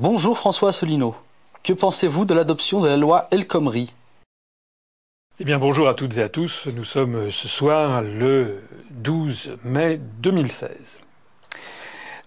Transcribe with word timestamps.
Bonjour 0.00 0.38
François 0.38 0.68
Asselineau. 0.68 1.16
Que 1.64 1.72
pensez-vous 1.72 2.24
de 2.24 2.32
l'adoption 2.32 2.80
de 2.80 2.86
la 2.88 2.96
loi 2.96 3.26
El 3.32 3.48
Khomri? 3.48 3.92
Eh 5.40 5.44
bien 5.44 5.58
bonjour 5.58 5.88
à 5.88 5.94
toutes 5.94 6.18
et 6.18 6.22
à 6.22 6.28
tous. 6.28 6.68
Nous 6.72 6.84
sommes 6.84 7.32
ce 7.32 7.48
soir 7.48 8.02
le 8.02 8.60
12 8.92 9.56
mai 9.64 10.00
2016. 10.22 11.00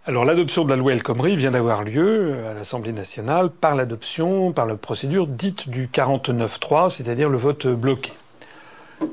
Alors 0.06 0.26
l'adoption 0.26 0.66
de 0.66 0.70
la 0.70 0.76
loi 0.76 0.92
El 0.92 1.02
Khomri 1.02 1.38
vient 1.38 1.52
d'avoir 1.52 1.84
lieu 1.84 2.46
à 2.50 2.54
l'Assemblée 2.54 2.92
nationale 2.92 3.50
par 3.50 3.76
l'adoption, 3.76 4.52
par 4.52 4.66
la 4.66 4.76
procédure 4.76 5.26
dite 5.26 5.70
du 5.70 5.88
49-3, 5.88 6.90
c'est-à-dire 6.90 7.30
le 7.30 7.38
vote 7.38 7.68
bloqué. 7.68 8.12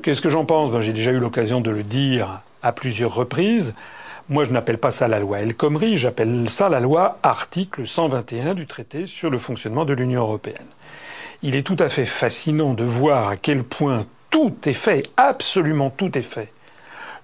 Qu'est-ce 0.03 0.21
que 0.21 0.29
j'en 0.29 0.43
pense? 0.43 0.69
Ben, 0.69 0.81
J'ai 0.81 0.91
déjà 0.91 1.11
eu 1.11 1.19
l'occasion 1.19 1.61
de 1.61 1.71
le 1.71 1.83
dire 1.83 2.41
à 2.61 2.73
plusieurs 2.73 3.15
reprises. 3.15 3.73
Moi, 4.29 4.43
je 4.43 4.53
n'appelle 4.53 4.77
pas 4.77 4.91
ça 4.91 5.07
la 5.07 5.17
loi 5.17 5.39
El 5.39 5.55
Khomri, 5.55 5.97
j'appelle 5.97 6.51
ça 6.51 6.69
la 6.69 6.79
loi 6.79 7.17
article 7.23 7.87
121 7.87 8.53
du 8.53 8.67
traité 8.67 9.07
sur 9.07 9.31
le 9.31 9.39
fonctionnement 9.39 9.85
de 9.85 9.93
l'Union 9.93 10.21
européenne. 10.21 10.67
Il 11.41 11.55
est 11.55 11.63
tout 11.63 11.77
à 11.79 11.89
fait 11.89 12.05
fascinant 12.05 12.75
de 12.75 12.83
voir 12.83 13.29
à 13.29 13.37
quel 13.37 13.63
point 13.63 14.03
tout 14.29 14.53
est 14.65 14.73
fait, 14.73 15.09
absolument 15.17 15.89
tout 15.89 16.15
est 16.15 16.21
fait, 16.21 16.53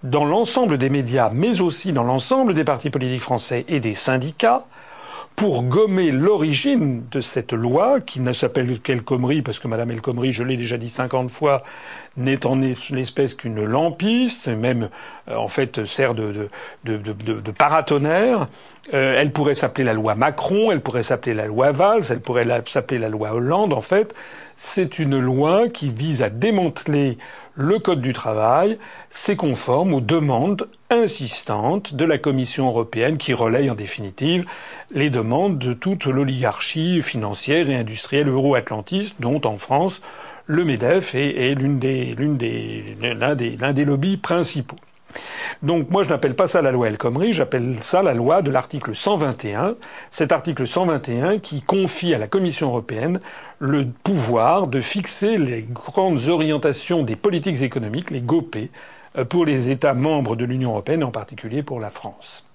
dans 0.01 0.25
l'ensemble 0.25 0.79
des 0.79 0.89
médias, 0.89 1.29
mais 1.31 1.61
aussi 1.61 1.93
dans 1.93 2.03
l'ensemble 2.03 2.55
des 2.55 2.63
partis 2.63 2.89
politiques 2.89 3.21
français 3.21 3.65
et 3.67 3.79
des 3.79 3.93
syndicats, 3.93 4.65
pour 5.35 5.63
gommer 5.63 6.11
l'origine 6.11 7.03
de 7.11 7.19
cette 7.19 7.51
loi, 7.51 7.99
qui 7.99 8.21
ne 8.21 8.31
s'appelle 8.31 8.79
qu'El 8.79 9.01
Khomri, 9.01 9.41
parce 9.41 9.59
que 9.59 9.67
Madame 9.67 9.91
El 9.91 10.01
Khomri, 10.01 10.31
je 10.31 10.43
l'ai 10.43 10.55
déjà 10.55 10.77
dit 10.77 10.89
cinquante 10.89 11.29
fois, 11.29 11.61
n'est 12.15 12.45
en 12.45 12.55
l'espèce 12.55 13.33
qu'une 13.33 13.63
lampiste, 13.65 14.47
même 14.47 14.89
euh, 15.29 15.35
en 15.35 15.49
fait 15.49 15.85
sert 15.85 16.13
de, 16.13 16.49
de, 16.85 16.97
de, 16.97 17.13
de 17.13 17.51
paratonnerre. 17.51 18.47
Euh, 18.93 19.19
elle 19.19 19.31
pourrait 19.31 19.55
s'appeler 19.55 19.83
la 19.83 19.93
loi 19.93 20.15
Macron, 20.15 20.71
elle 20.71 20.81
pourrait 20.81 21.03
s'appeler 21.03 21.33
la 21.35 21.47
loi 21.47 21.71
Valls, 21.71 22.03
elle 22.09 22.21
pourrait 22.21 22.47
s'appeler 22.65 22.99
la 22.99 23.09
loi 23.09 23.33
Hollande. 23.33 23.73
En 23.73 23.81
fait, 23.81 24.15
c'est 24.55 24.99
une 24.99 25.19
loi 25.19 25.67
qui 25.67 25.89
vise 25.89 26.23
à 26.23 26.29
démanteler 26.29 27.17
le 27.55 27.79
Code 27.79 28.01
du 28.01 28.13
travail, 28.13 28.77
c'est 29.09 29.35
conforme 29.35 29.93
aux 29.93 30.01
demandes 30.01 30.67
insistantes 30.89 31.95
de 31.95 32.05
la 32.05 32.17
Commission 32.17 32.67
européenne 32.67 33.17
qui 33.17 33.33
relaye 33.33 33.69
en 33.69 33.75
définitive 33.75 34.45
les 34.91 35.09
demandes 35.09 35.57
de 35.57 35.73
toute 35.73 36.05
l'oligarchie 36.05 37.01
financière 37.01 37.69
et 37.69 37.75
industrielle 37.75 38.27
euro-atlantiste 38.27 39.15
dont 39.19 39.41
en 39.45 39.55
France 39.55 40.01
le 40.47 40.63
MEDEF 40.63 41.15
est, 41.15 41.55
l'un 41.55 43.73
des 43.73 43.85
lobbies 43.85 44.17
principaux. 44.17 44.75
Donc 45.63 45.89
moi 45.89 46.03
je 46.03 46.09
n'appelle 46.09 46.35
pas 46.35 46.47
ça 46.47 46.61
la 46.61 46.71
loi 46.71 46.87
El 46.87 46.97
Khomri, 46.97 47.33
j'appelle 47.33 47.77
ça 47.81 48.03
la 48.03 48.13
loi 48.13 48.41
de 48.41 48.51
l'article 48.51 48.95
121, 48.95 49.75
cet 50.11 50.31
article 50.31 50.67
121 50.67 51.39
qui 51.39 51.61
confie 51.61 52.13
à 52.13 52.17
la 52.17 52.27
Commission 52.27 52.67
européenne 52.67 53.19
le 53.59 53.85
pouvoir 54.03 54.67
de 54.67 54.81
fixer 54.81 55.37
les 55.37 55.63
grandes 55.63 56.27
orientations 56.27 57.03
des 57.03 57.15
politiques 57.15 57.61
économiques, 57.61 58.11
les 58.11 58.21
GOPE, 58.21 58.69
euh, 59.17 59.25
pour 59.25 59.45
les 59.45 59.69
États 59.69 59.93
membres 59.93 60.35
de 60.35 60.45
l'Union 60.45 60.71
européenne, 60.71 61.03
en 61.03 61.11
particulier 61.11 61.63
pour 61.63 61.79
la 61.79 61.89
France. 61.89 62.45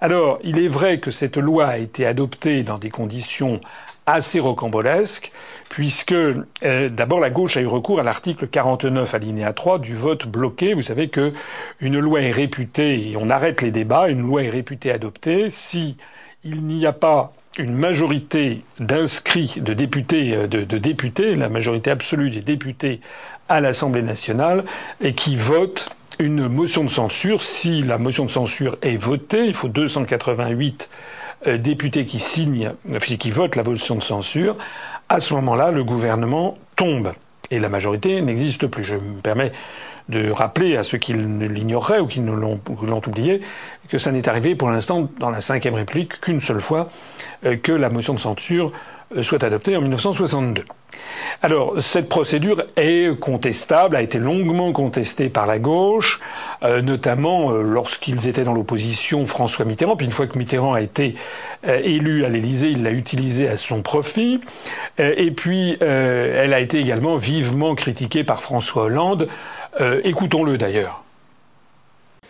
Alors, 0.00 0.38
il 0.42 0.58
est 0.58 0.68
vrai 0.68 0.98
que 0.98 1.10
cette 1.10 1.36
loi 1.36 1.66
a 1.66 1.78
été 1.78 2.06
adoptée 2.06 2.62
dans 2.62 2.78
des 2.78 2.90
conditions 2.90 3.60
assez 4.06 4.40
rocambolesques, 4.40 5.32
puisque 5.68 6.12
euh, 6.12 6.88
d'abord 6.88 7.20
la 7.20 7.30
gauche 7.30 7.56
a 7.56 7.60
eu 7.60 7.66
recours 7.66 8.00
à 8.00 8.02
l'article 8.02 8.48
49 8.48 9.14
alinéa 9.14 9.52
3 9.52 9.78
du 9.78 9.94
vote 9.94 10.26
bloqué. 10.26 10.74
Vous 10.74 10.82
savez 10.82 11.08
que 11.08 11.32
une 11.80 11.98
loi 11.98 12.20
est 12.22 12.32
réputée, 12.32 13.10
et 13.10 13.16
on 13.16 13.30
arrête 13.30 13.62
les 13.62 13.70
débats, 13.70 14.08
une 14.08 14.20
loi 14.20 14.42
est 14.42 14.50
réputée 14.50 14.90
adoptée 14.90 15.50
si 15.50 15.96
il 16.44 16.62
n'y 16.62 16.86
a 16.86 16.92
pas 16.92 17.32
une 17.58 17.74
majorité 17.74 18.62
d'inscrits 18.80 19.60
de 19.60 19.74
députés, 19.74 20.34
euh, 20.34 20.46
de, 20.46 20.78
députés, 20.78 21.34
la 21.34 21.48
majorité 21.48 21.90
absolue 21.90 22.30
des 22.30 22.40
députés 22.40 23.00
à 23.48 23.60
l'Assemblée 23.60 24.02
nationale, 24.02 24.64
et 25.00 25.12
qui 25.12 25.36
votent 25.36 25.90
une 26.18 26.48
motion 26.48 26.84
de 26.84 26.90
censure. 26.90 27.42
Si 27.42 27.82
la 27.82 27.98
motion 27.98 28.24
de 28.24 28.30
censure 28.30 28.76
est 28.82 28.96
votée, 28.96 29.44
il 29.44 29.54
faut 29.54 29.68
288 29.68 30.90
euh, 30.90 31.21
députés 31.46 32.06
qui 32.06 32.18
signent, 32.18 32.72
qui 33.00 33.30
votent 33.30 33.56
la 33.56 33.62
motion 33.62 33.94
de 33.94 34.02
censure. 34.02 34.56
À 35.08 35.20
ce 35.20 35.34
moment-là, 35.34 35.70
le 35.70 35.84
gouvernement 35.84 36.56
tombe 36.76 37.12
et 37.50 37.58
la 37.58 37.68
majorité 37.68 38.20
n'existe 38.22 38.66
plus. 38.66 38.84
Je 38.84 38.94
me 38.94 39.20
permets 39.20 39.52
de 40.08 40.30
rappeler 40.30 40.76
à 40.76 40.82
ceux 40.82 40.98
qui 40.98 41.12
l'ignoreraient 41.12 42.00
ou 42.00 42.06
qui 42.06 42.20
l'ont 42.20 43.02
oublié 43.06 43.40
que 43.88 43.98
ça 43.98 44.10
n'est 44.10 44.28
arrivé 44.28 44.54
pour 44.54 44.70
l'instant 44.70 45.08
dans 45.18 45.30
la 45.30 45.38
Ve 45.38 45.74
République 45.74 46.20
qu'une 46.20 46.40
seule 46.40 46.60
fois 46.60 46.88
euh, 47.44 47.56
que 47.56 47.72
la 47.72 47.88
motion 47.88 48.14
de 48.14 48.18
censure 48.18 48.68
euh, 48.68 48.72
soit 49.20 49.44
adoptée 49.44 49.76
en 49.76 49.80
1962. 49.80 50.64
Alors, 51.42 51.80
cette 51.80 52.08
procédure 52.08 52.64
est 52.76 53.18
contestable, 53.18 53.96
a 53.96 54.02
été 54.02 54.18
longuement 54.18 54.72
contestée 54.72 55.28
par 55.28 55.46
la 55.46 55.58
gauche, 55.58 56.20
euh, 56.62 56.80
notamment 56.80 57.50
lorsqu'ils 57.50 58.28
étaient 58.28 58.44
dans 58.44 58.54
l'opposition 58.54 59.26
François 59.26 59.64
Mitterrand. 59.64 59.96
Puis 59.96 60.06
une 60.06 60.12
fois 60.12 60.26
que 60.26 60.38
Mitterrand 60.38 60.72
a 60.72 60.80
été 60.80 61.14
élu 61.64 62.24
à 62.24 62.28
l'Élysée, 62.28 62.70
il 62.70 62.82
l'a 62.82 62.90
utilisée 62.90 63.48
à 63.48 63.56
son 63.56 63.82
profit. 63.82 64.40
et 64.98 65.30
puis, 65.30 65.76
elle 65.80 66.54
a 66.54 66.60
été 66.60 66.78
également 66.80 67.16
vivement 67.16 67.74
critiquée 67.74 68.24
par 68.24 68.40
François 68.40 68.84
Hollande. 68.84 69.28
Écoutons-le 70.04 70.58
d'ailleurs. 70.58 71.02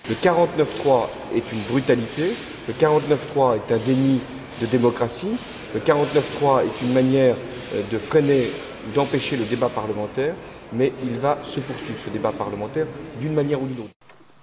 Le 0.09 0.16
49-3 0.16 1.09
est 1.37 1.53
une 1.53 1.60
brutalité, 1.70 2.34
le 2.66 2.75
49-3 2.75 3.54
est 3.54 3.72
un 3.72 3.76
déni 3.78 4.20
de 4.60 4.66
démocratie, 4.66 5.37
le 5.74 5.80
49-3 5.80 6.64
est 6.64 6.80
une 6.82 6.92
manière 6.92 7.36
euh, 7.74 7.82
de 7.90 7.98
freiner 7.98 8.50
d'empêcher 8.94 9.36
le 9.36 9.44
débat 9.44 9.68
parlementaire, 9.68 10.34
mais 10.72 10.92
il 11.04 11.18
va 11.18 11.38
se 11.42 11.60
poursuivre, 11.60 11.98
ce 12.04 12.10
débat 12.10 12.32
parlementaire, 12.32 12.86
d'une 13.20 13.34
manière 13.34 13.62
ou 13.62 13.66
d'une 13.66 13.80
autre. 13.80 13.90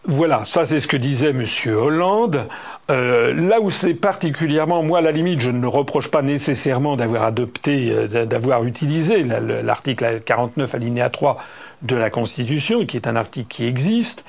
Voilà, 0.05 0.45
ça 0.45 0.63
c'est 0.63 0.79
ce 0.79 0.87
que 0.87 0.95
disait 0.97 1.31
M. 1.31 1.43
Hollande. 1.67 2.47
Euh, 2.89 3.33
là 3.33 3.59
où 3.59 3.69
c'est 3.69 3.93
particulièrement, 3.93 4.81
moi 4.81 4.99
à 4.99 5.01
la 5.01 5.11
limite, 5.11 5.41
je 5.41 5.51
ne 5.51 5.67
reproche 5.67 6.09
pas 6.09 6.21
nécessairement 6.21 6.95
d'avoir 6.95 7.23
adopté, 7.23 7.91
euh, 7.91 8.25
d'avoir 8.25 8.63
utilisé 8.63 9.23
l'article 9.23 10.21
49 10.25 10.73
alinéa 10.73 11.09
3 11.09 11.37
de 11.81 11.95
la 11.95 12.09
Constitution, 12.09 12.85
qui 12.85 12.97
est 12.97 13.07
un 13.07 13.15
article 13.15 13.47
qui 13.47 13.65
existe. 13.65 14.25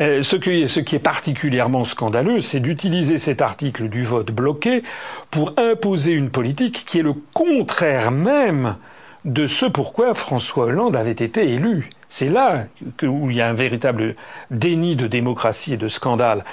Euh, 0.00 0.22
ce, 0.22 0.36
ce 0.66 0.80
qui 0.80 0.96
est 0.96 1.00
particulièrement 1.00 1.84
scandaleux, 1.84 2.40
c'est 2.40 2.60
d'utiliser 2.60 3.18
cet 3.18 3.42
article 3.42 3.88
du 3.88 4.02
vote 4.02 4.30
bloqué 4.30 4.82
pour 5.30 5.54
imposer 5.56 6.12
une 6.12 6.30
politique 6.30 6.84
qui 6.86 6.98
est 6.98 7.02
le 7.02 7.14
contraire 7.34 8.10
même 8.10 8.76
de 9.24 9.46
ce 9.46 9.66
pourquoi 9.66 10.14
François 10.14 10.66
Hollande 10.66 10.96
avait 10.96 11.10
été 11.10 11.50
élu. 11.50 11.90
C'est 12.12 12.28
là 12.28 12.64
où 13.04 13.30
il 13.30 13.36
y 13.36 13.40
a 13.40 13.48
un 13.48 13.52
véritable 13.52 14.16
déni 14.50 14.96
de 14.96 15.06
démocratie 15.06 15.74
et 15.74 15.76
de 15.76 15.86
scandale. 15.86 16.44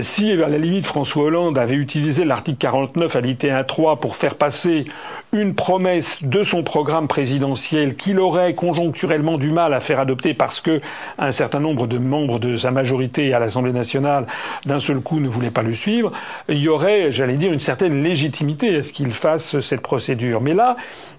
Si, 0.00 0.32
à 0.32 0.48
la 0.48 0.56
limite, 0.56 0.86
François 0.86 1.24
Hollande 1.24 1.58
avait 1.58 1.74
utilisé 1.74 2.24
l'article 2.24 2.56
49 2.58 3.14
à 3.14 3.20
l'IT 3.20 3.46
3 3.66 3.96
pour 3.96 4.16
faire 4.16 4.36
passer 4.36 4.86
une 5.32 5.54
promesse 5.54 6.24
de 6.24 6.42
son 6.42 6.62
programme 6.62 7.08
présidentiel 7.08 7.94
qu'il 7.94 8.20
aurait 8.20 8.54
conjoncturellement 8.54 9.36
du 9.36 9.50
mal 9.50 9.74
à 9.74 9.80
faire 9.80 10.00
adopter 10.00 10.32
parce 10.32 10.62
que 10.62 10.80
un 11.18 11.30
certain 11.30 11.60
nombre 11.60 11.86
de 11.86 11.98
membres 11.98 12.38
de 12.38 12.56
sa 12.56 12.70
majorité 12.70 13.34
à 13.34 13.38
l'Assemblée 13.38 13.72
nationale 13.72 14.26
d'un 14.64 14.78
seul 14.78 15.00
coup 15.00 15.20
ne 15.20 15.28
voulaient 15.28 15.50
pas 15.50 15.62
le 15.62 15.74
suivre, 15.74 16.10
il 16.48 16.58
y 16.58 16.68
aurait, 16.68 17.12
j'allais 17.12 17.36
dire, 17.36 17.52
une 17.52 17.60
certaine 17.60 18.02
légitimité 18.02 18.76
à 18.76 18.82
ce 18.82 18.94
qu'il 18.94 19.10
fasse 19.10 19.60
cette 19.60 19.82
procédure. 19.82 20.40
Mais 20.40 20.54
là, 20.54 20.76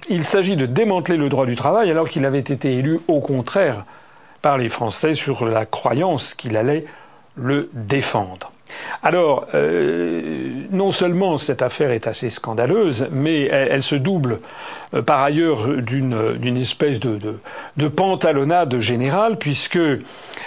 il 0.09 0.23
s'agit 0.23 0.55
de 0.55 0.65
démanteler 0.65 1.17
le 1.17 1.29
droit 1.29 1.45
du 1.45 1.55
travail 1.55 1.91
alors 1.91 2.09
qu'il 2.09 2.25
avait 2.25 2.39
été 2.39 2.73
élu 2.73 2.99
au 3.07 3.19
contraire 3.19 3.82
par 4.43 4.59
les 4.59 4.69
Français 4.69 5.15
sur 5.15 5.45
la 5.45 5.65
croyance 5.65 6.35
qu'il 6.35 6.57
allait 6.57 6.85
le 7.35 7.69
défendre. 7.73 8.51
Alors, 9.01 9.47
euh, 9.53 10.51
non 10.71 10.91
seulement 10.91 11.37
cette 11.37 11.61
affaire 11.61 11.91
est 11.91 12.07
assez 12.07 12.29
scandaleuse, 12.29 13.07
mais 13.11 13.45
elle, 13.45 13.83
se 13.83 13.95
double 13.95 14.39
euh, 14.93 15.01
par 15.01 15.21
ailleurs 15.21 15.67
d'une 15.67 16.57
espèce 16.57 16.99
de, 16.99 17.17
de, 17.17 17.39
de, 17.77 17.87
pantalonnade 17.87 18.77
générale, 18.79 19.37
puisque 19.37 19.79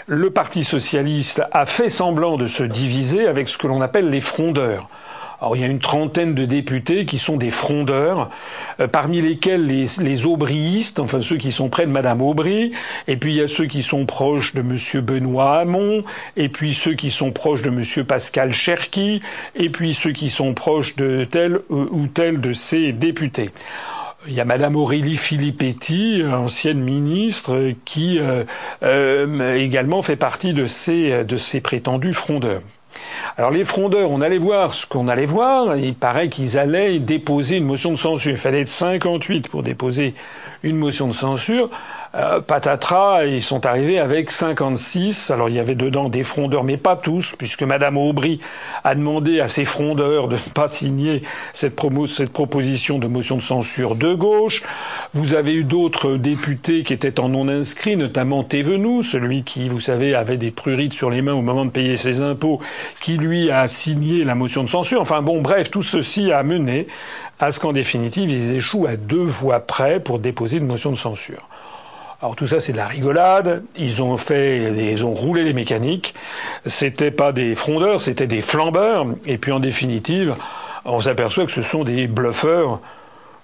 le 0.07 0.31
Parti 0.31 0.63
socialiste 0.63 1.43
a 1.53 1.67
fait 1.67 1.91
semblant 1.91 2.37
de 2.37 2.47
se 2.47 2.63
diviser 2.63 3.27
avec 3.27 3.49
ce 3.49 3.57
que 3.57 3.67
l'on 3.67 3.81
appelle 3.81 4.11
les 4.11 4.21
frondeurs. 4.21 4.89
Alors 5.41 5.57
il 5.57 5.61
y 5.61 5.65
a 5.65 5.69
une 5.69 5.81
trentaine 5.81 6.35
de 6.35 6.45
députés 6.47 7.05
qui 7.05 7.19
sont 7.19 7.37
des 7.37 7.51
frondeurs, 7.51 8.31
euh, 8.81 8.89
parmi 8.89 9.21
lesquels 9.21 9.67
les, 9.67 9.85
les 10.01 10.27
aubryistes, 10.27 10.99
enfin 10.99 11.21
ceux 11.21 11.37
qui 11.37 11.53
sont 11.53 11.69
près 11.69 11.85
de 11.85 11.91
Madame 11.91 12.23
Aubry, 12.23 12.73
et 13.07 13.17
puis 13.17 13.35
il 13.35 13.37
y 13.37 13.43
a 13.43 13.49
ceux 13.49 13.67
qui 13.67 13.83
sont 13.83 14.07
proches 14.07 14.55
de 14.55 14.63
Monsieur 14.63 15.03
Benoît 15.03 15.59
Hamon, 15.59 16.05
et 16.37 16.49
puis 16.49 16.73
ceux 16.73 16.95
qui 16.95 17.11
sont 17.11 17.33
proches 17.33 17.63
de 17.63 17.71
Monsieur 17.71 18.05
Pascal 18.05 18.53
Cherki, 18.53 19.21
et 19.55 19.69
puis 19.69 19.93
ceux 19.93 20.13
qui 20.13 20.31
sont 20.31 20.55
proches 20.55 20.97
de 20.97 21.27
tel 21.31 21.61
ou 21.69 22.07
tel 22.07 22.41
de 22.41 22.53
ces 22.53 22.93
députés. 22.93 23.51
Il 24.29 24.33
y 24.33 24.41
a 24.41 24.45
Madame 24.45 24.75
Aurélie 24.75 25.17
Filippetti, 25.17 26.23
ancienne 26.25 26.81
ministre, 26.81 27.75
qui 27.85 28.19
euh, 28.19 28.43
euh, 28.83 29.55
également 29.55 30.03
fait 30.03 30.17
partie 30.17 30.53
de 30.53 30.67
ces 30.67 31.61
prétendus 31.63 32.13
frondeurs. 32.13 32.63
Alors 33.37 33.51
les 33.51 33.65
frondeurs, 33.65 34.11
on 34.11 34.21
allait 34.21 34.39
voir 34.39 34.73
ce 34.73 34.87
qu'on 34.87 35.09
allait 35.09 35.27
voir. 35.27 35.77
Il 35.77 35.95
paraît 35.95 36.29
qu'ils 36.29 36.59
allaient 36.59 36.99
déposer 36.99 37.57
une 37.57 37.65
motion 37.65 37.91
de 37.91 37.97
censure. 37.97 38.31
Il 38.31 38.37
fallait 38.37 38.63
être 38.63 38.69
58 38.69 39.49
pour 39.49 39.63
déposer 39.63 40.15
une 40.63 40.77
motion 40.77 41.07
de 41.07 41.13
censure. 41.13 41.71
Euh, 42.17 42.41
patatras, 42.41 43.27
ils 43.27 43.43
sont 43.43 43.67
arrivés 43.67 43.99
avec 43.99 44.31
56. 44.31 45.31
Alors 45.31 45.51
il 45.51 45.55
y 45.55 45.59
avait 45.59 45.75
dedans 45.75 46.09
des 46.09 46.23
frondeurs, 46.23 46.65
mais 46.65 46.79
pas 46.79 46.97
tous, 46.97 47.35
puisque 47.37 47.63
Madame 47.63 47.99
Aubry 47.99 48.41
a 48.85 48.95
demandé 48.95 49.41
à 49.41 49.49
ses 49.49 49.67
frondeurs 49.67 50.29
de 50.29 50.37
ne 50.37 50.53
pas 50.55 50.67
signer 50.67 51.23
cette, 51.53 51.77
proposition 51.77 52.99
de 52.99 53.07
motion 53.07 53.37
de 53.37 53.43
censure 53.43 53.97
de 53.97 54.15
gauche. 54.15 54.63
Vous 55.13 55.35
avez 55.35 55.53
eu 55.53 55.65
d'autres 55.65 56.17
députés 56.17 56.85
qui 56.85 56.95
étaient 56.95 57.21
en 57.21 57.29
non 57.29 57.49
inscrits, 57.49 57.99
notamment 57.99 58.43
Thévenoud, 58.45 59.05
celui 59.05 59.43
qui, 59.43 59.69
vous 59.69 59.81
savez, 59.81 60.15
avait 60.15 60.39
des 60.39 60.51
prurites 60.51 60.95
sur 60.95 61.11
les 61.11 61.21
mains 61.21 61.35
au 61.35 61.43
moment 61.43 61.67
de 61.67 61.71
payer 61.71 61.99
ses 61.99 62.23
impôts, 62.23 62.61
qui 63.03 63.19
lui 63.19 63.51
a 63.51 63.67
signé 63.67 64.25
la 64.25 64.35
motion 64.35 64.63
de 64.63 64.69
censure. 64.69 65.03
Enfin 65.03 65.21
bon, 65.21 65.43
bref, 65.43 65.71
tout 65.71 65.83
ceci 65.83 66.33
a 66.33 66.43
mené 66.43 66.87
à 67.41 67.53
ce 67.53 67.61
qu'en 67.61 67.75
définitive, 67.75 68.31
ils 68.31 68.55
échouent 68.55 68.87
à 68.87 68.97
deux 68.97 69.25
voix 69.25 69.61
près 69.61 70.01
pour 70.01 70.19
déposer 70.19 70.57
une 70.57 70.67
motion 70.67 70.91
de 70.91 70.97
censure. 70.97 71.47
Alors 72.23 72.35
tout 72.35 72.47
ça 72.47 72.61
c'est 72.61 72.73
de 72.73 72.79
la 72.79 72.87
rigolade. 72.87 73.63
Ils 73.77 74.03
ont 74.03 74.17
fait, 74.17 74.73
ils 74.73 75.05
ont 75.05 75.13
roulé 75.13 75.45
les 75.45 75.53
mécaniques. 75.53 76.15
C'était 76.65 77.11
pas 77.11 77.33
des 77.33 77.55
frondeurs, 77.55 78.01
c'était 78.01 78.27
des 78.27 78.41
flambeurs. 78.41 79.07
Et 79.27 79.37
puis 79.37 79.53
en 79.53 79.61
définitive, 79.61 80.35
on 80.85 81.01
s'aperçoit 81.01 81.45
que 81.45 81.53
ce 81.53 81.63
sont 81.63 81.85
des 81.85 82.07
bluffeurs 82.07 82.81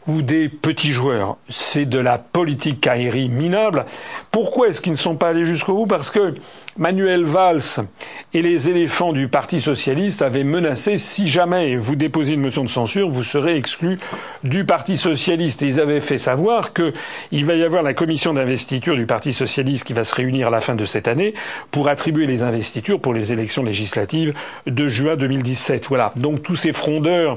ou 0.07 0.23
des 0.23 0.49
petits 0.49 0.91
joueurs. 0.91 1.37
C'est 1.49 1.85
de 1.85 1.99
la 1.99 2.19
politique 2.19 2.81
caillerie 2.81 3.29
minable. 3.29 3.85
Pourquoi 4.31 4.69
est-ce 4.69 4.81
qu'ils 4.81 4.93
ne 4.93 4.97
sont 4.97 5.17
pas 5.17 5.29
allés 5.29 5.45
jusqu'au 5.45 5.75
bout? 5.75 5.87
Parce 5.87 6.11
que 6.11 6.35
Manuel 6.79 7.25
Valls 7.25 7.85
et 8.33 8.41
les 8.41 8.71
éléphants 8.71 9.13
du 9.13 9.29
Parti 9.29 9.61
socialiste 9.61 10.23
avaient 10.23 10.43
menacé 10.43 10.97
si 10.97 11.29
jamais 11.29 11.77
vous 11.77 11.97
déposez 11.97 12.33
une 12.33 12.41
motion 12.41 12.65
de 12.65 12.69
censure, 12.69 13.11
vous 13.11 13.23
serez 13.23 13.57
exclu 13.57 13.99
du 14.43 14.65
Parti 14.65 14.97
socialiste. 14.97 15.61
Ils 15.61 15.81
avaient 15.81 16.01
fait 16.01 16.17
savoir 16.17 16.73
qu'il 16.73 17.45
va 17.45 17.55
y 17.55 17.63
avoir 17.63 17.83
la 17.83 17.93
commission 17.93 18.33
d'investiture 18.33 18.95
du 18.95 19.05
Parti 19.05 19.35
socialiste 19.35 19.87
qui 19.87 19.93
va 19.93 20.05
se 20.05 20.15
réunir 20.15 20.47
à 20.47 20.51
la 20.51 20.61
fin 20.61 20.75
de 20.75 20.87
cette 20.87 21.09
année 21.09 21.35
pour 21.71 21.89
attribuer 21.89 22.27
les 22.27 22.43
investitures 22.43 23.01
pour 23.01 23.13
les 23.13 23.35
élections 23.35 23.63
législatives 23.63 24.33
de 24.67 24.89
juin 24.89 25.17
2017. 25.17 25.89
Voilà. 25.89 26.13
Donc 26.17 26.43
tous 26.43 26.57
ces 26.57 26.73
frondeurs 26.73 27.37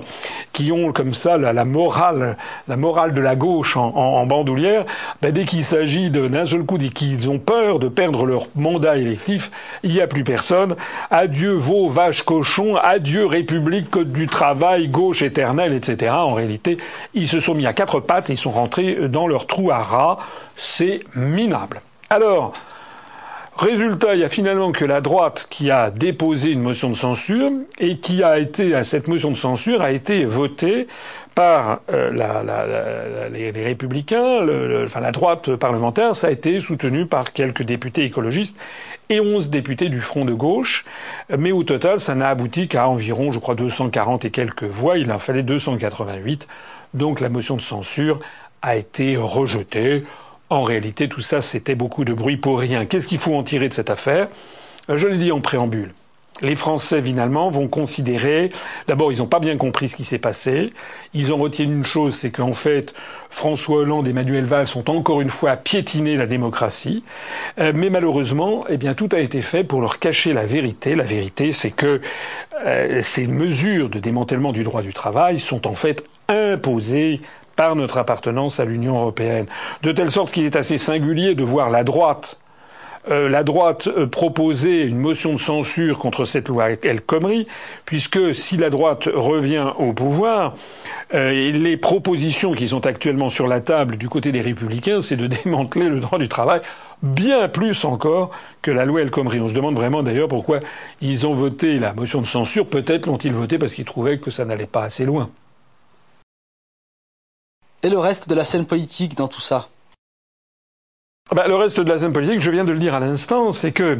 qui 0.53 0.71
ont 0.71 0.93
comme 0.93 1.13
ça 1.13 1.37
la, 1.37 1.65
morale, 1.65 2.37
la 2.69 2.77
morale 2.77 3.11
de 3.11 3.19
la 3.21 3.35
gauche 3.35 3.75
en, 3.75 4.25
bandoulière, 4.25 4.85
ben 5.21 5.33
dès 5.33 5.43
qu'il 5.43 5.63
s'agit 5.63 6.09
d'un 6.09 6.45
seul 6.45 6.63
coup, 6.63 6.77
qu'ils 6.77 7.29
ont 7.29 7.39
peur 7.39 7.79
de 7.79 7.89
perdre 7.89 8.25
leur 8.25 8.47
mandat 8.55 8.95
il 9.27 9.91
n'y 9.91 10.01
a 10.01 10.07
plus 10.07 10.23
personne. 10.23 10.75
Adieu 11.11 11.53
vos 11.53 11.89
vaches 11.89 12.23
cochons, 12.23 12.75
adieu 12.75 13.25
République, 13.25 13.89
Code 13.89 14.11
du 14.11 14.27
travail, 14.27 14.87
gauche 14.87 15.21
éternelle, 15.21 15.73
etc. 15.73 16.11
En 16.11 16.33
réalité, 16.33 16.77
ils 17.13 17.27
se 17.27 17.39
sont 17.39 17.53
mis 17.53 17.65
à 17.65 17.73
quatre 17.73 17.99
pattes 17.99 18.29
ils 18.29 18.37
sont 18.37 18.51
rentrés 18.51 19.07
dans 19.07 19.27
leur 19.27 19.47
trou 19.47 19.71
à 19.71 19.81
rats. 19.81 20.17
C'est 20.55 21.01
minable. 21.15 21.81
Alors, 22.09 22.53
Résultat, 23.57 24.15
il 24.15 24.19
y 24.19 24.23
a 24.25 24.29
finalement 24.29 24.73
que 24.73 24.83
la 24.83 24.99
droite 24.99 25.47
qui 25.49 25.71
a 25.71 25.89
déposé 25.89 26.51
une 26.51 26.61
motion 26.61 26.89
de 26.89 26.95
censure 26.95 27.49
et 27.79 27.99
qui 27.99 28.21
a 28.21 28.37
été, 28.37 28.83
cette 28.83 29.07
motion 29.07 29.31
de 29.31 29.37
censure, 29.37 29.81
a 29.81 29.91
été 29.91 30.25
votée 30.25 30.87
par 31.35 31.81
euh, 31.91 32.11
la, 32.13 32.43
la, 32.43 33.29
les, 33.29 33.51
les, 33.51 33.63
républicains, 33.63 34.39
le, 34.41 34.85
enfin 34.85 35.01
la 35.01 35.11
droite 35.11 35.55
parlementaire, 35.57 36.15
ça 36.15 36.27
a 36.27 36.31
été 36.31 36.59
soutenu 36.61 37.05
par 37.07 37.33
quelques 37.33 37.63
députés 37.63 38.05
écologistes 38.05 38.57
et 39.09 39.19
11 39.19 39.49
députés 39.49 39.89
du 39.89 39.99
Front 39.99 40.23
de 40.23 40.33
gauche. 40.33 40.85
Mais 41.37 41.51
au 41.51 41.63
total, 41.63 41.99
ça 41.99 42.15
n'a 42.15 42.29
abouti 42.29 42.69
qu'à 42.69 42.87
environ, 42.87 43.33
je 43.33 43.39
crois, 43.39 43.55
240 43.55 44.25
et 44.25 44.31
quelques 44.31 44.63
voix. 44.63 44.97
Il 44.97 45.11
en 45.11 45.19
fallait 45.19 45.43
288. 45.43 46.47
Donc 46.93 47.19
la 47.19 47.27
motion 47.29 47.57
de 47.57 47.61
censure 47.61 48.19
a 48.61 48.77
été 48.77 49.17
rejetée. 49.17 50.05
En 50.49 50.63
réalité, 50.63 51.09
tout 51.09 51.21
ça, 51.21 51.41
c'était 51.41 51.75
beaucoup 51.75 52.05
de 52.05 52.13
bruit 52.13 52.37
pour 52.37 52.59
rien. 52.59 52.85
Qu'est-ce 52.85 53.07
qu'il 53.07 53.17
faut 53.17 53.35
en 53.35 53.43
tirer 53.43 53.67
de 53.67 53.73
cette 53.73 53.89
affaire? 53.89 54.29
Je 54.87 55.07
l'ai 55.07 55.17
dit 55.17 55.31
en 55.31 55.41
préambule 55.41 55.91
les 56.41 56.55
Français, 56.55 57.01
finalement, 57.01 57.49
vont 57.49 57.67
considérer. 57.67 58.51
D'abord, 58.87 59.11
ils 59.11 59.19
n'ont 59.19 59.25
pas 59.25 59.39
bien 59.39 59.55
compris 59.55 59.87
ce 59.87 59.95
qui 59.95 60.03
s'est 60.03 60.19
passé. 60.19 60.73
Ils 61.13 61.31
ont 61.31 61.37
retenu 61.37 61.73
une 61.73 61.83
chose, 61.83 62.13
c'est 62.13 62.31
qu'en 62.31 62.51
fait, 62.51 62.93
François 63.29 63.77
Hollande 63.77 64.07
et 64.07 64.13
Manuel 64.13 64.43
Valls 64.43 64.67
sont 64.67 64.89
encore 64.89 65.21
une 65.21 65.29
fois 65.29 65.55
piétiné 65.55 66.17
la 66.17 66.25
démocratie. 66.25 67.03
Euh, 67.59 67.71
mais 67.73 67.89
malheureusement, 67.89 68.65
eh 68.67 68.77
bien, 68.77 68.93
tout 68.93 69.09
a 69.13 69.19
été 69.19 69.39
fait 69.39 69.63
pour 69.63 69.79
leur 69.79 69.99
cacher 69.99 70.33
la 70.33 70.45
vérité. 70.45 70.95
La 70.95 71.05
vérité, 71.05 71.53
c'est 71.53 71.71
que 71.71 72.01
euh, 72.65 73.01
ces 73.01 73.27
mesures 73.27 73.89
de 73.89 73.99
démantèlement 73.99 74.51
du 74.51 74.63
droit 74.63 74.81
du 74.81 74.93
travail 74.93 75.39
sont 75.39 75.67
en 75.67 75.73
fait 75.73 76.03
imposées 76.27 77.21
par 77.55 77.77
notre 77.77 77.97
appartenance 77.97 78.59
à 78.59 78.65
l'Union 78.65 78.97
européenne. 78.97 79.45
De 79.83 79.93
telle 79.93 80.11
sorte 80.11 80.33
qu'il 80.33 80.45
est 80.45 80.57
assez 80.57 80.77
singulier 80.77 81.35
de 81.35 81.43
voir 81.43 81.69
la 81.69 81.85
droite 81.85 82.39
euh, 83.09 83.29
la 83.29 83.43
droite 83.43 83.87
euh, 83.87 84.07
proposait 84.07 84.85
une 84.87 84.97
motion 84.97 85.33
de 85.33 85.37
censure 85.37 85.99
contre 85.99 86.25
cette 86.25 86.47
loi 86.47 86.69
El 86.69 87.01
Khomri, 87.01 87.47
puisque 87.85 88.33
si 88.33 88.57
la 88.57 88.69
droite 88.69 89.09
revient 89.13 89.71
au 89.77 89.93
pouvoir, 89.93 90.55
euh, 91.13 91.51
les 91.51 91.77
propositions 91.77 92.53
qui 92.53 92.67
sont 92.67 92.85
actuellement 92.85 93.29
sur 93.29 93.47
la 93.47 93.61
table 93.61 93.97
du 93.97 94.09
côté 94.09 94.31
des 94.31 94.41
républicains, 94.41 95.01
c'est 95.01 95.17
de 95.17 95.27
démanteler 95.43 95.89
le 95.89 95.99
droit 95.99 96.17
du 96.19 96.27
travail 96.27 96.61
bien 97.03 97.47
plus 97.47 97.85
encore 97.85 98.31
que 98.61 98.71
la 98.71 98.85
loi 98.85 99.01
El 99.01 99.11
Khomri. 99.11 99.39
On 99.39 99.47
se 99.47 99.53
demande 99.53 99.75
vraiment 99.75 100.01
d'ailleurs 100.01 100.27
pourquoi 100.27 100.59
ils 101.01 101.27
ont 101.27 101.33
voté 101.33 101.77
la 101.77 101.93
motion 101.93 102.21
de 102.21 102.25
censure. 102.25 102.65
Peut-être 102.65 103.05
l'ont-ils 103.05 103.33
voté 103.33 103.57
parce 103.57 103.73
qu'ils 103.73 103.85
trouvaient 103.85 104.17
que 104.17 104.31
ça 104.31 104.45
n'allait 104.45 104.65
pas 104.65 104.83
assez 104.83 105.05
loin. 105.05 105.29
Et 107.83 107.89
le 107.89 107.99
reste 107.99 108.29
de 108.29 108.35
la 108.35 108.43
scène 108.43 108.65
politique 108.65 109.15
dans 109.15 109.27
tout 109.27 109.41
ça? 109.41 109.69
Bah, 111.33 111.47
le 111.47 111.55
reste 111.55 111.79
de 111.79 111.89
la 111.89 111.97
scène 111.97 112.13
politique, 112.13 112.39
je 112.39 112.51
viens 112.51 112.65
de 112.65 112.71
le 112.71 112.77
dire 112.77 112.93
à 112.93 112.99
l'instant, 112.99 113.51
c'est 113.51 113.71
que 113.71 113.99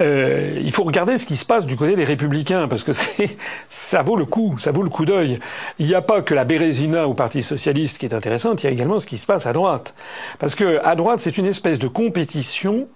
euh, 0.00 0.58
il 0.58 0.72
faut 0.72 0.84
regarder 0.84 1.18
ce 1.18 1.26
qui 1.26 1.36
se 1.36 1.44
passe 1.44 1.66
du 1.66 1.76
côté 1.76 1.96
des 1.96 2.04
républicains, 2.04 2.66
parce 2.66 2.82
que 2.82 2.92
ça 3.68 4.02
vaut 4.02 4.16
le 4.16 4.24
coup, 4.24 4.56
ça 4.58 4.72
vaut 4.72 4.82
le 4.82 4.88
coup 4.88 5.04
d'œil. 5.04 5.38
Il 5.78 5.86
n'y 5.86 5.94
a 5.94 6.00
pas 6.00 6.22
que 6.22 6.32
la 6.32 6.44
Bérésina 6.44 7.06
au 7.06 7.12
Parti 7.12 7.42
socialiste 7.42 7.98
qui 7.98 8.06
est 8.06 8.14
intéressante, 8.14 8.62
il 8.62 8.66
y 8.66 8.68
a 8.70 8.72
également 8.72 9.00
ce 9.00 9.06
qui 9.06 9.18
se 9.18 9.26
passe 9.26 9.46
à 9.46 9.52
droite, 9.52 9.94
parce 10.38 10.54
que 10.54 10.80
à 10.82 10.96
droite 10.96 11.20
c'est 11.20 11.36
une 11.36 11.46
espèce 11.46 11.78
de 11.78 11.88
compétition 11.88 12.88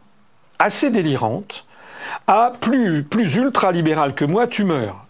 assez 0.59 0.91
délirante. 0.91 1.67
À 2.29 2.53
plus 2.61 3.05
plus 3.05 3.37
ultra 3.37 3.73
libéral 3.73 4.15
que 4.15 4.25
moi, 4.25 4.47
tu 4.47 4.65
meurs. 4.65 5.06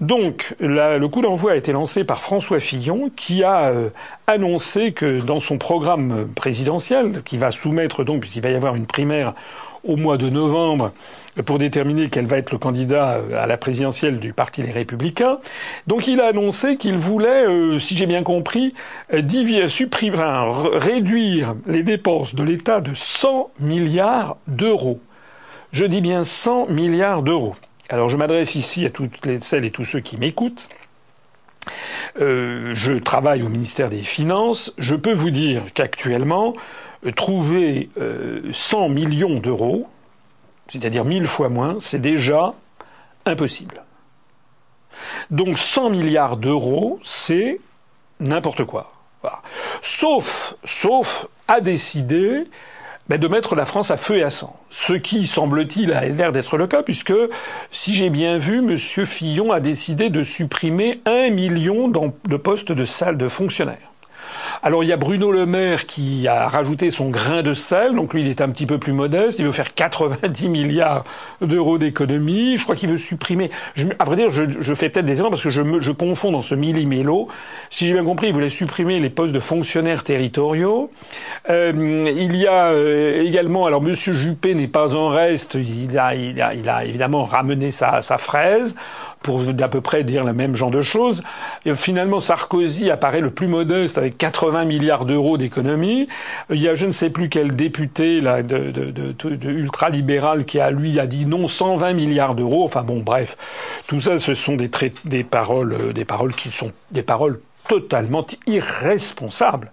Donc, 0.00 0.54
le 0.60 1.06
coup 1.06 1.22
d'envoi 1.22 1.52
a 1.52 1.56
été 1.56 1.72
lancé 1.72 2.04
par 2.04 2.20
François 2.20 2.60
Fillon, 2.60 3.10
qui 3.14 3.42
a 3.42 3.66
euh, 3.66 3.90
annoncé 4.26 4.92
que 4.92 5.20
dans 5.20 5.40
son 5.40 5.58
programme 5.58 6.26
présidentiel, 6.34 7.22
qui 7.22 7.36
va 7.36 7.50
soumettre 7.50 8.04
donc, 8.04 8.20
puisqu'il 8.20 8.42
va 8.42 8.50
y 8.50 8.54
avoir 8.54 8.74
une 8.74 8.86
primaire 8.86 9.34
au 9.84 9.96
mois 9.96 10.16
de 10.16 10.30
novembre 10.30 10.92
pour 11.44 11.58
déterminer 11.58 12.08
quel 12.08 12.24
va 12.24 12.38
être 12.38 12.52
le 12.52 12.58
candidat 12.58 13.18
euh, 13.18 13.42
à 13.42 13.46
la 13.46 13.56
présidentielle 13.56 14.18
du 14.18 14.32
Parti 14.32 14.62
Les 14.62 14.70
Républicains. 14.70 15.38
Donc 15.86 16.06
il 16.06 16.20
a 16.20 16.28
annoncé 16.28 16.76
qu'il 16.76 16.96
voulait, 16.96 17.46
euh, 17.46 17.78
si 17.78 17.94
j'ai 17.94 18.06
bien 18.06 18.22
compris, 18.22 18.74
supprimer, 19.66 20.14
réduire 20.72 21.54
les 21.66 21.82
dépenses 21.82 22.34
de 22.34 22.42
l'État 22.42 22.80
de 22.80 22.94
100 22.94 23.50
milliards 23.60 24.36
d'euros. 24.48 25.00
Je 25.72 25.84
dis 25.84 26.00
bien 26.00 26.24
100 26.24 26.68
milliards 26.68 27.22
d'euros. 27.22 27.54
Alors 27.90 28.08
je 28.08 28.16
m'adresse 28.16 28.54
ici 28.54 28.86
à 28.86 28.90
toutes 28.90 29.24
les, 29.26 29.40
celles 29.40 29.64
et 29.64 29.70
tous 29.70 29.84
ceux 29.84 30.00
qui 30.00 30.16
m'écoutent. 30.16 30.68
Euh, 32.20 32.70
je 32.72 32.94
travaille 32.94 33.42
au 33.42 33.48
ministère 33.48 33.90
des 33.90 34.02
Finances. 34.02 34.72
Je 34.78 34.94
peux 34.94 35.12
vous 35.12 35.30
dire 35.30 35.62
qu'actuellement, 35.74 36.54
euh, 37.04 37.12
trouver 37.12 37.90
100 38.52 38.84
euh, 38.84 38.88
millions 38.88 39.38
d'euros, 39.38 39.88
c'est-à-dire 40.68 41.04
mille 41.04 41.26
fois 41.26 41.48
moins, 41.48 41.76
c'est 41.80 42.00
déjà 42.00 42.54
impossible. 43.26 43.82
Donc 45.30 45.58
100 45.58 45.90
milliards 45.90 46.36
d'euros, 46.36 46.98
c'est 47.02 47.60
n'importe 48.20 48.64
quoi. 48.64 48.92
Sauf, 49.80 50.54
sauf 50.64 51.26
à 51.48 51.60
décider 51.60 52.44
ben, 53.08 53.18
de 53.18 53.28
mettre 53.28 53.54
la 53.54 53.66
France 53.66 53.90
à 53.90 53.96
feu 53.96 54.18
et 54.18 54.22
à 54.22 54.30
sang. 54.30 54.58
Ce 54.70 54.94
qui, 54.94 55.26
semble-t-il, 55.26 55.92
a 55.92 56.04
l'air 56.06 56.32
d'être 56.32 56.56
le 56.56 56.66
cas, 56.66 56.82
puisque, 56.82 57.12
si 57.70 57.94
j'ai 57.94 58.10
bien 58.10 58.38
vu, 58.38 58.58
M. 58.58 58.76
Fillon 58.78 59.52
a 59.52 59.60
décidé 59.60 60.10
de 60.10 60.22
supprimer 60.22 61.00
un 61.04 61.30
million 61.30 61.88
de 61.88 62.36
postes 62.36 62.72
de 62.72 62.84
salles 62.84 63.18
de 63.18 63.28
fonctionnaires. 63.28 63.93
Alors 64.62 64.84
il 64.84 64.88
y 64.88 64.92
a 64.92 64.96
Bruno 64.96 65.32
Le 65.32 65.46
Maire 65.46 65.86
qui 65.86 66.28
a 66.28 66.48
rajouté 66.48 66.90
son 66.90 67.08
grain 67.10 67.42
de 67.42 67.52
sel, 67.52 67.94
donc 67.94 68.14
lui 68.14 68.22
il 68.22 68.28
est 68.28 68.40
un 68.40 68.48
petit 68.48 68.66
peu 68.66 68.78
plus 68.78 68.92
modeste, 68.92 69.38
il 69.38 69.44
veut 69.44 69.52
faire 69.52 69.74
90 69.74 70.48
milliards 70.48 71.04
d'euros 71.40 71.78
d'économie, 71.78 72.56
je 72.56 72.62
crois 72.62 72.76
qu'il 72.76 72.88
veut 72.88 72.98
supprimer, 72.98 73.50
je, 73.74 73.88
à 73.98 74.04
vrai 74.04 74.16
dire 74.16 74.30
je, 74.30 74.74
fais 74.74 74.88
peut-être 74.88 75.06
des 75.06 75.18
erreurs 75.18 75.30
parce 75.30 75.42
que 75.42 75.50
je, 75.50 75.62
me, 75.62 75.80
je 75.80 75.92
confonds 75.92 76.32
dans 76.32 76.42
ce 76.42 76.54
millimélo, 76.54 77.28
si 77.70 77.86
j'ai 77.86 77.94
bien 77.94 78.04
compris 78.04 78.28
il 78.28 78.32
voulait 78.32 78.48
supprimer 78.48 79.00
les 79.00 79.10
postes 79.10 79.32
de 79.32 79.40
fonctionnaires 79.40 80.04
territoriaux, 80.04 80.90
euh, 81.50 81.72
il 82.14 82.36
y 82.36 82.46
a 82.46 82.68
euh, 82.68 83.22
également, 83.22 83.66
alors 83.66 83.82
Monsieur 83.82 84.14
Juppé 84.14 84.54
n'est 84.54 84.68
pas 84.68 84.96
en 84.96 85.08
reste, 85.08 85.54
il 85.54 85.98
a 85.98 86.84
évidemment 86.84 87.24
ramené 87.24 87.70
sa, 87.70 88.02
sa 88.02 88.18
fraise, 88.18 88.76
pour 89.24 89.40
d'à 89.40 89.68
peu 89.68 89.80
près 89.80 90.04
dire 90.04 90.22
le 90.22 90.34
même 90.34 90.54
genre 90.54 90.70
de 90.70 90.82
choses. 90.82 91.22
Finalement, 91.74 92.20
Sarkozy 92.20 92.90
apparaît 92.90 93.22
le 93.22 93.30
plus 93.30 93.48
modeste 93.48 93.96
avec 93.96 94.18
80 94.18 94.66
milliards 94.66 95.06
d'euros 95.06 95.38
d'économie. 95.38 96.08
Il 96.50 96.60
y 96.60 96.68
a 96.68 96.74
je 96.74 96.84
ne 96.86 96.92
sais 96.92 97.08
plus 97.08 97.30
quel 97.30 97.56
député 97.56 98.20
là, 98.20 98.40
ultra-libéral 99.42 100.44
qui 100.44 100.60
a 100.60 100.70
lui 100.70 101.00
a 101.00 101.06
dit 101.06 101.24
non 101.24 101.48
120 101.48 101.94
milliards 101.94 102.34
d'euros. 102.34 102.64
Enfin 102.64 102.82
bon, 102.82 103.00
bref, 103.00 103.36
tout 103.86 103.98
ça, 103.98 104.18
ce 104.18 104.34
sont 104.34 104.56
des, 104.56 104.70
des 105.06 105.24
paroles, 105.24 105.94
des 105.94 106.04
paroles 106.04 106.34
qui 106.34 106.50
sont 106.50 106.70
des 106.90 107.02
paroles 107.02 107.40
totalement 107.66 108.26
irresponsables. 108.46 109.72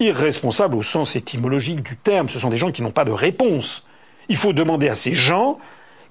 Irresponsables 0.00 0.74
au 0.74 0.82
sens 0.82 1.14
étymologique 1.14 1.84
du 1.84 1.96
terme. 1.96 2.28
Ce 2.28 2.40
sont 2.40 2.50
des 2.50 2.56
gens 2.56 2.72
qui 2.72 2.82
n'ont 2.82 2.90
pas 2.90 3.04
de 3.04 3.12
réponse. 3.12 3.86
Il 4.28 4.36
faut 4.36 4.52
demander 4.52 4.88
à 4.88 4.96
ces 4.96 5.14
gens 5.14 5.60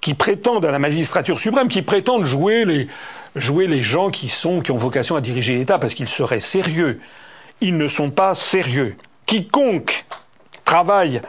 qui 0.02 0.14
prétendent 0.14 0.66
à 0.66 0.72
la 0.72 0.80
magistrature 0.80 1.40
suprême, 1.40 1.68
qui 1.68 1.82
prétendent 1.82 2.26
jouer 2.26 2.66
les, 2.66 2.88
jouer 3.36 3.68
les 3.68 3.82
gens 3.82 4.10
qui 4.10 4.28
sont, 4.28 4.62
qui 4.62 4.72
ont 4.72 4.78
vocation 4.78 5.16
à 5.16 5.22
diriger 5.22 5.56
l'État 5.56 5.80
parce 5.80 5.94
qu'ils 5.94 6.08
seraient 6.08 6.40
sérieux. 6.40 7.00
Ils 7.62 7.78
ne 7.78 7.88
sont 7.88 8.12
pas 8.12 8.36
sérieux. 8.36 8.96
Quiconque 9.26 10.06
travaille 10.64 11.22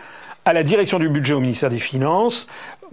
à 0.45 0.53
la 0.53 0.63
direction 0.63 0.99
du 0.99 1.09
budget 1.09 1.35
au 1.35 1.41
ministère 1.41 1.71
des 1.71 1.79
Finances, 1.79 2.47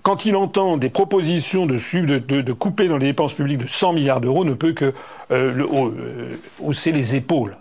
quand 0.03 0.25
il 0.25 0.35
entend 0.35 0.77
des 0.77 0.89
propositions 0.89 1.65
de, 1.65 1.77
de, 1.77 2.41
de, 2.41 2.53
couper 2.53 2.87
dans 2.87 2.97
les 2.97 3.07
dépenses 3.07 3.33
publiques 3.33 3.57
de 3.57 3.67
100 3.67 3.93
milliards 3.93 4.21
d'euros, 4.21 4.45
ne 4.45 4.53
peut 4.53 4.73
que 4.73 4.93
euh, 5.31 5.53
le, 5.53 5.65
euh, 5.65 6.35
hausser 6.59 6.91
les 6.91 7.15
épaules. 7.15 7.57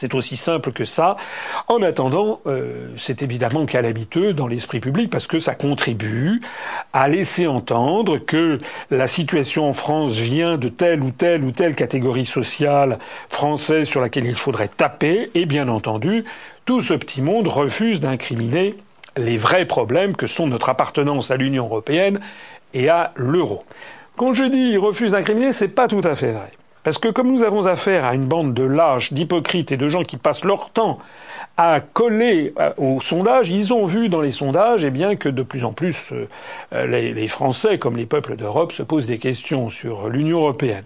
C'est 0.00 0.14
aussi 0.14 0.38
simple 0.38 0.72
que 0.72 0.86
ça. 0.86 1.16
En 1.68 1.82
attendant, 1.82 2.40
euh, 2.46 2.88
c'est 2.96 3.20
évidemment 3.20 3.66
calamiteux 3.66 4.32
dans 4.32 4.46
l'esprit 4.46 4.80
public 4.80 5.10
parce 5.10 5.26
que 5.26 5.38
ça 5.38 5.54
contribue 5.54 6.40
à 6.94 7.06
laisser 7.06 7.46
entendre 7.46 8.16
que 8.16 8.56
la 8.90 9.06
situation 9.06 9.68
en 9.68 9.74
France 9.74 10.12
vient 10.12 10.56
de 10.56 10.70
telle 10.70 11.02
ou 11.02 11.10
telle 11.10 11.44
ou 11.44 11.52
telle 11.52 11.74
catégorie 11.74 12.24
sociale 12.24 12.98
française 13.28 13.86
sur 13.86 14.00
laquelle 14.00 14.24
il 14.24 14.36
faudrait 14.36 14.68
taper. 14.68 15.30
Et 15.34 15.44
bien 15.44 15.68
entendu, 15.68 16.24
tout 16.64 16.80
ce 16.80 16.94
petit 16.94 17.20
monde 17.20 17.46
refuse 17.46 18.00
d'incriminer 18.00 18.76
les 19.18 19.36
vrais 19.36 19.66
problèmes 19.66 20.16
que 20.16 20.26
sont 20.26 20.46
notre 20.46 20.70
appartenance 20.70 21.30
à 21.30 21.36
l'Union 21.36 21.66
européenne 21.66 22.20
et 22.72 22.88
à 22.88 23.12
l'euro. 23.16 23.64
Quand 24.16 24.32
je 24.32 24.44
dis 24.44 24.78
refuse 24.78 25.12
d'incriminer, 25.12 25.52
c'est 25.52 25.68
pas 25.68 25.88
tout 25.88 26.00
à 26.04 26.14
fait 26.14 26.32
vrai. 26.32 26.50
Parce 26.82 26.98
que 26.98 27.08
comme 27.08 27.30
nous 27.30 27.42
avons 27.42 27.66
affaire 27.66 28.04
à 28.04 28.14
une 28.14 28.24
bande 28.24 28.54
de 28.54 28.62
lâches, 28.62 29.12
d'hypocrites 29.12 29.70
et 29.70 29.76
de 29.76 29.88
gens 29.88 30.02
qui 30.02 30.16
passent 30.16 30.44
leur 30.44 30.70
temps 30.70 30.98
à 31.56 31.80
coller 31.80 32.54
euh, 32.58 32.72
aux 32.78 33.00
sondages, 33.00 33.50
ils 33.50 33.74
ont 33.74 33.84
vu 33.84 34.08
dans 34.08 34.22
les 34.22 34.30
sondages 34.30 34.84
eh 34.84 34.90
bien, 34.90 35.16
que 35.16 35.28
de 35.28 35.42
plus 35.42 35.64
en 35.64 35.72
plus 35.72 36.12
euh, 36.72 36.86
les, 36.86 37.26
Français, 37.26 37.78
comme 37.78 37.96
les 37.96 38.06
peuples 38.06 38.36
d'Europe, 38.36 38.72
se 38.72 38.82
posent 38.82 39.06
des 39.06 39.18
questions 39.18 39.68
sur 39.68 40.08
l'Union 40.08 40.38
européenne. 40.38 40.84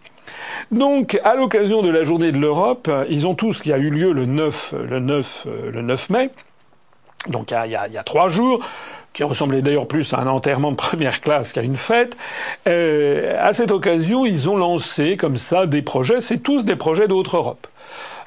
Donc, 0.73 1.21
à 1.23 1.37
l'occasion 1.37 1.83
de 1.83 1.91
la 1.91 2.03
journée 2.03 2.33
de 2.33 2.39
l'Europe, 2.39 2.91
ils 3.09 3.29
ont 3.29 3.35
tous, 3.35 3.63
qui 3.63 3.73
a 3.73 3.79
eu 3.79 3.91
lieu 3.91 4.13
le 4.13 4.27
9, 4.27 4.75
le 4.89 4.99
9, 4.99 5.47
euh, 5.47 5.71
le 5.71 5.83
9 5.83 6.11
mai, 6.11 6.31
donc 7.29 7.53
il 7.53 7.71
y 7.71 7.77
a 7.77 8.03
trois 8.03 8.29
jours, 8.29 8.61
qui 9.15 9.23
ressemblait 9.23 9.63
d'ailleurs 9.63 9.87
plus 9.87 10.13
à 10.13 10.19
un 10.19 10.27
enterrement 10.27 10.73
de 10.73 10.77
première 10.77 11.21
classe 11.21 11.53
qu'à 11.53 11.63
une 11.63 11.77
fête. 11.77 12.19
Euh, 12.67 13.37
à 13.41 13.53
cette 13.53 13.71
occasion, 13.71 14.27
ils 14.27 14.51
ont 14.51 14.57
lancé 14.57 15.17
comme 15.17 15.39
ça 15.39 15.67
des 15.67 15.83
projets. 15.83 16.21
C'est 16.21 16.39
tous 16.39 16.65
des 16.65 16.77
projets 16.77 17.09
d'autres 17.09 17.37
Europe. 17.37 17.67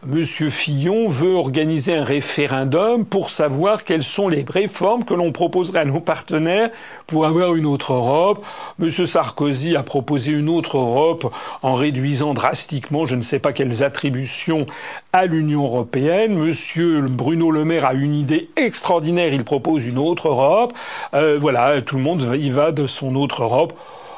Monsieur 0.05 0.51
Fillon 0.51 1.07
veut 1.07 1.33
organiser 1.33 1.95
un 1.95 2.03
référendum 2.03 3.03
pour 3.03 3.31
savoir 3.31 3.83
quelles 3.83 4.03
sont 4.03 4.29
les 4.29 4.45
réformes 4.47 5.03
que 5.03 5.15
l'on 5.15 5.31
proposerait 5.31 5.79
à 5.79 5.85
nos 5.85 5.99
partenaires 5.99 6.69
pour 7.07 7.25
avoir 7.25 7.55
une 7.55 7.65
autre 7.65 7.93
Europe. 7.93 8.45
Monsieur 8.77 9.07
Sarkozy 9.07 9.75
a 9.75 9.81
proposé 9.81 10.33
une 10.33 10.49
autre 10.49 10.77
Europe 10.77 11.33
en 11.63 11.73
réduisant 11.73 12.35
drastiquement 12.35 13.07
je 13.07 13.15
ne 13.15 13.23
sais 13.23 13.39
pas 13.39 13.53
quelles 13.53 13.83
attributions 13.83 14.67
à 15.13 15.25
l'Union 15.25 15.63
européenne. 15.63 16.35
Monsieur 16.35 17.01
Bruno 17.01 17.49
Le 17.49 17.65
Maire 17.65 17.85
a 17.85 17.95
une 17.95 18.13
idée 18.13 18.49
extraordinaire, 18.55 19.33
il 19.33 19.43
propose 19.43 19.87
une 19.87 19.97
autre 19.97 20.27
Europe. 20.27 20.73
Euh, 21.15 21.39
voilà, 21.41 21.81
tout 21.81 21.95
le 21.95 22.03
monde 22.03 22.21
y 22.39 22.51
va 22.51 22.71
de 22.71 22.85
son 22.85 23.15
autre 23.15 23.41
Europe. 23.41 23.73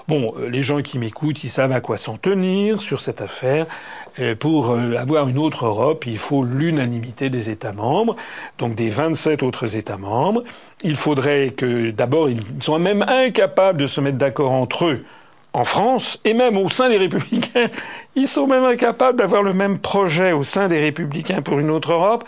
Bon, 0.09 0.33
euh, 0.39 0.49
les 0.49 0.63
gens 0.63 0.81
qui 0.81 0.97
m'écoutent, 0.97 1.43
ils 1.43 1.51
savent 1.51 1.71
à 1.71 1.81
quoi 1.81 1.95
s'en 1.97 2.17
tenir 2.17 2.81
sur 2.81 2.99
cette 2.99 3.21
affaire. 3.21 3.67
Pour 4.39 4.71
euh, 4.71 4.95
avoir 4.97 5.27
une 5.27 5.37
autre 5.37 5.65
Europe, 5.65 6.05
il 6.05 6.17
faut 6.17 6.43
l'unanimité 6.43 7.29
des 7.29 7.49
États 7.49 7.71
membres, 7.71 8.15
donc 8.57 8.75
des 8.75 8.89
27 8.89 9.43
autres 9.43 9.75
États 9.75 9.97
membres. 9.97 10.43
Il 10.83 10.95
faudrait 10.95 11.51
que, 11.51 11.91
d'abord, 11.91 12.29
ils 12.29 12.41
soient 12.61 12.79
même 12.79 13.01
incapables 13.03 13.79
de 13.79 13.87
se 13.87 14.01
mettre 14.01 14.17
d'accord 14.17 14.51
entre 14.51 14.87
eux 14.87 15.05
en 15.53 15.63
France, 15.63 16.19
et 16.25 16.33
même 16.33 16.57
au 16.57 16.69
sein 16.69 16.89
des 16.89 16.97
républicains, 16.97 17.69
ils 18.15 18.27
sont 18.27 18.45
même 18.45 18.63
incapables 18.63 19.17
d'avoir 19.17 19.41
le 19.41 19.53
même 19.53 19.79
projet 19.79 20.31
au 20.31 20.43
sein 20.43 20.67
des 20.67 20.79
républicains 20.79 21.41
pour 21.41 21.59
une 21.59 21.71
autre 21.71 21.93
Europe. 21.93 22.23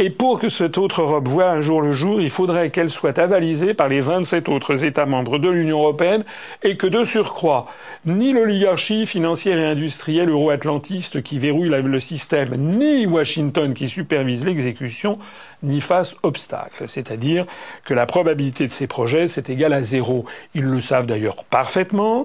Et 0.00 0.10
pour 0.10 0.38
que 0.38 0.48
cette 0.48 0.78
autre 0.78 1.02
Europe 1.02 1.26
voie 1.26 1.50
un 1.50 1.60
jour 1.60 1.82
le 1.82 1.90
jour, 1.90 2.20
il 2.20 2.30
faudrait 2.30 2.70
qu'elle 2.70 2.88
soit 2.88 3.18
avalisée 3.18 3.74
par 3.74 3.88
les 3.88 3.98
27 3.98 4.48
autres 4.48 4.84
États 4.84 5.06
membres 5.06 5.38
de 5.38 5.48
l'Union 5.48 5.80
européenne 5.80 6.24
et 6.62 6.76
que 6.76 6.86
de 6.86 7.02
surcroît, 7.02 7.66
ni 8.06 8.32
l'oligarchie 8.32 9.06
financière 9.06 9.58
et 9.58 9.66
industrielle 9.66 10.28
euro-atlantiste 10.28 11.24
qui 11.24 11.40
verrouille 11.40 11.70
le 11.70 11.98
système, 11.98 12.54
ni 12.56 13.06
Washington 13.06 13.74
qui 13.74 13.88
supervise 13.88 14.44
l'exécution, 14.44 15.18
n'y 15.64 15.80
fassent 15.80 16.16
obstacle. 16.22 16.84
C'est-à-dire 16.86 17.44
que 17.84 17.92
la 17.92 18.06
probabilité 18.06 18.68
de 18.68 18.72
ces 18.72 18.86
projets, 18.86 19.26
c'est 19.26 19.50
égal 19.50 19.72
à 19.72 19.82
zéro. 19.82 20.26
Ils 20.54 20.64
le 20.64 20.80
savent 20.80 21.06
d'ailleurs 21.06 21.42
parfaitement. 21.44 22.24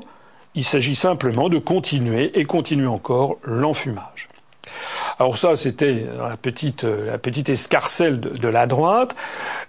Il 0.54 0.64
s'agit 0.64 0.94
simplement 0.94 1.50
de 1.50 1.58
continuer 1.58 2.40
et 2.40 2.46
continuer 2.46 2.86
encore 2.86 3.38
l'enfumage. 3.44 4.28
Alors 5.20 5.38
ça, 5.38 5.56
c'était 5.56 6.06
la 6.18 6.38
petite, 6.38 6.84
la 6.84 7.18
petite 7.18 7.50
escarcelle 7.50 8.20
de, 8.20 8.48
la 8.48 8.66
droite. 8.66 9.16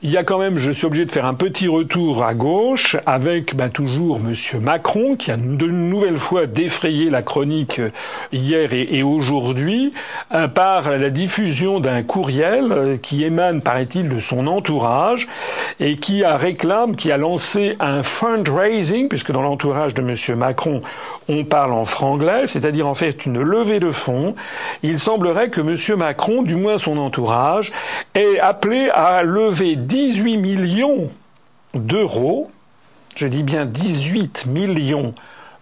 Il 0.02 0.11
y 0.11 0.16
a 0.16 0.25
quand 0.25 0.38
même, 0.38 0.58
je 0.58 0.70
suis 0.70 0.87
obligé 0.87 1.04
de 1.04 1.11
faire 1.11 1.26
un 1.26 1.34
petit 1.34 1.68
retour 1.68 2.25
à 2.25 2.34
gauche 2.34 2.96
avec 3.06 3.54
ben, 3.54 3.68
toujours 3.68 4.20
Monsieur 4.20 4.58
Macron 4.58 5.16
qui 5.16 5.30
a 5.30 5.37
de 5.37 5.66
nouvelle 5.66 6.18
fois 6.18 6.46
défrayé 6.46 7.11
la 7.11 7.23
chronique 7.23 7.80
hier 8.32 8.73
et, 8.73 9.02
aujourd'hui 9.02 9.92
euh, 10.34 10.49
par 10.49 10.90
la 10.90 11.11
diffusion 11.11 11.80
d'un 11.80 12.02
courriel 12.02 12.73
euh, 12.73 12.96
qui 12.96 13.25
émane, 13.25 13.61
paraît-il, 13.61 14.08
de 14.08 14.18
son 14.18 14.46
entourage 14.46 15.28
et 15.80 15.96
qui 15.96 16.25
a 16.25 16.37
réclame, 16.37 16.96
qui 16.96 17.12
a 17.12 17.16
lancé 17.16 17.76
un 17.80 18.02
fundraising, 18.02 19.08
puisque 19.08 19.32
dans 19.32 19.42
l'entourage 19.42 19.94
de 19.94 20.02
Monsieur 20.02 20.37
Macron, 20.37 20.80
on 21.28 21.45
parle 21.45 21.73
en 21.73 21.85
franglais, 21.85 22.47
c'est-à-dire 22.47 22.87
en 22.87 22.95
fait 22.95 23.26
une 23.26 23.40
levée 23.40 23.81
de 23.81 23.90
fonds. 23.90 24.35
Il 24.83 24.99
semblerait 24.99 25.50
que 25.50 25.61
M. 25.61 25.99
Macron, 25.99 26.43
du 26.43 26.57
moins 26.57 26.78
son 26.78 26.99
entourage, 26.99 27.73
ait 28.14 28.38
appelé 28.40 28.90
à 28.93 29.23
lever 29.23 29.76
18 29.76 30.37
millions 30.37 31.09
d'euros, 31.75 32.50
je 33.16 33.26
dis 33.26 33.43
bien 33.43 33.64
18 33.64 34.47
millions 34.47 35.14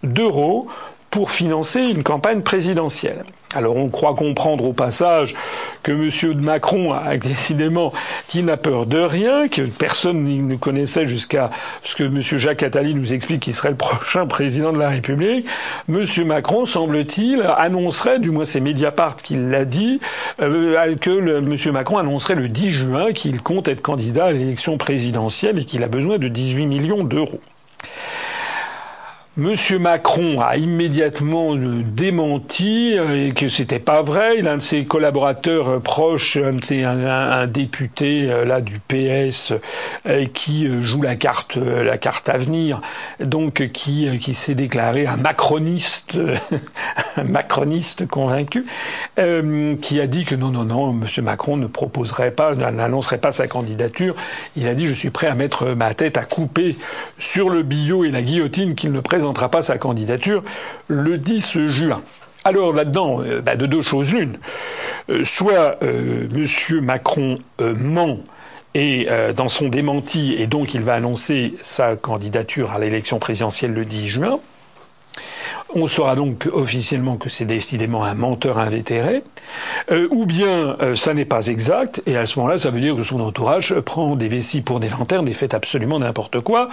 d'euros, 0.03 0.67
pour 1.13 1.29
financer 1.29 1.79
une 1.79 2.01
campagne 2.01 2.41
présidentielle. 2.41 3.21
Alors 3.53 3.77
on 3.77 3.89
croit 3.89 4.15
comprendre 4.15 4.65
au 4.65 4.73
passage 4.73 5.35
que 5.83 5.91
M. 5.91 6.41
Macron 6.41 6.91
a 6.91 7.17
décidément 7.17 7.93
qui 8.27 8.41
n'a 8.41 8.57
peur 8.57 8.87
de 8.87 8.97
rien, 8.97 9.47
que 9.47 9.61
personne 9.61 10.23
ne 10.23 10.55
connaissait 10.55 11.05
jusqu'à 11.05 11.51
ce 11.83 11.93
que 11.93 12.03
M. 12.03 12.19
Jacques 12.19 12.63
Attali 12.63 12.95
nous 12.95 13.13
explique 13.13 13.43
qu'il 13.43 13.53
serait 13.53 13.69
le 13.69 13.75
prochain 13.75 14.25
président 14.25 14.73
de 14.73 14.79
la 14.79 14.89
République. 14.89 15.45
M. 15.87 16.03
Macron, 16.25 16.65
semble-t-il, 16.65 17.43
annoncerait, 17.43 18.17
du 18.17 18.31
moins 18.31 18.45
c'est 18.45 18.59
Mediapart 18.59 19.17
qui 19.17 19.35
l'a 19.35 19.65
dit, 19.65 19.99
euh, 20.41 20.95
que 20.95 21.37
M. 21.37 21.73
Macron 21.73 21.99
annoncerait 21.99 22.33
le 22.33 22.49
10 22.49 22.71
juin 22.71 23.13
qu'il 23.13 23.39
compte 23.43 23.67
être 23.67 23.83
candidat 23.83 24.25
à 24.25 24.31
l'élection 24.31 24.79
présidentielle 24.79 25.59
et 25.59 25.63
qu'il 25.63 25.83
a 25.83 25.87
besoin 25.87 26.17
de 26.17 26.27
18 26.27 26.65
millions 26.65 27.03
d'euros. 27.03 27.39
Monsieur 29.35 29.79
Macron 29.79 30.41
a 30.41 30.57
immédiatement 30.57 31.55
démenti 31.55 32.95
euh, 32.95 33.31
que 33.31 33.47
c'était 33.47 33.79
pas 33.79 34.03
vrai. 34.03 34.43
L'un 34.43 34.57
de 34.57 34.61
ses 34.61 34.85
collaborateurs 34.85 35.81
proches, 35.81 36.37
un, 36.37 36.57
un, 36.85 37.47
député 37.47 38.29
euh, 38.29 38.45
là 38.45 38.61
du 38.61 38.77
PS 38.77 39.53
euh, 40.05 40.25
qui 40.31 40.67
joue 40.83 41.01
la 41.01 41.15
carte, 41.15 41.55
la 41.55 41.97
carte 41.97 42.29
à 42.29 42.37
venir, 42.37 42.79
donc 43.21 43.71
qui 43.71 44.19
qui 44.19 44.35
s'est 44.35 44.53
déclaré 44.53 45.07
un 45.07 45.17
macroniste, 45.17 46.19
un 47.17 47.23
macroniste 47.23 48.05
convaincu, 48.05 48.67
qui 49.15 49.99
a 49.99 50.05
dit 50.05 50.25
que 50.25 50.35
non 50.35 50.51
non 50.51 50.65
non, 50.65 50.93
Monsieur 50.93 51.23
Macron 51.23 51.57
ne 51.57 51.65
proposerait 51.65 52.29
pas, 52.29 52.53
n'annoncerait 52.53 53.17
pas 53.17 53.31
sa 53.31 53.47
candidature. 53.47 54.15
Il 54.55 54.67
a 54.67 54.75
dit 54.75 54.87
je 54.87 54.93
suis 54.93 55.09
prêt 55.09 55.25
à 55.25 55.33
mettre 55.33 55.69
ma 55.69 55.95
tête 55.95 56.19
à 56.19 56.23
couper 56.23 56.75
sur 57.17 57.49
le 57.49 57.63
billot 57.63 58.05
et 58.05 58.11
la 58.11 58.21
guillotine 58.21 58.75
qu'il 58.75 58.91
ne 58.91 58.99
présente 58.99 59.22
présentera 59.23 59.47
pas 59.47 59.61
sa 59.61 59.77
candidature 59.77 60.43
le 60.89 61.17
10 61.17 61.67
juin. 61.67 62.01
Alors 62.43 62.73
là-dedans, 62.73 63.21
euh, 63.21 63.39
bah, 63.39 63.55
de 63.55 63.65
deux 63.65 63.81
choses 63.81 64.13
l'une. 64.13 64.37
Euh, 65.09 65.23
soit 65.23 65.77
euh, 65.81 66.27
M. 66.35 66.81
Macron 66.85 67.35
ment 67.79 68.19
et 68.75 69.07
dans 69.35 69.49
son 69.49 69.69
démenti, 69.69 70.33
et 70.33 70.47
donc 70.47 70.73
il 70.73 70.81
va 70.81 70.95
annoncer 70.95 71.53
sa 71.61 71.95
candidature 71.95 72.71
à 72.71 72.79
l'élection 72.79 73.19
présidentielle 73.19 73.71
le 73.71 73.85
10 73.85 74.07
juin. 74.07 74.39
On 75.75 75.87
saura 75.87 76.15
donc 76.15 76.47
officiellement 76.51 77.17
que 77.17 77.29
c'est 77.29 77.45
décidément 77.45 78.03
un 78.03 78.13
menteur 78.13 78.59
invétéré, 78.59 79.23
euh, 79.91 80.07
ou 80.11 80.27
bien 80.27 80.77
euh, 80.81 80.93
ça 80.93 81.15
n'est 81.15 81.25
pas 81.25 81.47
exact, 81.47 82.03
et 82.05 82.15
à 82.15 82.27
ce 82.27 82.37
moment-là, 82.37 82.59
ça 82.59 82.69
veut 82.69 82.79
dire 82.79 82.95
que 82.95 83.01
son 83.01 83.19
entourage 83.19 83.79
prend 83.79 84.15
des 84.15 84.27
vessies 84.27 84.61
pour 84.61 84.79
des 84.79 84.89
lanternes 84.89 85.27
et 85.27 85.31
fait 85.31 85.55
absolument 85.55 85.97
n'importe 85.97 86.41
quoi, 86.41 86.67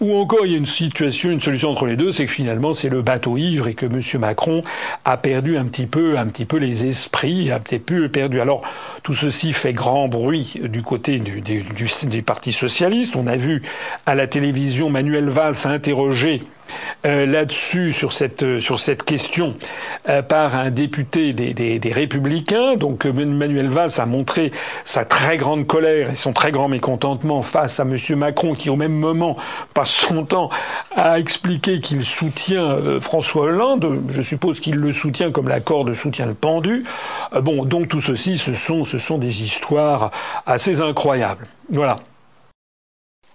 ou 0.00 0.16
encore 0.16 0.46
il 0.46 0.52
y 0.52 0.54
a 0.56 0.58
une 0.58 0.66
situation, 0.66 1.30
une 1.30 1.40
solution 1.40 1.70
entre 1.70 1.86
les 1.86 1.96
deux, 1.96 2.10
c'est 2.10 2.26
que 2.26 2.32
finalement 2.32 2.74
c'est 2.74 2.88
le 2.88 3.02
bateau 3.02 3.36
ivre 3.36 3.68
et 3.68 3.74
que 3.74 3.86
M. 3.86 4.00
Macron 4.20 4.62
a 5.04 5.16
perdu 5.16 5.56
un 5.56 5.64
petit 5.66 5.86
peu, 5.86 6.18
un 6.18 6.26
petit 6.26 6.44
peu 6.44 6.56
les 6.56 6.86
esprits, 6.86 7.52
a 7.52 7.60
peut-être 7.60 7.84
peu 7.84 8.08
perdu. 8.08 8.40
Alors 8.40 8.62
tout 9.02 9.14
ceci 9.14 9.52
fait 9.52 9.72
grand 9.72 10.08
bruit 10.08 10.54
du 10.64 10.82
côté 10.82 11.18
du, 11.18 11.42
Parti 12.22 12.52
socialiste. 12.52 13.16
On 13.16 13.26
a 13.26 13.36
vu 13.36 13.62
à 14.06 14.14
la 14.14 14.26
télévision 14.26 14.90
Manuel 14.90 15.28
Valls 15.28 15.54
interroger 15.66 16.40
euh, 17.04 17.26
là-dessus 17.26 17.92
sur 17.92 18.12
cette 18.12 18.39
euh, 18.42 18.60
sur 18.60 18.80
cette 18.80 19.04
question 19.04 19.54
euh, 20.08 20.22
par 20.22 20.54
un 20.54 20.70
député 20.70 21.32
des, 21.32 21.92
Républicains. 21.92 22.76
Donc 22.76 23.04
Manuel 23.06 23.68
Valls 23.68 23.90
a 23.98 24.06
montré 24.06 24.52
sa 24.84 25.04
très 25.04 25.36
grande 25.36 25.66
colère 25.66 26.10
et 26.10 26.16
son 26.16 26.32
très 26.32 26.52
grand 26.52 26.68
mécontentement 26.68 27.42
face 27.42 27.80
à 27.80 27.82
M. 27.82 27.96
Macron 28.16 28.54
qui 28.54 28.70
au 28.70 28.76
même 28.76 28.92
moment 28.92 29.36
passe 29.74 29.90
son 29.90 30.24
temps 30.24 30.50
à 30.94 31.18
expliquer 31.18 31.80
qu'il 31.80 32.04
soutient 32.04 32.78
François 33.00 33.44
Hollande. 33.44 34.02
Je 34.08 34.22
suppose 34.22 34.60
qu'il 34.60 34.76
le 34.76 34.92
soutient 34.92 35.30
comme 35.32 35.48
la 35.48 35.60
corde 35.60 35.92
soutient 35.94 36.26
le 36.26 36.34
pendu. 36.34 36.84
bon, 37.42 37.64
donc 37.64 37.88
tout 37.88 38.00
ceci, 38.00 38.38
ce 38.38 38.54
sont 38.54 38.84
ce 38.84 38.98
sont 38.98 39.18
des 39.18 39.42
histoires 39.42 40.10
assez 40.46 40.80
incroyables. 40.80 41.46
Voilà. 41.70 41.96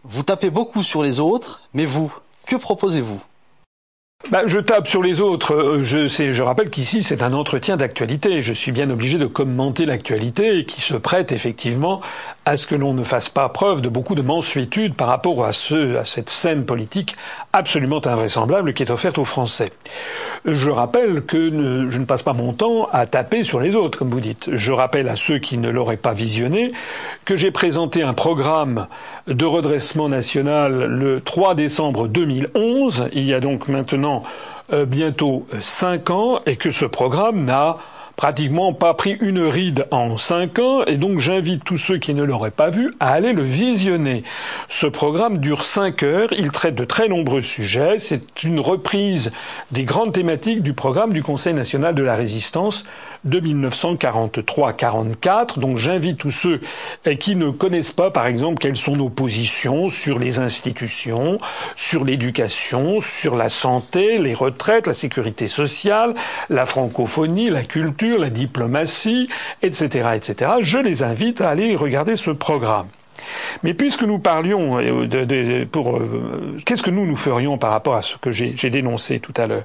Vous 0.04 0.24
tapez 0.24 0.50
beaucoup 0.52 0.84
sur 0.84 1.02
les 1.02 1.20
autres, 1.20 1.62
mais 1.74 1.86
vous, 1.86 2.14
que 2.46 2.56
proposez-vous? 2.56 3.20
Bah, 4.32 4.42
je 4.48 4.60
tape 4.60 4.88
sur 4.88 5.04
les 5.04 5.22
autres. 5.22 5.54
Euh, 5.54 5.84
je, 5.84 6.42
rappelle 6.42 6.70
qu'ici, 6.70 7.04
c'est 7.04 7.22
un 7.22 7.34
entretien 7.34 7.78
d'actualité. 7.78 8.42
Je 8.42 8.54
suis 8.54 8.72
bien 8.72 8.90
obligé 8.90 9.18
de 9.18 9.28
commenter 9.28 9.86
l'actualité 9.86 10.66
qui 10.66 10.82
se 10.82 10.96
prête 10.96 11.32
effectivement 11.32 12.02
à 12.46 12.58
ce 12.58 12.66
que 12.66 12.76
l'on 12.76 12.94
ne 12.94 13.04
fasse 13.04 13.30
pas 13.30 13.50
preuve 13.50 13.82
de 13.82 13.90
beaucoup 13.90 14.16
de 14.16 14.22
mansuétude 14.22 14.96
par 14.96 15.08
rapport 15.08 15.46
à 15.46 15.52
cette 15.54 16.30
scène 16.30 16.66
politique 16.66 17.16
absolument 17.54 18.06
invraisemblable 18.06 18.74
qui 18.74 18.84
est 18.84 18.92
offerte 18.92 19.18
aux 19.18 19.26
Français. 19.26 19.70
Je 20.46 20.70
rappelle 20.70 21.24
que 21.24 21.50
je 21.90 21.98
ne 21.98 22.06
passe 22.06 22.22
pas 22.22 22.34
mon 22.34 22.54
temps 22.54 22.88
à 22.92 23.08
taper 23.08 23.44
sur 23.44 23.60
les 23.60 23.76
autres, 23.76 23.98
comme 23.98 24.12
vous 24.12 24.22
dites. 24.22 24.50
Je 24.54 24.72
rappelle 24.72 25.10
à 25.10 25.16
ceux 25.16 25.40
qui 25.40 25.58
ne 25.58 25.70
l'auraient 25.70 25.98
pas 25.98 26.14
visionné 26.14 26.72
que 27.26 27.36
j'ai 27.36 27.50
présenté 27.50 28.04
un 28.04 28.14
programme 28.14 28.88
de 29.28 29.46
redressement 29.46 30.08
national 30.08 30.86
le 30.86 31.20
3 31.20 31.56
décembre 31.56 32.08
2011. 32.08 33.10
Il 33.14 33.26
y 33.26 33.34
a 33.34 33.40
donc 33.40 33.70
maintenant 33.70 34.22
euh, 34.72 34.86
bientôt 34.86 35.48
cinq 35.62 36.12
ans 36.12 36.40
et 36.46 36.56
que 36.58 36.70
ce 36.70 36.86
programme 36.86 37.44
n'a 37.46 37.78
pratiquement 38.16 38.74
pas 38.74 38.94
pris 38.94 39.18
une 39.20 39.42
ride 39.42 39.86
en 39.92 40.18
cinq 40.18 40.60
ans, 40.60 40.84
et 40.86 40.98
donc 40.98 41.20
j'invite 41.20 41.64
tous 41.64 41.78
ceux 41.78 41.98
qui 41.98 42.14
ne 42.14 42.24
l'auraient 42.24 42.52
pas 42.52 42.70
vu 42.70 42.94
à 43.00 43.12
aller 43.12 43.34
le 43.34 43.44
visionner. 43.44 44.24
Ce 44.70 44.88
programme 44.88 45.38
dure 45.38 45.66
cinq 45.66 46.04
heures, 46.04 46.30
il 46.32 46.52
traite 46.52 46.76
de 46.76 46.86
très 46.86 47.08
nombreux 47.08 47.42
sujets, 47.42 48.00
c'est 48.00 48.44
une 48.44 48.60
reprise 48.60 49.32
des 49.72 49.84
grandes 49.84 50.14
thématiques 50.14 50.64
du 50.64 50.74
programme 50.74 51.14
du 51.14 51.24
Conseil 51.24 51.54
national 51.54 51.96
de 51.96 52.04
la 52.04 52.16
résistance 52.16 52.86
de 53.26 53.40
1943-44. 53.40 55.60
Donc 55.60 55.78
j'invite 55.78 56.18
tous 56.18 56.32
ceux 56.32 56.62
eh, 57.06 57.18
qui 57.18 57.36
ne 57.36 57.50
connaissent 57.50 57.92
pas, 57.92 58.12
par 58.12 58.28
exemple, 58.28 58.60
quelles 58.60 58.78
sont 58.78 58.96
nos 58.96 59.10
positions 59.10 59.90
sur 59.90 60.20
les 60.20 60.40
institutions, 60.40 61.38
sur 61.76 62.06
l'éducation, 62.06 63.02
sur 63.02 63.36
la 63.36 63.50
santé, 63.50 64.20
les 64.20 64.34
retraites, 64.34 64.88
la 64.88 64.94
sécurité 64.94 65.48
sociale, 65.48 66.14
la 66.50 66.66
francophonie, 66.66 67.50
la 67.50 67.64
culture, 67.64 68.05
la 68.18 68.30
diplomatie, 68.30 69.28
etc., 69.62 70.10
etc. 70.16 70.52
Je 70.62 70.80
les 70.80 71.04
invite 71.04 71.42
à 71.42 71.50
aller 71.50 71.76
regarder 71.76 72.16
ce 72.16 72.32
programme. 72.32 72.88
Mais 73.64 73.74
puisque 73.74 74.04
nous 74.04 74.20
parlions 74.20 74.80
euh, 74.80 75.08
de, 75.08 75.64
pour 75.66 75.98
euh, 75.98 76.58
qu'est-ce 76.66 76.84
que 76.84 76.92
nous 76.92 77.06
nous 77.06 77.16
ferions 77.16 77.58
par 77.58 77.72
rapport 77.72 77.96
à 77.96 78.02
ce 78.02 78.18
que 78.18 78.30
j'ai 78.32 78.70
dénoncé 78.70 79.20
tout 79.20 79.34
à 79.38 79.48
l'heure? 79.48 79.64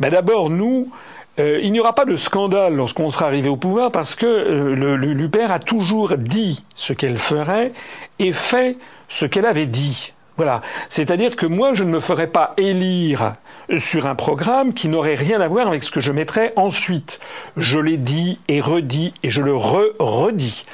Ben 0.00 0.10
D'abord, 0.10 0.48
nous, 0.50 0.90
euh, 1.38 1.60
il 1.62 1.72
n'y 1.72 1.80
aura 1.80 1.94
pas 1.94 2.04
de 2.04 2.16
scandale 2.16 2.74
lorsqu'on 2.74 3.10
sera 3.10 3.26
arrivé 3.26 3.48
au 3.48 3.56
pouvoir 3.56 3.90
parce 3.90 4.14
que 4.14 4.26
euh, 4.26 4.96
l'UPR 4.96 5.50
a 5.50 5.58
toujours 5.58 6.18
dit 6.18 6.64
ce 6.74 6.92
qu'elle 6.92 7.16
ferait 7.16 7.72
et 8.18 8.32
fait 8.32 8.76
ce 9.08 9.24
qu'elle 9.24 9.46
avait 9.46 9.66
dit. 9.66 10.12
Voilà. 10.36 10.62
C'est-à-dire 10.88 11.36
que 11.36 11.46
moi, 11.46 11.74
je 11.74 11.84
ne 11.84 11.90
me 11.90 12.00
ferai 12.00 12.26
pas 12.26 12.54
élire 12.56 13.34
sur 13.76 14.06
un 14.06 14.14
programme 14.14 14.72
qui 14.74 14.88
n'aurait 14.88 15.14
rien 15.14 15.40
à 15.40 15.46
voir 15.46 15.68
avec 15.68 15.82
ce 15.82 15.90
que 15.90 16.00
je 16.00 16.10
mettrais 16.10 16.52
ensuite. 16.56 17.20
Je 17.56 17.78
l'ai 17.78 17.98
dit 17.98 18.38
et 18.48 18.60
redit 18.60 19.12
et 19.22 19.30
je 19.30 19.42
le 19.42 19.54
re-redis 19.54 20.64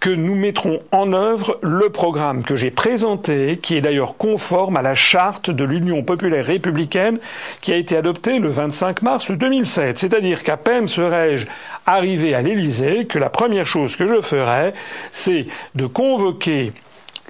que 0.00 0.10
nous 0.10 0.34
mettrons 0.34 0.80
en 0.92 1.12
œuvre 1.12 1.58
le 1.62 1.90
programme 1.90 2.42
que 2.42 2.56
j'ai 2.56 2.70
présenté, 2.70 3.58
qui 3.62 3.76
est 3.76 3.80
d'ailleurs 3.80 4.16
conforme 4.16 4.76
à 4.76 4.82
la 4.82 4.94
charte 4.94 5.50
de 5.50 5.64
l'Union 5.64 6.02
populaire 6.02 6.44
républicaine 6.44 7.18
qui 7.60 7.72
a 7.72 7.76
été 7.76 7.96
adoptée 7.96 8.38
le 8.38 8.48
25 8.48 9.02
mars 9.02 9.30
2007. 9.30 9.98
C'est-à-dire 9.98 10.42
qu'à 10.42 10.56
peine 10.56 10.88
serais-je 10.88 11.46
arrivé 11.86 12.34
à 12.34 12.42
l'Élysée 12.42 13.06
que 13.06 13.18
la 13.18 13.30
première 13.30 13.66
chose 13.66 13.96
que 13.96 14.06
je 14.06 14.20
ferais, 14.20 14.74
c'est 15.12 15.46
de 15.74 15.86
convoquer 15.86 16.72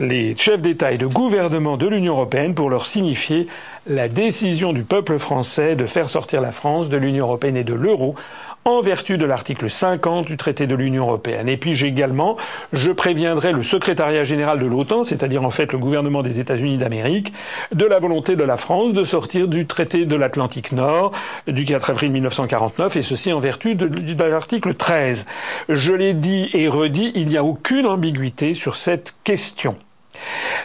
les 0.01 0.35
chefs 0.35 0.63
d'État 0.63 0.93
et 0.93 0.99
de 0.99 1.07
gouvernement 1.07 1.77
de 1.77 1.87
l'Union 1.87 2.15
européenne 2.15 2.55
pour 2.55 2.71
leur 2.71 2.87
signifier 2.87 3.47
la 3.87 4.09
décision 4.09 4.73
du 4.73 4.83
peuple 4.83 5.19
français 5.19 5.77
de 5.77 5.87
faire 5.87 6.09
sortir 6.09 6.41
la 6.41 6.53
France 6.53 6.89
de 6.89 6.97
l'Union 6.97 7.27
européenne 7.27 7.57
et 7.57 7.65
de 7.65 7.75
l'euro 7.75 8.15
en 8.65 8.81
vertu 8.81 9.19
de 9.19 9.27
l'article 9.27 9.69
50 9.69 10.27
du 10.27 10.37
traité 10.37 10.67
de 10.67 10.75
l'Union 10.75 11.05
européenne. 11.05 11.49
Et 11.49 11.57
puis 11.57 11.85
également, 11.85 12.37
je 12.73 12.91
préviendrai 12.91 13.53
le 13.53 13.63
secrétariat 13.63 14.25
général 14.25 14.59
de 14.59 14.67
l'OTAN, 14.67 15.05
c'est-à-dire 15.05 15.45
en 15.45 15.51
fait 15.51 15.73
le 15.73 15.79
gouvernement 15.79 16.23
des 16.23 16.41
États-Unis 16.41 16.79
d'Amérique, 16.79 17.33
de 17.75 17.85
la 17.85 17.99
volonté 17.99 18.37
de 18.37 18.45
la 18.45 18.57
France 18.57 18.95
de 18.95 19.05
sortir 19.05 19.49
du 19.49 19.67
traité 19.67 20.07
de 20.07 20.17
l'Atlantique 20.17 20.73
Nord 20.73 21.13
du 21.47 21.65
4 21.65 21.91
avril 21.91 22.13
1949, 22.13 22.97
et 22.97 23.03
ceci 23.03 23.33
en 23.33 23.39
vertu 23.39 23.75
de, 23.75 23.87
de 23.87 24.25
l'article 24.25 24.75
13. 24.75 25.27
Je 25.69 25.93
l'ai 25.93 26.15
dit 26.15 26.49
et 26.55 26.69
redit, 26.69 27.13
il 27.15 27.29
n'y 27.29 27.37
a 27.37 27.45
aucune 27.45 27.87
ambiguïté 27.87 28.55
sur 28.55 28.77
cette 28.77 29.15
question. 29.25 29.77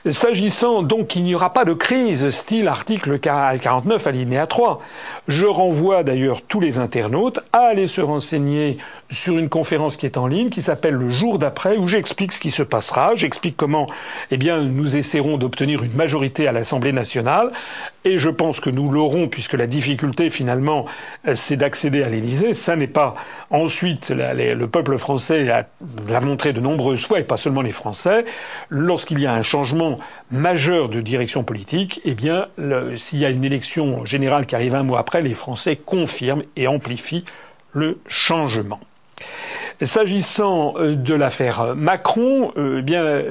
S'agissant 0.07 0.81
donc 0.81 1.07
qu'il 1.07 1.23
n'y 1.23 1.35
aura 1.35 1.51
pas 1.51 1.65
de 1.65 1.73
crise 1.73 2.29
style 2.29 2.67
article 2.67 3.19
49 3.19 4.07
alinéa 4.07 4.47
3, 4.47 4.79
je 5.27 5.45
renvoie 5.45 6.03
d'ailleurs 6.03 6.41
tous 6.41 6.59
les 6.59 6.79
internautes 6.79 7.39
à 7.51 7.59
aller 7.59 7.87
se 7.87 8.01
renseigner 8.01 8.77
sur 9.11 9.37
une 9.37 9.49
conférence 9.49 9.97
qui 9.97 10.05
est 10.05 10.17
en 10.17 10.27
ligne 10.27 10.49
qui 10.49 10.61
s'appelle 10.61 10.93
le 10.93 11.09
jour 11.09 11.39
d'après 11.39 11.77
où 11.77 11.87
j'explique 11.87 12.31
ce 12.31 12.39
qui 12.39 12.51
se 12.51 12.63
passera, 12.63 13.15
j'explique 13.15 13.57
comment 13.57 13.87
eh 14.31 14.37
bien 14.37 14.61
nous 14.61 14.97
essaierons 14.97 15.37
d'obtenir 15.37 15.83
une 15.83 15.93
majorité 15.93 16.47
à 16.47 16.51
l'Assemblée 16.51 16.91
nationale. 16.91 17.51
Et 18.05 18.17
je 18.17 18.29
pense 18.29 18.59
que 18.59 18.69
nous 18.69 18.91
l'aurons 18.91 19.27
puisque 19.27 19.53
la 19.53 19.67
difficulté 19.67 20.29
finalement 20.29 20.85
c'est 21.33 21.57
d'accéder 21.57 22.03
à 22.03 22.09
l'Élysée, 22.09 22.53
ça 22.53 22.75
n'est 22.75 22.87
pas 22.87 23.15
ensuite 23.49 24.11
le 24.11 24.65
peuple 24.67 24.97
français 24.97 25.43
l'a 25.43 26.21
montré 26.21 26.53
de 26.53 26.59
nombreuses 26.59 27.05
fois 27.05 27.19
et 27.19 27.23
pas 27.23 27.37
seulement 27.37 27.61
les 27.61 27.71
Français. 27.71 28.25
Lorsqu'il 28.69 29.19
y 29.19 29.25
a 29.25 29.33
un 29.33 29.41
changement 29.41 29.99
majeur 30.31 30.89
de 30.89 31.01
direction 31.01 31.43
politique, 31.43 32.01
eh 32.05 32.13
bien 32.13 32.47
s'il 32.95 33.19
y 33.19 33.25
a 33.25 33.29
une 33.29 33.43
élection 33.43 34.05
générale 34.05 34.45
qui 34.45 34.55
arrive 34.55 34.75
un 34.75 34.83
mois 34.83 34.99
après, 34.99 35.21
les 35.21 35.33
Français 35.33 35.75
confirment 35.75 36.43
et 36.55 36.67
amplifient 36.67 37.25
le 37.73 37.99
changement. 38.07 38.79
S'agissant 39.81 40.73
euh, 40.77 40.95
de 40.95 41.13
l'affaire 41.13 41.73
Macron, 41.75 42.51
eh 42.57 42.81
bien, 42.81 43.21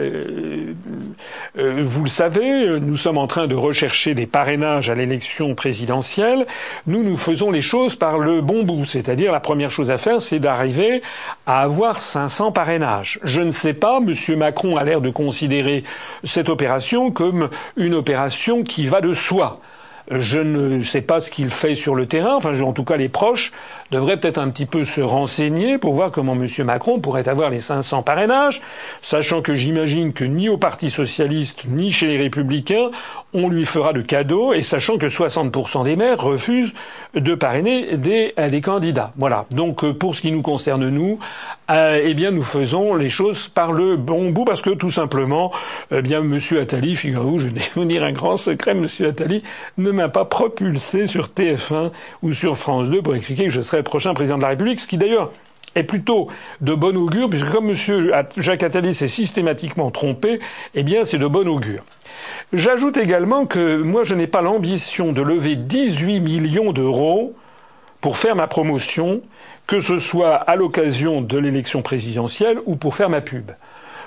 vous 1.57 2.05
le 2.05 2.09
savez, 2.09 2.81
nous 2.81 2.97
sommes 2.97 3.19
en 3.19 3.27
train 3.27 3.47
de 3.47 3.55
rechercher 3.55 4.15
des 4.15 4.27
parrainages 4.27 4.89
à 4.91 4.95
l'élection 4.95 5.55
présidentielle. 5.55 6.47
Nous, 6.87 7.03
nous 7.03 7.17
faisons 7.17 7.51
les 7.51 7.63
choses 7.63 7.97
par 7.97 8.19
le 8.19 8.41
bon 8.41 8.63
bout, 8.63 8.85
c'est-à-dire 8.85 9.33
la 9.33 9.41
première 9.41 9.71
chose 9.71 9.91
à 9.91 9.99
faire, 9.99 10.23
c'est 10.23 10.39
d'arriver 10.39 11.03
à 11.47 11.61
avoir 11.63 11.99
500 11.99 12.53
parrainages. 12.53 13.21
Je 13.25 13.43
ne 13.43 13.51
sais 13.51 13.75
pas, 13.75 14.01
Monsieur 14.01 14.37
Macron 14.37 14.77
a 14.77 14.85
l'air 14.85 15.01
de 15.01 15.11
considérer 15.11 15.85
cette 16.25 16.49
opération 16.49 17.11
comme 17.11 17.51
une 17.77 17.95
opération 17.95 18.63
qui 18.63 18.87
va 18.87 19.01
de 19.01 19.15
soi. 19.15 19.61
Je 20.11 20.39
ne 20.39 20.83
sais 20.83 21.03
pas 21.03 21.21
ce 21.21 21.31
qu'il 21.31 21.51
fait 21.51 21.75
sur 21.75 21.95
le 21.95 22.07
terrain. 22.07 22.37
Enfin, 22.37 22.59
en 22.61 22.73
tout 22.73 22.85
cas, 22.85 22.97
les 22.97 23.11
proches 23.11 23.53
devraient 23.91 24.19
peut-être 24.19 24.39
un 24.39 24.51
petit 24.51 24.67
peu 24.67 24.85
se 24.85 25.01
renseigner 25.01 25.79
pour 25.79 25.95
voir 25.95 26.11
comment 26.11 26.35
M. 26.35 26.47
Macron 26.65 27.01
pourrait 27.01 27.29
avoir 27.29 27.51
les 27.51 27.61
500 27.61 28.03
parrainages, 28.03 28.61
sachant 29.03 29.43
que 29.43 29.55
j'imagine 29.55 30.13
que 30.13 30.25
ni 30.25 30.49
au 30.49 30.59
Parti 30.59 30.91
socialiste 30.91 31.65
ni 31.67 31.91
chez 31.91 32.07
les 32.07 32.19
Républicains 32.19 32.91
on 33.35 33.49
lui 33.49 33.65
fera 33.67 33.93
de 33.93 34.01
cadeaux, 34.01 34.55
et 34.55 34.63
sachant 34.63 34.97
que 34.97 35.07
60% 35.07 35.85
des 35.85 35.97
maires 35.97 36.21
refusent 36.21 36.73
de 37.15 37.35
parrainer 37.35 37.97
des, 37.97 38.33
des 38.51 38.61
candidats. 38.61 39.13
Voilà. 39.17 39.45
Donc, 39.51 39.85
euh, 39.85 39.93
pour 39.93 40.15
ce 40.15 40.23
qui 40.23 40.33
nous 40.33 40.41
concerne 40.41 40.89
nous, 40.89 41.19
euh, 41.71 42.01
eh 42.03 42.15
bien, 42.15 42.31
nous 42.31 42.43
faisons 42.43 42.95
les 42.95 43.11
choses 43.11 43.49
par 43.49 43.73
le 43.73 43.97
bon 43.97 44.31
bout, 44.31 44.45
parce 44.45 44.63
que 44.63 44.71
tout 44.71 44.91
simplement, 44.91 45.53
eh 45.91 46.01
bien, 46.01 46.23
Monsieur 46.23 46.61
Attali, 46.61 46.97
figurez-vous, 46.97 47.39
je 47.39 47.49
vais 47.49 47.61
vous 47.75 47.85
dire 47.85 48.03
un 48.03 48.13
grand 48.13 48.39
secret, 48.39 48.75
Monsieur 48.75 49.09
Attali 49.09 49.43
ne 49.77 49.91
m'a 49.91 50.09
pas 50.09 50.25
propulsé 50.25 51.07
sur 51.07 51.27
TF1 51.29 51.91
ou 52.23 52.33
sur 52.33 52.57
France 52.57 52.89
2 52.89 53.03
pour 53.03 53.15
expliquer 53.15 53.45
que 53.45 53.51
je 53.51 53.61
serai 53.61 53.78
prochain 53.83 54.15
président 54.15 54.37
de 54.37 54.43
la 54.43 54.49
République, 54.49 54.81
ce 54.81 54.87
qui 54.87 54.99
d'ailleurs 54.99 55.31
est 55.75 55.83
plutôt 55.85 56.29
de 56.61 56.75
bon 56.75 56.97
augure, 56.97 57.29
puisque 57.29 57.51
comme 57.51 57.71
M. 57.71 58.25
Jacques 58.37 58.63
Attali 58.63 58.95
s'est 58.95 59.09
systématiquement 59.09 59.91
trompé, 59.91 60.41
eh 60.75 60.83
bien 60.83 61.05
c'est 61.05 61.19
de 61.19 61.27
bon 61.27 61.49
augure. 61.49 61.85
J'ajoute 62.53 62.97
également 62.97 63.47
que 63.47 63.83
moi 63.83 64.05
je 64.05 64.15
n'ai 64.15 64.27
pas 64.27 64.43
l'ambition 64.43 65.13
de 65.13 65.23
lever 65.23 65.57
18 65.57 66.21
millions 66.21 66.73
d'euros 66.73 67.35
pour 68.01 68.17
faire 68.17 68.37
ma 68.37 68.47
promotion, 68.47 69.21
que 69.67 69.81
ce 69.81 69.99
soit 69.99 70.35
à 70.35 70.57
l'occasion 70.57 71.21
de 71.21 71.39
l'élection 71.39 71.83
présidentielle 71.83 72.59
ou 72.65 72.77
pour 72.77 72.95
faire 72.95 73.11
ma 73.11 73.21
pub. 73.21 73.51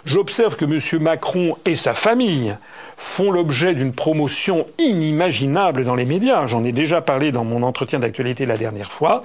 J'observe 0.06 0.56
que 0.56 0.66
M. 0.66 1.02
Macron 1.02 1.56
et 1.66 1.76
sa 1.76 1.94
famille 1.94 2.56
font 3.04 3.32
l'objet 3.32 3.74
d'une 3.74 3.94
promotion 3.94 4.68
inimaginable 4.78 5.84
dans 5.86 5.96
les 5.96 6.06
médias. 6.06 6.46
J'en 6.46 6.64
ai 6.64 6.72
déjà 6.72 7.02
parlé 7.02 7.32
dans 7.32 7.44
mon 7.44 7.64
entretien 7.64 7.98
d'actualité 7.98 8.46
la 8.46 8.58
dernière 8.58 8.92
fois. 8.92 9.24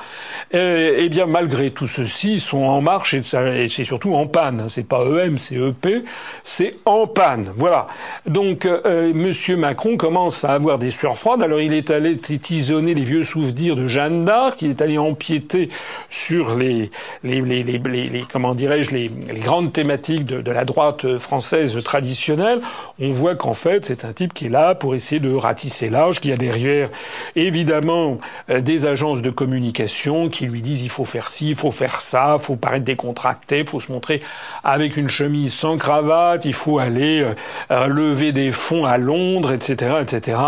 Euh, 0.55 0.97
eh 0.97 1.11
bien, 1.11 1.27
malgré 1.27 1.71
tout 1.71 1.87
ceci, 1.87 2.35
ils 2.35 2.41
sont 2.41 2.63
en 2.63 2.81
marche 2.81 3.13
et, 3.13 3.69
c'est 3.69 3.85
surtout 3.85 4.15
en 4.15 4.25
panne. 4.25 4.65
C'est 4.71 4.89
pas 4.89 5.05
EM, 5.05 5.37
c'est 5.37 5.57
EP, 5.57 6.05
c'est 6.43 6.73
en 6.87 7.07
panne. 7.07 7.53
Voilà. 7.55 7.85
Donc, 8.27 8.65
euh, 8.65 9.13
Monsieur 9.13 9.59
Macron 9.59 9.99
commence 9.99 10.43
à 10.45 10.55
avoir 10.55 10.79
des 10.79 10.91
sueurs 10.91 11.19
froides. 11.19 11.43
Alors, 11.43 11.61
il 11.61 11.75
est 11.75 11.91
allé 11.91 12.17
tisonner 12.17 12.95
les 12.95 13.03
vieux 13.03 13.25
souvenirs 13.25 13.77
de 13.77 13.87
Jeanne 13.87 14.25
d'Arc. 14.25 14.63
Il 14.63 14.71
est 14.71 14.81
allé 14.81 14.97
empiéter 14.97 15.69
sur 16.09 16.57
les, 16.57 16.91
les, 17.25 17.43
les, 17.43 17.63
les 17.63 18.25
comment 18.33 18.55
dirais-je, 18.55 18.93
les, 18.93 19.11
grandes 19.35 19.75
thématiques 19.75 20.25
de, 20.25 20.41
de 20.41 20.51
la 20.51 20.65
droite 20.65 21.19
française 21.19 21.79
traditionnelle. 21.85 22.63
On 22.99 23.13
voit 23.13 23.37
qu'en 23.37 23.53
fait 23.53 23.85
c'est 23.85 24.07
un 24.07 24.13
type 24.15 24.33
qui 24.33 24.47
est 24.47 24.49
là 24.49 24.75
pour 24.75 24.95
essayer 24.95 25.21
de 25.21 25.35
ratisser 25.35 25.91
l'âge, 25.91 26.19
qui 26.21 26.33
a 26.33 26.37
derrière, 26.37 26.89
évidemment, 27.35 28.17
euh, 28.49 28.61
des 28.61 28.87
agences 28.87 29.21
de 29.21 29.29
communication 29.29 30.31
qui 30.31 30.47
lui 30.47 30.63
disent 30.63 30.83
il 30.83 30.89
faut 30.89 31.05
faire 31.05 31.29
ci, 31.29 31.51
il 31.51 31.57
faut 31.57 31.71
faire 31.71 32.01
ça, 32.01 32.37
il 32.39 32.43
faut 32.43 32.57
paraître 32.57 32.85
décontracté, 32.85 33.61
il 33.61 33.69
faut 33.69 33.81
se 33.81 33.93
montrer 33.93 34.23
avec 34.65 34.97
une 34.97 35.09
chemise 35.09 35.53
sans 35.53 35.77
cravate, 35.77 36.47
il 36.47 36.55
faut 36.55 36.79
aller 36.79 37.21
euh, 37.21 37.35
euh, 37.71 37.87
lever 37.87 38.33
des 38.33 38.51
fonds 38.51 38.87
à 38.87 38.97
Londres, 38.97 39.53
etc., 39.53 39.97
etc. 40.01 40.41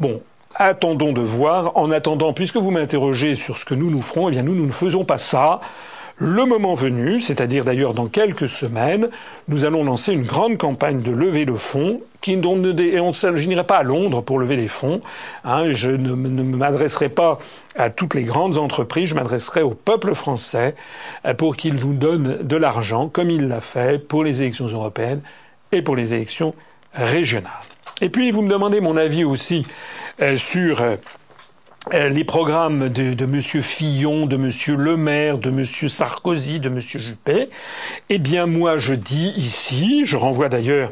Bon, 0.00 0.20
attendons 0.56 1.12
de 1.12 1.20
voir. 1.20 1.76
En 1.76 1.92
attendant, 1.92 2.32
puisque 2.32 2.56
vous 2.56 2.70
m'interrogez 2.70 3.36
sur 3.36 3.58
ce 3.58 3.64
que 3.64 3.74
nous 3.74 3.90
nous 3.90 4.02
ferons, 4.02 4.28
eh 4.28 4.32
bien 4.32 4.42
nous, 4.42 4.54
nous 4.54 4.66
ne 4.66 4.72
faisons 4.72 5.04
pas 5.04 5.18
ça. 5.18 5.60
Le 6.18 6.46
moment 6.46 6.72
venu, 6.72 7.20
c'est-à-dire 7.20 7.66
d'ailleurs 7.66 7.92
dans 7.92 8.06
quelques 8.06 8.48
semaines, 8.48 9.10
nous 9.48 9.66
allons 9.66 9.84
lancer 9.84 10.14
une 10.14 10.22
grande 10.22 10.56
campagne 10.56 11.02
de 11.02 11.10
levée 11.10 11.44
de 11.44 11.52
fonds 11.52 12.00
qui, 12.22 12.32
et 12.32 13.00
on 13.00 13.12
je 13.12 13.46
n'irai 13.46 13.64
pas 13.64 13.76
à 13.76 13.82
Londres 13.82 14.22
pour 14.22 14.38
lever 14.38 14.56
des 14.56 14.66
fonds. 14.66 15.00
Hein, 15.44 15.72
je 15.72 15.90
ne, 15.90 16.14
m'adresserai 16.14 17.10
pas 17.10 17.36
à 17.76 17.90
toutes 17.90 18.14
les 18.14 18.22
grandes 18.22 18.56
entreprises, 18.56 19.10
je 19.10 19.14
m'adresserai 19.14 19.60
au 19.60 19.72
peuple 19.72 20.14
français 20.14 20.74
euh, 21.26 21.34
pour 21.34 21.54
qu'il 21.54 21.74
nous 21.74 21.92
donne 21.92 22.38
de 22.42 22.56
l'argent, 22.56 23.10
comme 23.10 23.28
il 23.28 23.48
l'a 23.48 23.60
fait 23.60 23.98
pour 23.98 24.24
les 24.24 24.40
élections 24.40 24.68
européennes 24.68 25.20
et 25.70 25.82
pour 25.82 25.96
les 25.96 26.14
élections 26.14 26.54
régionales. 26.94 27.52
Et 28.00 28.08
puis 28.08 28.30
vous 28.30 28.40
me 28.40 28.50
demandez 28.50 28.80
mon 28.80 28.96
avis 28.96 29.24
aussi 29.24 29.66
euh, 30.22 30.38
sur 30.38 30.80
euh, 30.80 30.96
les 31.92 32.24
programmes 32.24 32.88
de, 32.88 33.14
de 33.14 33.24
M. 33.24 33.40
Fillon, 33.40 34.26
de 34.26 34.36
M. 34.36 34.50
Le 34.76 34.96
Maire, 34.96 35.38
de 35.38 35.50
M. 35.50 35.64
Sarkozy, 35.64 36.58
de 36.58 36.68
M. 36.68 36.80
Juppé, 36.80 37.48
eh 38.08 38.18
bien 38.18 38.46
moi 38.46 38.78
je 38.78 38.94
dis 38.94 39.32
ici, 39.36 40.04
je 40.04 40.16
renvoie 40.16 40.48
d'ailleurs 40.48 40.90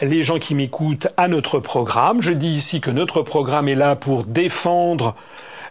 les 0.00 0.22
gens 0.22 0.38
qui 0.38 0.54
m'écoutent 0.54 1.08
à 1.16 1.26
notre 1.26 1.58
programme, 1.58 2.22
je 2.22 2.32
dis 2.32 2.48
ici 2.50 2.80
que 2.80 2.90
notre 2.90 3.22
programme 3.22 3.68
est 3.68 3.74
là 3.74 3.96
pour 3.96 4.22
défendre 4.24 5.16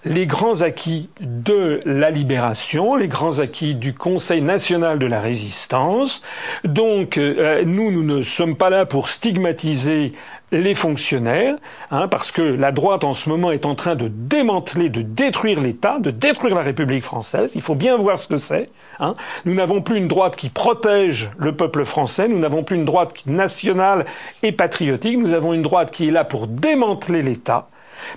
les 0.06 0.28
grands 0.28 0.62
acquis 0.62 1.10
de 1.20 1.80
la 1.86 2.12
libération, 2.12 2.96
les 2.96 3.08
grands 3.08 3.40
acquis 3.40 3.74
du 3.74 3.94
Conseil 3.94 4.42
national 4.42 5.00
de 5.00 5.08
la 5.08 5.20
résistance. 5.20 6.22
Donc 6.64 7.18
euh, 7.18 7.64
nous, 7.66 7.92
nous 7.92 8.04
ne 8.04 8.22
sommes 8.22 8.56
pas 8.56 8.70
là 8.70 8.86
pour 8.86 9.10
stigmatiser 9.10 10.14
les 10.52 10.76
fonctionnaires, 10.76 11.56
hein, 11.90 12.08
parce 12.08 12.32
que 12.32 12.44
la 12.44 12.72
droite 12.72 13.04
en 13.04 13.14
ce 13.14 13.30
moment 13.30 13.52
est 13.52 13.66
en 13.66 13.74
train 13.74 13.96
de 13.96 14.08
démanteler, 14.08 14.90
de 14.90 15.02
détruire 15.02 15.60
l'État, 15.60 15.98
de 15.98 16.12
détruire 16.12 16.56
la 16.56 16.62
République 16.62 17.04
française. 17.04 17.54
Il 17.56 17.62
faut 17.62 17.76
bien 17.76 17.98
voir 17.98 18.20
ce 18.20 18.28
que 18.28 18.38
c'est. 18.38 18.70
Hein. 19.00 19.16
Nous 19.46 19.56
n'avons 19.56 19.82
plus 19.82 19.98
une 19.98 20.08
droite 20.08 20.36
qui 20.36 20.50
protège 20.50 21.32
le 21.40 21.56
peuple 21.56 21.84
français, 21.84 22.28
nous 22.28 22.40
n'avons 22.40 22.64
plus 22.64 22.76
une 22.76 22.86
droite 22.86 23.26
nationale 23.26 24.06
et 24.44 24.52
patriotique, 24.52 25.18
nous 25.18 25.34
avons 25.34 25.54
une 25.54 25.64
droite 25.64 25.92
qui 25.92 26.08
est 26.08 26.12
là 26.12 26.24
pour 26.24 26.46
démanteler 26.46 27.24
l'État. 27.24 27.68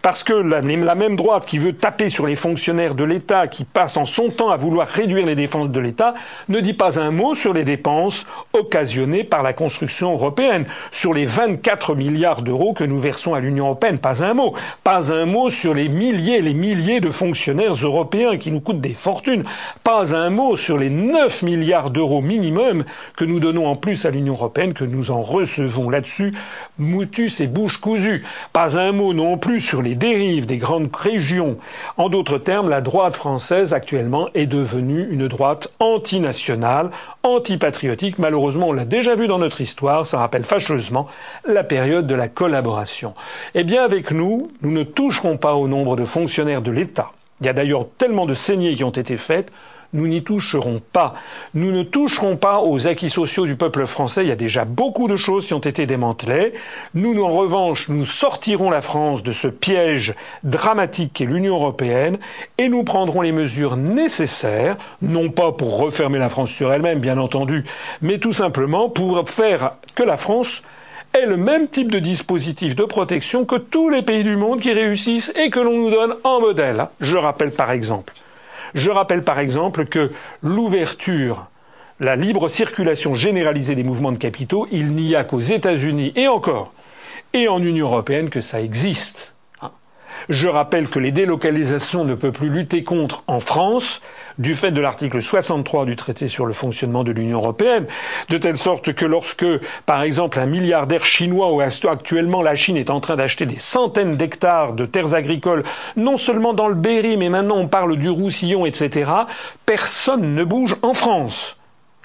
Parce 0.02 0.24
que 0.24 0.32
la, 0.32 0.62
même 0.94 1.16
droite 1.16 1.46
qui 1.46 1.58
veut 1.58 1.72
taper 1.72 2.10
sur 2.10 2.26
les 2.26 2.36
fonctionnaires 2.36 2.94
de 2.94 3.04
l'État, 3.04 3.46
qui 3.46 3.64
passe 3.64 3.96
en 3.96 4.04
son 4.04 4.30
temps 4.30 4.50
à 4.50 4.56
vouloir 4.56 4.86
réduire 4.88 5.26
les 5.26 5.34
dépenses 5.34 5.70
de 5.70 5.80
l'État, 5.80 6.14
ne 6.48 6.60
dit 6.60 6.74
pas 6.74 7.00
un 7.00 7.10
mot 7.10 7.34
sur 7.34 7.52
les 7.52 7.64
dépenses 7.64 8.26
occasionnées 8.52 9.24
par 9.24 9.42
la 9.42 9.52
construction 9.52 10.12
européenne, 10.12 10.66
sur 10.90 11.14
les 11.14 11.26
24 11.26 11.94
milliards 11.94 12.42
d'euros 12.42 12.72
que 12.72 12.84
nous 12.84 12.98
versons 12.98 13.34
à 13.34 13.40
l'Union 13.40 13.66
européenne, 13.66 13.98
pas 13.98 14.24
un 14.24 14.34
mot. 14.34 14.54
Pas 14.84 15.12
un 15.12 15.26
mot 15.26 15.50
sur 15.50 15.74
les 15.74 15.88
milliers 15.88 16.38
et 16.38 16.42
les 16.42 16.54
milliers 16.54 17.00
de 17.00 17.10
fonctionnaires 17.10 17.72
européens 17.72 18.36
qui 18.36 18.50
nous 18.50 18.60
coûtent 18.60 18.80
des 18.80 18.94
fortunes. 18.94 19.44
Pas 19.84 20.14
un 20.14 20.30
mot 20.30 20.56
sur 20.56 20.78
les 20.78 20.90
9 20.90 21.42
milliards 21.42 21.90
d'euros 21.90 22.20
minimum 22.20 22.84
que 23.16 23.24
nous 23.24 23.40
donnons 23.40 23.66
en 23.66 23.74
plus 23.74 24.04
à 24.06 24.10
l'Union 24.10 24.34
européenne, 24.34 24.72
que 24.72 24.84
nous 24.84 25.10
en 25.10 25.20
recevons 25.20 25.90
là-dessus, 25.90 26.32
moutus 26.78 27.40
et 27.40 27.46
bouche 27.46 27.78
cousue. 27.78 28.24
Pas 28.52 28.78
un 28.78 28.92
mot 28.92 29.14
non 29.14 29.38
plus 29.38 29.60
sur 29.68 29.82
les 29.82 29.94
dérives 29.94 30.46
des 30.46 30.56
grandes 30.56 30.88
régions. 30.96 31.58
En 31.98 32.08
d'autres 32.08 32.38
termes, 32.38 32.70
la 32.70 32.80
droite 32.80 33.14
française 33.14 33.74
actuellement 33.74 34.30
est 34.32 34.46
devenue 34.46 35.06
une 35.10 35.28
droite 35.28 35.70
antinationale, 35.78 36.90
antipatriotique. 37.22 38.18
Malheureusement, 38.18 38.68
on 38.68 38.72
l'a 38.72 38.86
déjà 38.86 39.14
vu 39.14 39.26
dans 39.26 39.38
notre 39.38 39.60
histoire, 39.60 40.06
ça 40.06 40.20
rappelle 40.20 40.44
fâcheusement 40.44 41.06
la 41.44 41.64
période 41.64 42.06
de 42.06 42.14
la 42.14 42.28
collaboration. 42.28 43.12
Eh 43.54 43.62
bien, 43.62 43.84
avec 43.84 44.10
nous, 44.10 44.50
nous 44.62 44.72
ne 44.72 44.84
toucherons 44.84 45.36
pas 45.36 45.52
au 45.52 45.68
nombre 45.68 45.96
de 45.96 46.06
fonctionnaires 46.06 46.62
de 46.62 46.70
l'État. 46.70 47.12
Il 47.42 47.46
y 47.46 47.50
a 47.50 47.52
d'ailleurs 47.52 47.86
tellement 47.98 48.24
de 48.24 48.32
saignées 48.32 48.74
qui 48.74 48.84
ont 48.84 48.90
été 48.90 49.18
faites 49.18 49.52
nous 49.92 50.06
n'y 50.06 50.22
toucherons 50.22 50.80
pas. 50.92 51.14
Nous 51.54 51.72
ne 51.72 51.82
toucherons 51.82 52.36
pas 52.36 52.60
aux 52.60 52.86
acquis 52.86 53.10
sociaux 53.10 53.46
du 53.46 53.56
peuple 53.56 53.86
français. 53.86 54.24
Il 54.24 54.28
y 54.28 54.32
a 54.32 54.36
déjà 54.36 54.64
beaucoup 54.64 55.08
de 55.08 55.16
choses 55.16 55.46
qui 55.46 55.54
ont 55.54 55.58
été 55.58 55.86
démantelées. 55.86 56.52
Nous, 56.94 57.20
en 57.22 57.30
revanche, 57.30 57.88
nous 57.88 58.04
sortirons 58.04 58.70
la 58.70 58.80
France 58.80 59.22
de 59.22 59.32
ce 59.32 59.48
piège 59.48 60.14
dramatique 60.44 61.12
qu'est 61.14 61.24
l'Union 61.24 61.54
européenne 61.56 62.18
et 62.58 62.68
nous 62.68 62.84
prendrons 62.84 63.22
les 63.22 63.32
mesures 63.32 63.76
nécessaires, 63.76 64.76
non 65.02 65.30
pas 65.30 65.52
pour 65.52 65.78
refermer 65.78 66.18
la 66.18 66.28
France 66.28 66.50
sur 66.50 66.72
elle-même, 66.72 67.00
bien 67.00 67.18
entendu, 67.18 67.64
mais 68.02 68.18
tout 68.18 68.32
simplement 68.32 68.88
pour 68.90 69.28
faire 69.28 69.72
que 69.94 70.02
la 70.02 70.16
France 70.16 70.62
ait 71.14 71.26
le 71.26 71.36
même 71.38 71.68
type 71.68 71.90
de 71.90 71.98
dispositif 71.98 72.76
de 72.76 72.84
protection 72.84 73.46
que 73.46 73.56
tous 73.56 73.88
les 73.88 74.02
pays 74.02 74.24
du 74.24 74.36
monde 74.36 74.60
qui 74.60 74.72
réussissent 74.72 75.32
et 75.36 75.48
que 75.48 75.60
l'on 75.60 75.76
nous 75.76 75.90
donne 75.90 76.14
en 76.24 76.40
modèle. 76.40 76.88
Je 77.00 77.16
rappelle 77.16 77.52
par 77.52 77.70
exemple 77.70 78.12
je 78.74 78.90
rappelle 78.90 79.22
par 79.22 79.38
exemple 79.38 79.86
que 79.86 80.12
l'ouverture, 80.42 81.46
la 82.00 82.16
libre 82.16 82.48
circulation 82.48 83.14
généralisée 83.14 83.74
des 83.74 83.84
mouvements 83.84 84.12
de 84.12 84.18
capitaux, 84.18 84.68
il 84.70 84.88
n'y 84.92 85.14
a 85.14 85.24
qu'aux 85.24 85.40
États-Unis 85.40 86.12
et 86.16 86.28
encore, 86.28 86.72
et 87.32 87.48
en 87.48 87.62
Union 87.62 87.86
européenne 87.86 88.30
que 88.30 88.40
ça 88.40 88.60
existe. 88.60 89.34
Je 90.28 90.48
rappelle 90.48 90.88
que 90.88 90.98
les 90.98 91.12
délocalisations 91.12 92.04
ne 92.04 92.14
peuvent 92.14 92.32
plus 92.32 92.50
lutter 92.50 92.84
contre 92.84 93.24
en 93.26 93.40
France 93.40 94.02
du 94.38 94.54
fait 94.54 94.70
de 94.70 94.80
l'article 94.80 95.20
63 95.20 95.84
du 95.84 95.96
traité 95.96 96.28
sur 96.28 96.46
le 96.46 96.52
fonctionnement 96.52 97.04
de 97.04 97.12
l'Union 97.12 97.38
européenne, 97.38 97.86
de 98.28 98.38
telle 98.38 98.56
sorte 98.56 98.92
que 98.92 99.04
lorsque, 99.04 99.46
par 99.86 100.02
exemple, 100.02 100.38
un 100.38 100.46
milliardaire 100.46 101.04
chinois 101.04 101.52
ou 101.52 101.60
actuellement 101.60 102.42
la 102.42 102.54
Chine 102.54 102.76
est 102.76 102.90
en 102.90 103.00
train 103.00 103.16
d'acheter 103.16 103.46
des 103.46 103.58
centaines 103.58 104.16
d'hectares 104.16 104.74
de 104.74 104.84
terres 104.84 105.14
agricoles, 105.14 105.64
non 105.96 106.16
seulement 106.16 106.54
dans 106.54 106.68
le 106.68 106.74
Berry, 106.74 107.16
mais 107.16 107.28
maintenant 107.28 107.56
on 107.56 107.68
parle 107.68 107.96
du 107.96 108.10
Roussillon, 108.10 108.66
etc., 108.66 109.10
personne 109.66 110.34
ne 110.34 110.44
bouge 110.44 110.76
en 110.82 110.94
France. 110.94 111.56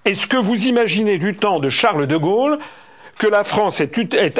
Est-ce 0.06 0.28
que 0.28 0.38
vous 0.38 0.68
imaginez 0.68 1.18
du 1.18 1.36
temps 1.36 1.60
de 1.60 1.70
Charles 1.70 2.08
de 2.08 2.18
Gaulle 2.18 2.58
que 3.18 3.28
la 3.28 3.44
France 3.44 3.82
ait, 3.82 3.92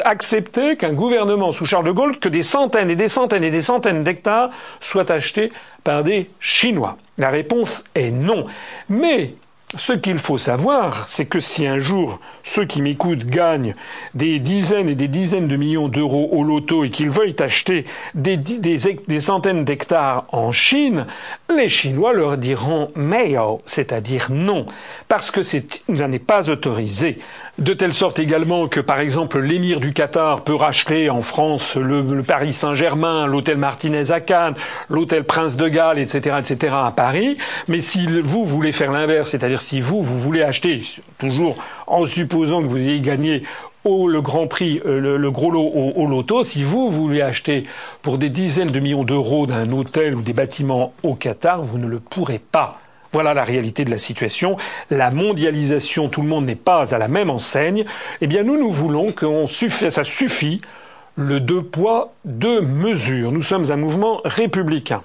accepté 0.04 0.76
qu'un 0.76 0.92
gouvernement 0.92 1.52
sous 1.52 1.66
Charles 1.66 1.86
de 1.86 1.92
Gaulle, 1.92 2.18
que 2.18 2.28
des 2.28 2.42
centaines 2.42 2.90
et 2.90 2.96
des 2.96 3.08
centaines 3.08 3.44
et 3.44 3.50
des 3.50 3.62
centaines 3.62 4.04
d'hectares 4.04 4.50
soient 4.80 5.10
achetés 5.10 5.52
par 5.84 6.02
des 6.02 6.28
Chinois 6.40 6.96
La 7.18 7.30
réponse 7.30 7.84
est 7.94 8.10
non. 8.10 8.44
Mais 8.88 9.34
ce 9.76 9.92
qu'il 9.92 10.18
faut 10.18 10.38
savoir, 10.38 11.08
c'est 11.08 11.26
que 11.26 11.40
si 11.40 11.66
un 11.66 11.78
jour 11.78 12.20
ceux 12.42 12.64
qui 12.64 12.80
m'écoutent 12.80 13.26
gagnent 13.26 13.74
des 14.14 14.38
dizaines 14.38 14.88
et 14.88 14.94
des 14.94 15.08
dizaines 15.08 15.48
de 15.48 15.56
millions 15.56 15.88
d'euros 15.88 16.28
au 16.32 16.44
loto 16.44 16.84
et 16.84 16.90
qu'ils 16.90 17.10
veuillent 17.10 17.36
acheter 17.40 17.84
des, 18.14 18.38
centaines 19.18 19.64
d'hectares 19.64 20.26
en 20.30 20.52
Chine, 20.52 21.06
les 21.54 21.68
Chinois 21.68 22.12
leur 22.12 22.38
diront 22.38 22.90
Mayo, 22.94 23.58
c'est-à-dire 23.66 24.28
non, 24.30 24.66
parce 25.08 25.30
que 25.30 25.42
ça 25.42 25.58
n'est 26.08 26.18
pas 26.18 26.50
autorisé. 26.50 27.18
De 27.58 27.72
telle 27.72 27.92
sorte 27.92 28.18
également 28.18 28.66
que, 28.66 28.80
par 28.80 28.98
exemple, 28.98 29.38
l'émir 29.38 29.78
du 29.78 29.92
Qatar 29.92 30.42
peut 30.42 30.56
racheter 30.56 31.08
en 31.08 31.22
France 31.22 31.76
le, 31.76 32.02
Paris 32.24 32.52
Saint-Germain, 32.52 33.26
l'hôtel 33.26 33.58
Martinez 33.58 34.10
à 34.10 34.18
Cannes, 34.20 34.54
l'hôtel 34.90 35.22
Prince 35.22 35.56
de 35.56 35.68
Galles, 35.68 36.00
etc., 36.00 36.36
etc., 36.40 36.74
à 36.76 36.90
Paris. 36.90 37.38
Mais 37.68 37.80
si 37.80 38.08
vous 38.22 38.44
voulez 38.44 38.72
faire 38.72 38.90
l'inverse, 38.90 39.30
c'est-à-dire 39.30 39.62
si 39.62 39.80
vous, 39.80 40.02
vous 40.02 40.18
voulez 40.18 40.42
acheter, 40.42 40.80
toujours 41.18 41.56
en 41.86 42.06
supposant 42.06 42.60
que 42.60 42.66
vous 42.66 42.88
ayez 42.88 43.00
gagné 43.00 43.44
au 43.84 44.08
le 44.08 44.20
Grand 44.20 44.48
Prix, 44.48 44.80
euh, 44.84 45.16
le, 45.16 45.30
gros 45.30 45.52
lot 45.52 45.70
au, 45.72 45.92
au, 45.94 46.06
loto, 46.08 46.42
si 46.42 46.64
vous 46.64 46.90
voulez 46.90 47.22
acheter 47.22 47.66
pour 48.02 48.18
des 48.18 48.30
dizaines 48.30 48.72
de 48.72 48.80
millions 48.80 49.04
d'euros 49.04 49.46
d'un 49.46 49.70
hôtel 49.70 50.16
ou 50.16 50.22
des 50.22 50.32
bâtiments 50.32 50.92
au 51.04 51.14
Qatar, 51.14 51.62
vous 51.62 51.78
ne 51.78 51.86
le 51.86 52.00
pourrez 52.00 52.40
pas. 52.40 52.72
Voilà 53.14 53.32
la 53.32 53.44
réalité 53.44 53.84
de 53.84 53.92
la 53.92 53.96
situation. 53.96 54.56
La 54.90 55.12
mondialisation, 55.12 56.08
tout 56.08 56.20
le 56.20 56.26
monde 56.26 56.46
n'est 56.46 56.56
pas 56.56 56.96
à 56.96 56.98
la 56.98 57.06
même 57.06 57.30
enseigne. 57.30 57.84
Eh 58.20 58.26
bien, 58.26 58.42
nous, 58.42 58.58
nous 58.58 58.72
voulons 58.72 59.12
que 59.12 59.46
ça 59.46 60.02
suffit 60.02 60.60
le 61.14 61.38
deux 61.38 61.62
poids, 61.62 62.12
deux 62.24 62.60
mesures. 62.60 63.30
Nous 63.30 63.44
sommes 63.44 63.70
un 63.70 63.76
mouvement 63.76 64.20
républicain. 64.24 65.00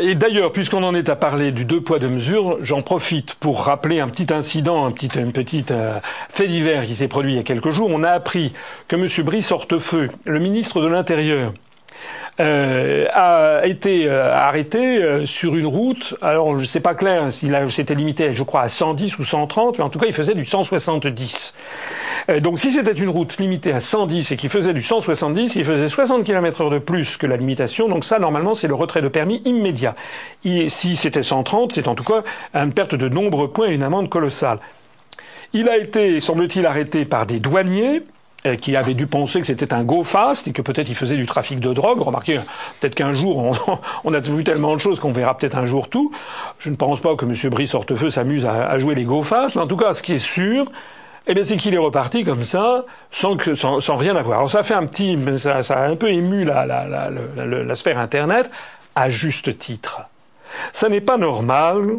Et 0.00 0.14
d'ailleurs, 0.14 0.52
puisqu'on 0.52 0.82
en 0.82 0.94
est 0.94 1.10
à 1.10 1.16
parler 1.16 1.52
du 1.52 1.66
deux 1.66 1.82
poids 1.82 1.98
deux 1.98 2.08
mesures, 2.08 2.56
j'en 2.62 2.80
profite 2.80 3.34
pour 3.34 3.64
rappeler 3.64 4.00
un 4.00 4.08
petit 4.08 4.32
incident, 4.32 4.86
un 4.86 4.90
petit, 4.90 5.64
euh, 5.70 5.98
fait 6.30 6.46
divers 6.46 6.86
qui 6.86 6.94
s'est 6.94 7.08
produit 7.08 7.34
il 7.34 7.36
y 7.36 7.40
a 7.40 7.42
quelques 7.42 7.72
jours. 7.72 7.90
On 7.92 8.04
a 8.04 8.10
appris 8.10 8.54
que 8.88 8.96
M. 8.96 9.06
Brice 9.26 9.52
Hortefeux, 9.52 10.08
le 10.24 10.38
ministre 10.38 10.80
de 10.80 10.86
l'Intérieur, 10.86 11.52
euh, 12.40 13.06
a 13.12 13.66
été 13.66 14.06
euh, 14.06 14.34
arrêté 14.34 15.02
euh, 15.02 15.26
sur 15.26 15.56
une 15.56 15.66
route. 15.66 16.14
Alors, 16.22 16.58
je 16.58 16.64
sais 16.64 16.80
pas 16.80 16.94
clair 16.94 17.24
hein, 17.24 17.30
s'il 17.30 17.54
s'était 17.68 17.94
limité, 17.94 18.32
je 18.32 18.42
crois, 18.42 18.62
à 18.62 18.68
110 18.70 19.18
ou 19.18 19.24
130, 19.24 19.78
mais 19.78 19.84
en 19.84 19.90
tout 19.90 19.98
cas, 19.98 20.06
il 20.06 20.14
faisait 20.14 20.34
du 20.34 20.46
170. 20.46 21.54
donc, 22.40 22.58
si 22.58 22.72
c'était 22.72 22.92
une 22.92 23.10
route 23.10 23.36
limitée 23.36 23.72
à 23.72 23.80
110 23.80 24.32
et 24.32 24.36
qu'il 24.38 24.48
faisait 24.48 24.72
du 24.72 24.80
170, 24.80 25.54
il 25.56 25.64
faisait 25.64 25.88
60 25.88 26.24
km/h 26.24 26.70
de 26.70 26.78
plus 26.78 27.18
que 27.18 27.26
la 27.26 27.36
limitation. 27.36 27.88
Donc, 27.88 28.06
ça, 28.06 28.18
normalement, 28.18 28.54
c'est 28.54 28.68
le 28.68 28.74
retrait 28.74 29.02
de 29.02 29.08
permis 29.08 29.42
immédiat. 29.44 29.94
Et 30.44 30.70
si 30.70 30.96
c'était 30.96 31.22
130, 31.22 31.72
c'est 31.72 31.88
en 31.88 31.94
tout 31.94 32.04
cas 32.04 32.22
une 32.54 32.72
perte 32.72 32.94
de 32.94 33.08
nombreux 33.10 33.52
points 33.52 33.68
et 33.68 33.74
une 33.74 33.82
amende 33.82 34.08
colossale. 34.08 34.60
Il 35.52 35.68
a 35.68 35.76
été, 35.76 36.20
semble-t-il, 36.20 36.64
arrêté 36.64 37.04
par 37.04 37.26
des 37.26 37.38
douaniers 37.38 37.96
euh, 37.98 38.19
qui 38.60 38.76
avait 38.76 38.94
dû 38.94 39.06
penser 39.06 39.40
que 39.40 39.46
c'était 39.46 39.74
un 39.74 39.84
go 39.84 40.02
fast 40.02 40.48
et 40.48 40.52
que 40.52 40.62
peut-être 40.62 40.88
il 40.88 40.94
faisait 40.94 41.16
du 41.16 41.26
trafic 41.26 41.60
de 41.60 41.72
drogue. 41.72 42.00
Remarquez, 42.00 42.40
peut-être 42.80 42.94
qu'un 42.94 43.12
jour, 43.12 43.54
on, 44.04 44.14
a 44.14 44.20
vu 44.20 44.44
tellement 44.44 44.74
de 44.74 44.80
choses 44.80 44.98
qu'on 44.98 45.12
verra 45.12 45.36
peut-être 45.36 45.58
un 45.58 45.66
jour 45.66 45.88
tout. 45.90 46.10
Je 46.58 46.70
ne 46.70 46.76
pense 46.76 47.00
pas 47.00 47.14
que 47.16 47.26
M. 47.26 47.34
Brice 47.50 47.74
Hortefeux 47.74 48.10
s'amuse 48.10 48.46
à, 48.46 48.78
jouer 48.78 48.94
les 48.94 49.04
go 49.04 49.22
fast, 49.22 49.56
mais 49.56 49.62
en 49.62 49.66
tout 49.66 49.76
cas, 49.76 49.92
ce 49.92 50.02
qui 50.02 50.14
est 50.14 50.18
sûr, 50.18 50.70
eh 51.26 51.34
bien, 51.34 51.44
c'est 51.44 51.56
qu'il 51.56 51.74
est 51.74 51.78
reparti 51.78 52.24
comme 52.24 52.44
ça, 52.44 52.84
sans, 53.10 53.36
que, 53.36 53.54
sans, 53.54 53.80
sans, 53.80 53.96
rien 53.96 54.16
avoir. 54.16 54.38
Alors 54.38 54.50
ça 54.50 54.62
fait 54.62 54.74
un 54.74 54.86
petit, 54.86 55.18
ça, 55.36 55.62
ça 55.62 55.80
a 55.80 55.86
un 55.88 55.96
peu 55.96 56.08
ému 56.08 56.44
la, 56.44 56.64
la, 56.64 56.86
la, 56.86 57.10
la 57.44 57.76
sphère 57.76 57.98
Internet, 57.98 58.50
à 58.94 59.08
juste 59.10 59.58
titre. 59.58 60.00
Ça 60.72 60.88
n'est 60.88 61.00
pas 61.00 61.18
normal 61.18 61.98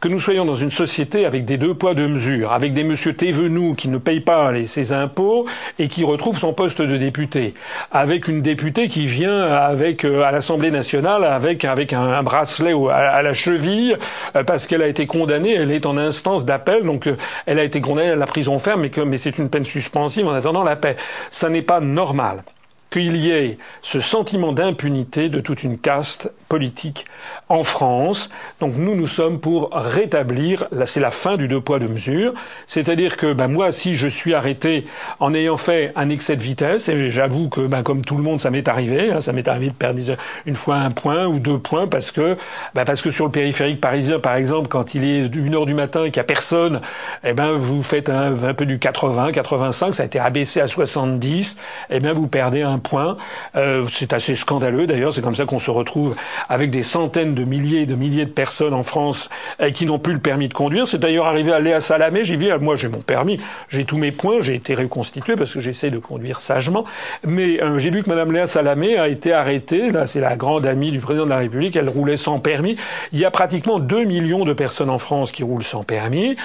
que 0.00 0.08
nous 0.08 0.20
soyons 0.20 0.44
dans 0.44 0.54
une 0.54 0.70
société 0.70 1.26
avec 1.26 1.44
des 1.44 1.56
deux 1.56 1.74
poids 1.74 1.94
deux 1.94 2.08
mesures, 2.08 2.52
avec 2.52 2.72
des 2.72 2.84
monsieur 2.84 3.14
Thévenoux 3.14 3.74
qui 3.74 3.88
ne 3.88 3.98
payent 3.98 4.20
pas 4.20 4.52
ses 4.64 4.92
impôts 4.92 5.46
et 5.78 5.88
qui 5.88 6.04
retrouve 6.04 6.38
son 6.38 6.52
poste 6.52 6.82
de 6.82 6.96
député, 6.96 7.54
avec 7.90 8.28
une 8.28 8.42
députée 8.42 8.88
qui 8.88 9.06
vient 9.06 9.42
avec 9.42 10.04
euh, 10.04 10.22
à 10.22 10.30
l'Assemblée 10.30 10.70
nationale 10.70 11.24
avec 11.24 11.64
avec 11.64 11.92
un, 11.92 12.22
bracelet 12.22 12.74
à, 12.90 13.22
la 13.22 13.32
cheville 13.32 13.96
euh, 14.36 14.44
parce 14.44 14.66
qu'elle 14.66 14.82
a 14.82 14.88
été 14.88 15.06
condamnée, 15.06 15.54
elle 15.54 15.70
est 15.70 15.86
en 15.86 15.96
instance 15.96 16.44
d'appel, 16.44 16.82
donc 16.84 17.06
euh, 17.06 17.16
elle 17.46 17.58
a 17.58 17.64
été 17.64 17.80
condamnée 17.80 18.10
à 18.10 18.16
la 18.16 18.26
prison 18.26 18.58
ferme, 18.58 18.82
mais, 18.82 19.04
mais 19.04 19.18
c'est 19.18 19.38
une 19.38 19.50
peine 19.50 19.64
suspensive 19.64 20.26
en 20.26 20.32
attendant 20.32 20.64
la 20.64 20.76
paix. 20.76 20.96
Ça 21.30 21.48
n'est 21.48 21.62
pas 21.62 21.80
normal 21.80 22.42
qu'il 22.90 23.16
y 23.16 23.30
ait 23.30 23.58
ce 23.82 24.00
sentiment 24.00 24.52
d'impunité 24.52 25.28
de 25.28 25.40
toute 25.40 25.62
une 25.62 25.78
caste 25.78 26.30
politique 26.48 27.04
en 27.48 27.62
France. 27.64 28.30
Donc 28.60 28.76
nous, 28.76 28.94
nous 28.94 29.06
sommes 29.06 29.38
pour 29.40 29.70
rétablir, 29.72 30.66
là 30.72 30.86
c'est 30.86 31.00
la 31.00 31.10
fin 31.10 31.36
du 31.36 31.48
deux 31.48 31.60
poids 31.60 31.78
deux 31.78 31.88
mesures, 31.88 32.34
c'est-à-dire 32.66 33.16
que 33.16 33.32
ben, 33.32 33.48
moi, 33.48 33.72
si 33.72 33.96
je 33.96 34.08
suis 34.08 34.34
arrêté 34.34 34.86
en 35.20 35.34
ayant 35.34 35.56
fait 35.56 35.92
un 35.96 36.08
excès 36.08 36.36
de 36.36 36.42
vitesse, 36.42 36.88
et 36.88 37.10
j'avoue 37.10 37.48
que 37.48 37.66
ben, 37.66 37.82
comme 37.82 38.02
tout 38.02 38.16
le 38.16 38.22
monde, 38.22 38.40
ça 38.40 38.50
m'est 38.50 38.68
arrivé, 38.68 39.10
hein, 39.10 39.20
ça 39.20 39.32
m'est 39.32 39.48
arrivé 39.48 39.68
de 39.68 39.74
perdre 39.74 40.00
une 40.46 40.54
fois 40.54 40.76
un 40.76 40.90
point 40.90 41.26
ou 41.26 41.38
deux 41.38 41.58
points 41.58 41.86
parce 41.86 42.10
que 42.10 42.36
ben, 42.74 42.84
parce 42.84 43.02
que 43.02 43.10
sur 43.10 43.26
le 43.26 43.32
périphérique 43.32 43.80
parisien, 43.80 44.18
par 44.18 44.34
exemple, 44.36 44.68
quand 44.68 44.94
il 44.94 45.04
est 45.04 45.34
une 45.34 45.54
heure 45.54 45.66
du 45.66 45.74
matin 45.74 46.04
et 46.04 46.10
qu'il 46.10 46.20
n'y 46.20 46.24
a 46.24 46.24
personne, 46.24 46.80
eh 47.24 47.32
ben 47.32 47.52
vous 47.52 47.82
faites 47.82 48.08
un, 48.08 48.54
peu 48.54 48.66
du 48.66 48.78
80, 48.78 49.32
85, 49.32 49.94
ça 49.94 50.02
a 50.02 50.06
été 50.06 50.18
abaissé 50.18 50.60
à 50.60 50.66
70, 50.66 51.58
eh 51.90 52.00
bien 52.00 52.12
vous 52.12 52.28
perdez 52.28 52.62
un 52.62 52.77
point. 52.78 53.16
Euh, 53.56 53.84
c'est 53.88 54.12
assez 54.12 54.34
scandaleux 54.34 54.86
d'ailleurs, 54.86 55.12
c'est 55.12 55.22
comme 55.22 55.34
ça 55.34 55.44
qu'on 55.44 55.58
se 55.58 55.70
retrouve 55.70 56.16
avec 56.48 56.70
des 56.70 56.82
centaines 56.82 57.34
de 57.34 57.44
milliers 57.44 57.82
et 57.82 57.86
de 57.86 57.94
milliers 57.94 58.26
de 58.26 58.30
personnes 58.30 58.74
en 58.74 58.82
France 58.82 59.28
euh, 59.60 59.70
qui 59.70 59.86
n'ont 59.86 59.98
plus 59.98 60.12
le 60.12 60.20
permis 60.20 60.48
de 60.48 60.54
conduire. 60.54 60.86
C'est 60.86 60.98
d'ailleurs 60.98 61.26
arrivé 61.26 61.52
à 61.52 61.60
Léa 61.60 61.80
Salamé, 61.80 62.24
j'ai 62.24 62.36
vu, 62.36 62.50
moi 62.60 62.76
j'ai 62.76 62.88
mon 62.88 63.00
permis, 63.00 63.40
j'ai 63.68 63.84
tous 63.84 63.98
mes 63.98 64.12
points, 64.12 64.40
j'ai 64.40 64.54
été 64.54 64.74
reconstitué 64.74 65.36
parce 65.36 65.52
que 65.52 65.60
j'essaie 65.60 65.90
de 65.90 65.98
conduire 65.98 66.40
sagement, 66.40 66.84
mais 67.26 67.62
euh, 67.62 67.78
j'ai 67.78 67.90
vu 67.90 68.02
que 68.02 68.08
Madame 68.08 68.32
Léa 68.32 68.46
Salamé 68.46 68.98
a 68.98 69.08
été 69.08 69.32
arrêtée, 69.32 69.90
là 69.90 70.06
c'est 70.06 70.20
la 70.20 70.36
grande 70.36 70.66
amie 70.66 70.90
du 70.90 71.00
président 71.00 71.24
de 71.24 71.30
la 71.30 71.38
République, 71.38 71.76
elle 71.76 71.88
roulait 71.88 72.16
sans 72.16 72.38
permis. 72.38 72.76
Il 73.12 73.18
y 73.18 73.24
a 73.24 73.30
pratiquement 73.30 73.78
2 73.78 74.04
millions 74.04 74.44
de 74.44 74.52
personnes 74.52 74.90
en 74.90 74.98
France 74.98 75.32
qui 75.32 75.42
roulent 75.42 75.62
sans 75.62 75.84
permis. 75.84 76.36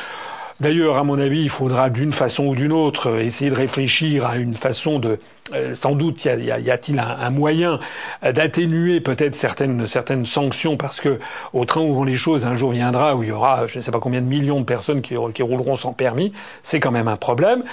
D'ailleurs, 0.64 0.98
à 0.98 1.04
mon 1.04 1.20
avis, 1.20 1.42
il 1.42 1.50
faudra 1.50 1.90
d'une 1.90 2.14
façon 2.14 2.46
ou 2.46 2.56
d'une 2.56 2.72
autre 2.72 3.20
essayer 3.20 3.52
de 3.52 3.56
réfléchir 3.56 4.26
à 4.26 4.38
une 4.38 4.56
façon 4.56 4.98
de, 4.98 5.20
euh, 5.54 5.76
sans 5.76 5.92
doute, 5.92 6.24
y 6.24 6.30
a-t-il 6.30 7.00
un, 7.00 7.30
moyen 7.32 7.82
d'atténuer 8.22 9.02
peut-être 9.02 9.36
certaines, 9.36 9.86
certaines 9.88 10.26
sanctions 10.26 10.78
parce 10.78 11.02
que 11.02 11.20
au 11.52 11.66
train 11.66 11.82
où 11.82 11.94
vont 11.94 12.06
les 12.06 12.16
choses, 12.16 12.46
un 12.46 12.54
jour 12.54 12.72
viendra 12.72 13.14
où 13.18 13.24
il 13.24 13.30
y 13.30 13.32
aura, 13.34 13.68
je 13.68 13.78
ne 13.78 13.82
sais 13.82 13.92
pas 13.92 14.00
combien 14.00 14.22
de 14.22 14.28
millions 14.28 14.62
de 14.62 14.66
personnes 14.66 15.02
qui 15.02 15.18
rouleront 15.18 15.76
sans 15.76 15.92
permis. 15.92 16.32
C'est 16.62 16.80
quand 16.80 16.92
même 16.92 17.10
un 17.10 17.18
problème. 17.18 17.64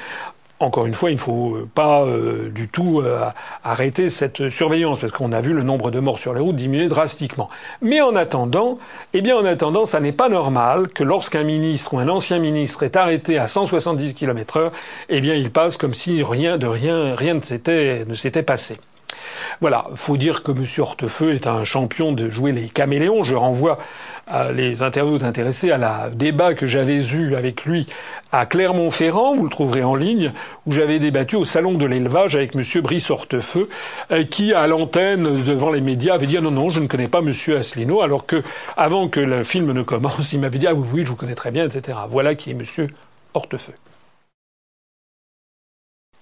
Encore 0.62 0.84
une 0.84 0.92
fois, 0.92 1.10
il 1.10 1.14
ne 1.14 1.20
faut 1.20 1.56
pas 1.74 2.02
euh, 2.04 2.50
du 2.50 2.68
tout 2.68 3.00
euh, 3.00 3.24
arrêter 3.64 4.10
cette 4.10 4.50
surveillance 4.50 5.00
parce 5.00 5.10
qu'on 5.10 5.32
a 5.32 5.40
vu 5.40 5.54
le 5.54 5.62
nombre 5.62 5.90
de 5.90 6.00
morts 6.00 6.18
sur 6.18 6.34
les 6.34 6.40
routes 6.40 6.56
diminuer 6.56 6.88
drastiquement. 6.88 7.48
Mais 7.80 8.02
en 8.02 8.14
attendant, 8.14 8.76
eh 9.14 9.22
bien 9.22 9.38
en 9.38 9.46
attendant, 9.46 9.86
ça 9.86 10.00
n'est 10.00 10.12
pas 10.12 10.28
normal 10.28 10.88
que 10.88 11.02
lorsqu'un 11.02 11.44
ministre 11.44 11.94
ou 11.94 11.98
un 11.98 12.10
ancien 12.10 12.38
ministre 12.38 12.82
est 12.82 12.96
arrêté 12.96 13.38
à 13.38 13.48
170 13.48 14.12
km/h, 14.12 14.70
eh 15.08 15.20
bien 15.22 15.34
il 15.34 15.50
passe 15.50 15.78
comme 15.78 15.94
si 15.94 16.22
rien 16.22 16.58
de 16.58 16.66
rien 16.66 17.14
rien 17.14 17.34
ne 17.34 18.14
s'était 18.14 18.42
passé. 18.42 18.76
Voilà, 19.60 19.84
faut 19.94 20.16
dire 20.16 20.42
que 20.42 20.52
M. 20.52 20.64
Hortefeux 20.78 21.34
est 21.34 21.46
un 21.46 21.64
champion 21.64 22.12
de 22.12 22.28
jouer 22.30 22.52
les 22.52 22.68
caméléons. 22.68 23.24
Je 23.24 23.34
renvoie 23.34 23.78
les 24.54 24.84
internautes 24.84 25.24
intéressés 25.24 25.72
à 25.72 25.78
la 25.78 26.08
débat 26.08 26.54
que 26.54 26.66
j'avais 26.66 27.04
eu 27.04 27.34
avec 27.34 27.64
lui 27.64 27.88
à 28.32 28.46
Clermont-Ferrand, 28.46 29.34
vous 29.34 29.44
le 29.44 29.50
trouverez 29.50 29.82
en 29.82 29.96
ligne, 29.96 30.32
où 30.66 30.72
j'avais 30.72 30.98
débattu 30.98 31.36
au 31.36 31.44
salon 31.44 31.74
de 31.74 31.84
l'élevage 31.84 32.36
avec 32.36 32.54
M. 32.54 32.62
Brice 32.82 33.10
Hortefeux, 33.10 33.68
euh, 34.12 34.24
qui 34.24 34.54
à 34.54 34.66
l'antenne 34.66 35.42
devant 35.42 35.70
les 35.70 35.80
médias 35.80 36.14
avait 36.14 36.26
dit 36.26 36.36
ah 36.36 36.40
non 36.40 36.52
non 36.52 36.70
je 36.70 36.80
ne 36.80 36.86
connais 36.86 37.08
pas 37.08 37.20
M. 37.20 37.32
Asselineau, 37.56 38.02
alors 38.02 38.26
que 38.26 38.42
avant 38.76 39.08
que 39.08 39.20
le 39.20 39.42
film 39.42 39.72
ne 39.72 39.82
commence, 39.82 40.32
il 40.32 40.40
m'avait 40.40 40.58
dit 40.58 40.66
ah 40.66 40.74
oui 40.74 40.86
oui 40.92 41.02
je 41.04 41.08
vous 41.08 41.16
connais 41.16 41.34
très 41.34 41.50
bien 41.50 41.64
etc. 41.64 41.98
Voilà 42.08 42.34
qui 42.34 42.50
est 42.50 42.52
M. 42.52 42.88
Hortefeux. 43.34 43.74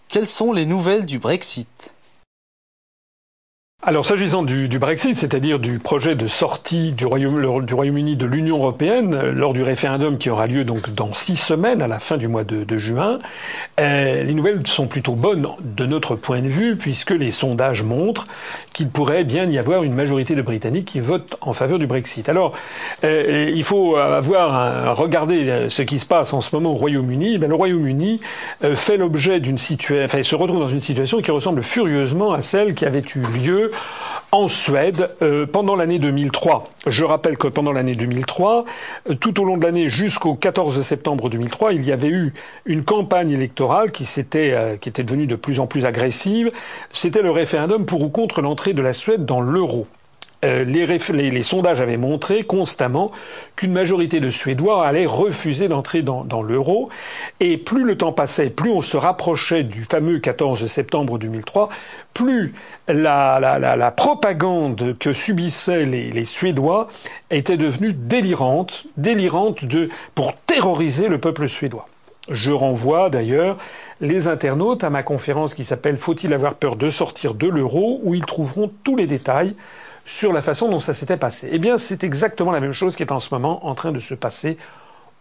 Quelles 0.08 0.26
sont 0.26 0.54
les 0.54 0.64
nouvelles 0.64 1.04
du 1.04 1.18
Brexit? 1.18 1.92
Alors 3.86 4.04
s'agissant 4.04 4.42
du, 4.42 4.66
Brexit, 4.80 5.16
c'est-à-dire 5.16 5.60
du 5.60 5.78
projet 5.78 6.16
de 6.16 6.26
sortie 6.26 6.90
du 6.90 7.06
Royaume-Uni 7.06 8.16
de 8.16 8.26
l'Union 8.26 8.56
européenne, 8.56 9.14
euh, 9.14 9.32
lors 9.32 9.52
du 9.52 9.62
référendum 9.62 10.18
qui 10.18 10.30
aura 10.30 10.48
lieu 10.48 10.64
donc 10.64 10.92
dans 10.92 11.12
six 11.14 11.36
semaines, 11.36 11.80
à 11.80 11.86
la 11.86 12.00
fin 12.00 12.16
du 12.16 12.26
mois 12.26 12.42
de, 12.42 12.76
juin, 12.76 13.20
euh, 13.78 14.24
les 14.24 14.34
nouvelles 14.34 14.66
sont 14.66 14.88
plutôt 14.88 15.12
bonnes 15.12 15.46
de 15.60 15.86
notre 15.86 16.16
point 16.16 16.40
de 16.40 16.48
vue, 16.48 16.74
puisque 16.74 17.12
les 17.12 17.30
sondages 17.30 17.84
montrent 17.84 18.26
qu'il 18.74 18.88
pourrait 18.88 19.22
bien 19.22 19.44
y 19.44 19.58
avoir 19.58 19.84
une 19.84 19.94
majorité 19.94 20.34
de 20.34 20.42
Britanniques 20.42 20.86
qui 20.86 20.98
votent 20.98 21.36
en 21.40 21.52
faveur 21.52 21.78
du 21.78 21.86
Brexit. 21.86 22.28
Alors, 22.28 22.54
euh, 23.04 23.48
il 23.54 23.62
faut 23.62 23.94
avoir 23.94 24.96
regarder 24.96 25.68
ce 25.68 25.82
qui 25.82 26.00
se 26.00 26.06
passe 26.06 26.32
en 26.32 26.40
ce 26.40 26.52
moment 26.56 26.72
au 26.72 26.76
Royaume-Uni. 26.76 27.38
Ben, 27.38 27.48
le 27.48 27.54
Royaume-Uni 27.54 28.20
fait 28.74 28.96
l'objet 28.96 29.38
d'une 29.38 29.58
situation, 29.58 30.04
enfin, 30.04 30.24
se 30.24 30.34
retrouve 30.34 30.58
dans 30.58 30.66
une 30.66 30.80
situation 30.80 31.22
qui 31.22 31.30
ressemble 31.30 31.62
furieusement 31.62 32.32
à 32.32 32.40
celle 32.42 32.74
qui 32.74 32.84
avait 32.84 33.04
eu 33.14 33.20
lieu 33.38 33.67
en 34.30 34.46
Suède 34.46 35.10
euh, 35.22 35.46
pendant 35.46 35.74
l'année 35.74 35.98
2003. 35.98 36.64
Je 36.86 37.04
rappelle 37.04 37.38
que 37.38 37.48
pendant 37.48 37.72
l'année 37.72 37.94
2003, 37.94 38.64
euh, 39.08 39.14
tout 39.14 39.40
au 39.40 39.44
long 39.44 39.56
de 39.56 39.64
l'année 39.64 39.88
jusqu'au 39.88 40.34
14 40.34 40.80
septembre 40.82 41.30
2003, 41.30 41.72
il 41.72 41.86
y 41.86 41.92
avait 41.92 42.08
eu 42.08 42.34
une 42.66 42.84
campagne 42.84 43.30
électorale 43.30 43.90
qui 43.90 44.04
s'était 44.04 44.52
euh, 44.52 44.76
qui 44.76 44.88
était 44.88 45.02
devenue 45.02 45.26
de 45.26 45.36
plus 45.36 45.60
en 45.60 45.66
plus 45.66 45.86
agressive. 45.86 46.50
C'était 46.90 47.22
le 47.22 47.30
référendum 47.30 47.86
pour 47.86 48.02
ou 48.02 48.08
contre 48.10 48.42
l'entrée 48.42 48.74
de 48.74 48.82
la 48.82 48.92
Suède 48.92 49.24
dans 49.24 49.40
l'euro. 49.40 49.86
Euh, 50.44 50.62
les, 50.64 51.42
sondages 51.42 51.80
avaient 51.80 51.96
montré 51.96 52.44
constamment 52.44 53.10
qu'une 53.56 53.72
majorité 53.72 54.20
de 54.20 54.30
Suédois 54.30 54.86
allait 54.86 55.06
refuser 55.06 55.66
d'entrer 55.66 56.02
dans, 56.02 56.42
l'euro. 56.42 56.90
Et 57.40 57.56
plus 57.56 57.82
le 57.82 57.96
temps 57.96 58.12
passait, 58.12 58.48
plus 58.48 58.70
on 58.70 58.80
se 58.80 58.96
rapprochait 58.96 59.64
du 59.64 59.82
fameux 59.82 60.20
14 60.20 60.66
septembre 60.66 61.18
2003, 61.18 61.70
plus 62.14 62.54
la, 62.86 63.92
propagande 63.96 64.96
que 64.98 65.12
subissaient 65.12 65.84
les, 65.84 66.24
Suédois 66.24 66.86
était 67.30 67.56
devenue 67.56 67.92
délirante, 67.92 68.86
délirante 68.96 69.64
de, 69.64 69.88
pour 70.14 70.36
terroriser 70.36 71.08
le 71.08 71.18
peuple 71.18 71.48
suédois. 71.48 71.88
Je 72.30 72.52
renvoie 72.52 73.10
d'ailleurs 73.10 73.56
les 74.00 74.28
internautes 74.28 74.84
à 74.84 74.90
ma 74.90 75.02
conférence 75.02 75.54
qui 75.54 75.64
s'appelle 75.64 75.96
Faut-il 75.96 76.32
avoir 76.32 76.54
peur 76.54 76.76
de 76.76 76.90
sortir 76.90 77.34
de 77.34 77.48
l'euro 77.48 78.00
où 78.04 78.14
ils 78.14 78.24
trouveront 78.24 78.70
tous 78.84 78.94
les 78.94 79.06
détails 79.06 79.56
sur 80.08 80.32
la 80.32 80.40
façon 80.40 80.70
dont 80.70 80.80
ça 80.80 80.94
s'était 80.94 81.18
passé. 81.18 81.50
Eh 81.52 81.58
bien, 81.58 81.76
c'est 81.76 82.02
exactement 82.02 82.50
la 82.50 82.60
même 82.60 82.72
chose 82.72 82.96
qui 82.96 83.02
est 83.02 83.12
en 83.12 83.20
ce 83.20 83.32
moment 83.34 83.66
en 83.66 83.74
train 83.74 83.92
de 83.92 84.00
se 84.00 84.14
passer 84.14 84.56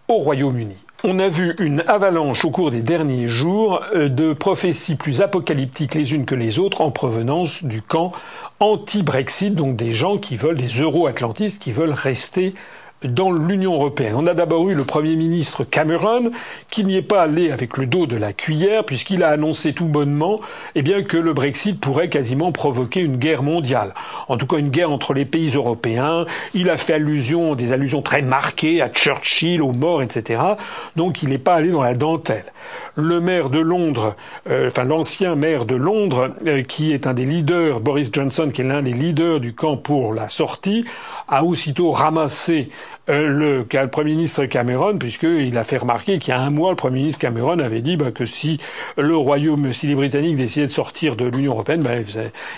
au 0.07 0.15
Royaume-Uni. 0.15 0.77
On 1.03 1.19
a 1.19 1.27
vu 1.27 1.55
une 1.59 1.83
avalanche 1.87 2.45
au 2.45 2.51
cours 2.51 2.71
des 2.71 2.81
derniers 2.81 3.27
jours 3.27 3.81
euh, 3.93 4.07
de 4.07 4.31
prophéties 4.31 4.95
plus 4.95 5.21
apocalyptiques 5.21 5.93
les 5.93 6.13
unes 6.13 6.25
que 6.25 6.35
les 6.35 6.57
autres 6.57 6.79
en 6.79 6.91
provenance 6.91 7.65
du 7.65 7.81
camp 7.81 8.13
anti-Brexit, 8.61 9.53
donc 9.53 9.75
des 9.75 9.91
gens 9.91 10.17
qui 10.17 10.37
veulent, 10.37 10.55
des 10.55 10.81
euro-atlantistes 10.81 11.61
qui 11.61 11.73
veulent 11.73 11.91
rester 11.91 12.55
dans 13.03 13.31
l'Union 13.31 13.75
européenne. 13.75 14.13
On 14.15 14.25
a 14.25 14.33
d'abord 14.33 14.67
eu 14.69 14.73
le 14.73 14.83
Premier 14.83 15.15
ministre 15.15 15.63
Cameron, 15.63 16.31
qui 16.71 16.83
n'y 16.83 16.97
est 16.97 17.03
pas 17.03 17.21
allé 17.21 17.51
avec 17.51 17.77
le 17.77 17.85
dos 17.85 18.07
de 18.07 18.15
la 18.15 18.33
cuillère, 18.33 18.83
puisqu'il 18.85 19.23
a 19.23 19.29
annoncé 19.29 19.73
tout 19.73 19.85
bonnement 19.85 20.39
eh 20.73 20.81
bien, 20.81 21.03
que 21.03 21.17
le 21.17 21.33
Brexit 21.33 21.79
pourrait 21.79 22.09
quasiment 22.09 22.51
provoquer 22.51 23.01
une 23.01 23.17
guerre 23.17 23.43
mondiale. 23.43 23.93
En 24.29 24.37
tout 24.37 24.47
cas, 24.47 24.57
une 24.57 24.69
guerre 24.69 24.91
entre 24.91 25.13
les 25.13 25.25
pays 25.25 25.51
européens. 25.55 26.25
Il 26.55 26.69
a 26.69 26.77
fait 26.77 26.93
allusion, 26.93 27.53
des 27.55 27.71
allusions 27.71 28.01
très 28.01 28.23
marquées 28.23 28.81
à 28.81 28.89
Churchill, 28.89 29.61
aux 29.61 29.73
morts, 29.73 30.01
etc. 30.01 30.41
Donc 30.95 31.21
il 31.21 31.29
n'est 31.29 31.37
pas 31.37 31.55
allé 31.55 31.69
dans 31.69 31.83
la 31.83 31.93
dentelle. 31.93 32.45
Le 32.95 33.19
maire 33.19 33.51
de 33.51 33.59
Londres, 33.59 34.15
euh, 34.49 34.67
enfin 34.67 34.83
l'ancien 34.83 35.35
maire 35.35 35.65
de 35.65 35.75
Londres, 35.75 36.29
euh, 36.47 36.63
qui 36.63 36.93
est 36.93 37.05
un 37.05 37.13
des 37.13 37.25
leaders, 37.25 37.79
Boris 37.79 38.09
Johnson, 38.11 38.49
qui 38.51 38.61
est 38.61 38.65
l'un 38.65 38.81
des 38.81 38.93
leaders 38.93 39.39
du 39.39 39.53
camp 39.53 39.77
pour 39.77 40.15
la 40.15 40.29
sortie, 40.29 40.83
a 41.27 41.43
aussitôt 41.43 41.91
ramassé 41.91 42.69
le, 43.07 43.65
le, 43.71 43.87
Premier 43.87 44.11
ministre 44.11 44.45
Cameron, 44.45 44.97
puisqu'il 44.97 45.57
a 45.57 45.63
fait 45.63 45.77
remarquer 45.77 46.19
qu'il 46.19 46.33
y 46.33 46.37
a 46.37 46.39
un 46.39 46.49
mois, 46.49 46.71
le 46.71 46.75
Premier 46.75 46.99
ministre 46.99 47.19
Cameron 47.19 47.59
avait 47.59 47.81
dit 47.81 47.97
bah, 47.97 48.11
que 48.11 48.25
si 48.25 48.59
le 48.97 49.15
Royaume, 49.15 49.71
si 49.73 49.87
les 49.87 49.95
Britanniques 49.95 50.35
décidaient 50.35 50.67
de 50.67 50.71
sortir 50.71 51.15
de 51.15 51.25
l'Union 51.25 51.53
européenne, 51.53 51.81
bah, 51.81 51.91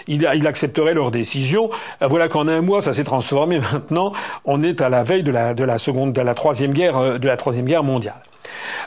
il, 0.08 0.48
accepterait 0.48 0.94
leur 0.94 1.12
décision. 1.12 1.70
Euh, 2.02 2.08
voilà 2.08 2.28
qu'en 2.28 2.48
un 2.48 2.62
mois, 2.62 2.82
ça 2.82 2.94
s'est 2.94 3.04
transformé. 3.04 3.60
Maintenant, 3.74 4.14
on 4.46 4.64
est 4.64 4.82
à 4.82 4.90
la 4.90 5.04
veille 5.04 5.24
de 5.24 5.32
la, 5.32 5.54
de 5.54 5.64
la 5.64 5.78
seconde, 5.78 6.14
de 6.14 6.22
la 6.22 6.34
troisième 6.34 6.74
guerre, 6.74 6.98
euh, 6.98 7.18
de 7.18 7.28
la 7.28 7.38
troisième 7.38 7.66
guerre 7.66 7.84
mondiale. 7.84 8.22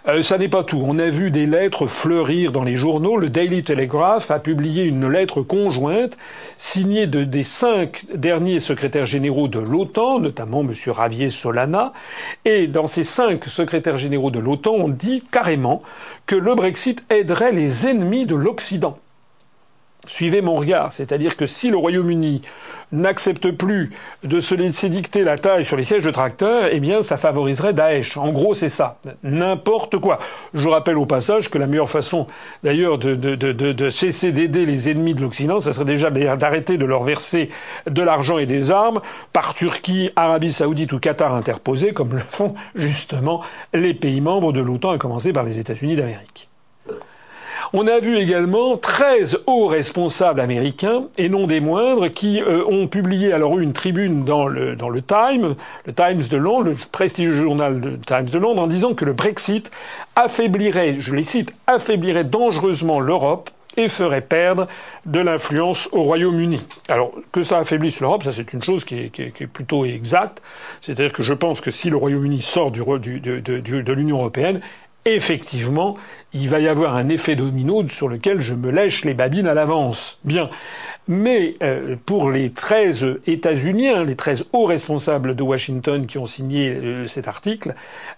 Euh, 0.08 0.22
ça 0.22 0.38
n'est 0.38 0.48
pas 0.48 0.64
tout. 0.64 0.82
On 0.84 0.98
a 0.98 1.10
vu 1.10 1.30
des 1.30 1.46
lettres 1.46 1.86
fleurir 1.86 2.52
dans 2.52 2.64
les 2.64 2.76
journaux. 2.76 3.16
Le 3.16 3.28
Daily 3.28 3.62
Telegraph 3.62 4.30
a 4.30 4.38
publié 4.38 4.84
une 4.84 5.08
lettre 5.08 5.42
conjointe 5.42 6.18
signée 6.56 7.06
de, 7.06 7.24
des 7.24 7.44
cinq 7.44 8.06
derniers 8.14 8.60
secrétaires 8.60 9.04
généraux 9.04 9.48
de 9.48 9.58
l'OTAN, 9.58 10.20
notamment 10.20 10.60
M. 10.60 10.72
Ravier 10.88 11.30
Solana. 11.30 11.92
Et 12.44 12.66
dans 12.66 12.86
ces 12.86 13.04
cinq 13.04 13.44
secrétaires 13.44 13.96
généraux 13.96 14.30
de 14.30 14.38
l'OTAN, 14.38 14.72
on 14.72 14.88
dit 14.88 15.22
carrément 15.30 15.82
que 16.26 16.36
le 16.36 16.54
Brexit 16.54 17.04
aiderait 17.10 17.52
les 17.52 17.86
ennemis 17.86 18.26
de 18.26 18.34
l'Occident. 18.34 18.98
Suivez 20.06 20.40
mon 20.40 20.54
regard, 20.54 20.92
c'est-à-dire 20.92 21.36
que 21.36 21.46
si 21.46 21.70
le 21.70 21.76
Royaume-Uni 21.76 22.42
n'accepte 22.90 23.52
plus 23.52 23.90
de 24.24 24.40
se 24.40 24.54
laisser 24.56 24.88
dicter 24.88 25.22
la 25.22 25.38
taille 25.38 25.64
sur 25.64 25.76
les 25.76 25.84
sièges 25.84 26.02
de 26.02 26.10
tracteurs, 26.10 26.68
eh 26.72 26.80
bien 26.80 27.04
ça 27.04 27.16
favoriserait 27.16 27.72
Daesh. 27.72 28.16
En 28.16 28.32
gros, 28.32 28.54
c'est 28.54 28.68
ça. 28.68 28.98
N'importe 29.22 29.98
quoi. 29.98 30.18
Je 30.54 30.68
rappelle 30.68 30.98
au 30.98 31.06
passage 31.06 31.50
que 31.50 31.58
la 31.58 31.68
meilleure 31.68 31.88
façon 31.88 32.26
d'ailleurs 32.64 32.98
de, 32.98 33.88
cesser 33.90 34.32
d'aider 34.32 34.66
les 34.66 34.90
ennemis 34.90 35.14
de 35.14 35.22
l'Occident, 35.22 35.60
ça 35.60 35.72
serait 35.72 35.84
déjà 35.84 36.10
d'arrêter 36.10 36.78
de 36.78 36.84
leur 36.84 37.04
verser 37.04 37.50
de 37.88 38.02
l'argent 38.02 38.38
et 38.38 38.46
des 38.46 38.72
armes 38.72 39.00
par 39.32 39.54
Turquie, 39.54 40.10
Arabie 40.16 40.52
saoudite 40.52 40.92
ou 40.92 40.98
Qatar 40.98 41.32
interposés, 41.32 41.92
comme 41.92 42.12
le 42.12 42.18
font 42.18 42.54
justement 42.74 43.40
les 43.72 43.94
pays 43.94 44.20
membres 44.20 44.52
de 44.52 44.60
l'OTAN, 44.60 44.90
à 44.90 44.98
commencer 44.98 45.32
par 45.32 45.44
les 45.44 45.60
États-Unis 45.60 45.94
d'Amérique. 45.94 46.48
On 47.74 47.86
a 47.86 48.00
vu 48.00 48.18
également 48.18 48.76
13 48.76 49.44
hauts 49.46 49.66
responsables 49.66 50.40
américains, 50.40 51.04
et 51.16 51.30
non 51.30 51.46
des 51.46 51.60
moindres, 51.60 52.12
qui 52.12 52.42
euh, 52.42 52.62
ont 52.66 52.86
publié 52.86 53.32
alors 53.32 53.58
une 53.58 53.72
tribune 53.72 54.24
dans 54.24 54.46
le, 54.46 54.76
dans 54.76 54.90
le 54.90 55.00
Times, 55.00 55.54
le 55.86 55.92
Times 55.94 56.22
de 56.30 56.36
Londres, 56.36 56.68
le 56.68 56.76
prestigieux 56.92 57.32
journal 57.32 57.80
de 57.80 57.96
Times 57.96 58.28
de 58.28 58.38
Londres, 58.38 58.60
en 58.60 58.66
disant 58.66 58.92
que 58.92 59.06
le 59.06 59.14
Brexit 59.14 59.70
affaiblirait, 60.16 60.96
je 60.98 61.14
les 61.14 61.22
cite, 61.22 61.54
affaiblirait 61.66 62.24
dangereusement 62.24 63.00
l'Europe 63.00 63.48
et 63.78 63.88
ferait 63.88 64.20
perdre 64.20 64.68
de 65.06 65.20
l'influence 65.20 65.88
au 65.92 66.02
Royaume-Uni. 66.02 66.60
Alors 66.88 67.10
que 67.32 67.40
ça 67.40 67.56
affaiblisse 67.56 68.00
l'Europe, 68.00 68.24
ça 68.24 68.32
c'est 68.32 68.52
une 68.52 68.62
chose 68.62 68.84
qui 68.84 68.98
est, 68.98 69.08
qui 69.08 69.22
est, 69.22 69.46
plutôt 69.46 69.86
exacte. 69.86 70.42
C'est-à-dire 70.82 71.14
que 71.14 71.22
je 71.22 71.32
pense 71.32 71.62
que 71.62 71.70
si 71.70 71.88
le 71.88 71.96
Royaume-Uni 71.96 72.42
sort 72.42 72.70
de 72.70 73.92
l'Union 73.94 74.18
européenne, 74.18 74.60
effectivement, 75.06 75.96
il 76.34 76.48
va 76.48 76.60
y 76.60 76.68
avoir 76.68 76.96
un 76.96 77.08
effet 77.08 77.36
domino 77.36 77.86
sur 77.88 78.08
lequel 78.08 78.40
je 78.40 78.54
me 78.54 78.70
lèche 78.70 79.04
les 79.04 79.14
babines 79.14 79.46
à 79.46 79.54
l'avance. 79.54 80.18
Bien. 80.24 80.48
Mais 81.08 81.56
euh, 81.62 81.96
pour 82.06 82.30
les 82.30 82.50
13 82.50 83.18
États-Uniens, 83.26 84.04
les 84.04 84.14
13 84.14 84.46
hauts 84.52 84.66
responsables 84.66 85.34
de 85.34 85.42
Washington 85.42 86.06
qui 86.06 86.18
ont 86.18 86.26
signé 86.26 86.68
euh, 86.70 87.06
cet 87.08 87.26
article, 87.26 87.74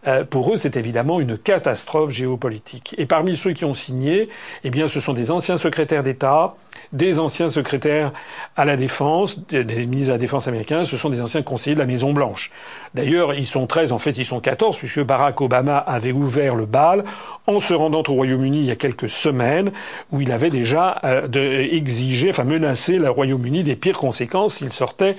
euh, 0.06 0.22
pour 0.24 0.52
eux 0.52 0.56
c'est 0.58 0.76
évidemment 0.76 1.18
une 1.18 1.38
catastrophe 1.38 2.10
géopolitique. 2.10 2.94
Et 2.98 3.06
parmi 3.06 3.38
ceux 3.38 3.52
qui 3.52 3.64
ont 3.64 3.72
signé, 3.72 4.28
eh 4.64 4.70
bien 4.70 4.86
ce 4.86 5.00
sont 5.00 5.14
des 5.14 5.30
anciens 5.30 5.56
secrétaires 5.56 6.02
d'État, 6.02 6.56
des 6.92 7.18
anciens 7.18 7.48
secrétaires 7.48 8.12
à 8.54 8.66
la 8.66 8.76
défense, 8.76 9.46
des 9.48 9.64
ministres 9.64 10.08
de 10.08 10.12
la 10.12 10.18
défense 10.18 10.46
américains, 10.46 10.84
ce 10.84 10.98
sont 10.98 11.08
des 11.08 11.22
anciens 11.22 11.42
conseillers 11.42 11.74
de 11.74 11.80
la 11.80 11.86
Maison 11.86 12.12
Blanche. 12.12 12.52
D'ailleurs, 12.94 13.32
ils 13.32 13.46
sont 13.46 13.66
13, 13.66 13.92
en 13.92 13.98
fait 13.98 14.18
ils 14.18 14.26
sont 14.26 14.40
14, 14.40 14.76
puisque 14.76 15.02
Barack 15.02 15.40
Obama 15.40 15.78
avait 15.78 16.12
ouvert 16.12 16.54
le 16.54 16.66
bal 16.66 17.04
en 17.46 17.60
se 17.60 17.72
rendant 17.72 18.02
au 18.06 18.12
Royaume-Uni 18.12 18.58
il 18.58 18.64
y 18.66 18.70
a 18.70 18.76
quelques 18.76 19.08
semaines, 19.08 19.72
où 20.12 20.20
il 20.20 20.30
avait 20.32 20.50
déjà 20.50 21.00
euh, 21.04 21.66
exigé, 21.70 22.30
enfin 22.30 22.44
menacé 22.44 22.73
le 22.98 23.10
Royaume-Uni 23.10 23.62
des 23.62 23.76
pires 23.76 23.98
conséquences 23.98 24.54
s'il 24.54 24.72
sortait 24.72 25.16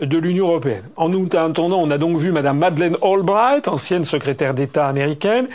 de 0.00 0.18
l'Union 0.18 0.48
européenne. 0.48 0.82
En 0.96 1.12
attendant, 1.12 1.78
on 1.78 1.90
a 1.90 1.98
donc 1.98 2.16
vu 2.18 2.32
Madame 2.32 2.58
Madeleine 2.58 2.96
Albright, 3.02 3.68
ancienne 3.68 4.04
secrétaire 4.04 4.54
d'État 4.54 4.86
américaine, 4.86 5.48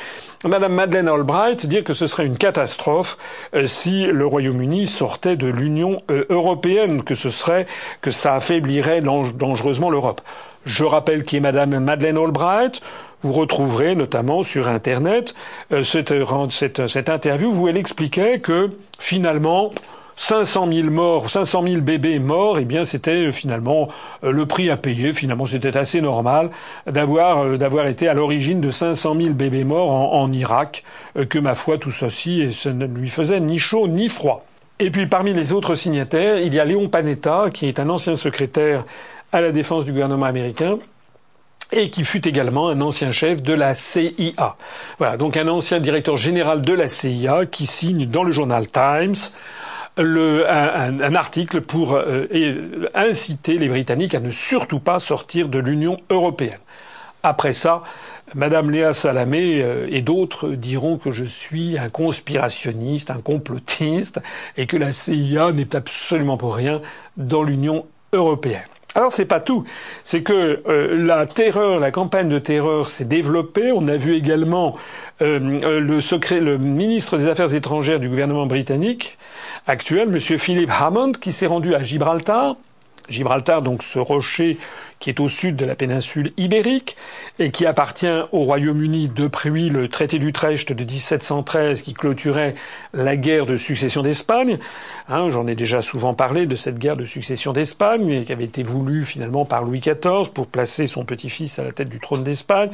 Madame 0.46 0.74
Madeleine 0.74 1.08
Albright 1.08 1.66
dire 1.66 1.84
que 1.84 1.94
ce 1.94 2.08
serait 2.08 2.26
une 2.26 2.38
catastrophe 2.38 3.18
euh, 3.56 3.66
si 3.66 4.06
le 4.06 4.26
Royaume-Uni 4.26 4.88
sortait 4.88 5.36
de 5.36 5.48
l'Union 5.48 6.02
euh, 6.10 6.26
européenne, 6.30 7.04
que 7.04 7.16
ce 7.16 7.30
serait, 7.30 7.66
que 8.02 8.12
ça 8.12 8.36
affaiblirait 8.36 9.02
dangereusement 9.02 9.89
l'Europe. 9.89 10.22
Je 10.66 10.86
rappelle 10.86 11.24
qui 11.24 11.38
est 11.38 11.42
Madame 11.42 11.78
Madeleine 11.80 12.18
Albright. 12.18 12.82
Vous 13.22 13.32
retrouverez 13.32 13.96
notamment 13.96 14.44
sur 14.44 14.68
Internet 14.68 15.36
euh, 15.72 15.84
cette, 15.84 17.10
interview 17.10 17.54
où 17.54 17.68
elle 17.68 17.78
expliquait 17.78 18.39
que 18.39 18.70
finalement 19.00 19.72
500 20.15 20.71
000 20.71 20.89
morts, 20.89 21.30
500 21.30 21.63
000 21.63 21.82
bébés 21.82 22.19
morts, 22.19 22.60
eh 22.60 22.65
bien 22.65 22.86
c'était 22.86 23.28
euh, 23.28 23.32
finalement 23.32 23.89
euh, 24.23 24.32
le 24.32 24.45
prix 24.45 24.69
à 24.69 24.78
payer. 24.78 25.13
Finalement, 25.13 25.45
c'était 25.45 25.76
assez 25.78 26.02
normal 26.02 26.49
d'avoir 26.86 27.58
d'avoir 27.58 27.88
été 27.88 28.08
à 28.08 28.13
l'origine 28.13 28.62
de 28.62 28.69
500 28.69 29.15
000 29.15 29.30
bébés 29.34 29.63
morts 29.63 29.91
en, 29.91 30.32
Irak. 30.32 30.84
que 31.30 31.39
ma 31.39 31.56
foi, 31.56 31.78
tout 31.78 31.91
ceci, 31.91 32.52
ça 32.52 32.71
ne 32.71 32.86
lui 32.86 33.10
faisait 33.10 33.39
ni 33.39 33.60
chaud 33.60 33.88
ni 33.88 34.10
froid. 34.10 34.45
Et 34.80 34.89
puis 34.89 35.06
parmi 35.08 35.34
les 35.34 35.52
autres 35.54 35.76
signataires, 35.76 36.39
il 36.39 36.54
y 36.54 36.60
a 36.60 36.65
Léon 36.65 36.88
Panetta, 36.88 37.45
qui 37.54 37.67
est 37.67 37.80
un 37.80 37.89
ancien 37.89 38.15
secrétaire 38.15 38.84
à 39.32 39.41
la 39.41 39.52
défense 39.52 39.86
du 39.86 39.91
gouvernement 39.91 40.26
américain, 40.26 40.78
et 41.71 41.89
qui 41.89 42.04
fut 42.04 42.28
également 42.28 42.69
un 42.69 42.82
ancien 42.82 43.12
chef 43.12 43.41
de 43.41 43.54
la 43.54 43.73
CIA. 43.73 44.56
Voilà, 44.97 45.17
donc 45.17 45.38
un 45.38 45.47
ancien 45.47 45.80
directeur 45.80 46.18
général 46.18 46.61
de 46.61 46.74
la 46.74 46.88
CIA 46.88 47.45
qui 47.45 47.66
signe 47.66 48.05
dans 48.05 48.24
le 48.24 48.32
journal 48.32 48.68
Times 48.68 49.16
le, 49.98 50.50
un, 50.50 51.16
article 51.16 51.62
pour 51.62 51.94
euh, 51.94 52.28
inciter 52.96 53.58
les 53.58 53.68
Britanniques 53.68 54.16
à 54.16 54.20
ne 54.20 54.32
surtout 54.32 54.80
pas 54.80 55.00
sortir 55.00 55.50
de 55.50 55.60
l'Union 55.60 55.98
européenne. 56.10 56.60
Après 57.22 57.54
ça, 57.54 57.84
Madame 58.36 58.72
Léa 58.72 58.94
Salamé 58.94 59.62
euh, 59.62 59.88
et 59.89 60.02
d'autres 60.02 60.50
diront 60.50 60.98
que 60.98 61.12
je 61.12 61.24
suis 61.24 61.78
un 61.78 61.89
conspirationniste, 61.89 63.12
un 63.12 63.22
complotiste, 63.22 64.20
et 64.58 64.66
que 64.66 64.78
la 64.78 64.91
CIA 64.91 65.52
n'est 65.52 65.76
absolument 65.76 66.38
pour 66.38 66.56
rien 66.56 66.82
dans 67.16 67.44
l'Union 67.44 67.86
européenne. 68.12 68.62
Alors 68.96 69.12
c'est 69.12 69.26
pas 69.26 69.39
tout, 69.39 69.64
c'est 70.04 70.22
que 70.22 70.62
euh, 70.68 71.04
la 71.04 71.26
terreur, 71.26 71.80
la 71.80 71.89
campagne 71.89 72.30
de 72.30 72.38
terreur 72.38 72.89
s'est 72.89 73.06
développée. 73.06 73.72
On 73.72 73.88
a 73.88 73.96
vu 73.96 74.16
également 74.16 74.76
euh, 75.22 75.80
le 75.80 76.02
secret, 76.02 76.39
le 76.39 76.60
ministre 76.60 77.18
des 77.18 77.28
Affaires 77.28 77.56
étrangères 77.56 78.00
du 78.00 78.08
gouvernement 78.08 78.46
britannique 78.46 79.18
actuel, 79.66 80.10
Monsieur 80.10 80.38
Philip 80.38 80.70
Hammond, 80.70 81.14
qui 81.14 81.32
s'est 81.32 81.48
rendu 81.48 81.74
à 81.74 81.82
Gibraltar. 81.82 82.56
Gibraltar, 83.10 83.62
donc 83.62 83.84
ce 83.84 84.00
rocher 84.00 84.58
qui 85.04 85.10
est 85.10 85.20
au 85.20 85.28
sud 85.28 85.58
de 85.58 85.66
la 85.66 85.76
péninsule 85.76 86.32
ibérique 86.38 86.95
et 87.38 87.51
qui 87.51 87.66
appartient 87.66 88.08
au 88.32 88.45
Royaume-Uni 88.45 89.10
depuis 89.14 89.68
le 89.68 89.89
traité 89.89 90.18
d'Utrecht 90.18 90.72
de 90.72 90.82
1713 90.82 91.82
qui 91.82 91.93
clôturait 91.93 92.56
la 92.93 93.18
guerre 93.18 93.45
de 93.45 93.58
succession 93.58 94.01
d'Espagne. 94.01 94.60
Hein, 95.10 95.30
J'en 95.30 95.45
ai 95.47 95.56
déjà 95.56 95.82
souvent 95.82 96.14
parlé 96.14 96.45
de 96.45 96.56
cette 96.56 96.80
guerre 96.80 96.95
de 96.95 97.04
succession 97.04 97.51
d'Espagne 97.51 98.24
qui 98.24 98.32
avait 98.32 98.45
été 98.45 98.64
voulue 98.64 99.04
finalement 99.04 99.43
par 99.43 99.66
Louis 99.66 99.82
XIV 99.82 100.32
pour 100.34 100.47
placer 100.47 100.88
son 100.88 101.04
petit-fils 101.04 101.60
à 101.60 101.66
la 101.66 101.74
tête 101.74 101.89
du 101.89 101.99
trône 101.99 102.24
d'Espagne, 102.24 102.70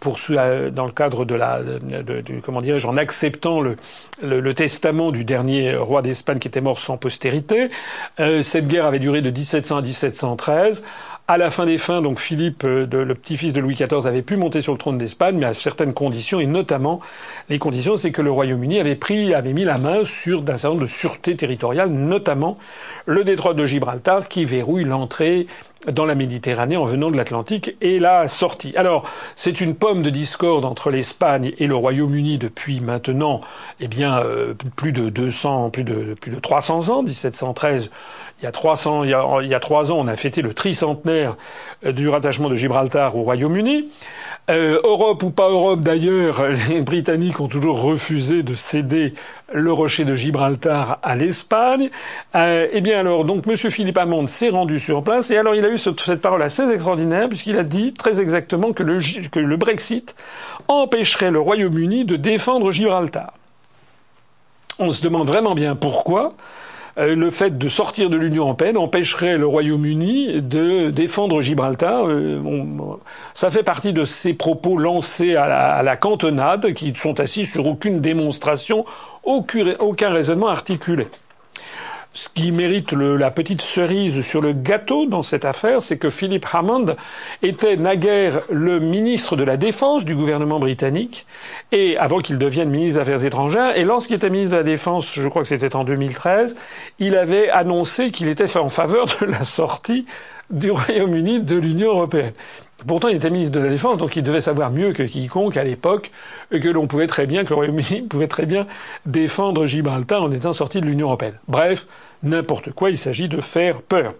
pour 0.00 0.18
euh, 0.28 0.68
dans 0.68 0.84
le 0.84 0.92
cadre 0.92 1.24
de 1.24 1.34
la, 1.34 1.62
de, 1.62 2.22
comment 2.44 2.60
dirais-je, 2.60 2.86
en 2.88 2.98
acceptant 2.98 3.62
le, 3.62 3.76
le, 4.22 4.52
testament 4.52 5.12
du 5.12 5.24
dernier 5.24 5.76
roi 5.76 6.02
d'Espagne 6.02 6.40
qui 6.40 6.48
était 6.48 6.60
mort 6.60 6.78
sans 6.78 6.98
postérité. 6.98 7.70
Euh, 8.18 8.42
cette 8.42 8.68
guerre 8.68 8.84
avait 8.84 8.98
duré 8.98 9.22
de 9.22 9.30
1700 9.30 9.78
à 9.78 9.80
1713. 9.80 10.82
À 11.30 11.38
la 11.38 11.48
fin 11.48 11.64
des 11.64 11.78
fins, 11.78 12.02
donc 12.02 12.18
Philippe, 12.18 12.64
euh, 12.64 12.88
le 12.90 13.14
petit-fils 13.14 13.52
de 13.52 13.60
Louis 13.60 13.76
XIV, 13.76 14.04
avait 14.04 14.20
pu 14.20 14.36
monter 14.36 14.60
sur 14.60 14.72
le 14.72 14.78
trône 14.78 14.98
d'Espagne, 14.98 15.36
mais 15.38 15.46
à 15.46 15.52
certaines 15.52 15.94
conditions, 15.94 16.40
et 16.40 16.46
notamment 16.46 16.98
les 17.48 17.60
conditions, 17.60 17.96
c'est 17.96 18.10
que 18.10 18.20
le 18.20 18.32
Royaume-Uni 18.32 18.80
avait 18.80 18.96
pris, 18.96 19.32
avait 19.32 19.52
mis 19.52 19.64
la 19.64 19.78
main 19.78 20.04
sur 20.04 20.40
un 20.40 20.46
certain 20.46 20.70
nombre 20.70 20.80
de 20.80 20.86
sûretés 20.86 21.36
territoriales, 21.36 21.90
notamment 21.90 22.58
le 23.06 23.22
détroit 23.22 23.54
de 23.54 23.64
Gibraltar, 23.64 24.26
qui 24.26 24.44
verrouille 24.44 24.82
l'entrée 24.82 25.46
dans 25.86 26.04
la 26.04 26.14
Méditerranée 26.14 26.76
en 26.76 26.84
venant 26.84 27.10
de 27.10 27.16
l'Atlantique 27.16 27.76
et 27.80 27.98
la 27.98 28.28
sortie. 28.28 28.76
Alors, 28.76 29.04
c'est 29.34 29.60
une 29.60 29.74
pomme 29.74 30.02
de 30.02 30.10
discorde 30.10 30.64
entre 30.64 30.90
l'Espagne 30.90 31.52
et 31.58 31.66
le 31.66 31.74
Royaume-Uni 31.74 32.38
depuis 32.38 32.80
maintenant, 32.80 33.40
eh 33.78 33.88
bien, 33.88 34.18
euh, 34.18 34.54
plus 34.76 34.92
de 34.92 35.08
200, 35.08 35.70
plus 35.70 35.84
de, 35.84 36.14
plus 36.20 36.32
de 36.32 36.40
300 36.40 36.90
ans, 36.90 37.02
1713 37.02 37.90
il 38.40 38.44
y 38.44 38.46
a 38.46 38.52
300, 38.52 39.04
il 39.04 39.10
y 39.10 39.14
a, 39.14 39.24
il 39.42 39.48
y 39.48 39.54
a 39.54 39.60
trois 39.60 39.92
ans, 39.92 39.98
on 39.98 40.06
a 40.06 40.16
fêté 40.16 40.40
le 40.40 40.54
tricentenaire 40.54 41.36
euh, 41.84 41.92
du 41.92 42.08
rattachement 42.08 42.48
de 42.48 42.54
Gibraltar 42.54 43.16
au 43.16 43.22
Royaume-Uni. 43.22 43.90
Euh, 44.48 44.80
Europe 44.82 45.22
ou 45.22 45.30
pas 45.30 45.50
Europe 45.50 45.80
d'ailleurs, 45.80 46.42
les 46.68 46.80
Britanniques 46.80 47.38
ont 47.40 47.48
toujours 47.48 47.82
refusé 47.82 48.42
de 48.42 48.54
céder 48.54 49.12
le 49.52 49.72
rocher 49.72 50.04
de 50.04 50.14
Gibraltar 50.14 50.98
à 51.02 51.16
l'Espagne. 51.16 51.90
Euh, 52.34 52.66
eh 52.72 52.80
bien 52.80 53.00
alors, 53.00 53.24
donc 53.24 53.46
Monsieur 53.46 53.68
Philippe 53.68 53.98
Hamond 53.98 54.26
s'est 54.26 54.48
rendu 54.48 54.78
sur 54.78 55.02
place 55.02 55.30
et 55.30 55.36
alors 55.36 55.54
il 55.54 55.64
a 55.64 55.68
eu 55.68 55.78
cette 55.78 56.16
parole 56.16 56.42
assez 56.42 56.68
extraordinaire 56.70 57.28
puisqu'il 57.28 57.58
a 57.58 57.64
dit 57.64 57.92
très 57.92 58.20
exactement 58.20 58.72
que 58.72 58.82
le 58.82 59.56
Brexit 59.56 60.16
empêcherait 60.68 61.30
le 61.30 61.40
Royaume-Uni 61.40 62.06
de 62.06 62.16
défendre 62.16 62.70
Gibraltar. 62.70 63.34
On 64.78 64.90
se 64.92 65.02
demande 65.02 65.26
vraiment 65.26 65.54
bien 65.54 65.76
pourquoi. 65.76 66.32
Euh, 66.98 67.14
le 67.14 67.30
fait 67.30 67.56
de 67.56 67.68
sortir 67.68 68.10
de 68.10 68.16
l'Union 68.16 68.44
européenne 68.44 68.76
empêcherait 68.76 69.38
le 69.38 69.46
Royaume-Uni 69.46 70.42
de 70.42 70.90
défendre 70.90 71.40
Gibraltar. 71.40 72.06
Euh, 72.06 72.40
ça 73.34 73.50
fait 73.50 73.62
partie 73.62 73.92
de 73.92 74.04
ces 74.04 74.34
propos 74.34 74.76
lancés 74.76 75.36
à 75.36 75.82
la, 75.82 75.96
cantonade, 75.96 76.72
qui 76.74 76.94
sont 76.94 77.20
assis 77.20 77.46
sur 77.46 77.66
aucune 77.66 78.00
démonstration, 78.00 78.84
aucun 79.24 80.10
raisonnement 80.10 80.48
articulé. 80.48 81.06
Ce 82.12 82.28
qui 82.28 82.50
mérite 82.50 82.92
la 82.92 83.30
petite 83.30 83.62
cerise 83.62 84.26
sur 84.26 84.40
le 84.40 84.52
gâteau 84.52 85.06
dans 85.06 85.22
cette 85.22 85.44
affaire, 85.44 85.80
c'est 85.80 85.96
que 85.96 86.10
Philip 86.10 86.44
Hammond 86.52 86.96
était 87.42 87.76
naguère 87.76 88.40
le 88.50 88.80
ministre 88.80 89.36
de 89.36 89.44
la 89.44 89.56
Défense 89.56 90.04
du 90.04 90.16
gouvernement 90.16 90.58
britannique, 90.58 91.24
et 91.70 91.96
avant 91.96 92.18
qu'il 92.18 92.36
devienne 92.36 92.68
ministre 92.68 92.96
des 92.96 93.02
Affaires 93.02 93.24
étrangères, 93.24 93.78
et 93.78 93.84
lorsqu'il 93.84 94.16
était 94.16 94.28
ministre 94.28 94.52
de 94.52 94.56
la 94.56 94.64
Défense, 94.64 95.14
je 95.14 95.28
crois 95.28 95.42
que 95.42 95.48
c'était 95.48 95.76
en 95.76 95.84
2013, 95.84 96.56
il 96.98 97.16
avait 97.16 97.48
annoncé 97.48 98.10
qu'il 98.10 98.28
était 98.28 98.56
en 98.56 98.68
faveur 98.68 99.06
de 99.20 99.26
la 99.26 99.44
sortie 99.44 100.04
du 100.50 100.72
Royaume-Uni 100.72 101.42
de 101.42 101.54
l'Union 101.54 101.90
européenne. 101.90 102.32
Pourtant, 102.86 103.08
il 103.08 103.16
était 103.16 103.30
ministre 103.30 103.58
de 103.58 103.64
la 103.64 103.70
Défense, 103.70 103.98
donc 103.98 104.16
il 104.16 104.22
devait 104.22 104.40
savoir 104.40 104.70
mieux 104.70 104.92
que 104.92 105.02
quiconque 105.02 105.56
à 105.56 105.64
l'époque 105.64 106.10
que 106.50 106.68
l'on 106.68 106.86
pouvait 106.86 107.06
très 107.06 107.26
bien, 107.26 107.44
que 107.44 107.50
le 107.50 107.56
Royaume-Uni 107.56 108.02
pouvait 108.02 108.26
très 108.26 108.46
bien 108.46 108.66
défendre 109.06 109.66
Gibraltar 109.66 110.22
en 110.22 110.32
étant 110.32 110.52
sorti 110.52 110.80
de 110.80 110.86
l'Union 110.86 111.08
européenne. 111.08 111.34
Bref, 111.48 111.86
n'importe 112.22 112.72
quoi, 112.72 112.90
il 112.90 112.98
s'agit 112.98 113.28
de 113.28 113.40
faire 113.40 113.82
peur. 113.82 114.12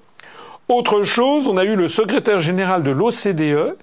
Autre 0.69 1.03
chose, 1.03 1.49
on 1.49 1.57
a 1.57 1.65
eu 1.65 1.75
le 1.75 1.89
secrétaire 1.89 2.39
général 2.39 2.83
de 2.83 2.91
l'OCDE, 2.91 3.77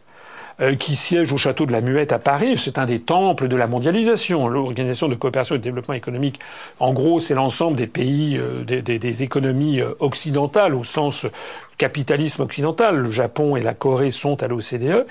qui 0.79 0.95
siège 0.95 1.31
au 1.31 1.37
château 1.37 1.65
de 1.65 1.71
la 1.71 1.81
Muette 1.81 2.13
à 2.13 2.19
Paris. 2.19 2.57
C'est 2.57 2.79
un 2.79 2.85
des 2.85 2.99
temples 2.99 3.47
de 3.47 3.55
la 3.55 3.67
mondialisation, 3.67 4.47
l'Organisation 4.47 5.07
de 5.07 5.15
coopération 5.15 5.55
et 5.55 5.59
de 5.59 5.63
développement 5.63 5.93
économique. 5.93 6.39
En 6.79 6.93
gros, 6.93 7.19
c'est 7.19 7.35
l'ensemble 7.35 7.77
des 7.77 7.87
pays, 7.87 8.37
euh, 8.37 8.63
des, 8.63 8.81
des, 8.81 9.23
économies 9.23 9.81
euh, 9.81 9.93
occidentales 9.99 10.73
au 10.73 10.83
sens 10.83 11.27
capitalisme 11.77 12.41
occidental, 12.41 12.97
le 12.97 13.11
Japon 13.11 13.55
et 13.55 13.61
la 13.61 13.73
Corée 13.73 14.11
sont 14.11 14.41
à 14.41 14.47
l'OCDE, 14.47 15.05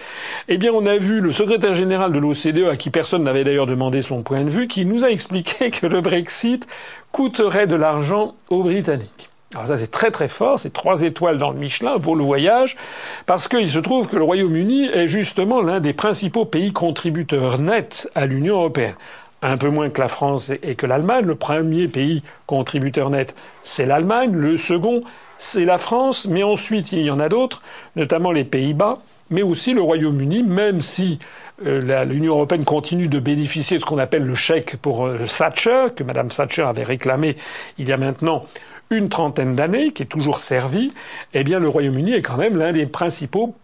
eh 0.49 0.59
bien 0.59 0.73
on 0.73 0.85
a 0.87 0.97
vu 0.97 1.21
le 1.21 1.33
secrétaire 1.33 1.75
général 1.75 2.13
de 2.13 2.19
l'OCDE, 2.19 2.69
à 2.71 2.77
qui 2.77 2.91
personne 2.91 3.23
n'avait 3.23 3.45
d'ailleurs 3.45 3.67
demandé 3.67 4.03
son 4.03 4.23
point 4.23 4.43
de 4.43 4.51
vue, 4.51 4.67
qui 4.67 4.85
nous 4.85 5.05
a 5.05 5.11
expliqué 5.11 5.71
que 5.71 5.87
le 5.87 6.01
Brexit 6.01 6.67
coûterait 7.13 7.67
de 7.67 7.77
l'argent 7.77 8.35
aux 8.49 8.63
Britanniques. 8.63 9.31
Alors 9.57 9.69
ça 9.69 9.79
c'est 9.79 9.91
très 9.91 10.11
très 10.11 10.29
fort, 10.29 10.59
c'est 10.59 10.75
trois 10.75 11.01
étoiles 11.01 11.39
dans 11.39 11.51
le 11.51 11.57
Michelin, 11.57 11.97
vaut 11.97 12.15
le 12.15 12.23
voyage, 12.23 12.77
parce 13.25 13.49
qu'il 13.49 13.71
se 13.71 13.79
trouve 13.79 14.07
que 14.07 14.17
le 14.17 14.23
Royaume-Uni 14.23 14.91
est 14.93 15.07
justement 15.07 15.63
l'un 15.63 15.81
des 15.81 15.95
principaux 15.95 16.45
pays 16.45 16.75
contributeurs 16.75 17.59
nets 17.59 18.11
à 18.15 18.27
l'Union 18.27 18.57
européenne. 18.57 18.97
Un 19.41 19.57
peu 19.57 19.71
moins 19.71 19.89
que 19.89 19.99
la 19.99 20.09
France 20.09 20.51
et 20.63 20.75
que 20.75 20.85
l'Allemagne. 20.85 21.25
Le 21.25 21.37
premier 21.37 21.89
pays 21.89 22.23
contributeur 22.45 23.09
net, 23.09 23.35
c'est 23.65 23.87
l'Allemagne. 23.87 24.33
Le 24.33 24.59
second, 24.59 25.05
c'est 25.39 25.65
la 25.65 25.79
France. 25.79 26.27
Mais 26.27 26.43
ensuite, 26.43 26.93
il 26.93 27.01
y 27.01 27.11
en 27.11 27.21
a 27.21 27.31
d'autres, 27.31 27.63
notamment 27.97 28.33
les 28.33 28.45
Pays-Bas, 28.45 28.99
mais 29.31 29.43
aussi 29.43 29.73
le 29.73 29.81
Royaume-Uni, 29.83 30.43
même 30.43 30.81
si 30.81 31.19
euh, 31.65 32.05
l'Union 32.05 32.35
européenne 32.35 32.65
continue 32.65 33.09
de 33.09 33.19
bénéficier 33.19 33.79
de 33.79 33.83
ce 33.83 33.87
qu'on 33.87 33.99
appelle 33.99 34.25
le 34.25 34.35
chèque 34.35 34.77
pour 34.77 35.07
euh, 35.07 35.19
Thatcher, 35.27 35.87
que 35.95 36.05
Mme 36.05 36.29
Thatcher 36.29 36.63
avait 36.63 36.83
réclamé 36.83 37.37
il 37.79 37.89
y 37.89 37.93
a 37.93 37.97
maintenant 37.97 38.45
une 38.91 39.09
trentaine 39.09 39.55
d'années, 39.55 39.93
qui 39.93 40.03
est 40.03 40.07
toujours 40.07 40.39
servi, 40.39 40.93
eh 41.35 41.45
bien 41.45 41.59
le 41.59 41.69
Royaume-Uni 41.69 42.13
est 42.13 42.23
quand 42.23 42.37
même 42.37 42.57
l'un 42.57 42.73
des 42.73 42.87
principaux 42.87 43.55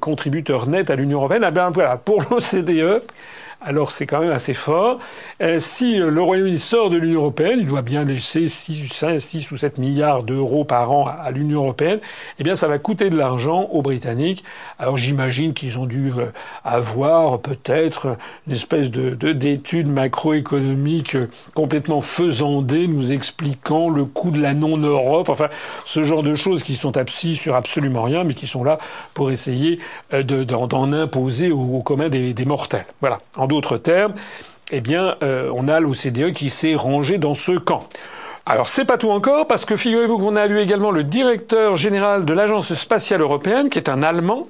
contributeurs 0.00 0.66
nets 0.66 0.90
à 0.90 0.96
l'Union 0.96 1.18
européenne. 1.18 1.44
Eh 1.46 1.50
bien 1.50 1.68
voilà, 1.70 1.96
pour 1.96 2.22
l'OCDE, 2.22 3.02
alors 3.64 3.90
c'est 3.90 4.06
quand 4.06 4.20
même 4.20 4.32
assez 4.32 4.54
fort. 4.54 4.98
Euh, 5.40 5.58
si 5.58 5.96
le 5.96 6.20
Royaume-Uni 6.20 6.58
sort 6.58 6.90
de 6.90 6.96
l'Union 6.96 7.20
européenne, 7.20 7.58
il 7.60 7.66
doit 7.66 7.82
bien 7.82 8.04
laisser 8.04 8.48
6, 8.48 9.50
ou 9.50 9.56
7 9.56 9.78
milliards 9.78 10.22
d'euros 10.22 10.64
par 10.64 10.90
an 10.90 11.06
à, 11.06 11.30
l'Union 11.30 11.62
européenne, 11.62 12.00
eh 12.38 12.42
bien 12.42 12.54
ça 12.54 12.68
va 12.68 12.78
coûter 12.78 13.10
de 13.10 13.16
l'argent 13.16 13.68
aux 13.72 13.82
Britanniques. 13.82 14.44
Alors 14.82 14.96
j'imagine 14.96 15.54
qu'ils 15.54 15.78
ont 15.78 15.86
dû 15.86 16.12
euh, 16.18 16.32
avoir 16.64 17.38
peut-être 17.38 18.16
une 18.48 18.52
espèce 18.52 18.90
de 18.90 19.14
d'étude 19.32 19.88
macroéconomique 19.88 21.14
euh, 21.14 21.30
complètement 21.54 22.00
faisandée 22.00 22.88
nous 22.88 23.12
expliquant 23.12 23.90
le 23.90 24.04
coût 24.04 24.32
de 24.32 24.40
la 24.40 24.54
non-Europe, 24.54 25.28
enfin 25.28 25.50
ce 25.84 26.02
genre 26.02 26.24
de 26.24 26.34
choses 26.34 26.64
qui 26.64 26.74
sont 26.74 26.96
abscisses 26.96 27.40
sur 27.40 27.54
absolument 27.54 28.02
rien, 28.02 28.24
mais 28.24 28.34
qui 28.34 28.48
sont 28.48 28.64
là 28.64 28.78
pour 29.14 29.30
essayer 29.30 29.78
d'en 30.10 30.92
imposer 30.92 31.52
au, 31.52 31.80
commun 31.82 32.08
des, 32.08 32.44
mortels. 32.44 32.86
Voilà 33.00 33.20
d'autres 33.46 33.76
termes, 33.76 34.14
eh 34.72 34.80
bien, 34.80 35.14
euh, 35.22 35.48
on 35.54 35.68
a 35.68 35.78
l'OCDE 35.78 36.32
qui 36.32 36.50
s'est 36.50 36.74
rangé 36.74 37.18
dans 37.18 37.34
ce 37.34 37.52
camp. 37.52 37.88
Alors 38.46 38.68
c'est 38.68 38.84
pas 38.84 38.98
tout 38.98 39.10
encore 39.10 39.46
parce 39.46 39.64
que 39.64 39.76
figurez-vous 39.76 40.18
qu'on 40.18 40.34
a 40.34 40.48
eu 40.48 40.58
également 40.58 40.90
le 40.90 41.04
directeur 41.04 41.76
général 41.76 42.24
de 42.24 42.32
l'agence 42.32 42.74
spatiale 42.74 43.20
européenne 43.20 43.70
qui 43.70 43.78
est 43.78 43.88
un 43.88 44.02
Allemand 44.02 44.48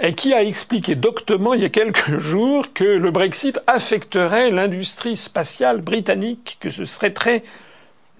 et 0.00 0.14
qui 0.14 0.34
a 0.34 0.42
expliqué 0.42 0.94
doctement 0.94 1.54
il 1.54 1.62
y 1.62 1.64
a 1.64 1.68
quelques 1.68 2.18
jours 2.18 2.72
que 2.72 2.84
le 2.84 3.10
Brexit 3.10 3.60
affecterait 3.66 4.50
l'industrie 4.50 5.16
spatiale 5.16 5.80
britannique, 5.80 6.58
que 6.60 6.70
ce 6.70 6.84
serait 6.84 7.12
très 7.12 7.42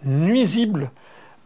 nuisible 0.05 0.91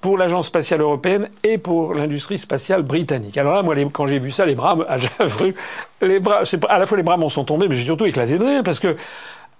pour 0.00 0.18
l'agence 0.18 0.46
spatiale 0.46 0.82
européenne 0.82 1.28
et 1.42 1.58
pour 1.58 1.94
l'industrie 1.94 2.38
spatiale 2.38 2.82
britannique. 2.82 3.38
Alors 3.38 3.54
là, 3.54 3.62
moi, 3.62 3.74
quand 3.92 4.06
j'ai 4.06 4.18
vu 4.18 4.30
ça, 4.30 4.46
les 4.46 4.54
bras, 4.54 4.76
j'avoue, 5.18 5.52
les 6.00 6.20
bras, 6.20 6.42
à 6.68 6.78
la 6.78 6.86
fois 6.86 6.96
les 6.96 7.02
bras 7.02 7.16
m'en 7.16 7.28
sont 7.28 7.44
tombés, 7.44 7.68
mais 7.68 7.76
j'ai 7.76 7.84
surtout 7.84 8.06
éclaté 8.06 8.38
de 8.38 8.44
rire 8.44 8.62
parce 8.64 8.78
que 8.78 8.96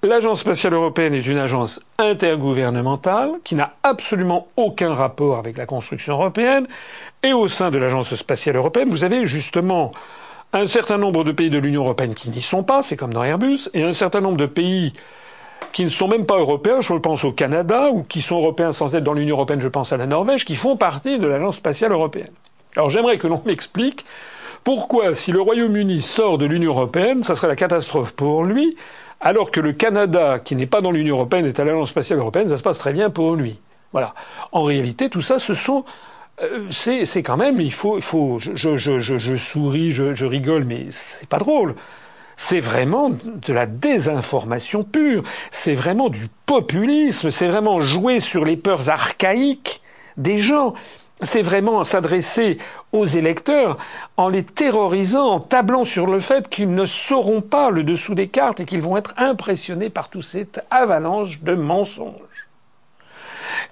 l'agence 0.02 0.40
spatiale 0.40 0.74
européenne 0.74 1.14
est 1.14 1.26
une 1.26 1.38
agence 1.38 1.84
intergouvernementale 1.98 3.32
qui 3.44 3.54
n'a 3.54 3.72
absolument 3.82 4.46
aucun 4.56 4.94
rapport 4.94 5.38
avec 5.38 5.56
la 5.56 5.66
construction 5.66 6.14
européenne. 6.14 6.66
Et 7.22 7.32
au 7.32 7.48
sein 7.48 7.70
de 7.70 7.78
l'agence 7.78 8.14
spatiale 8.14 8.56
européenne, 8.56 8.88
vous 8.88 9.04
avez 9.04 9.26
justement 9.26 9.90
un 10.60 10.66
certain 10.66 10.98
nombre 10.98 11.24
de 11.24 11.32
pays 11.32 11.50
de 11.50 11.58
l'Union 11.58 11.82
européenne 11.82 12.14
qui 12.14 12.30
n'y 12.30 12.40
sont 12.40 12.62
pas, 12.62 12.82
c'est 12.82 12.96
comme 12.96 13.12
dans 13.12 13.24
Airbus, 13.24 13.68
et 13.74 13.82
un 13.82 13.92
certain 13.92 14.20
nombre 14.20 14.36
de 14.36 14.46
pays 14.46 14.92
qui 15.72 15.84
ne 15.84 15.88
sont 15.88 16.08
même 16.08 16.24
pas 16.24 16.38
européens, 16.38 16.80
je 16.80 16.94
pense 16.94 17.24
au 17.24 17.32
Canada, 17.32 17.90
ou 17.90 18.02
qui 18.02 18.22
sont 18.22 18.36
européens 18.38 18.72
sans 18.72 18.94
être 18.94 19.04
dans 19.04 19.12
l'Union 19.12 19.36
européenne, 19.36 19.60
je 19.60 19.68
pense 19.68 19.92
à 19.92 19.96
la 19.96 20.06
Norvège, 20.06 20.44
qui 20.44 20.56
font 20.56 20.76
partie 20.76 21.18
de 21.18 21.26
l'Agence 21.26 21.56
spatiale 21.56 21.92
européenne. 21.92 22.30
Alors 22.76 22.90
j'aimerais 22.90 23.18
que 23.18 23.26
l'on 23.26 23.42
m'explique 23.46 24.04
pourquoi, 24.64 25.14
si 25.14 25.30
le 25.30 25.40
Royaume-Uni 25.40 26.00
sort 26.00 26.38
de 26.38 26.46
l'Union 26.46 26.72
européenne, 26.72 27.22
ça 27.22 27.34
serait 27.36 27.46
la 27.46 27.56
catastrophe 27.56 28.12
pour 28.14 28.42
lui, 28.42 28.76
alors 29.20 29.50
que 29.50 29.60
le 29.60 29.72
Canada, 29.72 30.38
qui 30.38 30.56
n'est 30.56 30.66
pas 30.66 30.80
dans 30.80 30.90
l'Union 30.90 31.14
européenne, 31.16 31.46
est 31.46 31.60
à 31.60 31.64
l'Agence 31.64 31.90
spatiale 31.90 32.18
européenne, 32.18 32.48
ça 32.48 32.58
se 32.58 32.62
passe 32.62 32.78
très 32.78 32.92
bien 32.92 33.10
pour 33.10 33.36
lui. 33.36 33.58
Voilà. 33.92 34.14
En 34.52 34.62
réalité, 34.62 35.08
tout 35.08 35.20
ça, 35.20 35.38
ce 35.38 35.54
sont 35.54 35.84
c'est 36.70 37.22
quand 37.22 37.36
même, 37.36 37.60
il 37.60 37.72
faut, 37.72 37.96
il 37.96 38.02
faut, 38.02 38.38
je, 38.38 38.54
je, 38.54 38.98
je, 38.98 39.18
je 39.18 39.34
souris, 39.34 39.92
je, 39.92 40.14
je 40.14 40.26
rigole, 40.26 40.64
mais 40.64 40.86
c'est 40.90 41.28
pas 41.28 41.38
drôle. 41.38 41.74
C'est 42.36 42.60
vraiment 42.60 43.08
de 43.08 43.52
la 43.52 43.64
désinformation 43.64 44.84
pure. 44.84 45.24
C'est 45.50 45.74
vraiment 45.74 46.10
du 46.10 46.28
populisme. 46.44 47.30
C'est 47.30 47.48
vraiment 47.48 47.80
jouer 47.80 48.20
sur 48.20 48.44
les 48.44 48.58
peurs 48.58 48.90
archaïques 48.90 49.80
des 50.18 50.36
gens. 50.36 50.74
C'est 51.22 51.40
vraiment 51.40 51.82
s'adresser 51.82 52.58
aux 52.92 53.06
électeurs 53.06 53.78
en 54.18 54.28
les 54.28 54.44
terrorisant, 54.44 55.30
en 55.30 55.40
tablant 55.40 55.86
sur 55.86 56.06
le 56.06 56.20
fait 56.20 56.50
qu'ils 56.50 56.74
ne 56.74 56.84
sauront 56.84 57.40
pas 57.40 57.70
le 57.70 57.84
dessous 57.84 58.14
des 58.14 58.28
cartes 58.28 58.60
et 58.60 58.66
qu'ils 58.66 58.82
vont 58.82 58.98
être 58.98 59.14
impressionnés 59.16 59.88
par 59.88 60.10
toute 60.10 60.24
cette 60.24 60.60
avalanche 60.70 61.40
de 61.40 61.54
mensonges. 61.54 62.25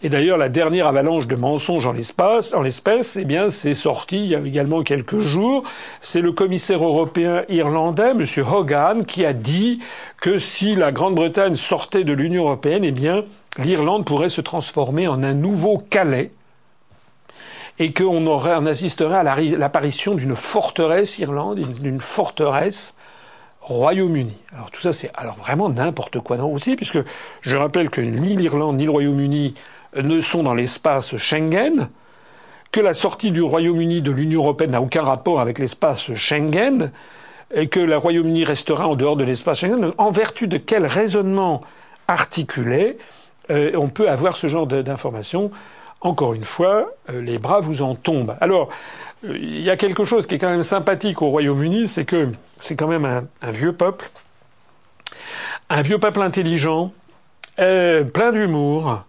Et 0.03 0.09
d'ailleurs, 0.09 0.39
la 0.39 0.49
dernière 0.49 0.87
avalanche 0.87 1.27
de 1.27 1.37
mensonges 1.37 1.87
en 1.87 1.93
l'espace, 1.93 2.55
en 2.55 2.63
l'espèce, 2.63 3.17
eh 3.17 3.25
bien, 3.25 3.51
c'est 3.51 3.75
sorti 3.75 4.19
il 4.25 4.27
y 4.27 4.35
a 4.35 4.41
également 4.41 4.83
quelques 4.83 5.21
jours. 5.21 5.65
C'est 6.01 6.21
le 6.21 6.33
commissaire 6.33 6.85
européen 6.85 7.45
irlandais, 7.49 8.11
M. 8.11 8.25
Hogan, 8.47 9.05
qui 9.05 9.25
a 9.25 9.33
dit 9.33 9.81
que 10.21 10.39
si 10.39 10.75
la 10.75 10.93
Grande-Bretagne 10.93 11.55
sortait 11.55 12.05
de 12.05 12.13
l'Union 12.13 12.45
européenne, 12.45 12.85
eh 12.85 12.93
bien, 12.93 13.25
l'Irlande 13.59 14.05
pourrait 14.05 14.29
se 14.29 14.41
transformer 14.41 15.09
en 15.09 15.23
un 15.23 15.35
nouveau 15.35 15.79
Calais 15.79 16.31
et 17.79 17.93
qu'on 17.93 18.27
on 18.27 18.67
assisterait 18.67 19.17
à 19.17 19.23
l'apparition 19.23 20.15
d'une 20.15 20.37
forteresse 20.37 21.19
Irlande, 21.19 21.59
d'une 21.59 21.99
forteresse 21.99 22.97
Royaume-Uni. 23.65 24.37
Alors 24.55 24.71
tout 24.71 24.81
ça, 24.81 24.93
c'est 24.93 25.11
alors 25.15 25.37
vraiment 25.37 25.71
n'importe 25.71 26.21
quoi 26.21 26.37
non 26.37 26.53
aussi, 26.53 26.77
puisque 26.77 26.99
je 27.41 27.57
rappelle 27.57 27.89
que 27.89 28.03
ni 28.03 28.37
l'Irlande 28.37 28.77
ni 28.77 28.85
le 28.85 28.91
Royaume-Uni 28.91 29.55
ne 29.97 30.21
sont 30.21 30.43
dans 30.43 30.55
l'espace 30.55 31.17
Schengen, 31.17 31.89
que 32.73 32.81
la 32.81 32.93
sortie 32.93 33.31
du 33.31 33.41
Royaume-Uni 33.41 34.03
de 34.03 34.11
l'Union 34.11 34.43
européenne 34.43 34.73
n'a 34.73 34.83
aucun 34.83 35.03
rapport 35.03 35.41
avec 35.41 35.59
l'espace 35.59 36.13
Schengen, 36.15 36.93
et 37.55 37.69
que 37.69 37.81
le 37.81 37.97
Royaume-Uni 37.97 38.45
restera 38.45 38.87
en 38.87 38.97
dehors 38.97 39.17
de 39.17 39.25
l'espace 39.25 39.61
Schengen. 39.61 39.93
En 39.97 40.11
vertu 40.11 40.47
de 40.47 40.59
quel 40.59 40.85
raisonnement 40.87 41.63
articulé 42.07 42.99
euh, 43.51 43.73
on 43.77 43.89
peut 43.89 44.11
avoir 44.11 44.37
ce 44.37 44.47
genre 44.47 44.67
d'informations 44.67 45.51
Encore 46.05 46.35
une 46.35 46.45
fois, 46.45 46.95
euh, 47.11 47.21
les 47.21 47.39
bras 47.39 47.61
vous 47.61 47.83
en 47.83 47.97
tombent. 47.97 48.37
Alors, 48.41 48.69
euh, 49.25 49.37
il 49.37 49.63
y 49.63 49.71
a 49.71 49.77
quelque 49.77 50.05
chose 50.05 50.27
qui 50.27 50.37
est 50.37 50.39
quand 50.39 50.51
même 50.51 50.63
sympathique 50.63 51.23
au 51.23 51.31
Royaume-Uni, 51.31 51.89
c'est 51.89 52.05
que 52.05 52.29
c'est 52.61 52.77
quand 52.77 52.87
même 52.87 53.27
un, 53.43 53.51
vieux 53.51 53.73
peuple, 53.73 54.09
un 55.71 55.83
vieux 55.83 55.99
peuple 55.99 56.23
intelligent, 56.23 56.93
plein 57.57 58.33
d'humour, 58.33 59.03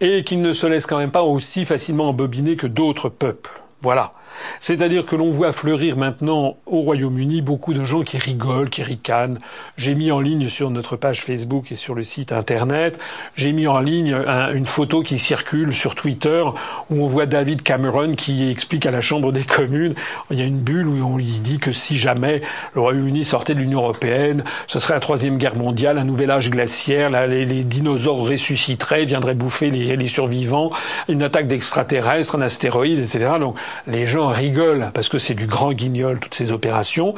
et 0.00 0.24
qui 0.24 0.36
ne 0.36 0.52
se 0.52 0.66
laisse 0.66 0.86
quand 0.86 0.98
même 0.98 1.10
pas 1.10 1.22
aussi 1.22 1.66
facilement 1.66 2.08
embobiner 2.08 2.56
que 2.56 2.66
d'autres 2.66 3.08
peuples. 3.08 3.50
Voilà. 3.82 4.12
C'est-à-dire 4.58 5.06
que 5.06 5.16
l'on 5.16 5.30
voit 5.30 5.52
fleurir 5.52 5.96
maintenant 5.96 6.56
au 6.66 6.80
Royaume-Uni 6.80 7.42
beaucoup 7.42 7.74
de 7.74 7.84
gens 7.84 8.02
qui 8.02 8.18
rigolent, 8.18 8.70
qui 8.70 8.82
ricanent. 8.82 9.38
J'ai 9.76 9.94
mis 9.94 10.10
en 10.10 10.20
ligne 10.20 10.48
sur 10.48 10.70
notre 10.70 10.96
page 10.96 11.22
Facebook 11.22 11.72
et 11.72 11.76
sur 11.76 11.94
le 11.94 12.02
site 12.02 12.32
internet, 12.32 12.98
j'ai 13.36 13.52
mis 13.52 13.66
en 13.66 13.80
ligne 13.80 14.14
une 14.52 14.64
photo 14.64 15.02
qui 15.02 15.18
circule 15.18 15.72
sur 15.72 15.94
Twitter 15.94 16.44
où 16.90 17.02
on 17.02 17.06
voit 17.06 17.26
David 17.26 17.62
Cameron 17.62 18.14
qui 18.14 18.50
explique 18.50 18.86
à 18.86 18.90
la 18.90 19.00
Chambre 19.00 19.32
des 19.32 19.44
communes, 19.44 19.94
il 20.30 20.38
y 20.38 20.42
a 20.42 20.44
une 20.44 20.60
bulle 20.60 20.88
où 20.88 21.04
on 21.04 21.16
lui 21.16 21.24
dit 21.24 21.58
que 21.58 21.72
si 21.72 21.96
jamais 21.96 22.42
le 22.74 22.80
Royaume-Uni 22.80 23.24
sortait 23.24 23.54
de 23.54 23.60
l'Union 23.60 23.80
européenne, 23.80 24.44
ce 24.66 24.78
serait 24.78 24.94
la 24.94 25.00
troisième 25.00 25.38
guerre 25.38 25.56
mondiale, 25.56 25.98
un 25.98 26.04
nouvel 26.04 26.30
âge 26.30 26.50
glaciaire, 26.50 27.10
les, 27.26 27.64
dinosaures 27.64 28.28
ressusciteraient, 28.28 29.04
viendraient 29.04 29.34
bouffer 29.34 29.70
les, 29.70 29.96
les 29.96 30.06
survivants, 30.06 30.70
une 31.08 31.22
attaque 31.22 31.46
d'extraterrestres, 31.46 32.36
un 32.36 32.42
astéroïde, 32.42 32.98
etc. 32.98 33.32
Donc 33.38 33.56
les 33.86 34.06
gens 34.06 34.19
rigole 34.28 34.90
parce 34.94 35.08
que 35.08 35.18
c'est 35.18 35.34
du 35.34 35.46
grand 35.46 35.72
guignol 35.72 36.18
toutes 36.20 36.34
ces 36.34 36.52
opérations. 36.52 37.14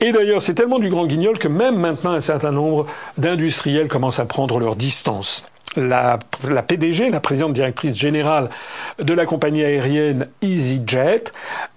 Et 0.00 0.12
d'ailleurs, 0.12 0.42
c'est 0.42 0.54
tellement 0.54 0.78
du 0.78 0.90
grand 0.90 1.06
guignol 1.06 1.38
que 1.38 1.48
même 1.48 1.76
maintenant 1.76 2.12
un 2.12 2.20
certain 2.20 2.52
nombre 2.52 2.86
d'industriels 3.18 3.88
commencent 3.88 4.20
à 4.20 4.24
prendre 4.24 4.58
leur 4.58 4.76
distance. 4.76 5.46
La, 5.76 6.18
PDG, 6.66 7.10
la 7.10 7.20
présidente 7.20 7.54
directrice 7.54 7.96
générale 7.96 8.50
de 8.98 9.14
la 9.14 9.24
compagnie 9.24 9.64
aérienne 9.64 10.28
EasyJet, 10.42 11.24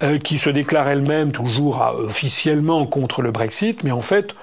euh, 0.03 0.17
qui 0.17 0.37
se 0.37 0.49
déclare 0.49 0.89
elle-même 0.89 1.31
toujours 1.31 1.81
euh, 1.81 2.05
officiellement 2.05 2.85
contre 2.87 3.21
le 3.21 3.31
Brexit, 3.31 3.85
mais 3.85 3.91
en 3.91 4.01
fait, 4.01 4.35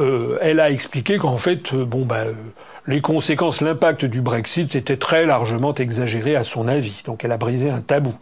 euh, 0.00 0.38
elle 0.40 0.58
a 0.58 0.70
expliqué 0.70 1.18
qu'en 1.18 1.36
fait, 1.36 1.72
bon 1.72 2.04
bah, 2.04 2.24
les 2.86 3.00
conséquences, 3.00 3.60
l'impact 3.60 4.04
du 4.04 4.20
Brexit 4.20 4.74
était 4.74 4.96
très 4.96 5.24
largement 5.24 5.74
exagéré 5.74 6.34
à 6.34 6.42
son 6.42 6.66
avis. 6.66 7.02
Donc 7.06 7.24
elle 7.24 7.32
a 7.32 7.36
brisé 7.36 7.70
un 7.70 7.80
tabou. 7.80 8.14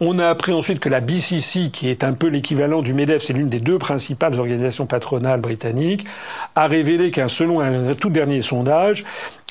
On 0.00 0.18
a 0.18 0.28
appris 0.28 0.52
ensuite 0.52 0.80
que 0.80 0.88
la 0.88 1.00
BCC, 1.00 1.70
qui 1.70 1.88
est 1.88 2.04
un 2.04 2.12
peu 2.12 2.28
l'équivalent 2.28 2.82
du 2.82 2.94
MEDEF, 2.94 3.22
c'est 3.22 3.32
l'une 3.32 3.48
des 3.48 3.60
deux 3.60 3.78
principales 3.78 4.38
organisations 4.38 4.86
patronales 4.86 5.40
britanniques, 5.40 6.06
a 6.54 6.66
révélé 6.66 7.10
qu'un 7.10 7.28
selon 7.28 7.60
un 7.60 7.94
tout 7.94 8.10
dernier 8.10 8.40
sondage, 8.40 9.04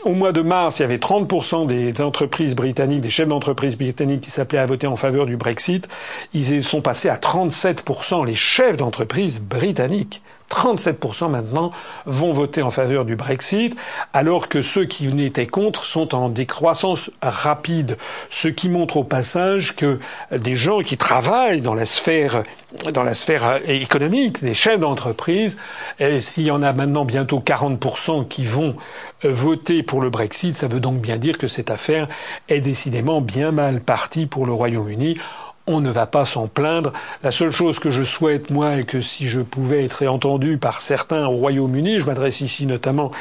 au 0.03 0.13
mois 0.13 0.31
de 0.31 0.41
mars, 0.41 0.79
il 0.79 0.83
y 0.83 0.85
avait 0.85 0.97
30% 0.97 1.65
des 1.65 2.01
entreprises 2.01 2.55
britanniques, 2.55 3.01
des 3.01 3.09
chefs 3.09 3.27
d'entreprise 3.27 3.77
britanniques 3.77 4.21
qui 4.21 4.31
s'appelaient 4.31 4.59
à 4.59 4.65
voter 4.65 4.87
en 4.87 4.95
faveur 4.95 5.25
du 5.25 5.37
Brexit. 5.37 5.89
Ils 6.33 6.63
sont 6.63 6.81
passés 6.81 7.09
à 7.09 7.17
37%, 7.17 8.25
les 8.25 8.35
chefs 8.35 8.77
d'entreprise 8.77 9.41
britanniques. 9.41 10.21
37% 10.49 11.29
maintenant 11.29 11.71
vont 12.05 12.31
voter 12.31 12.61
en 12.61 12.69
faveur 12.69 13.05
du 13.05 13.15
Brexit, 13.15 13.75
alors 14.13 14.47
que 14.47 14.61
ceux 14.61 14.85
qui 14.85 15.07
n'étaient 15.07 15.47
contre 15.47 15.83
sont 15.83 16.15
en 16.15 16.29
décroissance 16.29 17.11
rapide. 17.21 17.97
Ce 18.29 18.47
qui 18.47 18.69
montre 18.69 18.97
au 18.97 19.03
passage 19.03 19.75
que 19.75 19.99
des 20.31 20.55
gens 20.55 20.81
qui 20.81 20.97
travaillent 20.97 21.61
dans 21.61 21.75
la 21.75 21.85
sphère, 21.85 22.43
dans 22.93 23.03
la 23.03 23.13
sphère 23.13 23.59
économique, 23.67 24.41
des 24.41 24.53
chefs 24.53 24.79
d'entreprise, 24.79 25.57
s'il 26.19 26.43
y 26.43 26.51
en 26.51 26.63
a 26.63 26.73
maintenant 26.73 27.05
bientôt 27.05 27.39
40% 27.39 28.27
qui 28.27 28.43
vont 28.43 28.75
euh, 29.25 29.31
voter 29.31 29.83
pour 29.83 30.01
le 30.01 30.09
Brexit, 30.09 30.57
ça 30.57 30.67
veut 30.67 30.79
donc 30.79 31.01
bien 31.01 31.17
dire 31.17 31.37
que 31.37 31.47
cette 31.47 31.71
affaire 31.71 32.07
est 32.49 32.59
décidément 32.59 33.21
bien 33.21 33.51
mal 33.51 33.81
partie 33.81 34.27
pour 34.27 34.45
le 34.45 34.53
Royaume-Uni 34.53 35.17
on 35.67 35.81
ne 35.81 35.91
va 35.91 36.07
pas 36.07 36.25
s'en 36.25 36.47
plaindre. 36.47 36.93
La 37.23 37.31
seule 37.31 37.51
chose 37.51 37.79
que 37.79 37.91
je 37.91 38.03
souhaite, 38.03 38.49
moi, 38.49 38.77
est 38.77 38.83
que 38.83 39.01
si 39.01 39.27
je 39.27 39.41
pouvais 39.41 39.83
être 39.83 40.05
entendu 40.07 40.57
par 40.57 40.81
certains 40.81 41.27
au 41.27 41.35
Royaume-Uni, 41.35 41.99
je 41.99 42.05
m'adresse 42.05 42.41
ici 42.41 42.65
notamment 42.65 43.11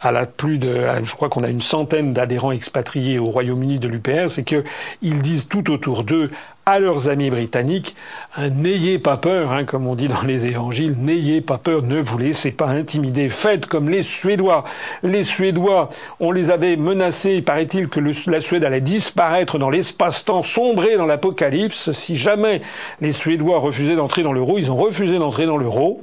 à 0.00 0.12
la 0.12 0.26
plus 0.26 0.58
de, 0.58 0.86
je 1.02 1.12
crois 1.14 1.28
qu'on 1.28 1.42
a 1.42 1.48
une 1.48 1.62
centaine 1.62 2.12
d'adhérents 2.12 2.52
expatriés 2.52 3.18
au 3.18 3.26
Royaume-Uni 3.26 3.78
de 3.78 3.88
l'UPR, 3.88 4.28
c'est 4.28 4.44
qu'ils 4.44 5.20
disent 5.20 5.48
tout 5.48 5.72
autour 5.72 6.04
d'eux, 6.04 6.30
à 6.66 6.78
leurs 6.78 7.08
amis 7.08 7.30
britanniques, 7.30 7.94
n'ayez 8.38 8.98
pas 8.98 9.16
peur, 9.16 9.52
hein, 9.52 9.64
comme 9.64 9.86
on 9.86 9.94
dit 9.94 10.08
dans 10.08 10.22
les 10.22 10.46
évangiles, 10.46 10.96
n'ayez 10.98 11.40
pas 11.40 11.58
peur, 11.58 11.82
ne 11.82 12.00
vous 12.00 12.18
laissez 12.18 12.52
pas 12.52 12.68
intimider, 12.68 13.28
faites 13.28 13.66
comme 13.66 13.90
les 13.90 14.02
Suédois. 14.02 14.64
Les 15.02 15.24
Suédois, 15.24 15.90
on 16.20 16.32
les 16.32 16.50
avait 16.50 16.76
menacés, 16.76 17.42
paraît-il 17.42 17.88
que 17.88 18.00
la 18.30 18.40
Suède 18.40 18.64
allait 18.64 18.80
disparaître 18.80 19.58
dans 19.58 19.70
l'espace-temps, 19.70 20.42
sombrer 20.42 20.96
dans 20.96 21.06
l'apocalypse. 21.06 21.92
Si 21.92 22.16
jamais 22.16 22.62
les 23.00 23.12
Suédois 23.12 23.58
refusaient 23.58 23.96
d'entrer 23.96 24.22
dans 24.22 24.32
l'euro, 24.32 24.58
ils 24.58 24.72
ont 24.72 24.76
refusé 24.76 25.18
d'entrer 25.18 25.46
dans 25.46 25.58
l'euro. 25.58 26.02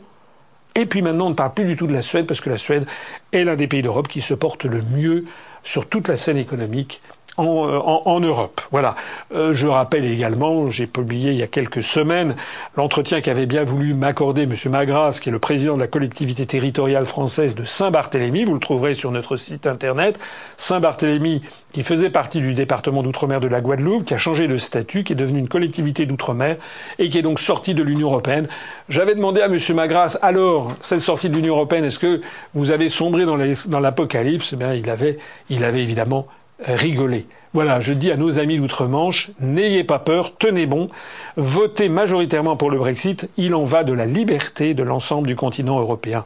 Et 0.75 0.85
puis 0.85 1.01
maintenant, 1.01 1.27
on 1.27 1.31
ne 1.31 1.35
parle 1.35 1.53
plus 1.53 1.65
du 1.65 1.75
tout 1.75 1.87
de 1.87 1.93
la 1.93 2.01
Suède 2.01 2.27
parce 2.27 2.39
que 2.39 2.49
la 2.49 2.57
Suède 2.57 2.85
est 3.33 3.43
l'un 3.43 3.55
des 3.55 3.67
pays 3.67 3.81
d'Europe 3.81 4.07
qui 4.07 4.21
se 4.21 4.33
porte 4.33 4.65
le 4.65 4.81
mieux 4.81 5.25
sur 5.63 5.87
toute 5.89 6.07
la 6.07 6.17
scène 6.17 6.37
économique 6.37 7.01
euh, 7.39 7.79
en, 7.79 8.19
Europe. 8.19 8.59
Voilà. 8.71 8.95
Euh, 9.33 9.53
je 9.53 9.65
rappelle 9.65 10.03
également, 10.03 10.69
j'ai 10.69 10.85
publié 10.85 11.31
il 11.31 11.37
y 11.37 11.43
a 11.43 11.47
quelques 11.47 11.81
semaines 11.81 12.35
l'entretien 12.75 13.21
qu'avait 13.21 13.45
bien 13.45 13.63
voulu 13.63 13.93
m'accorder 13.93 14.43
M. 14.43 14.53
Magras, 14.69 15.19
qui 15.21 15.29
est 15.29 15.31
le 15.31 15.39
président 15.39 15.75
de 15.75 15.79
la 15.79 15.87
collectivité 15.87 16.45
territoriale 16.45 17.05
française 17.05 17.55
de 17.55 17.63
Saint-Barthélemy. 17.63 18.43
Vous 18.43 18.53
le 18.53 18.59
trouverez 18.59 18.95
sur 18.95 19.11
notre 19.11 19.37
site 19.37 19.65
internet. 19.65 20.19
Saint-Barthélemy, 20.57 21.41
qui 21.71 21.83
faisait 21.83 22.09
partie 22.09 22.41
du 22.41 22.53
département 22.53 23.01
d'outre-mer 23.01 23.39
de 23.39 23.47
la 23.47 23.61
Guadeloupe, 23.61 24.05
qui 24.05 24.13
a 24.13 24.17
changé 24.17 24.49
de 24.49 24.57
statut, 24.57 25.05
qui 25.05 25.13
est 25.13 25.15
devenu 25.15 25.39
une 25.39 25.47
collectivité 25.47 26.05
d'outre-mer 26.05 26.57
et 26.99 27.07
qui 27.07 27.17
est 27.17 27.21
donc 27.23 27.39
sortie 27.39 27.73
de 27.73 27.81
l'Union 27.81 28.09
européenne. 28.09 28.49
J'avais 28.89 29.15
demandé 29.15 29.41
à 29.41 29.45
M. 29.45 29.57
Magras, 29.73 30.19
alors, 30.21 30.73
cette 30.81 31.01
sortie 31.01 31.29
de 31.29 31.35
l'Union 31.35 31.55
européenne, 31.55 31.85
est-ce 31.85 31.99
que 31.99 32.21
vous 32.53 32.71
avez 32.71 32.89
sombré 32.89 33.23
dans 33.25 33.79
l'apocalypse? 33.79 34.53
Eh 34.53 34.77
il 34.77 34.89
avait, 34.89 35.17
il 35.49 35.63
avait 35.63 35.81
évidemment 35.81 36.27
rigoler. 36.65 37.27
Voilà, 37.53 37.81
je 37.81 37.93
dis 37.93 38.11
à 38.11 38.17
nos 38.17 38.39
amis 38.39 38.57
d'outre-Manche, 38.57 39.31
n'ayez 39.41 39.83
pas 39.83 39.99
peur, 39.99 40.37
tenez 40.37 40.65
bon, 40.65 40.89
votez 41.35 41.89
majoritairement 41.89 42.55
pour 42.55 42.71
le 42.71 42.79
Brexit, 42.79 43.29
il 43.35 43.55
en 43.55 43.65
va 43.65 43.83
de 43.83 43.91
la 43.91 44.05
liberté 44.05 44.73
de 44.73 44.83
l'ensemble 44.83 45.27
du 45.27 45.35
continent 45.35 45.79
européen. 45.79 46.23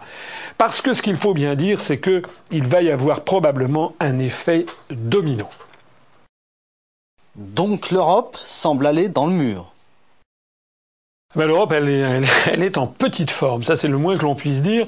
Parce 0.59 0.81
que 0.81 0.93
ce 0.93 1.01
qu'il 1.01 1.15
faut 1.15 1.33
bien 1.33 1.55
dire, 1.55 1.81
c'est 1.81 1.99
qu'il 1.99 2.63
va 2.63 2.83
y 2.83 2.91
avoir 2.91 3.21
probablement 3.21 3.93
un 3.99 4.19
effet 4.19 4.67
domino. 4.91 5.45
Donc 7.35 7.89
l'Europe 7.89 8.37
semble 8.43 8.85
aller 8.85 9.09
dans 9.09 9.25
le 9.25 9.33
mur. 9.33 9.71
Ben, 11.35 11.47
L'Europe, 11.47 11.73
elle 11.73 11.89
est, 11.89 12.21
elle, 12.47 12.63
est, 12.63 12.77
en 12.77 12.87
petite 12.87 13.31
forme, 13.31 13.63
ça 13.63 13.75
c'est 13.75 13.89
le 13.89 13.97
moins 13.97 14.15
que 14.15 14.23
l'on 14.23 14.35
puisse 14.35 14.61
dire, 14.61 14.87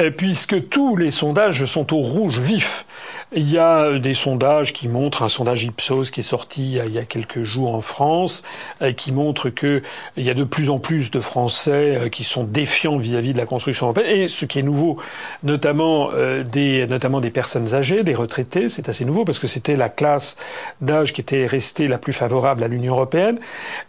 euh, 0.00 0.10
puisque 0.10 0.68
tous 0.68 0.96
les 0.96 1.10
sondages 1.10 1.64
sont 1.64 1.94
au 1.94 1.98
rouge 1.98 2.38
vif. 2.38 2.84
Il 3.32 3.50
y 3.50 3.58
a 3.58 3.98
des 3.98 4.14
sondages 4.14 4.72
qui 4.72 4.88
montrent, 4.88 5.22
un 5.22 5.28
sondage 5.28 5.64
Ipsos 5.64 6.10
qui 6.12 6.20
est 6.20 6.22
sorti 6.22 6.78
il 6.84 6.92
y 6.92 6.98
a 6.98 7.04
quelques 7.04 7.42
jours 7.42 7.74
en 7.74 7.80
France, 7.80 8.44
euh, 8.82 8.92
qui 8.92 9.10
montre 9.12 9.50
qu'il 9.50 9.82
y 10.16 10.30
a 10.30 10.34
de 10.34 10.44
plus 10.44 10.70
en 10.70 10.78
plus 10.78 11.10
de 11.10 11.20
Français 11.20 11.96
euh, 11.96 12.08
qui 12.08 12.22
sont 12.24 12.44
défiants 12.44 12.98
vis-à-vis 12.98 13.32
de 13.32 13.38
la 13.38 13.46
construction 13.46 13.86
européenne. 13.86 14.06
Et 14.06 14.28
ce 14.28 14.44
qui 14.44 14.60
est 14.60 14.62
nouveau, 14.62 14.98
notamment 15.42 16.10
des, 16.44 16.86
notamment 16.86 17.20
des 17.20 17.30
personnes 17.30 17.74
âgées, 17.74 18.04
des 18.04 18.14
retraités, 18.14 18.68
c'est 18.68 18.88
assez 18.88 19.04
nouveau 19.04 19.24
parce 19.24 19.38
que 19.38 19.46
c'était 19.46 19.76
la 19.76 19.88
classe 19.88 20.36
d'âge 20.80 21.12
qui 21.12 21.20
était 21.20 21.46
restée 21.46 21.88
la 21.88 21.98
plus 21.98 22.12
favorable 22.12 22.62
à 22.62 22.68
l'Union 22.68 22.94
européenne. 22.94 23.38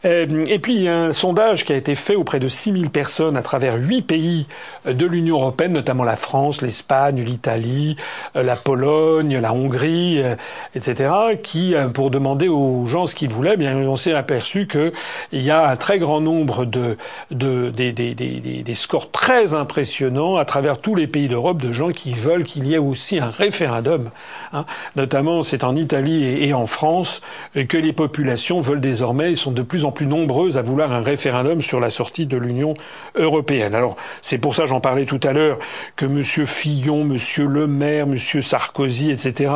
Et 0.04 0.60
puis 0.60 0.76
il 0.76 0.84
y 0.84 0.88
a 0.88 0.98
un 0.98 1.14
sondage 1.14 1.66
qui 1.66 1.74
a 1.74 1.76
été 1.76 1.96
fait 1.96 2.16
auprès 2.16 2.40
de 2.40 2.48
6000 2.48 2.90
personnes 2.90 3.38
à 3.38 3.42
travers 3.42 3.76
huit 3.76 4.02
pays 4.02 4.48
de 4.86 5.06
l'Union 5.06 5.38
européenne, 5.40 5.74
notamment 5.74 6.04
la 6.04 6.16
France, 6.16 6.62
l'Espagne, 6.62 7.22
l'Italie, 7.22 7.98
euh, 8.36 8.44
la 8.44 8.56
Pologne, 8.56 9.27
la 9.36 9.54
Hongrie, 9.54 10.22
euh, 10.22 10.36
etc., 10.76 11.10
qui, 11.42 11.74
euh, 11.74 11.88
pour 11.90 12.12
demander 12.12 12.48
aux 12.48 12.86
gens 12.86 13.08
ce 13.08 13.16
qu'ils 13.16 13.30
voulaient, 13.30 13.54
eh 13.56 13.58
bien, 13.58 13.76
on 13.76 13.96
s'est 13.96 14.14
aperçu 14.14 14.68
qu'il 14.68 14.92
y 15.32 15.50
a 15.50 15.68
un 15.68 15.76
très 15.76 15.98
grand 15.98 16.22
nombre 16.22 16.66
de, 16.66 16.98
de 17.32 17.72
des, 17.72 18.74
scores 18.74 19.12
très 19.12 19.56
impressionnants 19.56 20.38
à 20.38 20.46
travers 20.46 20.78
tous 20.78 20.94
les 20.94 21.08
pays 21.08 21.28
d'Europe 21.28 21.62
de 21.62 21.72
gens 21.72 21.90
qui 21.90 22.14
veulent 22.14 22.44
qu'il 22.44 22.68
y 22.68 22.76
ait 22.76 22.78
aussi 22.78 23.20
un 23.20 23.32
référendum. 23.32 24.12
Hein. 24.54 24.66
Notamment, 24.96 25.42
c'est 25.42 25.64
en 25.64 25.76
Italie 25.76 26.24
et, 26.24 26.54
en 26.54 26.66
France 26.66 27.22
que 27.54 27.78
les 27.78 27.94
populations 27.94 28.62
veulent 28.62 28.82
désormais, 28.82 29.32
ils 29.32 29.38
sont 29.38 29.52
de 29.52 29.62
plus 29.62 29.84
en 29.84 29.92
plus 29.92 30.06
nombreuses 30.06 30.58
à 30.58 30.62
vouloir 30.62 30.92
un 30.92 31.02
référendum 31.02 31.62
sur 31.62 31.80
la 31.80 31.88
la 31.88 31.92
sortie 31.92 32.26
de 32.26 32.36
l'Union 32.36 32.74
européenne. 33.16 33.74
Alors 33.74 33.96
c'est 34.22 34.40
pour 34.40 34.54
ça, 34.54 34.66
j'en 34.66 34.82
parlais 34.82 35.06
tout 35.06 35.22
à 35.24 35.32
l'heure, 35.32 35.58
que 35.96 36.06
M. 36.06 36.22
Fillon, 36.22 37.10
M. 37.10 37.18
Le 37.48 37.66
Maire, 37.66 38.04
M. 38.04 38.18
Sarkozy, 38.18 39.10
etc. 39.26 39.54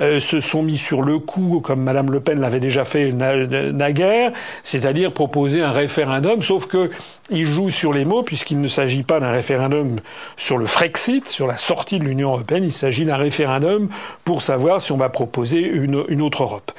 Euh, 0.00 0.20
se 0.20 0.40
sont 0.40 0.62
mis 0.62 0.76
sur 0.76 1.02
le 1.02 1.18
coup, 1.18 1.60
comme 1.62 1.82
Mme 1.82 2.10
Le 2.10 2.20
Pen 2.20 2.40
l'avait 2.40 2.60
déjà 2.60 2.84
fait 2.84 3.12
naguère, 3.12 4.32
c'est-à-dire 4.62 5.12
proposer 5.12 5.62
un 5.62 5.70
référendum, 5.70 6.42
sauf 6.42 6.66
que 6.66 6.90
il 7.30 7.44
joue 7.44 7.70
sur 7.70 7.92
les 7.92 8.04
mots 8.04 8.22
puisqu'il 8.22 8.60
ne 8.60 8.68
s'agit 8.68 9.02
pas 9.02 9.18
d'un 9.20 9.30
référendum 9.30 9.96
sur 10.36 10.58
le 10.58 10.66
Frexit, 10.66 11.28
sur 11.28 11.46
la 11.46 11.56
sortie 11.56 11.98
de 11.98 12.04
l'Union 12.04 12.30
européenne, 12.30 12.64
il 12.64 12.72
s'agit 12.72 13.04
d'un 13.04 13.16
référendum 13.16 13.88
pour 14.24 14.42
savoir 14.42 14.80
si 14.80 14.92
on 14.92 14.96
va 14.96 15.08
proposer 15.08 15.60
une, 15.60 15.96
autre 16.22 16.42
Europe. 16.42 16.72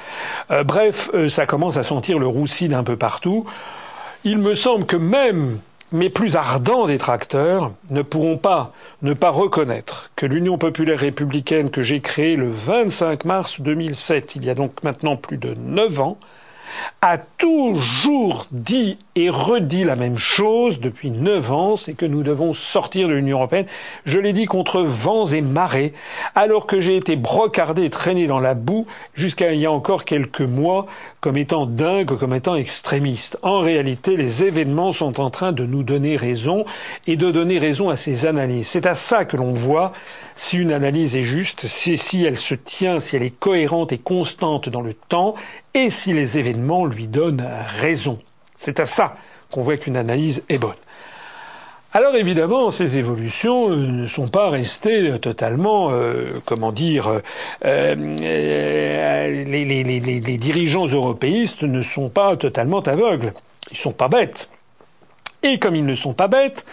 Euh, 0.50 0.64
bref, 0.64 1.10
euh, 1.14 1.28
ça 1.28 1.46
commence 1.46 1.76
à 1.76 1.82
sentir 1.82 2.18
le 2.18 2.26
roussi 2.26 2.68
d'un 2.68 2.84
peu 2.84 2.96
partout 2.96 3.46
il 4.24 4.38
me 4.38 4.54
semble 4.54 4.84
que 4.84 4.96
même 4.96 5.58
mes 5.92 6.10
plus 6.10 6.36
ardents 6.36 6.86
détracteurs 6.86 7.72
ne 7.90 8.02
pourront 8.02 8.36
pas 8.36 8.72
ne 9.02 9.14
pas 9.14 9.30
reconnaître 9.30 10.10
que 10.16 10.26
l'Union 10.26 10.58
populaire 10.58 10.98
républicaine 10.98 11.70
que 11.70 11.82
j'ai 11.82 12.00
créée 12.00 12.36
le 12.36 12.50
25 12.50 13.24
mars 13.24 13.60
2007, 13.60 14.36
il 14.36 14.44
y 14.44 14.50
a 14.50 14.54
donc 14.54 14.82
maintenant 14.82 15.16
plus 15.16 15.36
de 15.36 15.54
neuf 15.54 16.00
ans, 16.00 16.18
a 17.00 17.18
toujours 17.18 18.46
dit 18.50 18.98
et 19.14 19.30
redit 19.30 19.84
la 19.84 19.96
même 19.96 20.16
chose 20.16 20.80
depuis 20.80 21.10
neuf 21.10 21.52
ans, 21.52 21.76
c'est 21.76 21.94
que 21.94 22.06
nous 22.06 22.22
devons 22.22 22.52
sortir 22.52 23.08
de 23.08 23.14
l'Union 23.14 23.38
européenne. 23.38 23.66
Je 24.04 24.18
l'ai 24.18 24.32
dit 24.32 24.46
contre 24.46 24.82
vents 24.82 25.26
et 25.26 25.40
marées, 25.40 25.92
alors 26.34 26.66
que 26.66 26.80
j'ai 26.80 26.96
été 26.96 27.16
brocardé 27.16 27.84
et 27.84 27.90
traîné 27.90 28.26
dans 28.26 28.40
la 28.40 28.54
boue 28.54 28.86
jusqu'à 29.14 29.52
il 29.52 29.60
y 29.60 29.66
a 29.66 29.72
encore 29.72 30.04
quelques 30.04 30.40
mois 30.40 30.86
comme 31.20 31.36
étant 31.36 31.66
dingue, 31.66 32.16
comme 32.16 32.34
étant 32.34 32.54
extrémiste. 32.54 33.38
En 33.42 33.60
réalité, 33.60 34.16
les 34.16 34.44
événements 34.44 34.92
sont 34.92 35.20
en 35.20 35.30
train 35.30 35.52
de 35.52 35.64
nous 35.64 35.82
donner 35.82 36.16
raison 36.16 36.64
et 37.06 37.16
de 37.16 37.30
donner 37.30 37.58
raison 37.58 37.90
à 37.90 37.96
ces 37.96 38.26
analyses. 38.26 38.68
C'est 38.68 38.86
à 38.86 38.94
ça 38.94 39.24
que 39.24 39.36
l'on 39.36 39.52
voit 39.52 39.92
si 40.38 40.58
une 40.58 40.70
analyse 40.70 41.16
est 41.16 41.24
juste, 41.24 41.66
si 41.66 42.24
elle 42.24 42.38
se 42.38 42.54
tient, 42.54 43.00
si 43.00 43.16
elle 43.16 43.24
est 43.24 43.36
cohérente 43.36 43.90
et 43.90 43.98
constante 43.98 44.68
dans 44.68 44.82
le 44.82 44.94
temps, 44.94 45.34
et 45.74 45.90
si 45.90 46.12
les 46.12 46.38
événements 46.38 46.86
lui 46.86 47.08
donnent 47.08 47.44
raison. 47.80 48.20
C'est 48.54 48.78
à 48.78 48.86
ça 48.86 49.16
qu'on 49.50 49.60
voit 49.60 49.76
qu'une 49.76 49.96
analyse 49.96 50.44
est 50.48 50.58
bonne. 50.58 50.70
Alors 51.92 52.14
évidemment, 52.14 52.70
ces 52.70 52.98
évolutions 52.98 53.70
euh, 53.70 53.74
ne 53.74 54.06
sont 54.06 54.28
pas 54.28 54.48
restées 54.48 55.10
euh, 55.10 55.18
totalement, 55.18 55.88
euh, 55.90 56.38
comment 56.44 56.70
dire, 56.70 57.20
les, 57.64 58.44
les, 59.64 60.38
dirigeants 60.38 60.86
européistes 60.86 61.64
ne 61.64 61.82
sont 61.82 62.10
pas 62.10 62.36
totalement 62.36 62.80
aveugles. 62.80 63.32
Ils 63.72 63.76
sont 63.76 63.92
pas 63.92 64.08
bêtes. 64.08 64.50
Et 65.42 65.58
comme 65.58 65.76
ils 65.76 65.86
ne 65.86 65.94
sont 65.94 66.14
pas 66.14 66.28
bêtes, 66.28 66.66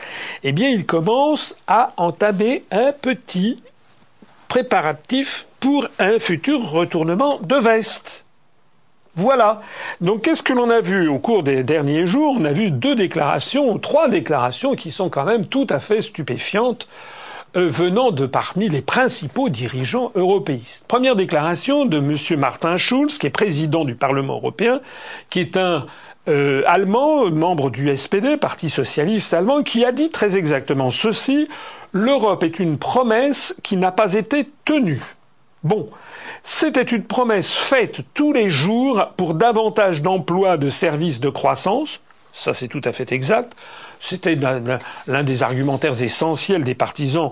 eh 0.43 0.51
bien 0.51 0.69
ils 0.69 0.85
commencent 0.85 1.57
à 1.67 1.93
entamer 1.97 2.63
un 2.71 2.91
petit 2.91 3.61
préparatif 4.47 5.47
pour 5.59 5.87
un 5.99 6.17
futur 6.19 6.71
retournement 6.71 7.39
de 7.41 7.55
veste. 7.55 8.23
Voilà. 9.15 9.61
Donc 10.01 10.23
qu'est-ce 10.23 10.43
que 10.43 10.53
l'on 10.53 10.69
a 10.69 10.81
vu 10.81 11.07
au 11.07 11.19
cours 11.19 11.43
des 11.43 11.63
derniers 11.63 12.05
jours? 12.05 12.35
On 12.37 12.45
a 12.45 12.51
vu 12.51 12.71
deux 12.71 12.95
déclarations, 12.95 13.77
trois 13.79 14.09
déclarations 14.09 14.75
qui 14.75 14.91
sont 14.91 15.09
quand 15.09 15.23
même 15.23 15.45
tout 15.45 15.67
à 15.69 15.79
fait 15.79 16.01
stupéfiantes 16.01 16.87
euh, 17.55 17.69
venant 17.69 18.11
de 18.11 18.25
parmi 18.25 18.67
les 18.67 18.81
principaux 18.81 19.47
dirigeants 19.47 20.11
européistes. 20.15 20.85
Première 20.89 21.15
déclaration 21.15 21.85
de 21.85 21.99
M. 21.99 22.39
Martin 22.39 22.75
Schulz, 22.75 23.17
qui 23.17 23.27
est 23.27 23.29
président 23.29 23.85
du 23.85 23.95
Parlement 23.95 24.35
européen, 24.35 24.81
qui 25.29 25.39
est 25.39 25.55
un 25.55 25.85
euh, 26.27 26.63
allemand, 26.65 27.29
membre 27.29 27.69
du 27.69 27.95
SPD, 27.95 28.37
Parti 28.37 28.69
socialiste 28.69 29.33
allemand, 29.33 29.63
qui 29.63 29.85
a 29.85 29.91
dit 29.91 30.09
très 30.09 30.37
exactement 30.37 30.89
ceci 30.89 31.47
l'Europe 31.95 32.43
est 32.43 32.59
une 32.59 32.77
promesse 32.77 33.57
qui 33.63 33.77
n'a 33.77 33.91
pas 33.91 34.15
été 34.15 34.49
tenue. 34.65 35.01
Bon, 35.63 35.89
c'était 36.43 36.83
une 36.83 37.03
promesse 37.03 37.53
faite 37.53 38.01
tous 38.13 38.33
les 38.33 38.49
jours 38.49 39.13
pour 39.15 39.33
davantage 39.33 40.01
d'emplois, 40.01 40.57
de 40.57 40.67
services, 40.67 41.21
de 41.21 41.29
croissance. 41.29 42.01
Ça, 42.33 42.53
c'est 42.53 42.67
tout 42.67 42.81
à 42.83 42.91
fait 42.91 43.13
exact. 43.13 43.55
C'était 44.01 44.35
l'un 44.35 45.23
des 45.23 45.41
argumentaires 45.41 46.03
essentiels 46.03 46.65
des 46.65 46.75
partisans 46.75 47.31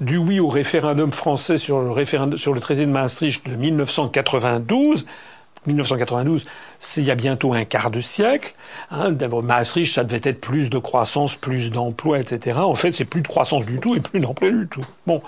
du 0.00 0.16
oui 0.16 0.38
au 0.38 0.46
référendum 0.46 1.10
français 1.10 1.58
sur 1.58 1.80
le, 1.80 2.36
sur 2.36 2.54
le 2.54 2.60
traité 2.60 2.86
de 2.86 2.90
Maastricht 2.92 3.46
de 3.50 3.56
1992. 3.56 5.06
1992, 5.66 6.46
c'est 6.78 7.00
il 7.00 7.06
y 7.06 7.10
a 7.10 7.14
bientôt 7.14 7.52
un 7.52 7.64
quart 7.64 7.90
de 7.90 8.00
siècle. 8.00 8.54
Hein, 8.90 9.12
Maastricht, 9.42 9.94
ça 9.94 10.04
devait 10.04 10.20
être 10.22 10.40
plus 10.40 10.70
de 10.70 10.78
croissance, 10.78 11.36
plus 11.36 11.70
d'emplois, 11.70 12.18
etc. 12.18 12.58
En 12.58 12.74
fait, 12.74 12.92
c'est 12.92 13.04
plus 13.04 13.22
de 13.22 13.28
croissance 13.28 13.64
du 13.64 13.78
tout 13.78 13.94
et 13.94 14.00
plus 14.00 14.20
d'emplois 14.20 14.50
du 14.50 14.66
tout. 14.68 14.84
Bon. 15.06 15.22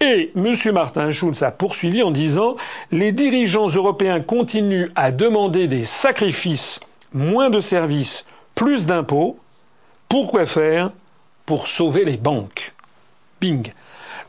Et 0.00 0.32
M. 0.36 0.54
Martin 0.72 1.10
Schulz 1.10 1.42
a 1.42 1.50
poursuivi 1.50 2.02
en 2.02 2.10
disant 2.10 2.56
les 2.90 3.12
dirigeants 3.12 3.68
européens 3.68 4.20
continuent 4.20 4.90
à 4.94 5.12
demander 5.12 5.68
des 5.68 5.84
sacrifices, 5.84 6.80
moins 7.12 7.50
de 7.50 7.60
services, 7.60 8.26
plus 8.54 8.86
d'impôts. 8.86 9.38
Pourquoi 10.08 10.46
faire? 10.46 10.90
Pour 11.46 11.68
sauver 11.68 12.04
les 12.04 12.16
banques. 12.16 12.72
Bing. 13.40 13.72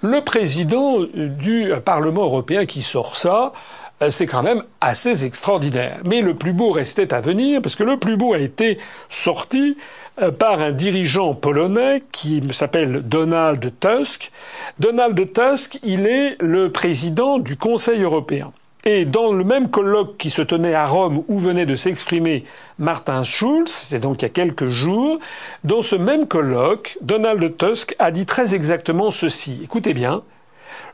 Le 0.02 0.22
président 0.22 1.00
du 1.14 1.72
Parlement 1.84 2.24
européen 2.24 2.66
qui 2.66 2.82
sort 2.82 3.16
ça, 3.16 3.54
euh, 3.54 3.85
c'est 4.10 4.26
quand 4.26 4.44
même 4.44 4.64
assez 4.82 5.26
extraordinaire. 5.26 6.00
Mais 6.06 6.22
le 6.22 6.36
plus 6.36 6.54
beau 6.54 6.72
restait 6.72 7.14
à 7.14 7.22
venir, 7.22 7.62
parce 7.62 7.76
que 7.76 7.84
le 7.84 7.98
plus 7.98 8.18
beau 8.18 8.34
a 8.34 8.40
été 8.40 8.78
sorti 9.10 9.78
euh, 10.22 10.32
par 10.32 10.62
un 10.62 10.72
dirigeant 10.72 11.34
polonais 11.34 12.02
qui 12.12 12.42
s'appelle 12.52 13.02
Donald 13.04 13.72
Tusk. 13.80 14.32
Donald 14.80 15.34
Tusk, 15.34 15.80
il 15.84 16.08
est 16.08 16.38
le 16.40 16.72
président 16.72 17.38
du 17.40 17.58
Conseil 17.58 18.02
européen. 18.02 18.52
Et 18.88 19.06
dans 19.06 19.34
le 19.34 19.44
même 19.44 19.70
colloque 19.70 20.18
qui 20.18 20.30
se 20.30 20.44
tenait 20.44 20.76
à 20.76 20.86
Rome 20.86 21.24
où 21.28 21.40
venait 21.40 21.66
de 21.66 21.74
s'exprimer 21.74 22.44
Martin 22.78 23.24
Schulz, 23.24 23.68
c'était 23.68 24.00
donc 24.00 24.22
il 24.22 24.26
y 24.26 24.28
a 24.28 24.30
quelques 24.30 24.70
jours, 24.70 25.20
dans 25.64 25.82
ce 25.82 25.96
même 25.96 26.28
colloque, 26.28 26.98
Donald 27.02 27.58
Tusk 27.58 27.96
a 27.98 28.12
dit 28.12 28.28
très 28.28 28.54
exactement 28.54 29.10
ceci. 29.10 29.60
Écoutez 29.64 29.96
bien. 29.96 30.22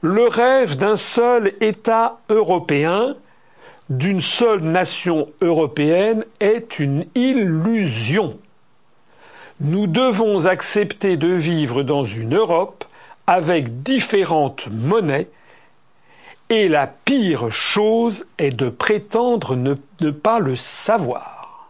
Le 0.02 0.28
rêve 0.28 0.78
d'un 0.78 0.98
seul 0.98 1.54
État 1.62 2.18
européen, 2.30 3.16
d'une 3.90 4.22
seule 4.22 4.62
nation 4.62 5.30
européenne, 5.42 6.26
est 6.40 6.80
une 6.80 7.06
illusion. 7.14 8.40
Nous 9.60 9.86
devons 9.86 10.48
accepter 10.48 11.18
de 11.18 11.28
vivre 11.28 11.84
dans 11.84 12.04
une 12.04 12.36
Europe 12.36 12.84
avec 13.28 13.84
différentes 13.84 14.68
monnaies 14.72 15.30
et 16.50 16.68
la 16.68 16.88
pire 16.88 17.52
chose 17.52 18.26
est 18.40 18.52
de 18.52 18.70
prétendre 18.70 19.56
ne, 19.56 19.76
pas 20.12 20.40
le 20.40 20.56
savoir. 20.56 21.70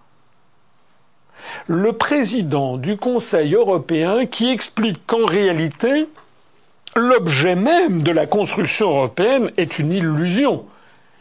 Le 1.68 1.94
président 1.94 2.78
du 2.78 2.96
Conseil 2.98 3.54
européen 3.54 4.26
qui 4.26 4.50
explique 4.50 5.06
qu'en 5.06 5.26
réalité, 5.26 6.08
l'objet 6.96 7.56
même 7.56 8.04
de 8.04 8.12
la 8.12 8.26
construction 8.26 8.90
européenne 8.90 9.52
est 9.58 9.80
une 9.80 9.94
illusion. 9.94 10.66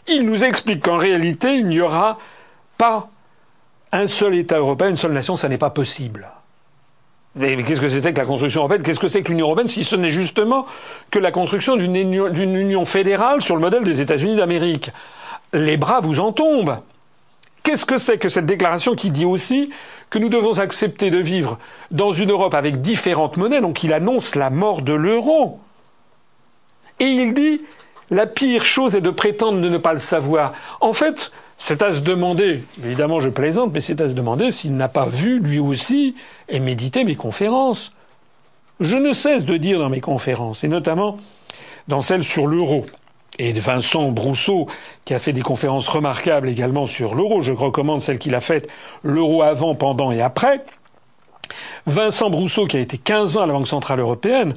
Il 0.08 0.24
nous 0.26 0.44
explique 0.44 0.82
qu'en 0.84 0.96
réalité, 0.96 1.54
il 1.54 1.68
n'y 1.68 1.80
aura 1.80 2.18
pas 2.78 3.08
un 3.92 4.06
seul 4.06 4.34
État 4.34 4.58
européen, 4.58 4.88
une 4.90 4.96
seule 4.96 5.12
nation, 5.12 5.36
ça 5.36 5.48
n'est 5.48 5.58
pas 5.58 5.70
possible. 5.70 6.28
Mais, 7.36 7.56
qu'est-ce 7.62 7.80
que 7.80 7.88
c'était 7.88 8.12
que 8.12 8.18
la 8.18 8.24
construction 8.26 8.60
européenne? 8.62 8.82
Qu'est-ce 8.82 8.98
que 8.98 9.06
c'est 9.08 9.22
que 9.22 9.28
l'Union 9.30 9.46
européenne 9.46 9.68
si 9.68 9.84
ce 9.84 9.94
n'est 9.94 10.08
justement 10.08 10.66
que 11.10 11.18
la 11.20 11.30
construction 11.30 11.76
d'une 11.76 11.94
union, 11.94 12.84
fédérale 12.84 13.40
sur 13.40 13.54
le 13.54 13.60
modèle 13.60 13.84
des 13.84 14.00
États-Unis 14.00 14.36
d'Amérique? 14.36 14.90
Les 15.52 15.76
bras 15.76 16.00
vous 16.00 16.18
en 16.18 16.32
tombent. 16.32 16.78
Qu'est-ce 17.62 17.84
que 17.86 17.98
c'est 17.98 18.18
que 18.18 18.28
cette 18.28 18.46
déclaration 18.46 18.94
qui 18.94 19.10
dit 19.10 19.26
aussi 19.26 19.70
que 20.10 20.18
nous 20.18 20.28
devons 20.28 20.58
accepter 20.58 21.10
de 21.10 21.18
vivre 21.18 21.58
dans 21.90 22.12
une 22.12 22.30
Europe 22.30 22.54
avec 22.54 22.80
différentes 22.80 23.36
monnaies 23.36 23.60
Donc 23.60 23.84
il 23.84 23.92
annonce 23.92 24.34
la 24.34 24.50
mort 24.50 24.82
de 24.82 24.92
l'euro. 24.92 25.60
Et 26.98 27.06
il 27.06 27.32
dit 27.32 27.62
la 28.10 28.26
pire 28.26 28.64
chose 28.64 28.96
est 28.96 29.00
de 29.00 29.10
prétendre 29.10 29.60
de 29.60 29.68
ne 29.68 29.78
pas 29.78 29.92
le 29.92 30.00
savoir. 30.00 30.52
En 30.80 30.92
fait, 30.92 31.30
c'est 31.58 31.82
à 31.82 31.92
se 31.92 32.00
demander, 32.00 32.64
évidemment 32.82 33.20
je 33.20 33.28
plaisante, 33.28 33.72
mais 33.72 33.80
c'est 33.80 34.00
à 34.00 34.08
se 34.08 34.14
demander 34.14 34.50
s'il 34.50 34.76
n'a 34.76 34.88
pas 34.88 35.06
vu 35.06 35.38
lui 35.38 35.60
aussi 35.60 36.16
et 36.48 36.58
médité 36.58 37.04
mes 37.04 37.14
conférences. 37.14 37.92
Je 38.80 38.96
ne 38.96 39.12
cesse 39.12 39.44
de 39.44 39.56
dire 39.56 39.78
dans 39.78 39.90
mes 39.90 40.00
conférences, 40.00 40.64
et 40.64 40.68
notamment 40.68 41.18
dans 41.86 42.00
celle 42.00 42.24
sur 42.24 42.46
l'euro, 42.46 42.86
et 43.40 43.52
Vincent 43.52 44.10
Brousseau, 44.10 44.66
qui 45.04 45.14
a 45.14 45.18
fait 45.18 45.32
des 45.32 45.40
conférences 45.40 45.88
remarquables 45.88 46.48
également 46.48 46.86
sur 46.86 47.14
l'euro, 47.14 47.40
je 47.40 47.52
recommande 47.52 48.02
celle 48.02 48.18
qu'il 48.18 48.34
a 48.34 48.40
faite, 48.40 48.68
l'euro 49.02 49.42
avant, 49.42 49.74
pendant 49.74 50.12
et 50.12 50.20
après. 50.20 50.62
Vincent 51.86 52.28
Brousseau, 52.28 52.66
qui 52.66 52.76
a 52.76 52.80
été 52.80 52.98
15 52.98 53.38
ans 53.38 53.42
à 53.42 53.46
la 53.46 53.54
Banque 53.54 53.68
Centrale 53.68 54.00
Européenne, 54.00 54.54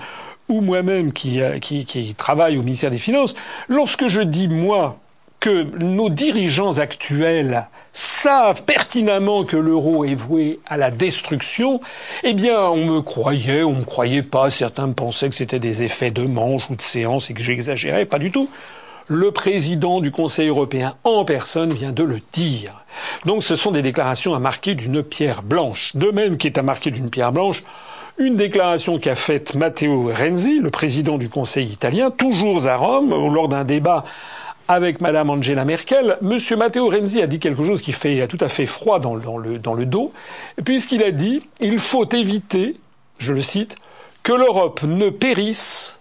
ou 0.50 0.60
moi-même 0.60 1.14
qui, 1.14 1.40
qui 1.62 2.16
travaille 2.16 2.58
au 2.58 2.64
ministère 2.64 2.92
des 2.92 2.98
Finances, 2.98 3.36
lorsque 3.70 4.08
je 4.08 4.20
dis 4.20 4.50
moi 4.50 4.98
que 5.44 5.68
nos 5.84 6.10
dirigeants 6.10 6.78
actuels 6.78 7.68
savent 7.92 8.64
pertinemment 8.64 9.44
que 9.44 9.58
l'euro 9.58 10.06
est 10.06 10.16
voué 10.16 10.62
à 10.66 10.78
la 10.78 10.90
destruction, 10.90 11.82
eh 12.24 12.34
bien, 12.34 12.62
on 12.62 12.86
me 12.86 13.02
croyait, 13.02 13.62
on 13.62 13.74
me 13.74 13.84
croyait 13.84 14.24
pas, 14.24 14.50
certains 14.50 14.88
me 14.88 14.94
pensaient 14.94 15.28
que 15.28 15.36
c'était 15.36 15.60
des 15.60 15.84
effets 15.84 16.12
de 16.12 16.26
manche 16.26 16.70
ou 16.70 16.78
de 16.78 16.82
séance 16.82 17.30
et 17.30 17.34
que 17.34 17.44
j'exagérais, 17.44 18.06
pas 18.06 18.20
du 18.20 18.32
tout. 18.32 18.50
Le 19.10 19.32
président 19.32 20.00
du 20.00 20.12
Conseil 20.12 20.48
européen 20.48 20.96
en 21.04 21.26
personne 21.26 21.74
vient 21.74 21.92
de 21.92 22.04
le 22.04 22.22
dire. 22.32 22.86
Donc 23.26 23.44
ce 23.44 23.58
sont 23.58 23.72
des 23.72 23.82
déclarations 23.82 24.34
à 24.36 24.40
marquer 24.40 24.76
d'une 24.76 25.04
pierre 25.04 25.44
blanche. 25.44 25.94
De 25.94 26.10
même 26.10 26.38
qui 26.38 26.48
est 26.48 26.58
à 26.58 26.64
marquer 26.64 26.90
d'une 26.90 27.10
pierre 27.10 27.34
blanche, 27.34 27.66
une 28.18 28.38
déclaration 28.38 28.98
qu'a 28.98 29.16
faite 29.16 29.56
Matteo 29.56 30.10
Renzi, 30.10 30.60
le 30.60 30.70
président 30.70 31.18
du 31.18 31.28
Conseil 31.28 31.68
italien, 31.68 32.12
toujours 32.12 32.66
à 32.66 32.78
Rome, 32.78 33.10
lors 33.10 33.50
d'un 33.50 33.66
débat 33.66 34.06
avec 34.68 35.02
Madame 35.02 35.30
Angela 35.30 35.66
Merkel, 35.66 36.18
Monsieur 36.22 36.56
Matteo 36.56 36.90
Renzi 36.90 37.22
a 37.22 37.28
dit 37.28 37.40
quelque 37.40 37.64
chose 37.66 37.82
qui 37.82 37.92
fait 37.92 38.28
tout 38.28 38.38
à 38.40 38.48
fait 38.48 38.66
froid 38.66 39.00
dans 39.00 39.16
le 39.16 39.86
dos, 39.86 40.14
puisqu'il 40.64 41.04
a 41.04 41.12
dit 41.12 41.48
il 41.60 41.78
faut 41.80 42.08
éviter, 42.10 42.78
je 43.18 43.34
le 43.34 43.42
cite, 43.42 43.78
que 44.24 44.34
l'Europe 44.34 44.84
ne 44.84 45.10
périsse 45.10 46.00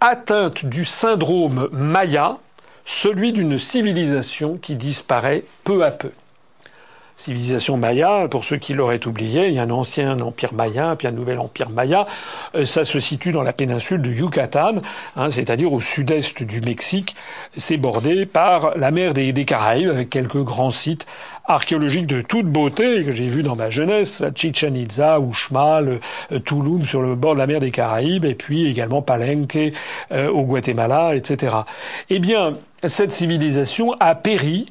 atteinte 0.00 0.64
du 0.66 0.84
syndrome 0.84 1.68
Maya, 1.72 2.38
celui 2.84 3.32
d'une 3.32 3.58
civilisation 3.58 4.56
qui 4.56 4.76
disparaît 4.76 5.44
peu 5.64 5.84
à 5.84 5.90
peu 5.90 6.10
civilisation 7.18 7.76
maya, 7.76 8.28
pour 8.30 8.44
ceux 8.44 8.56
qui 8.56 8.74
l'auraient 8.74 9.06
oublié, 9.06 9.48
il 9.48 9.54
y 9.54 9.58
a 9.58 9.62
un 9.62 9.70
ancien 9.70 10.18
empire 10.20 10.54
maya, 10.54 10.94
puis 10.96 11.08
un 11.08 11.12
nouvel 11.12 11.38
empire 11.40 11.68
maya. 11.68 12.06
Euh, 12.54 12.64
ça 12.64 12.84
se 12.84 13.00
situe 13.00 13.32
dans 13.32 13.42
la 13.42 13.52
péninsule 13.52 14.00
de 14.00 14.10
Yucatan, 14.10 14.76
hein, 15.16 15.28
c'est-à-dire 15.28 15.72
au 15.72 15.80
sud-est 15.80 16.44
du 16.44 16.60
Mexique. 16.60 17.16
C'est 17.56 17.76
bordé 17.76 18.24
par 18.24 18.78
la 18.78 18.92
mer 18.92 19.14
des, 19.14 19.32
Caraïbes, 19.44 19.90
avec 19.90 20.10
quelques 20.10 20.42
grands 20.42 20.70
sites 20.70 21.06
archéologiques 21.44 22.06
de 22.06 22.22
toute 22.22 22.46
beauté 22.46 23.04
que 23.04 23.10
j'ai 23.10 23.26
vus 23.26 23.42
dans 23.42 23.56
ma 23.56 23.68
jeunesse, 23.68 24.22
Chichen 24.34 24.76
Itza, 24.76 25.18
Uxmal, 25.18 25.98
euh, 26.30 26.38
Tulum 26.38 26.84
sur 26.84 27.02
le 27.02 27.16
bord 27.16 27.34
de 27.34 27.40
la 27.40 27.48
mer 27.48 27.58
des 27.58 27.72
Caraïbes, 27.72 28.26
et 28.26 28.34
puis 28.34 28.70
également 28.70 29.02
Palenque 29.02 29.58
euh, 30.12 30.30
au 30.30 30.44
Guatemala, 30.44 31.16
etc. 31.16 31.56
Eh 32.10 32.20
bien, 32.20 32.54
cette 32.84 33.12
civilisation 33.12 33.94
a 33.98 34.14
péri 34.14 34.66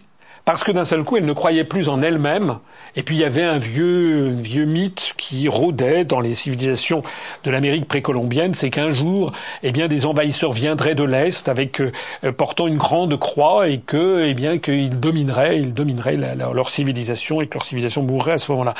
parce 0.48 0.64
que 0.64 0.72
d'un 0.72 0.86
seul 0.86 1.04
coup, 1.04 1.18
elle 1.18 1.26
ne 1.26 1.34
croyait 1.34 1.66
plus 1.66 1.90
en 1.90 2.02
elle-même. 2.02 2.60
Et 2.98 3.04
puis 3.04 3.16
il 3.16 3.20
y 3.20 3.26
avait 3.26 3.44
un 3.44 3.60
vieux, 3.60 4.30
vieux 4.30 4.66
mythe 4.66 5.14
qui 5.18 5.48
rôdait 5.48 6.04
dans 6.04 6.20
les 6.20 6.34
civilisations 6.34 7.04
de 7.44 7.52
l'Amérique 7.52 7.88
précolombienne, 7.88 8.56
c'est 8.56 8.72
qu'un 8.72 8.90
jour, 8.90 9.34
eh 9.62 9.72
bien, 9.72 9.88
des 9.88 10.08
envahisseurs 10.08 10.52
viendraient 10.52 10.96
de 10.96 11.04
l'est 11.04 11.48
avec 11.48 11.80
euh, 11.80 11.92
portant 12.36 12.66
une 12.66 12.78
grande 12.78 13.18
croix 13.20 13.70
et 13.70 13.78
que, 13.78 14.26
eh 14.26 14.34
bien, 14.34 14.58
qu'ils 14.58 15.00
domineraient, 15.00 15.60
ils 15.60 15.76
domineraient 15.76 16.18
leur 16.18 16.72
civilisation 16.72 17.40
et 17.40 17.46
que 17.46 17.54
leur 17.54 17.64
civilisation 17.64 18.02
mourrait 18.02 18.32
à 18.32 18.38
ce 18.40 18.52
moment-là. 18.54 18.74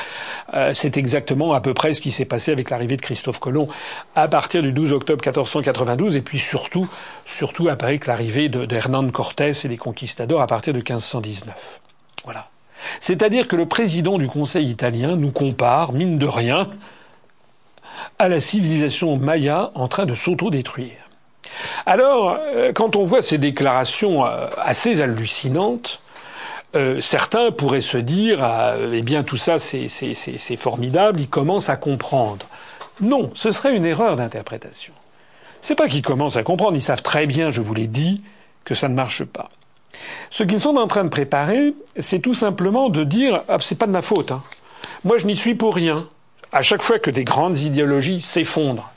Euh, 0.52 0.72
c'est 0.74 0.96
exactement 0.96 1.52
à 1.52 1.60
peu 1.60 1.72
près 1.72 1.94
ce 1.94 2.00
qui 2.00 2.10
s'est 2.10 2.24
passé 2.24 2.50
avec 2.50 2.70
l'arrivée 2.70 2.96
de 2.96 3.02
Christophe 3.02 3.38
Colomb 3.38 3.68
à 4.16 4.26
partir 4.26 4.62
du 4.62 4.72
12 4.72 4.94
octobre 4.94 5.22
1492 5.24 6.16
et 6.16 6.22
puis 6.22 6.40
surtout, 6.40 6.88
surtout 7.24 7.68
avec 7.68 8.08
l'arrivée 8.08 8.48
de, 8.48 8.66
de 8.66 9.10
Cortés 9.12 9.52
et 9.64 9.68
des 9.68 9.76
conquistadors 9.76 10.40
à 10.40 10.48
partir 10.48 10.72
de 10.72 10.78
1519. 10.78 11.80
Voilà. 12.24 12.48
C'est-à-dire 13.00 13.48
que 13.48 13.56
le 13.56 13.66
président 13.66 14.18
du 14.18 14.28
Conseil 14.28 14.68
italien 14.68 15.16
nous 15.16 15.30
compare, 15.30 15.92
mine 15.92 16.18
de 16.18 16.26
rien, 16.26 16.68
à 18.18 18.28
la 18.28 18.40
civilisation 18.40 19.16
maya 19.16 19.70
en 19.74 19.88
train 19.88 20.06
de 20.06 20.14
s'autodétruire. 20.14 21.08
Alors, 21.86 22.38
euh, 22.40 22.72
quand 22.72 22.96
on 22.96 23.04
voit 23.04 23.22
ces 23.22 23.38
déclarations 23.38 24.24
euh, 24.24 24.48
assez 24.58 25.00
hallucinantes, 25.00 26.00
euh, 26.76 27.00
certains 27.00 27.50
pourraient 27.50 27.80
se 27.80 27.98
dire 27.98 28.46
eh 28.92 29.00
bien 29.00 29.22
tout 29.22 29.38
ça 29.38 29.58
c'est 29.58 30.56
formidable, 30.56 31.20
ils 31.20 31.28
commencent 31.28 31.70
à 31.70 31.76
comprendre. 31.76 32.46
Non, 33.00 33.30
ce 33.34 33.52
serait 33.52 33.74
une 33.74 33.86
erreur 33.86 34.16
d'interprétation. 34.16 34.92
C'est 35.60 35.74
pas 35.74 35.88
qu'ils 35.88 36.02
commencent 36.02 36.36
à 36.36 36.42
comprendre, 36.42 36.76
ils 36.76 36.82
savent 36.82 37.02
très 37.02 37.26
bien, 37.26 37.50
je 37.50 37.62
vous 37.62 37.74
l'ai 37.74 37.86
dit, 37.86 38.22
que 38.64 38.74
ça 38.74 38.88
ne 38.88 38.94
marche 38.94 39.24
pas. 39.24 39.50
Ce 40.30 40.42
qu'ils 40.42 40.60
sont 40.60 40.76
en 40.76 40.86
train 40.86 41.04
de 41.04 41.08
préparer, 41.08 41.74
c'est 41.98 42.20
tout 42.20 42.34
simplement 42.34 42.88
de 42.88 43.04
dire 43.04 43.42
ah, 43.48 43.56
c'est 43.60 43.78
pas 43.78 43.86
de 43.86 43.92
ma 43.92 44.02
faute. 44.02 44.32
Hein. 44.32 44.42
Moi, 45.04 45.18
je 45.18 45.26
n'y 45.26 45.36
suis 45.36 45.54
pour 45.54 45.74
rien. 45.74 45.96
À 46.52 46.62
chaque 46.62 46.82
fois 46.82 46.98
que 46.98 47.10
des 47.10 47.24
grandes 47.24 47.58
idéologies 47.58 48.20
s'effondrent, 48.20 48.90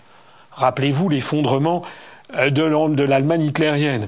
rappelez-vous 0.52 1.10
l'effondrement 1.10 1.84
euh, 2.36 2.50
de 2.50 3.04
l'Allemagne 3.04 3.44
hitlérienne. 3.44 4.08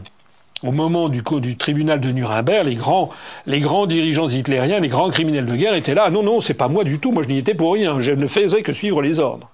Au 0.63 0.71
moment 0.71 1.09
du, 1.09 1.23
tribunal 1.57 1.99
de 1.99 2.09
Nuremberg, 2.11 2.65
les 2.65 2.75
grands, 2.75 3.09
les 3.45 3.59
grands 3.59 3.85
dirigeants 3.85 4.27
hitlériens, 4.27 4.79
les 4.79 4.87
grands 4.87 5.09
criminels 5.09 5.45
de 5.45 5.55
guerre 5.57 5.73
étaient 5.73 5.93
là. 5.93 6.09
Non, 6.09 6.23
non, 6.23 6.39
c'est 6.39 6.53
pas 6.53 6.69
moi 6.69 6.85
du 6.85 6.99
tout. 6.99 7.11
Moi, 7.11 7.23
je 7.23 7.27
n'y 7.27 7.37
étais 7.37 7.53
pour 7.53 7.73
rien. 7.73 7.99
Je 7.99 8.13
ne 8.13 8.27
faisais 8.27 8.63
que 8.63 8.71
suivre 8.71 9.01
les 9.01 9.19
ordres. 9.19 9.49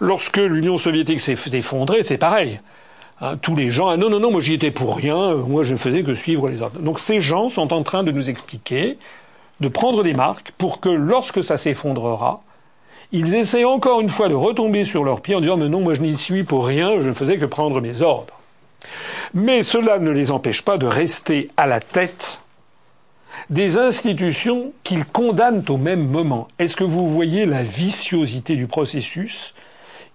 Lorsque 0.00 0.36
l'Union 0.36 0.76
soviétique 0.76 1.20
s'est 1.22 1.36
effondrée, 1.52 2.02
c'est 2.02 2.18
pareil. 2.18 2.60
Tous 3.42 3.56
les 3.56 3.70
gens, 3.70 3.96
non, 3.96 4.10
non, 4.10 4.20
non, 4.20 4.30
moi 4.30 4.40
j'y 4.40 4.54
étais 4.54 4.70
pour 4.70 4.96
rien, 4.96 5.34
moi 5.34 5.64
je 5.64 5.72
ne 5.72 5.78
faisais 5.78 6.04
que 6.04 6.14
suivre 6.14 6.48
les 6.48 6.62
ordres. 6.62 6.78
Donc 6.78 7.00
ces 7.00 7.18
gens 7.20 7.48
sont 7.48 7.72
en 7.72 7.82
train 7.82 8.04
de 8.04 8.12
nous 8.12 8.30
expliquer, 8.30 8.96
de 9.60 9.68
prendre 9.68 10.04
des 10.04 10.14
marques 10.14 10.52
pour 10.56 10.78
que 10.78 10.88
lorsque 10.88 11.42
ça 11.42 11.58
s'effondrera, 11.58 12.42
ils 13.10 13.34
essaient 13.34 13.64
encore 13.64 14.00
une 14.00 14.08
fois 14.08 14.28
de 14.28 14.34
retomber 14.34 14.84
sur 14.84 15.02
leurs 15.02 15.20
pieds 15.20 15.34
en 15.34 15.40
disant 15.40 15.56
mais 15.56 15.68
non, 15.68 15.80
moi 15.80 15.94
je 15.94 16.00
n'y 16.00 16.16
suis 16.16 16.44
pour 16.44 16.66
rien, 16.66 17.00
je 17.00 17.08
ne 17.08 17.12
faisais 17.12 17.38
que 17.38 17.44
prendre 17.46 17.80
mes 17.80 18.02
ordres. 18.02 18.34
Mais 19.34 19.64
cela 19.64 19.98
ne 19.98 20.10
les 20.10 20.30
empêche 20.30 20.62
pas 20.62 20.78
de 20.78 20.86
rester 20.86 21.50
à 21.56 21.66
la 21.66 21.80
tête 21.80 22.40
des 23.50 23.78
institutions 23.78 24.72
qu'ils 24.84 25.04
condamnent 25.04 25.64
au 25.68 25.76
même 25.76 26.06
moment. 26.06 26.48
Est-ce 26.58 26.76
que 26.76 26.84
vous 26.84 27.08
voyez 27.08 27.46
la 27.46 27.62
viciosité 27.62 28.56
du 28.56 28.66
processus 28.66 29.54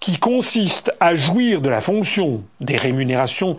qui 0.04 0.18
consiste 0.18 0.92
à 1.00 1.16
jouir 1.16 1.62
de 1.62 1.70
la 1.70 1.80
fonction 1.80 2.44
des 2.60 2.76
rémunérations 2.76 3.56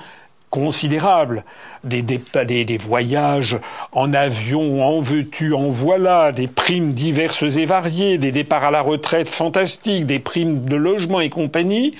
considérables, 0.51 1.42
des, 1.84 2.03
des, 2.03 2.76
voyages 2.76 3.59
en 3.92 4.12
avion, 4.12 4.86
en 4.86 5.01
veux-tu, 5.01 5.55
en 5.55 5.70
voilà, 5.70 6.32
des 6.32 6.47
primes 6.47 6.92
diverses 6.92 7.57
et 7.57 7.64
variées, 7.64 8.18
des 8.18 8.30
départs 8.30 8.66
à 8.66 8.70
la 8.70 8.82
retraite 8.82 9.26
fantastiques, 9.26 10.05
des 10.05 10.18
primes 10.18 10.66
de 10.66 10.76
logement 10.76 11.22
et 11.22 11.30
compagnie, 11.30 11.95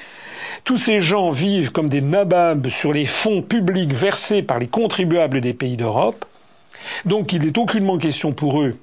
tous 0.65 0.77
ces 0.77 1.01
gens 1.01 1.31
vivent 1.31 1.73
comme 1.73 1.89
des 1.89 2.03
nababs 2.03 2.69
sur 2.69 2.93
les 2.93 3.07
fonds 3.07 3.41
publics 3.41 3.95
versés 3.95 4.43
par 4.43 4.59
les 4.59 4.69
contribuables 4.69 5.41
des 5.41 5.55
pays 5.55 5.79
d'Europe. 5.79 6.27
Donc 7.07 7.33
il 7.33 7.47
n'est 7.47 7.59
aucunement 7.59 7.97
question 7.97 8.33
pour 8.33 8.61
eux 8.61 8.75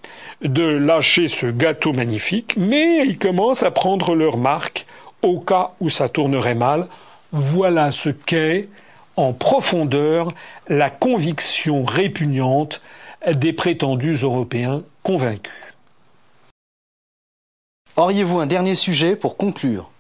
de 0.44 0.64
lâcher 0.64 1.28
ce 1.28 1.46
gâteau 1.46 1.94
magnifique, 1.94 2.56
mais 2.58 3.06
ils 3.06 3.20
commencent 3.20 3.62
à 3.62 3.70
prendre 3.70 4.16
leur 4.16 4.38
marque 4.38 4.88
au 5.22 5.40
cas 5.40 5.72
où 5.80 5.90
ça 5.90 6.10
tournerait 6.10 6.56
mal. 6.56 6.88
Voilà 7.32 7.92
ce 7.92 8.10
qu'est 8.10 8.68
en 9.16 9.34
profondeur 9.34 10.34
la 10.68 10.90
conviction 10.90 11.84
répugnante 11.84 12.82
des 13.36 13.54
prétendus 13.54 14.18
Européens 14.24 14.84
convaincus. 15.04 15.52
Auriez-vous 17.98 18.40
un 18.40 18.48
dernier 18.48 18.76
sujet 18.76 19.16
pour 19.16 19.38
conclure? 19.38 19.91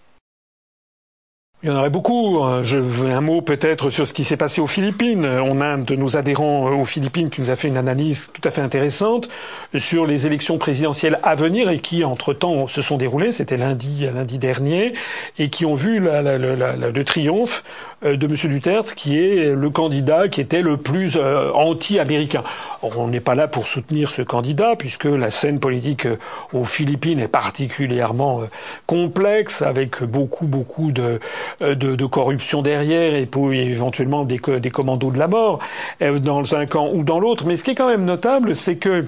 Il 1.64 1.70
y 1.70 1.72
en 1.72 1.78
aurait 1.78 1.91
beaucoup. 1.91 2.41
Je 2.64 2.78
veux 2.78 3.12
un 3.12 3.22
mot 3.22 3.41
peut-être 3.41 3.91
sur 3.91 4.07
ce 4.07 4.14
qui 4.14 4.24
s'est 4.24 4.38
passé 4.38 4.62
aux 4.62 4.68
Philippines. 4.68 5.26
On 5.26 5.62
a 5.62 5.66
un 5.66 5.78
de 5.78 5.95
nos 5.95 6.18
adhérents 6.18 6.72
aux 6.72 6.86
Philippines 6.86 7.30
qui 7.30 7.39
nous 7.41 7.51
a 7.51 7.55
fait 7.55 7.68
une 7.68 7.78
analyse 7.78 8.32
tout 8.34 8.41
à 8.47 8.49
fait 8.49 8.62
intéressante 8.62 9.30
sur 9.76 10.07
les 10.07 10.26
élections 10.26 10.57
présidentielles 10.57 11.20
à 11.22 11.36
venir 11.36 11.70
et 11.70 11.78
qui, 11.78 12.03
entre-temps, 12.03 12.68
se 12.68 12.82
sont 12.82 12.97
déroulées. 12.97 13.32
C'était 13.32 13.57
lundi, 13.57 14.07
lundi 14.12 14.39
dernier, 14.39 14.93
et 15.38 15.49
qui 15.49 15.66
ont 15.66 15.76
vu 15.76 15.99
le 15.99 17.03
triomphe 17.03 17.64
euh, 18.03 18.18
de 18.18 18.26
M. 18.26 18.36
Duterte, 18.51 18.95
qui 18.95 19.20
est 19.20 19.53
le 19.53 19.70
candidat 19.70 20.28
qui 20.28 20.41
était 20.41 20.64
le 20.64 20.78
plus 20.78 21.18
euh, 21.18 21.51
anti-américain. 21.51 22.43
On 22.82 23.07
n'est 23.07 23.20
pas 23.20 23.36
là 23.36 23.47
pour 23.47 23.68
soutenir 23.68 24.09
ce 24.09 24.24
candidat, 24.24 24.76
puisque 24.76 25.05
la 25.05 25.30
scène 25.30 25.59
politique 25.59 26.07
euh, 26.07 26.18
aux 26.53 26.64
Philippines 26.64 27.20
est 27.20 27.28
particulièrement 27.28 28.41
complexe, 28.88 29.62
avec 29.62 30.03
beaucoup, 30.03 30.47
beaucoup 30.47 30.91
de 30.91 31.20
euh, 31.62 31.76
de, 31.76 32.06
corruption 32.06 32.62
derrière 32.62 33.16
et 33.16 33.26
pour 33.26 33.54
éventuellement 33.54 34.26
des, 34.26 34.39
des 34.60 34.72
commandos 34.72 35.12
de 35.12 35.20
la 35.20 35.28
mort 35.28 35.60
euh, 36.02 36.20
dans 36.20 36.56
un 36.56 36.66
camp 36.66 36.89
ou 36.93 37.04
dans 37.04 37.20
l'autre. 37.20 37.45
Mais 37.45 37.56
ce 37.56 37.64
qui 37.64 37.72
est 37.72 37.76
quand 37.76 37.88
même 37.88 38.06
notable, 38.06 38.56
c'est 38.56 38.78
que 38.78 39.06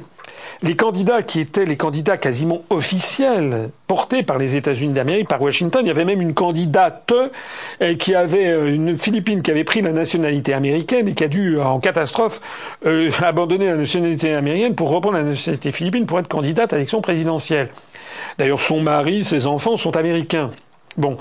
les 0.61 0.75
candidats 0.75 1.21
qui 1.21 1.41
étaient 1.41 1.65
les 1.65 1.75
candidats 1.75 2.17
quasiment 2.17 2.63
officiels 2.69 3.69
portés 3.87 4.23
par 4.23 4.37
les 4.37 4.55
États-Unis 4.55 4.93
d'Amérique, 4.93 5.27
par 5.27 5.41
Washington, 5.41 5.81
il 5.83 5.87
y 5.87 5.91
avait 5.91 6.05
même 6.05 6.21
une 6.21 6.33
candidate 6.33 7.13
euh, 7.81 7.95
qui 7.95 8.15
avait 8.15 8.73
une 8.73 8.97
Philippine 8.97 9.41
qui 9.41 9.51
avait 9.51 9.63
pris 9.63 9.81
la 9.81 9.91
nationalité 9.91 10.53
américaine 10.53 11.07
et 11.07 11.13
qui 11.13 11.23
a 11.23 11.27
dû 11.27 11.59
en 11.59 11.79
catastrophe 11.79 12.41
abandonner 13.21 13.67
la 13.67 13.75
nationalité 13.75 14.33
américaine 14.33 14.75
pour 14.75 14.89
reprendre 14.89 15.17
la 15.17 15.23
nationalité 15.23 15.71
philippine 15.71 16.05
pour 16.05 16.19
être 16.19 16.27
candidate 16.27 16.71
à 16.73 16.77
l'élection 16.77 17.01
présidentielle. 17.01 17.69
D'ailleurs, 18.37 18.59
son 18.59 18.81
mari, 18.81 19.23
ses 19.23 19.47
enfants 19.47 19.77
sont 19.77 19.95
américains. 19.97 20.51
Bon, 20.97 21.17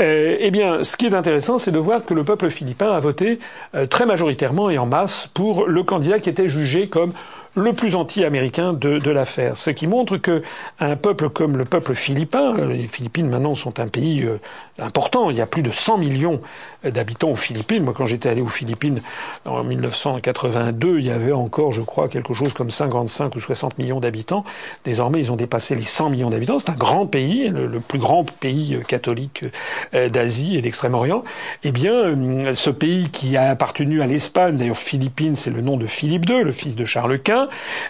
euh, 0.00 0.36
eh 0.40 0.50
bien, 0.50 0.82
ce 0.82 0.96
qui 0.96 1.06
est 1.06 1.14
intéressant, 1.14 1.58
c'est 1.58 1.70
de 1.70 1.78
voir 1.78 2.04
que 2.04 2.12
le 2.12 2.24
peuple 2.24 2.50
philippin 2.50 2.90
a 2.92 2.98
voté 2.98 3.38
euh, 3.74 3.86
très 3.86 4.04
majoritairement 4.04 4.68
et 4.68 4.78
en 4.78 4.86
masse 4.86 5.28
pour 5.32 5.66
le 5.66 5.82
candidat 5.84 6.18
qui 6.18 6.28
était 6.28 6.48
jugé 6.48 6.88
comme 6.88 7.12
le 7.54 7.72
plus 7.72 7.94
anti-américain 7.96 8.72
de, 8.72 8.98
de 8.98 9.10
l'affaire. 9.10 9.56
Ce 9.56 9.70
qui 9.70 9.86
montre 9.86 10.16
que 10.16 10.42
un 10.80 10.96
peuple 10.96 11.28
comme 11.28 11.56
le 11.56 11.64
peuple 11.64 11.94
philippin, 11.94 12.56
euh, 12.56 12.72
les 12.72 12.88
Philippines 12.88 13.28
maintenant 13.28 13.54
sont 13.54 13.78
un 13.78 13.88
pays 13.88 14.22
euh, 14.22 14.40
important, 14.78 15.30
il 15.30 15.36
y 15.36 15.40
a 15.40 15.46
plus 15.46 15.62
de 15.62 15.70
100 15.70 15.98
millions 15.98 16.40
d'habitants 16.82 17.30
aux 17.30 17.36
Philippines. 17.36 17.84
Moi, 17.84 17.94
quand 17.96 18.06
j'étais 18.06 18.28
allé 18.28 18.40
aux 18.40 18.48
Philippines 18.48 19.00
en 19.44 19.62
1982, 19.62 20.98
il 20.98 21.04
y 21.04 21.10
avait 21.10 21.32
encore, 21.32 21.72
je 21.72 21.82
crois, 21.82 22.08
quelque 22.08 22.34
chose 22.34 22.52
comme 22.54 22.70
55 22.70 23.36
ou 23.36 23.38
60 23.38 23.78
millions 23.78 24.00
d'habitants. 24.00 24.44
Désormais, 24.84 25.20
ils 25.20 25.30
ont 25.30 25.36
dépassé 25.36 25.74
les 25.74 25.84
100 25.84 26.10
millions 26.10 26.30
d'habitants. 26.30 26.58
C'est 26.58 26.70
un 26.70 26.74
grand 26.74 27.06
pays, 27.06 27.48
le, 27.48 27.80
plus 27.80 27.98
grand 27.98 28.24
pays 28.40 28.74
euh, 28.74 28.80
catholique 28.80 29.44
d'Asie 29.92 30.56
et 30.56 30.62
d'Extrême-Orient. 30.62 31.22
Eh 31.64 31.70
bien, 31.70 32.14
ce 32.54 32.70
pays 32.70 33.10
qui 33.10 33.36
a 33.36 33.50
appartenu 33.50 34.02
à 34.02 34.06
l'Espagne, 34.06 34.56
d'ailleurs 34.56 34.76
Philippines, 34.76 35.36
c'est 35.36 35.50
le 35.50 35.60
nom 35.60 35.76
de 35.76 35.86
Philippe 35.86 36.28
II, 36.28 36.42
le 36.42 36.52
fils 36.52 36.76
de 36.76 36.84
Charles 36.84 37.18
Quint, 37.20 37.41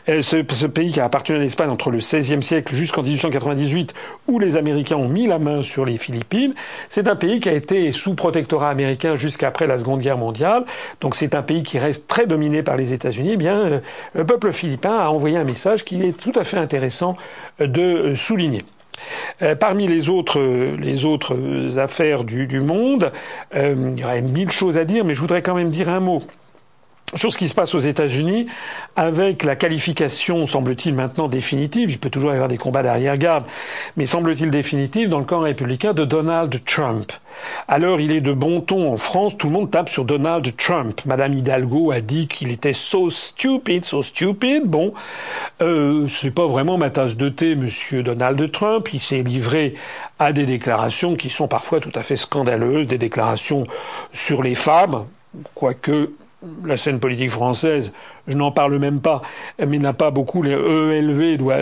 euh, 0.08 0.22
ce, 0.22 0.66
pays 0.66 0.92
qui 0.92 1.00
a 1.00 1.04
appartenu 1.04 1.36
à 1.36 1.38
l'Espagne 1.38 1.70
entre 1.70 1.90
le 1.90 1.98
XVIe 1.98 2.42
siècle 2.42 2.74
jusqu'en 2.74 3.02
1898, 3.02 3.94
où 4.28 4.38
les 4.38 4.56
Américains 4.56 4.96
ont 4.96 5.08
mis 5.08 5.26
la 5.26 5.38
main 5.38 5.62
sur 5.62 5.84
les 5.84 5.96
Philippines, 5.96 6.54
c'est 6.88 7.08
un 7.08 7.16
pays 7.16 7.40
qui 7.40 7.48
a 7.48 7.52
été 7.52 7.92
sous 7.92 8.14
protectorat 8.14 8.70
américain 8.70 9.16
jusqu'après 9.16 9.66
la 9.66 9.78
Seconde 9.78 10.02
Guerre 10.02 10.18
mondiale. 10.18 10.64
Donc 11.00 11.14
c'est 11.14 11.34
un 11.34 11.42
pays 11.42 11.62
qui 11.62 11.78
reste 11.78 12.08
très 12.08 12.26
dominé 12.26 12.62
par 12.62 12.76
les 12.76 12.92
États-Unis. 12.92 13.30
Eh 13.32 13.36
bien, 13.36 13.58
euh, 13.58 13.80
le 14.14 14.26
peuple 14.26 14.52
philippin 14.52 14.96
a 14.96 15.08
envoyé 15.08 15.36
un 15.36 15.44
message 15.44 15.84
qui 15.84 16.02
est 16.02 16.18
tout 16.18 16.32
à 16.36 16.44
fait 16.44 16.58
intéressant 16.58 17.16
de 17.60 18.14
souligner. 18.14 18.62
Euh, 19.42 19.54
parmi 19.54 19.86
les 19.86 20.08
autres, 20.10 21.78
affaires 21.78 22.24
du 22.24 22.60
monde, 22.60 23.12
il 23.54 23.98
y 23.98 24.04
aurait 24.04 24.22
mille 24.22 24.50
choses 24.50 24.78
à 24.78 24.84
dire, 24.84 25.04
mais 25.04 25.14
je 25.14 25.20
voudrais 25.20 25.42
quand 25.42 25.54
même 25.54 25.68
dire 25.68 25.88
un 25.88 26.00
mot 26.00 26.22
sur 27.14 27.32
ce 27.32 27.38
qui 27.38 27.48
se 27.48 27.54
passe 27.54 27.74
aux 27.74 27.80
États-Unis, 27.80 28.46
avec 28.96 29.44
la 29.44 29.56
qualification, 29.56 30.46
semble-t-il 30.46 30.94
maintenant 30.94 31.28
définitive, 31.28 31.90
il 31.90 31.98
peut 31.98 32.10
toujours 32.10 32.30
y 32.30 32.34
avoir 32.34 32.48
des 32.48 32.58
combats 32.58 32.82
d'arrière-garde, 32.82 33.44
mais 33.96 34.06
semble-t-il 34.06 34.50
définitive 34.50 35.08
dans 35.08 35.18
le 35.18 35.24
camp 35.24 35.40
républicain 35.40 35.92
de 35.92 36.04
Donald 36.04 36.64
Trump. 36.64 37.12
Alors 37.68 38.00
il 38.00 38.12
est 38.12 38.20
de 38.20 38.32
bon 38.32 38.60
ton 38.60 38.92
en 38.92 38.96
France, 38.96 39.36
tout 39.36 39.48
le 39.48 39.52
monde 39.52 39.70
tape 39.70 39.88
sur 39.88 40.04
Donald 40.04 40.56
Trump. 40.56 41.00
Madame 41.06 41.34
Hidalgo 41.34 41.90
a 41.90 42.00
dit 42.00 42.28
qu'il 42.28 42.50
était 42.50 42.72
so 42.72 43.10
stupid, 43.10 43.84
so 43.84 44.02
stupid. 44.02 44.64
Bon, 44.64 44.92
euh, 45.60 46.06
c'est 46.08 46.30
pas 46.30 46.46
vraiment 46.46 46.78
ma 46.78 46.90
tasse 46.90 47.16
de 47.16 47.28
thé, 47.28 47.54
Monsieur 47.54 48.02
Donald 48.02 48.50
Trump. 48.52 48.88
Il 48.92 49.00
s'est 49.00 49.22
livré 49.22 49.74
à 50.18 50.32
des 50.32 50.46
déclarations 50.46 51.16
qui 51.16 51.30
sont 51.30 51.48
parfois 51.48 51.80
tout 51.80 51.92
à 51.94 52.02
fait 52.02 52.16
scandaleuses, 52.16 52.86
des 52.86 52.98
déclarations 52.98 53.66
sur 54.12 54.42
les 54.42 54.54
femmes, 54.54 55.06
quoique 55.54 56.10
la 56.64 56.76
scène 56.76 56.98
politique 56.98 57.30
française, 57.30 57.92
je 58.26 58.36
n'en 58.36 58.50
parle 58.50 58.78
même 58.78 59.00
pas, 59.00 59.22
mais 59.64 59.78
n'a 59.78 59.92
pas 59.92 60.10
beaucoup, 60.10 60.42
les 60.42 60.52
ELV 60.52 61.36
doit, 61.36 61.56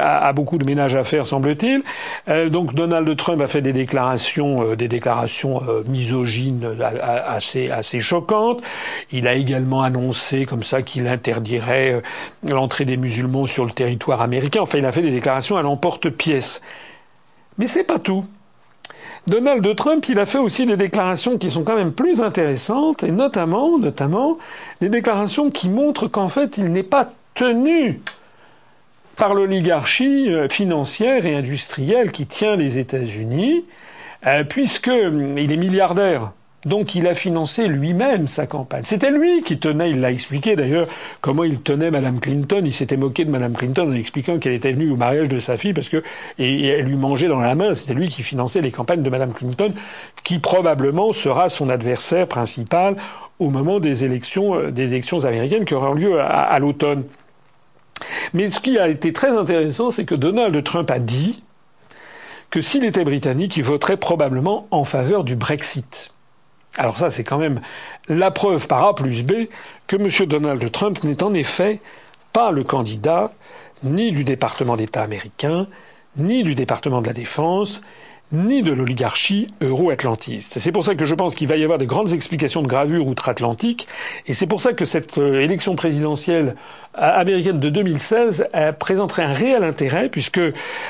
a, 0.00 0.32
beaucoup 0.32 0.58
de 0.58 0.64
ménage 0.64 0.94
à 0.94 1.04
faire, 1.04 1.26
semble-t-il. 1.26 1.82
Euh, 2.28 2.48
donc 2.48 2.74
Donald 2.74 3.16
Trump 3.16 3.40
a 3.40 3.46
fait 3.46 3.62
des 3.62 3.72
déclarations, 3.72 4.62
euh, 4.62 4.76
des 4.76 4.88
déclarations 4.88 5.62
euh, 5.68 5.82
misogynes 5.86 6.76
assez, 7.02 7.70
assez 7.70 8.00
choquantes. 8.00 8.62
Il 9.10 9.28
a 9.28 9.34
également 9.34 9.82
annoncé 9.82 10.46
comme 10.46 10.62
ça 10.62 10.82
qu'il 10.82 11.06
interdirait 11.06 12.02
l'entrée 12.46 12.84
des 12.84 12.96
musulmans 12.96 13.46
sur 13.46 13.64
le 13.64 13.72
territoire 13.72 14.20
américain. 14.20 14.60
Enfin, 14.62 14.78
il 14.78 14.86
a 14.86 14.92
fait 14.92 15.02
des 15.02 15.10
déclarations 15.10 15.56
à 15.56 15.62
l'emporte-pièce. 15.62 16.62
Mais 17.58 17.66
c'est 17.66 17.84
pas 17.84 17.98
tout. 17.98 18.24
Donald 19.26 19.74
Trump, 19.74 20.06
il 20.08 20.20
a 20.20 20.26
fait 20.26 20.38
aussi 20.38 20.66
des 20.66 20.76
déclarations 20.76 21.36
qui 21.36 21.50
sont 21.50 21.64
quand 21.64 21.74
même 21.74 21.92
plus 21.92 22.20
intéressantes, 22.20 23.02
et 23.02 23.10
notamment, 23.10 23.76
notamment, 23.76 24.38
des 24.80 24.88
déclarations 24.88 25.50
qui 25.50 25.68
montrent 25.68 26.06
qu'en 26.06 26.28
fait, 26.28 26.58
il 26.58 26.70
n'est 26.70 26.84
pas 26.84 27.10
tenu 27.34 28.00
par 29.16 29.34
l'oligarchie 29.34 30.32
euh, 30.32 30.48
financière 30.48 31.26
et 31.26 31.34
industrielle 31.34 32.12
qui 32.12 32.26
tient 32.26 32.54
les 32.54 32.78
États-Unis, 32.78 33.64
euh, 34.26 34.44
puisqu'il 34.44 35.52
est 35.52 35.56
milliardaire. 35.56 36.30
Donc 36.66 36.96
il 36.96 37.06
a 37.06 37.14
financé 37.14 37.68
lui-même 37.68 38.26
sa 38.26 38.46
campagne. 38.46 38.82
C'était 38.82 39.12
lui 39.12 39.40
qui 39.42 39.58
tenait, 39.58 39.90
il 39.90 40.00
l'a 40.00 40.10
expliqué 40.10 40.56
d'ailleurs, 40.56 40.88
comment 41.20 41.44
il 41.44 41.62
tenait 41.62 41.92
Madame 41.92 42.18
Clinton. 42.18 42.60
Il 42.64 42.72
s'était 42.72 42.96
moqué 42.96 43.24
de 43.24 43.30
Madame 43.30 43.54
Clinton 43.54 43.88
en 43.88 43.92
expliquant 43.92 44.38
qu'elle 44.40 44.52
était 44.52 44.72
venue 44.72 44.90
au 44.90 44.96
mariage 44.96 45.28
de 45.28 45.38
sa 45.38 45.56
fille 45.56 45.72
parce 45.72 45.88
que 45.88 46.02
et, 46.40 46.66
elle 46.66 46.86
lui 46.86 46.96
mangeait 46.96 47.28
dans 47.28 47.38
la 47.38 47.54
main. 47.54 47.72
C'était 47.74 47.94
lui 47.94 48.08
qui 48.08 48.24
finançait 48.24 48.62
les 48.62 48.72
campagnes 48.72 49.02
de 49.02 49.10
Madame 49.10 49.32
Clinton, 49.32 49.72
qui 50.24 50.40
probablement 50.40 51.12
sera 51.12 51.48
son 51.48 51.70
adversaire 51.70 52.26
principal 52.26 52.96
au 53.38 53.50
moment 53.50 53.78
des 53.78 54.04
élections, 54.04 54.56
euh, 54.56 54.72
des 54.72 54.88
élections 54.88 55.24
américaines 55.24 55.64
qui 55.64 55.74
auront 55.74 55.94
lieu 55.94 56.20
à, 56.20 56.26
à 56.26 56.58
l'automne. 56.58 57.04
Mais 58.34 58.48
ce 58.48 58.58
qui 58.58 58.76
a 58.76 58.88
été 58.88 59.12
très 59.12 59.30
intéressant, 59.30 59.92
c'est 59.92 60.04
que 60.04 60.16
Donald 60.16 60.64
Trump 60.64 60.90
a 60.90 60.98
dit 60.98 61.44
que 62.50 62.60
s'il 62.60 62.84
était 62.84 63.04
britannique, 63.04 63.56
il 63.56 63.62
voterait 63.62 63.96
probablement 63.96 64.66
en 64.72 64.82
faveur 64.82 65.22
du 65.22 65.36
Brexit. 65.36 66.10
Alors 66.78 66.98
ça, 66.98 67.10
c'est 67.10 67.24
quand 67.24 67.38
même 67.38 67.60
la 68.08 68.30
preuve 68.30 68.66
par 68.66 68.84
A 68.84 68.94
plus 68.94 69.24
B 69.24 69.32
que 69.86 69.96
M. 69.96 70.28
Donald 70.28 70.70
Trump 70.72 71.02
n'est 71.04 71.22
en 71.22 71.32
effet 71.34 71.80
pas 72.32 72.50
le 72.50 72.64
candidat 72.64 73.32
ni 73.82 74.12
du 74.12 74.24
département 74.24 74.76
d'État 74.76 75.02
américain, 75.02 75.66
ni 76.16 76.42
du 76.42 76.54
département 76.54 77.00
de 77.00 77.06
la 77.06 77.12
Défense, 77.12 77.82
ni 78.32 78.62
de 78.62 78.72
l'oligarchie 78.72 79.46
euro-atlantiste. 79.60 80.58
C'est 80.58 80.72
pour 80.72 80.84
ça 80.84 80.94
que 80.94 81.04
je 81.04 81.14
pense 81.14 81.34
qu'il 81.34 81.46
va 81.46 81.56
y 81.56 81.62
avoir 81.62 81.78
de 81.78 81.84
grandes 81.84 82.12
explications 82.12 82.62
de 82.62 82.66
gravure 82.66 83.06
outre-Atlantique, 83.06 83.86
et 84.26 84.32
c'est 84.32 84.46
pour 84.46 84.60
ça 84.60 84.72
que 84.72 84.84
cette 84.84 85.18
euh, 85.18 85.42
élection 85.42 85.76
présidentielle 85.76 86.56
américaine 86.96 87.60
de 87.60 87.68
2016 87.68 88.48
présenterait 88.78 89.24
un 89.24 89.32
réel 89.32 89.64
intérêt 89.64 90.08
puisque 90.08 90.40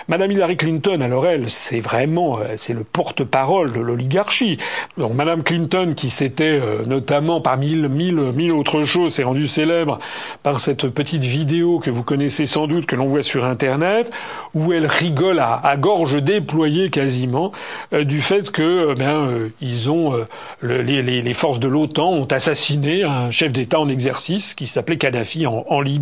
Madame 0.09 0.30
Hillary 0.30 0.57
Clinton, 0.57 1.00
alors 1.00 1.26
elle, 1.26 1.50
c'est 1.50 1.80
vraiment, 1.80 2.38
c'est 2.57 2.72
le 2.72 2.84
porte-parole 2.84 3.72
de 3.72 3.80
l'oligarchie. 3.80 4.59
Donc 4.98 5.14
Madame 5.14 5.42
Clinton, 5.42 5.94
qui 5.96 6.11
s'était 6.11 6.61
notamment 6.86 7.40
parmi 7.40 7.66
mille, 7.66 7.88
mille, 7.88 8.20
mille 8.32 8.52
autres 8.52 8.82
choses, 8.82 9.14
s'est 9.14 9.24
rendue 9.24 9.46
célèbre 9.46 9.98
par 10.42 10.61
cette 10.61 10.88
petite 10.88 11.24
vidéo 11.24 11.80
que 11.80 11.90
vous 11.90 12.04
connaissez 12.04 12.46
sans 12.46 12.66
doute, 12.66 12.86
que 12.86 12.96
l'on 12.96 13.07
voit 13.07 13.22
sur 13.22 13.44
Internet, 13.44 14.11
où 14.54 14.72
elle 14.72 14.86
rigole 14.86 15.40
à, 15.40 15.76
gorge 15.76 16.22
déployée 16.22 16.90
quasiment 16.90 17.52
du 17.92 18.20
fait 18.20 18.50
que, 18.50 18.94
ben, 18.94 19.50
ils 19.61 19.90
ont 19.90 20.14
les, 20.62 21.32
forces 21.32 21.61
de 21.61 21.68
l'OTAN 21.68 22.11
ont 22.12 22.26
assassiné 22.26 23.04
un 23.04 23.30
chef 23.30 23.52
d'État 23.52 23.80
en 23.80 23.88
exercice 23.88 24.54
qui 24.54 24.66
s'appelait 24.66 24.98
Kadhafi 24.98 25.46
en, 25.46 25.80
Libye. 25.80 25.95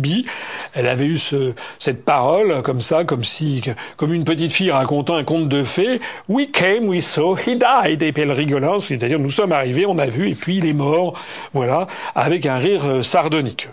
Elle 0.73 0.87
avait 0.87 1.05
eu 1.05 1.17
ce, 1.17 1.53
cette 1.79 2.03
parole 2.05 2.61
comme 2.61 2.81
ça, 2.81 3.03
comme 3.03 3.23
si, 3.23 3.61
comme 3.97 4.13
une 4.13 4.23
petite 4.23 4.51
fille 4.51 4.71
racontant 4.71 5.15
un 5.15 5.23
conte 5.23 5.49
de 5.49 5.63
fées. 5.63 5.99
We 6.27 6.49
came, 6.51 6.87
we 6.87 7.03
saw, 7.03 7.35
he 7.35 7.57
died. 7.57 8.01
Et 8.03 8.11
puis 8.11 8.23
elle 8.23 8.31
rigolant, 8.31 8.79
c'est-à-dire 8.79 9.19
nous 9.19 9.31
sommes 9.31 9.51
arrivés, 9.51 9.85
on 9.85 9.97
a 9.97 10.07
vu, 10.07 10.29
et 10.29 10.35
puis 10.35 10.57
il 10.57 10.65
est 10.65 10.73
mort. 10.73 11.19
Voilà, 11.53 11.87
avec 12.15 12.45
un 12.45 12.57
rire 12.57 12.85
euh, 12.85 13.01
sardonique. 13.01 13.69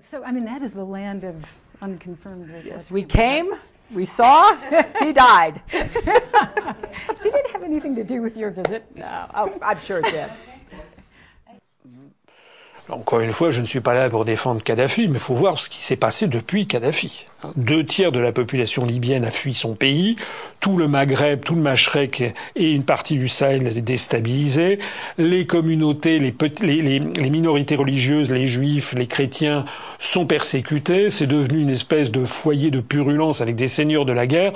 So, 0.00 0.22
I 0.24 0.32
mean, 0.32 0.46
that 0.46 0.62
is 0.62 0.72
the 0.72 0.84
land 0.84 1.24
of 1.24 1.34
unconfirmed. 1.82 2.48
Yes, 2.64 2.90
we 2.90 3.04
came, 3.04 3.50
we 3.94 4.06
saw, 4.06 4.56
he 4.98 5.12
died. 5.12 5.60
did 5.70 7.34
it 7.34 7.50
have 7.52 7.62
anything 7.62 7.94
to 7.96 8.04
do 8.04 8.22
with 8.22 8.34
your 8.34 8.50
visit? 8.50 8.84
No, 8.96 9.26
oh, 9.34 9.58
I'm 9.62 9.78
sure 9.80 9.98
it 9.98 10.06
did. 10.06 10.30
Encore 12.92 13.20
une 13.20 13.30
fois, 13.30 13.50
je 13.50 13.60
ne 13.60 13.66
suis 13.66 13.80
pas 13.80 13.94
là 13.94 14.08
pour 14.08 14.24
défendre 14.24 14.62
Kadhafi, 14.62 15.08
mais 15.08 15.14
il 15.14 15.20
faut 15.20 15.34
voir 15.34 15.58
ce 15.58 15.68
qui 15.68 15.80
s'est 15.80 15.96
passé 15.96 16.26
depuis 16.26 16.66
Kadhafi. 16.66 17.26
Deux 17.56 17.84
tiers 17.84 18.12
de 18.12 18.20
la 18.20 18.32
population 18.32 18.84
libyenne 18.84 19.24
a 19.24 19.30
fui 19.30 19.54
son 19.54 19.74
pays, 19.74 20.16
tout 20.60 20.76
le 20.76 20.88
Maghreb, 20.88 21.40
tout 21.42 21.54
le 21.54 21.62
Machrek 21.62 22.34
et 22.54 22.72
une 22.72 22.84
partie 22.84 23.16
du 23.16 23.28
Sahel 23.28 23.66
est 23.66 23.80
déstabilisé, 23.80 24.78
les 25.16 25.46
communautés, 25.46 26.18
les, 26.18 26.34
les, 26.60 26.98
les, 26.98 27.30
minorités 27.30 27.76
religieuses, 27.76 28.30
les 28.30 28.46
juifs, 28.46 28.94
les 28.94 29.06
chrétiens 29.06 29.64
sont 29.98 30.26
persécutés, 30.26 31.08
c'est 31.08 31.26
devenu 31.26 31.62
une 31.62 31.70
espèce 31.70 32.10
de 32.10 32.24
foyer 32.26 32.70
de 32.70 32.80
purulence 32.80 33.40
avec 33.40 33.56
des 33.56 33.68
seigneurs 33.68 34.04
de 34.04 34.12
la 34.12 34.26
guerre. 34.26 34.52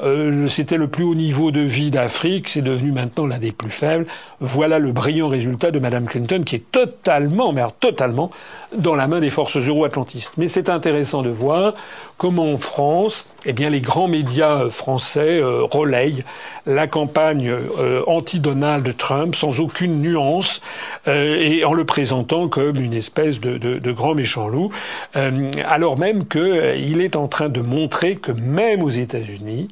Euh, 0.00 0.46
C'était 0.46 0.76
le 0.76 0.86
plus 0.86 1.04
haut 1.04 1.16
niveau 1.16 1.50
de 1.50 1.60
vie 1.60 1.90
d'Afrique, 1.90 2.48
c'est 2.48 2.62
devenu 2.62 2.92
maintenant 2.92 3.26
l'un 3.26 3.38
des 3.38 3.52
plus 3.52 3.70
faibles. 3.70 4.06
Voilà 4.38 4.78
le 4.78 4.92
brillant 4.92 5.28
résultat 5.28 5.72
de 5.72 5.80
Madame 5.80 6.06
Clinton 6.06 6.42
qui 6.46 6.54
est 6.56 6.70
totalement, 6.70 7.52
mais 7.52 7.62
totalement, 7.80 8.30
dans 8.76 8.94
la 8.94 9.08
main 9.08 9.18
des 9.18 9.30
forces 9.30 9.56
euro-atlantistes. 9.56 10.34
Mais 10.36 10.46
c'est 10.46 10.68
intéressant 10.68 11.22
de 11.22 11.30
voir 11.30 11.74
comment 12.18 12.52
en 12.52 12.58
France, 12.58 13.30
eh 13.46 13.52
bien, 13.52 13.70
les 13.70 13.80
grands 13.80 14.08
médias 14.08 14.68
français 14.70 15.40
euh, 15.40 15.62
relayent 15.62 16.24
la 16.66 16.88
campagne 16.88 17.48
euh, 17.48 18.02
anti-Donald 18.06 18.94
Trump 18.96 19.36
sans 19.36 19.60
aucune 19.60 20.02
nuance 20.02 20.60
euh, 21.06 21.38
et 21.40 21.64
en 21.64 21.72
le 21.72 21.84
présentant 21.84 22.48
comme 22.48 22.76
une 22.76 22.92
espèce 22.92 23.40
de, 23.40 23.92
grand 23.92 24.14
méchant 24.14 24.48
loup, 24.48 24.70
alors 25.14 25.98
même 25.98 26.26
qu'il 26.26 27.00
est 27.00 27.16
en 27.16 27.28
train 27.28 27.48
de 27.48 27.60
montrer 27.60 28.16
que 28.16 28.32
même 28.32 28.82
aux 28.82 28.90
États-Unis, 28.90 29.68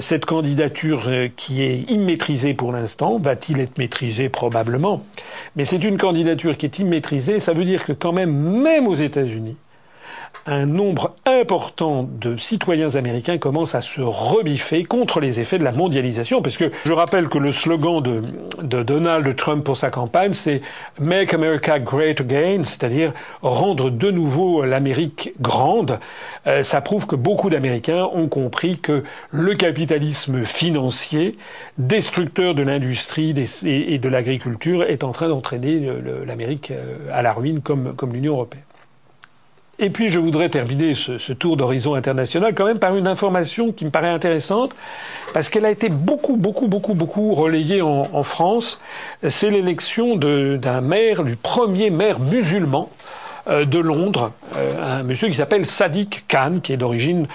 cette 0.00 0.26
candidature 0.26 1.10
qui 1.36 1.62
est 1.62 1.90
immaîtrisée 1.90 2.54
pour 2.54 2.72
l'instant, 2.72 3.18
va-t-il 3.18 3.60
être 3.60 3.78
maîtrisé 3.78 4.28
probablement? 4.28 5.02
Mais 5.56 5.64
c'est 5.64 5.82
une 5.82 5.96
candidature 5.96 6.56
qui 6.58 6.66
est 6.66 6.78
immaîtrisée, 6.78 7.40
ça 7.40 7.52
veut 7.52 7.64
dire 7.64 7.84
que 7.84 7.92
quand 7.92 8.12
même, 8.12 8.32
même 8.32 8.86
aux 8.86 8.94
États-Unis, 8.94 9.56
un 10.46 10.66
nombre 10.66 11.14
important 11.24 12.02
de 12.02 12.36
citoyens 12.36 12.96
américains 12.96 13.38
commencent 13.38 13.74
à 13.74 13.80
se 13.80 14.00
rebiffer 14.00 14.84
contre 14.84 15.20
les 15.20 15.38
effets 15.38 15.58
de 15.58 15.64
la 15.64 15.72
mondialisation, 15.72 16.42
parce 16.42 16.56
que 16.56 16.72
je 16.84 16.92
rappelle 16.92 17.28
que 17.28 17.38
le 17.38 17.52
slogan 17.52 18.02
de, 18.02 18.82
Donald 18.82 19.36
Trump 19.36 19.64
pour 19.64 19.76
sa 19.76 19.90
campagne, 19.90 20.32
c'est 20.32 20.62
Make 20.98 21.34
America 21.34 21.78
Great 21.78 22.20
Again, 22.20 22.64
c'est-à-dire 22.64 23.12
rendre 23.42 23.90
de 23.90 24.10
nouveau 24.10 24.64
l'Amérique 24.64 25.32
grande. 25.40 26.00
Euh, 26.46 26.62
ça 26.62 26.80
prouve 26.80 27.06
que 27.06 27.16
beaucoup 27.16 27.50
d'Américains 27.50 28.08
ont 28.12 28.28
compris 28.28 28.78
que 28.78 29.04
le 29.30 29.54
capitalisme 29.54 30.44
financier, 30.44 31.38
destructeur 31.78 32.54
de 32.54 32.62
l'industrie 32.62 33.34
et 33.64 33.98
de 33.98 34.08
l'agriculture, 34.08 34.82
est 34.82 35.04
en 35.04 35.12
train 35.12 35.28
d'entraîner 35.28 35.88
l'Amérique 36.26 36.72
euh, 36.72 36.96
à 37.12 37.22
la 37.22 37.32
ruine 37.32 37.60
comme, 37.60 37.94
comme 37.94 38.12
l'Union 38.12 38.34
européenne. 38.34 38.62
Et 39.78 39.90
puis 39.90 40.10
je 40.10 40.18
voudrais 40.18 40.48
terminer 40.48 40.94
ce, 40.94 41.32
tour 41.32 41.56
d'horizon 41.56 41.94
international 41.94 42.54
quand 42.54 42.66
même 42.66 42.78
par 42.78 42.94
une 42.94 43.06
information 43.06 43.72
qui 43.72 43.84
me 43.84 43.90
paraît 43.90 44.10
intéressante, 44.10 44.74
parce 45.32 45.48
qu'elle 45.48 45.64
a 45.64 45.70
été 45.70 45.88
beaucoup, 45.88 46.36
beaucoup, 46.36 46.68
beaucoup, 46.68 46.94
beaucoup 46.94 47.34
relayée 47.34 47.80
en, 47.80 48.22
France. 48.22 48.80
C'est 49.26 49.50
l'élection 49.50 50.16
d'un 50.16 50.80
maire, 50.82 51.24
du 51.24 51.36
premier 51.36 51.90
maire 51.90 52.20
musulman 52.20 52.90
euh, 53.48 53.64
de 53.64 53.78
Londres, 53.78 54.32
euh, 54.56 54.98
un 55.00 55.02
monsieur 55.02 55.28
qui 55.28 55.34
s'appelle 55.34 55.66
Sadiq 55.66 56.26
Khan, 56.28 56.60
qui 56.62 56.74
est 56.74 56.76
d'origine 56.76 57.26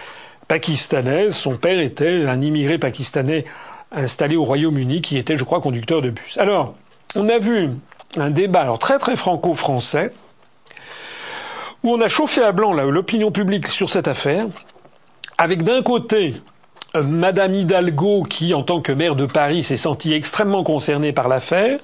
pakistanaise. 0.48 1.36
Son 1.36 1.58
père 1.58 1.80
était 1.80 2.26
un 2.28 2.40
immigré 2.40 2.78
pakistanais 2.78 3.46
installé 3.92 4.36
au 4.36 4.44
Royaume-Uni, 4.44 5.02
qui 5.02 5.18
était, 5.18 5.38
je 5.38 5.44
crois, 5.44 5.60
conducteur 5.60 6.02
de 6.02 6.12
bus. 6.12 6.38
Alors, 6.38 6.76
on 7.16 7.28
a 7.28 7.40
vu 7.40 7.72
un 8.16 8.30
débat, 8.30 8.62
alors 8.62 8.80
très 8.80 9.00
très 9.00 9.16
franco-français, 9.16 10.14
on 11.90 12.02
a 12.02 12.10
chauffé 12.10 12.42
à 12.42 12.52
blanc 12.52 12.74
l'opinion 12.74 13.32
publique 13.32 13.68
sur 13.68 13.90
cette 13.90 14.08
affaire, 14.08 14.48
avec 15.38 15.64
d'un 15.64 15.82
côté 15.82 16.36
euh, 16.96 17.04
Madame 17.04 17.54
Hidalgo, 17.54 18.24
qui, 18.24 18.54
en 18.54 18.64
tant 18.64 18.82
que 18.82 18.92
maire 18.92 19.16
de 19.16 19.26
Paris, 19.26 19.64
s'est 19.64 19.78
sentie 19.78 20.14
extrêmement 20.14 20.64
concernée 20.64 21.12
par 21.12 21.28
l'affaire, 21.28 21.80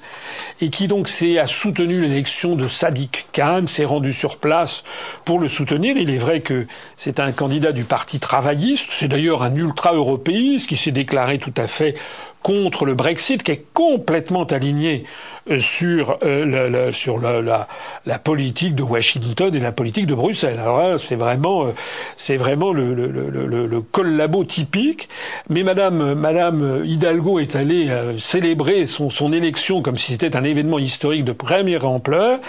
et 0.61 0.69
qui 0.69 0.87
donc 0.87 1.09
a 1.37 1.47
soutenu 1.47 2.01
l'élection 2.01 2.55
de 2.55 2.67
Sadiq 2.67 3.27
Khan, 3.33 3.63
s'est 3.67 3.85
rendu 3.85 4.13
sur 4.13 4.37
place 4.37 4.83
pour 5.25 5.39
le 5.39 5.47
soutenir. 5.47 5.97
Il 5.97 6.09
est 6.09 6.17
vrai 6.17 6.41
que 6.41 6.67
c'est 6.97 7.19
un 7.19 7.31
candidat 7.31 7.71
du 7.71 7.83
Parti 7.83 8.19
travailliste, 8.19 8.91
c'est 8.91 9.07
d'ailleurs 9.07 9.43
un 9.43 9.55
ultra-européiste 9.55 10.69
qui 10.69 10.77
s'est 10.77 10.91
déclaré 10.91 11.37
tout 11.37 11.53
à 11.57 11.67
fait 11.67 11.95
contre 12.41 12.85
le 12.85 12.93
Brexit, 12.93 13.41
qui 13.41 13.51
est 13.51 13.65
complètement 13.73 14.43
aligné 14.43 15.05
euh, 15.49 15.59
sur, 15.59 16.15
euh, 16.23 16.91
sur 16.93 17.19
la, 17.19 17.67
la, 18.05 18.19
politique 18.19 18.75
de 18.75 18.83
Washington 18.83 19.53
et 19.53 19.59
la 19.59 19.73
politique 19.73 20.07
de 20.07 20.15
Bruxelles. 20.15 20.57
Alors 20.57 20.97
c'est 20.97 21.17
vraiment, 21.17 21.65
euh, 21.65 21.71
c'est 22.15 22.37
vraiment 22.37 22.71
le, 22.71 22.93
le, 22.93 23.07
le, 23.11 23.29
le, 23.67 23.81
collabo 23.81 24.45
typique. 24.45 25.09
Mais 25.49 25.63
Madame, 25.63 26.13
Madame 26.13 26.83
Hidalgo 26.85 27.39
est 27.39 27.57
allée 27.57 27.89
célébrer 28.17 28.85
son, 28.85 29.09
son 29.09 29.33
élection 29.33 29.81
comme 29.81 29.97
si 29.97 30.13
c'était 30.13 30.37
un 30.37 30.45
événement 30.45 30.79
historique 30.79 31.25
de 31.25 31.33
première 31.33 31.89
ampleur. 31.89 32.39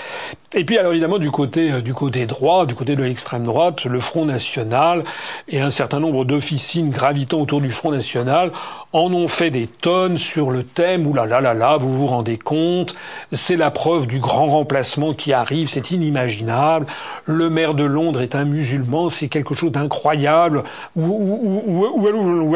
Et 0.57 0.65
puis 0.65 0.79
alors 0.79 0.93
évidemment 0.93 1.19
du 1.19 1.33
côté 1.33 1.83
du 1.83 1.95
côté 1.95 2.27
droit, 2.27 2.65
du 2.65 2.77
côté 2.77 2.95
de 2.95 3.03
l'extrême 3.03 3.43
droite, 3.43 3.87
le 3.87 3.99
Front 3.99 4.25
national 4.25 5.03
et 5.49 5.61
un 5.61 5.71
certain 5.71 5.99
nombre 5.99 6.25
d'officines 6.25 6.91
gravitant 6.91 7.41
autour 7.41 7.61
du 7.61 7.71
Front 7.71 7.91
national 7.91 8.53
en 8.93 9.13
ont 9.13 9.27
fait 9.27 9.51
des 9.51 9.67
tonnes 9.67 10.17
sur 10.17 10.53
le 10.53 10.63
thème. 10.63 11.09
Ouh 11.09 11.15
là 11.15 11.27
là 11.27 11.41
là 11.41 11.55
là, 11.55 11.77
vous 11.77 11.93
vous 11.93 12.07
rendez 12.07 12.39
compte 12.39 12.84
C'est 13.33 13.57
la 13.57 13.71
preuve 13.71 14.07
du 14.07 14.19
grand 14.19 14.47
remplacement 14.47 15.15
qui 15.15 15.33
arrive. 15.33 15.69
C'est 15.69 15.91
inimaginable. 15.91 16.87
Le 17.27 17.51
maire 17.51 17.75
de 17.75 17.85
Londres 17.85 18.23
est 18.23 18.35
un 18.35 18.45
musulman. 18.45 19.09
C'est 19.09 19.29
quelque 19.29 19.55
chose 19.55 19.73
d'incroyable. 19.73 20.65
Où, 20.97 22.07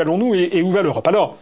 allons-nous 0.00 0.34
et, 0.34 0.50
et 0.52 0.62
où 0.62 0.70
va 0.70 0.82
l'Europe? 0.82 1.06
Alors, 1.06 1.36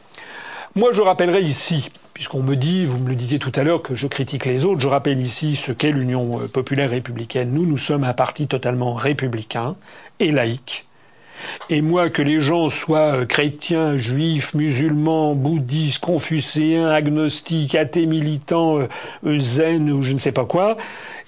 moi, 0.75 0.91
je 0.93 1.01
rappellerai 1.01 1.41
ici 1.41 1.89
puisqu'on 2.17 2.43
me 2.43 2.57
dit, 2.57 2.87
vous 2.87 2.97
me 2.97 3.11
le 3.11 3.15
disiez 3.15 3.39
tout 3.39 3.53
à 3.57 3.63
l'heure, 3.63 3.83
que 3.83 3.95
je 3.95 4.07
critique 4.07 4.47
les 4.47 4.65
autres, 4.65 4.81
je 4.81 4.89
rappelle 4.89 5.21
ici 5.21 5.55
ce 5.55 5.71
qu'est 5.71 5.91
l'Union 5.91 6.49
populaire 6.51 6.89
républicaine. 6.89 7.53
Nous, 7.53 7.67
nous 7.67 7.77
sommes 7.77 8.05
un 8.05 8.15
parti 8.15 8.47
totalement 8.47 8.95
républicain 8.95 9.77
et 10.19 10.33
laïque. 10.33 10.87
Et 11.71 11.83
moi, 11.83 12.11
que 12.11 12.23
les 12.23 12.41
gens 12.41 12.69
soient 12.69 13.15
euh, 13.15 13.27
chrétiens, 13.27 13.97
juifs, 13.97 14.55
musulmans, 14.55 15.35
bouddhistes, 15.35 15.99
confucéens, 16.01 16.89
agnostiques, 16.89 17.75
athées 17.75 18.07
militants, 18.07 18.79
euh, 18.79 19.39
zen 19.39 19.91
ou 19.91 20.03
je 20.03 20.13
ne 20.13 20.19
sais 20.19 20.33
pas 20.33 20.45
quoi, 20.45 20.77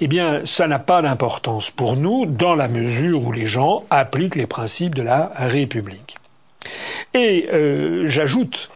eh 0.01 0.07
bien, 0.07 0.43
ça 0.45 0.69
n'a 0.69 0.79
pas 0.79 1.03
d'importance 1.03 1.71
pour 1.71 1.97
nous 1.97 2.27
dans 2.27 2.55
la 2.55 2.69
mesure 2.69 3.25
où 3.25 3.33
les 3.33 3.47
gens 3.47 3.85
appliquent 3.91 4.37
les 4.37 4.47
principes 4.47 4.95
de 4.95 5.03
la 5.03 5.33
République. 5.37 6.17
Et 7.15 7.49
j'ajoute 8.05 8.71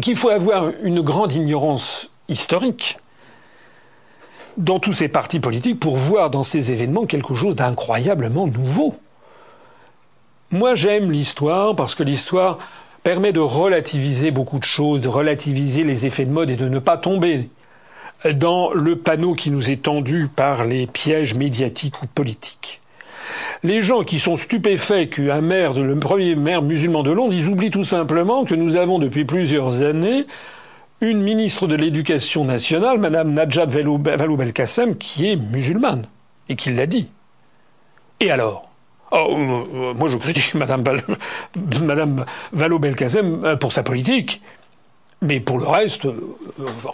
qu'il 0.00 0.16
faut 0.16 0.30
avoir 0.30 0.70
une 0.82 1.00
grande 1.00 1.32
ignorance 1.32 2.10
historique 2.28 2.98
dans 4.56 4.78
tous 4.78 4.92
ces 4.92 5.08
partis 5.08 5.40
politiques 5.40 5.78
pour 5.78 5.96
voir 5.96 6.30
dans 6.30 6.42
ces 6.42 6.72
événements 6.72 7.04
quelque 7.04 7.34
chose 7.34 7.56
d'incroyablement 7.56 8.46
nouveau. 8.46 8.96
Moi 10.56 10.74
j'aime 10.74 11.12
l'histoire 11.12 11.76
parce 11.76 11.94
que 11.94 12.02
l'histoire 12.02 12.58
permet 13.02 13.34
de 13.34 13.40
relativiser 13.40 14.30
beaucoup 14.30 14.58
de 14.58 14.64
choses, 14.64 15.02
de 15.02 15.08
relativiser 15.08 15.84
les 15.84 16.06
effets 16.06 16.24
de 16.24 16.30
mode 16.30 16.48
et 16.48 16.56
de 16.56 16.66
ne 16.66 16.78
pas 16.78 16.96
tomber 16.96 17.50
dans 18.32 18.72
le 18.72 18.96
panneau 18.96 19.34
qui 19.34 19.50
nous 19.50 19.70
est 19.70 19.82
tendu 19.82 20.28
par 20.34 20.64
les 20.64 20.86
pièges 20.86 21.34
médiatiques 21.34 22.02
ou 22.02 22.06
politiques. 22.06 22.80
les 23.64 23.82
gens 23.82 24.02
qui 24.02 24.18
sont 24.18 24.38
stupéfaits 24.38 25.10
qu'un 25.10 25.42
maire, 25.42 25.74
le 25.74 25.98
premier 25.98 26.34
maire 26.36 26.62
musulman 26.62 27.02
de 27.02 27.10
Londres, 27.10 27.34
ils 27.34 27.48
oublient 27.48 27.70
tout 27.70 27.84
simplement 27.84 28.46
que 28.46 28.54
nous 28.54 28.76
avons 28.76 28.98
depuis 28.98 29.26
plusieurs 29.26 29.82
années 29.82 30.24
une 31.02 31.20
ministre 31.20 31.66
de 31.66 31.74
l'Éducation 31.74 32.46
nationale, 32.46 32.98
Madame 32.98 33.34
Najat 33.34 33.66
Vallaud-Belkacem, 33.66 34.96
qui 34.96 35.30
est 35.30 35.36
musulmane 35.36 36.06
et 36.48 36.56
qui 36.56 36.70
l'a 36.72 36.86
dit. 36.86 37.10
Et 38.20 38.30
alors? 38.30 38.65
Oh, 39.12 39.36
Moi, 39.94 40.08
je 40.08 40.16
critique 40.16 40.54
Madame, 40.54 40.82
Val 40.82 41.02
Madame 41.82 42.24
Vallaud-Belkacem 42.52 43.44
euh, 43.44 43.56
pour 43.56 43.72
sa 43.72 43.82
politique, 43.82 44.42
mais 45.22 45.40
pour 45.40 45.58
le 45.58 45.66
reste, 45.66 46.06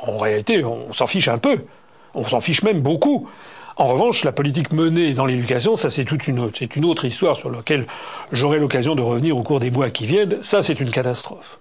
en 0.06 0.18
réalité, 0.18 0.64
on 0.64 0.92
s'en 0.92 1.06
fiche 1.06 1.28
un 1.28 1.38
peu. 1.38 1.64
On 2.14 2.24
s'en 2.24 2.40
fiche 2.40 2.62
même 2.62 2.82
beaucoup. 2.82 3.28
En 3.76 3.86
revanche, 3.86 4.24
la 4.24 4.32
politique 4.32 4.72
menée 4.72 5.14
dans 5.14 5.24
l'éducation, 5.24 5.76
ça 5.76 5.88
c'est 5.88 6.04
toute 6.04 6.28
une, 6.28 6.50
c'est 6.54 6.76
une 6.76 6.84
autre 6.84 7.06
histoire 7.06 7.36
sur 7.36 7.50
laquelle 7.50 7.86
j'aurai 8.30 8.58
l'occasion 8.58 8.94
de 8.94 9.02
revenir 9.02 9.36
au 9.36 9.42
cours 9.42 9.60
des 9.60 9.70
mois 9.70 9.90
qui 9.90 10.06
viennent. 10.06 10.42
Ça, 10.42 10.60
c'est 10.60 10.78
une 10.78 10.90
catastrophe. 10.90 11.58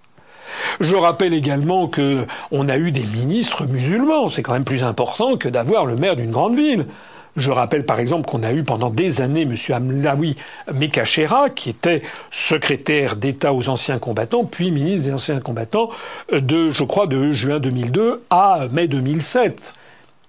Je 0.79 0.95
rappelle 0.95 1.33
également 1.33 1.87
que 1.87 2.25
on 2.51 2.67
a 2.69 2.77
eu 2.77 2.91
des 2.91 3.03
ministres 3.03 3.65
musulmans. 3.65 4.29
C'est 4.29 4.43
quand 4.43 4.53
même 4.53 4.65
plus 4.65 4.83
important 4.83 5.37
que 5.37 5.47
d'avoir 5.47 5.85
le 5.85 5.95
maire 5.95 6.15
d'une 6.15 6.31
grande 6.31 6.55
ville. 6.55 6.85
Je 7.37 7.51
rappelle 7.51 7.85
par 7.85 7.99
exemple 7.99 8.29
qu'on 8.29 8.43
a 8.43 8.51
eu 8.51 8.63
pendant 8.63 8.89
des 8.89 9.21
années 9.21 9.43
M. 9.43 9.55
Amlaoui 9.69 10.35
Mekachera, 10.73 11.49
qui 11.49 11.69
était 11.69 12.01
secrétaire 12.29 13.15
d'État 13.15 13.53
aux 13.53 13.69
anciens 13.69 13.99
combattants, 13.99 14.43
puis 14.43 14.71
ministre 14.71 15.07
des 15.07 15.13
anciens 15.13 15.39
combattants 15.39 15.89
de, 16.31 16.69
je 16.69 16.83
crois, 16.83 17.07
de 17.07 17.31
juin 17.31 17.59
2002 17.59 18.23
à 18.29 18.67
mai 18.71 18.87
2007. 18.87 19.73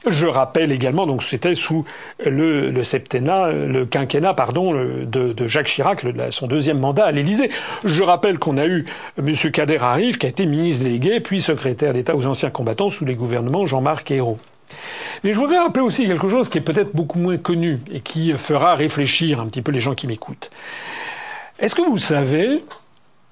Je 0.07 0.27
rappelle 0.27 0.73
également, 0.73 1.07
donc 1.07 1.23
c'était 1.23 1.55
sous 1.55 1.85
le, 2.25 2.83
septennat, 2.83 3.53
le 3.53 3.87
quinquennat, 3.87 4.35
pardon, 4.35 4.73
de, 4.73 5.47
Jacques 5.47 5.67
Chirac, 5.67 6.05
son 6.31 6.49
deuxième 6.49 6.79
mandat 6.79 7.07
à 7.07 7.13
l'Élysée. 7.13 7.51
Je 7.85 8.03
rappelle 8.03 8.39
qu'on 8.39 8.59
a 8.59 8.67
eu 8.67 8.85
M. 9.19 9.33
Kader 9.53 9.79
Arif, 9.81 10.19
qui 10.19 10.27
a 10.27 10.29
été 10.29 10.45
ministre 10.45 10.85
délégué, 10.85 11.21
puis 11.21 11.41
secrétaire 11.41 11.93
d'État 11.93 12.17
aux 12.17 12.27
anciens 12.27 12.51
combattants 12.51 12.91
sous 12.91 13.05
les 13.05 13.15
gouvernements 13.15 13.65
Jean-Marc 13.65 14.11
Ayrault. 14.11 14.39
Mais 15.25 15.33
je 15.33 15.39
voudrais 15.39 15.59
rappeler 15.59 15.83
aussi 15.83 16.07
quelque 16.07 16.29
chose 16.29 16.49
qui 16.49 16.59
est 16.59 16.63
peut-être 16.63 16.95
beaucoup 16.95 17.19
moins 17.19 17.39
connu 17.39 17.81
et 17.91 18.01
qui 18.01 18.33
fera 18.33 18.75
réfléchir 18.75 19.41
un 19.41 19.47
petit 19.47 19.63
peu 19.63 19.73
les 19.73 19.81
gens 19.81 19.95
qui 19.95 20.07
m'écoutent. 20.07 20.51
Est-ce 21.59 21.75
que 21.75 21.83
vous 21.83 21.99
savez 21.99 22.65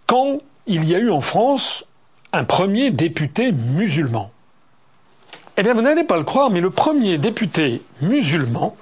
quand 0.07 0.41
il 0.66 0.84
y 0.84 0.95
a 0.95 0.99
eu 0.99 1.11
en 1.11 1.20
France 1.20 1.84
un 2.32 2.45
premier 2.45 2.91
député 2.91 3.53
musulman? 3.53 4.30
Eh 5.57 5.62
bien, 5.62 5.74
vous 5.74 5.82
n'allez 5.82 6.05
pas 6.05 6.16
le 6.16 6.24
croire, 6.24 6.51
mais 6.51 6.61
le 6.61 6.70
premier 6.70 7.18
député 7.18 7.82
musulman 8.01 8.76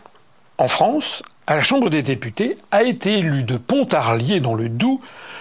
en 0.59 0.69
France, 0.69 1.23
à 1.47 1.57
la 1.57 1.63
Chambre 1.63 1.89
des 1.89 2.03
députés, 2.03 2.57
a 2.71 2.83
été 2.83 3.19
élu 3.19 3.43
de 3.43 3.57
Pontarlier 3.57 4.41
dans 4.41 4.55
le 4.55 4.69
Doubs 4.69 5.01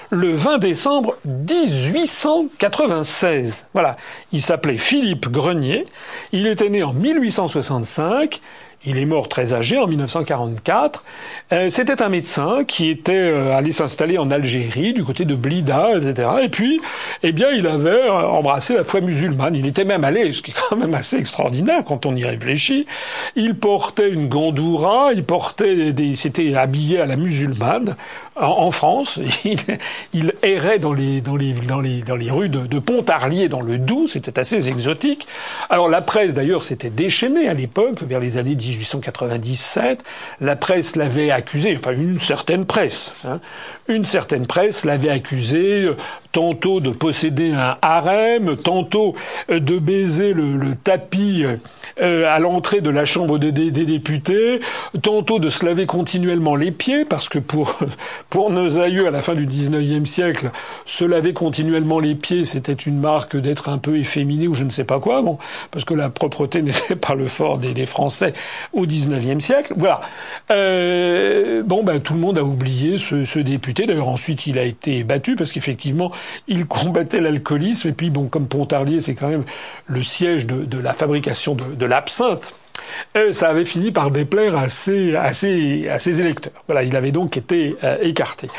le 0.09 0.31
20 0.31 0.59
décembre 0.59 1.17
1896. 1.25 3.67
Voilà. 3.73 3.91
Il 4.31 4.41
s'appelait 4.41 4.77
Philippe 4.77 5.29
Grenier. 5.29 5.85
Il 6.31 6.47
était 6.47 6.69
né 6.69 6.81
en 6.83 6.93
1865. 6.93 8.39
Il 8.85 8.99
est 8.99 9.05
mort 9.05 9.27
très 9.27 9.53
âgé 9.53 9.77
en 9.77 9.87
1944. 9.87 11.03
Euh, 11.51 11.69
c'était 11.69 12.01
un 12.01 12.09
médecin 12.09 12.63
qui 12.63 12.89
était 12.89 13.11
euh, 13.11 13.57
allé 13.57 13.71
s'installer 13.71 14.17
en 14.17 14.31
Algérie, 14.31 14.93
du 14.93 15.03
côté 15.03 15.25
de 15.25 15.35
Blida, 15.35 15.97
etc. 15.97 16.29
Et 16.43 16.49
puis, 16.49 16.79
eh 17.23 17.31
bien, 17.31 17.49
il 17.49 17.67
avait 17.67 17.89
euh, 17.89 18.11
embrassé 18.11 18.75
la 18.75 18.83
foi 18.83 19.01
musulmane. 19.01 19.55
Il 19.55 19.65
était 19.65 19.83
même 19.83 20.05
allé, 20.05 20.31
ce 20.31 20.41
qui 20.41 20.51
est 20.51 20.55
quand 20.69 20.77
même 20.77 20.93
assez 20.93 21.17
extraordinaire 21.17 21.83
quand 21.85 22.05
on 22.05 22.15
y 22.15 22.23
réfléchit. 22.23 22.85
Il 23.35 23.55
portait 23.55 24.09
une 24.09 24.27
gandoura, 24.27 25.11
il 25.13 25.25
portait 25.25 25.91
des, 25.91 26.15
s'était 26.15 26.55
habillé 26.55 27.01
à 27.01 27.07
la 27.07 27.17
musulmane 27.17 27.95
en, 28.39 28.71
France. 28.71 29.19
Il, 30.13 30.33
errait 30.43 30.79
dans 30.79 30.93
les, 30.93 31.21
dans 31.21 31.35
les, 31.35 31.53
dans 31.53 31.79
les, 31.79 32.01
dans 32.01 32.15
les 32.15 32.31
rues 32.31 32.49
de, 32.49 32.79
Pontarlier, 32.79 33.49
dans 33.49 33.61
le 33.61 33.77
Doubs. 33.77 34.07
C'était 34.07 34.39
assez 34.39 34.69
exotique. 34.69 35.27
Alors, 35.69 35.89
la 35.89 36.01
presse, 36.01 36.33
d'ailleurs, 36.33 36.63
s'était 36.63 36.89
déchaînée 36.89 37.47
à 37.47 37.53
l'époque, 37.53 38.03
vers 38.03 38.19
les 38.19 38.37
années 38.37 38.55
1897. 38.55 40.03
La 40.41 40.55
presse 40.55 40.95
l'avait 40.95 41.31
accusé, 41.31 41.77
enfin 41.77 41.93
une 41.93 42.19
certaine 42.19 42.65
presse, 42.65 43.13
hein, 43.25 43.39
une 43.87 44.05
certaine 44.05 44.45
presse 44.45 44.85
l'avait 44.85 45.09
accusé 45.09 45.83
euh, 45.83 45.97
tantôt 46.31 46.79
de 46.79 46.89
posséder 46.89 47.51
un 47.51 47.77
harem, 47.81 48.57
tantôt 48.57 49.15
euh, 49.49 49.59
de 49.59 49.79
baiser 49.79 50.33
le, 50.33 50.75
tapis 50.83 51.43
euh, 52.01 52.25
à 52.27 52.39
l'entrée 52.39 52.81
de 52.81 52.89
la 52.89 53.05
Chambre 53.05 53.37
des, 53.37 53.51
députés, 53.51 54.59
tantôt 55.01 55.39
de 55.39 55.49
se 55.49 55.65
laver 55.65 55.85
continuellement 55.85 56.55
les 56.55 56.71
pieds, 56.71 57.05
parce 57.05 57.29
que 57.29 57.39
pour, 57.39 57.79
pour 58.29 58.51
nos 58.51 58.79
aïeux 58.79 59.07
à 59.07 59.11
la 59.11 59.21
fin 59.21 59.35
du 59.35 59.45
XIXe 59.45 60.09
siècle, 60.09 60.51
se 60.85 61.05
laver 61.05 61.33
continuellement 61.33 61.99
les 61.99 62.15
pieds, 62.15 62.45
c'était 62.45 62.73
une 62.73 62.99
marque 62.99 63.37
d'être 63.37 63.69
un 63.69 63.77
peu 63.77 63.97
efféminé 63.97 64.47
ou 64.47 64.53
je 64.53 64.63
ne 64.63 64.69
sais 64.69 64.83
pas 64.83 64.99
quoi, 64.99 65.21
bon, 65.21 65.37
parce 65.71 65.85
que 65.85 65.93
la 65.93 66.09
propreté 66.09 66.61
n'était 66.63 66.95
pas 66.95 67.15
le 67.15 67.25
fort 67.25 67.57
des, 67.57 67.73
des 67.73 67.85
Français 67.85 68.33
au 68.73 68.85
XIXe 68.85 69.43
siècle. 69.43 69.73
Voilà. 69.75 70.01
Euh, 70.51 71.63
bon, 71.63 71.83
ben 71.83 71.99
tout 71.99 72.13
le 72.13 72.19
monde 72.19 72.37
a 72.37 72.43
oublié 72.43 72.97
ce, 72.97 73.25
ce 73.25 73.39
député. 73.39 73.85
D'ailleurs, 73.85 74.09
ensuite, 74.09 74.47
il 74.47 74.57
a 74.59 74.63
été 74.63 75.03
battu 75.03 75.35
parce 75.35 75.51
qu'effectivement, 75.51 76.11
il 76.47 76.65
combattait 76.65 77.21
l'alcoolisme. 77.21 77.89
Et 77.89 77.91
puis, 77.93 78.09
bon, 78.09 78.27
comme 78.27 78.47
Pontarlier, 78.47 79.01
c'est 79.01 79.15
quand 79.15 79.29
même 79.29 79.43
le 79.87 80.03
siège 80.03 80.45
de, 80.45 80.65
de 80.65 80.77
la 80.79 80.93
fabrication 80.93 81.55
de, 81.55 81.76
de 81.77 81.85
l'absinthe. 81.85 82.55
Ça 83.31 83.49
avait 83.49 83.65
fini 83.65 83.91
par 83.91 84.11
déplaire 84.11 84.57
à 84.57 84.67
ses, 84.67 85.15
à 85.15 85.33
ses, 85.33 86.21
électeurs. 86.21 86.53
Voilà, 86.67 86.83
il 86.83 86.95
avait 86.95 87.11
donc 87.11 87.37
été 87.37 87.75
euh, 87.83 87.97
écarté. 88.01 88.49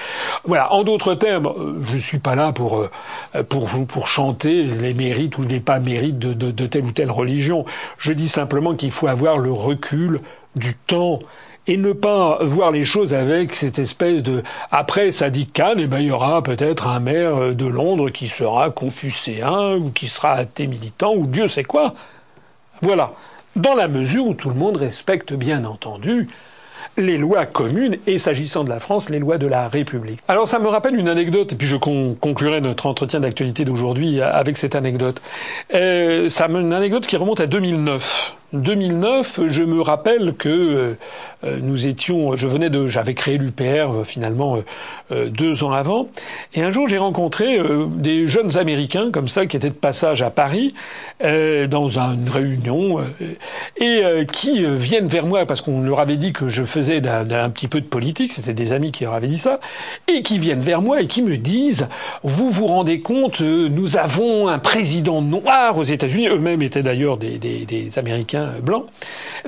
Voilà, 0.45 0.73
en 0.73 0.85
d'autres 0.85 1.15
termes, 1.15 1.47
euh, 1.47 1.81
je 1.83 1.97
suis 1.97 2.19
pas 2.19 2.35
là 2.35 2.53
pour, 2.53 2.79
euh, 2.79 3.43
pour, 3.49 3.69
pour 3.87 4.09
chanter 4.09 4.65
les 4.65 4.95
mérites 4.95 5.39
ou 5.39 5.43
les 5.43 5.61
pas 5.61 5.79
mérites 5.81 6.19
de, 6.19 6.33
de, 6.33 6.67
telle 6.67 6.85
ou 6.85 6.93
telle 6.93 7.11
religion. 7.11 7.65
Je 7.99 8.13
dis 8.13 8.29
simplement 8.29 8.75
qu'il 8.75 8.91
faut 8.91 9.07
avoir 9.07 9.39
le 9.39 9.53
recul 9.53 10.21
du 10.57 10.75
temps 10.75 11.21
et 11.67 11.77
ne 11.77 11.93
pas 11.93 12.39
voir 12.41 12.71
les 12.71 12.85
choses 12.85 13.13
avec 13.13 13.55
cette 13.55 13.79
espèce 13.79 14.23
de 14.23 14.43
après 14.71 15.13
ça 15.13 15.29
dit 15.29 15.47
Cannes, 15.47 15.79
et 15.79 15.87
ben 15.87 15.99
il 15.99 16.07
y 16.07 16.11
aura 16.11 16.43
peut-être 16.43 16.89
un 16.89 16.99
maire 16.99 17.55
de 17.55 17.67
Londres 17.67 18.09
qui 18.09 18.27
sera 18.27 18.71
confucéen 18.71 19.77
ou 19.77 19.91
qui 19.91 20.07
sera 20.09 20.33
athée 20.33 20.67
militant 20.67 21.15
ou 21.15 21.27
Dieu 21.27 21.47
sait 21.47 21.65
quoi. 21.65 21.95
Voilà. 22.83 23.13
Dans 23.57 23.75
la 23.75 23.89
mesure 23.89 24.27
où 24.27 24.35
tout 24.35 24.49
le 24.49 24.55
monde 24.55 24.77
respecte 24.77 25.33
bien 25.33 25.65
entendu 25.65 26.29
les 26.99 27.17
lois 27.17 27.47
communes 27.47 27.97
et, 28.07 28.19
s'agissant 28.19 28.65
de 28.65 28.71
la 28.71 28.81
France, 28.81 29.09
les 29.09 29.19
lois 29.19 29.39
de 29.39 29.47
la 29.47 29.69
République. 29.69 30.21
Alors 30.29 30.49
ça 30.49 30.59
me 30.59 30.69
rappelle 30.69 30.97
une 30.97 31.09
anecdote, 31.09 31.53
et 31.53 31.57
puis 31.57 31.67
je 31.67 31.77
conclurai 31.77 32.61
notre 32.61 32.87
entretien 32.87 33.21
d'actualité 33.21 33.65
d'aujourd'hui 33.65 34.21
avec 34.21 34.59
cette 34.59 34.75
anecdote. 34.75 35.23
Euh, 35.75 36.29
ça 36.29 36.49
une 36.49 36.73
anecdote 36.73 37.07
qui 37.07 37.17
remonte 37.17 37.41
à 37.41 37.47
2009. 37.47 38.35
2009, 38.55 39.41
je 39.49 39.63
me 39.63 39.81
rappelle 39.81 40.35
que 40.35 40.49
euh, 40.49 40.95
euh, 41.38 41.38
nous 41.45 41.87
étions, 41.87 42.35
je 42.35 42.47
venais 42.47 42.71
de, 42.71 42.87
j'avais 42.87 43.15
créé 43.15 43.39
l'UPR 43.39 43.63
euh, 43.63 44.05
finalement 44.05 44.59
deux 45.11 45.65
ans 45.65 45.73
avant, 45.73 46.09
et 46.55 46.63
un 46.63 46.71
jour 46.71 46.89
j'ai 46.89 46.99
rencontré 46.99 47.59
des 47.97 48.29
jeunes 48.29 48.59
Américains 48.59 49.11
comme 49.11 49.29
ça 49.29 49.47
qui 49.47 49.57
étaient 49.57 49.71
de 49.71 49.75
passage 49.75 50.23
à 50.23 50.31
Paris 50.31 50.75
dans 51.21 51.99
une 51.99 52.29
réunion 52.29 52.99
et 53.81 54.03
qui 54.31 54.65
viennent 54.77 55.07
vers 55.07 55.27
moi 55.27 55.47
parce 55.47 55.63
qu'on 55.63 55.81
leur 55.81 56.01
avait 56.01 56.17
dit 56.17 56.33
que 56.33 56.49
je 56.49 56.63
faisais 56.65 57.01
un, 57.07 57.49
petit 57.49 57.69
peu 57.69 57.81
de 57.81 57.87
politique, 57.87 58.33
c'était 58.33 58.53
des 58.53 58.73
amis 58.73 58.93
qui 58.93 59.05
leur 59.05 59.15
avaient 59.15 59.29
dit 59.29 59.39
ça, 59.39 59.61
et 60.09 60.23
qui 60.23 60.39
viennent 60.39 60.61
vers 60.61 60.83
moi 60.83 61.01
et 61.01 61.07
qui 61.07 61.23
me 61.23 61.37
disent 61.37 61.89
vous 62.23 62.51
vous 62.51 62.67
rendez 62.67 63.01
compte, 63.01 63.41
nous 63.41 63.97
avons 63.97 64.49
un 64.49 64.59
président 64.59 65.23
noir 65.23 65.79
aux 65.79 65.83
États-Unis, 65.83 66.29
eux-mêmes 66.29 66.63
étaient 66.63 66.83
d'ailleurs 66.83 67.17
des, 67.17 67.39
des, 67.39 67.65
des 67.65 67.99
Américains 67.99 68.53
blanc. 68.63 68.85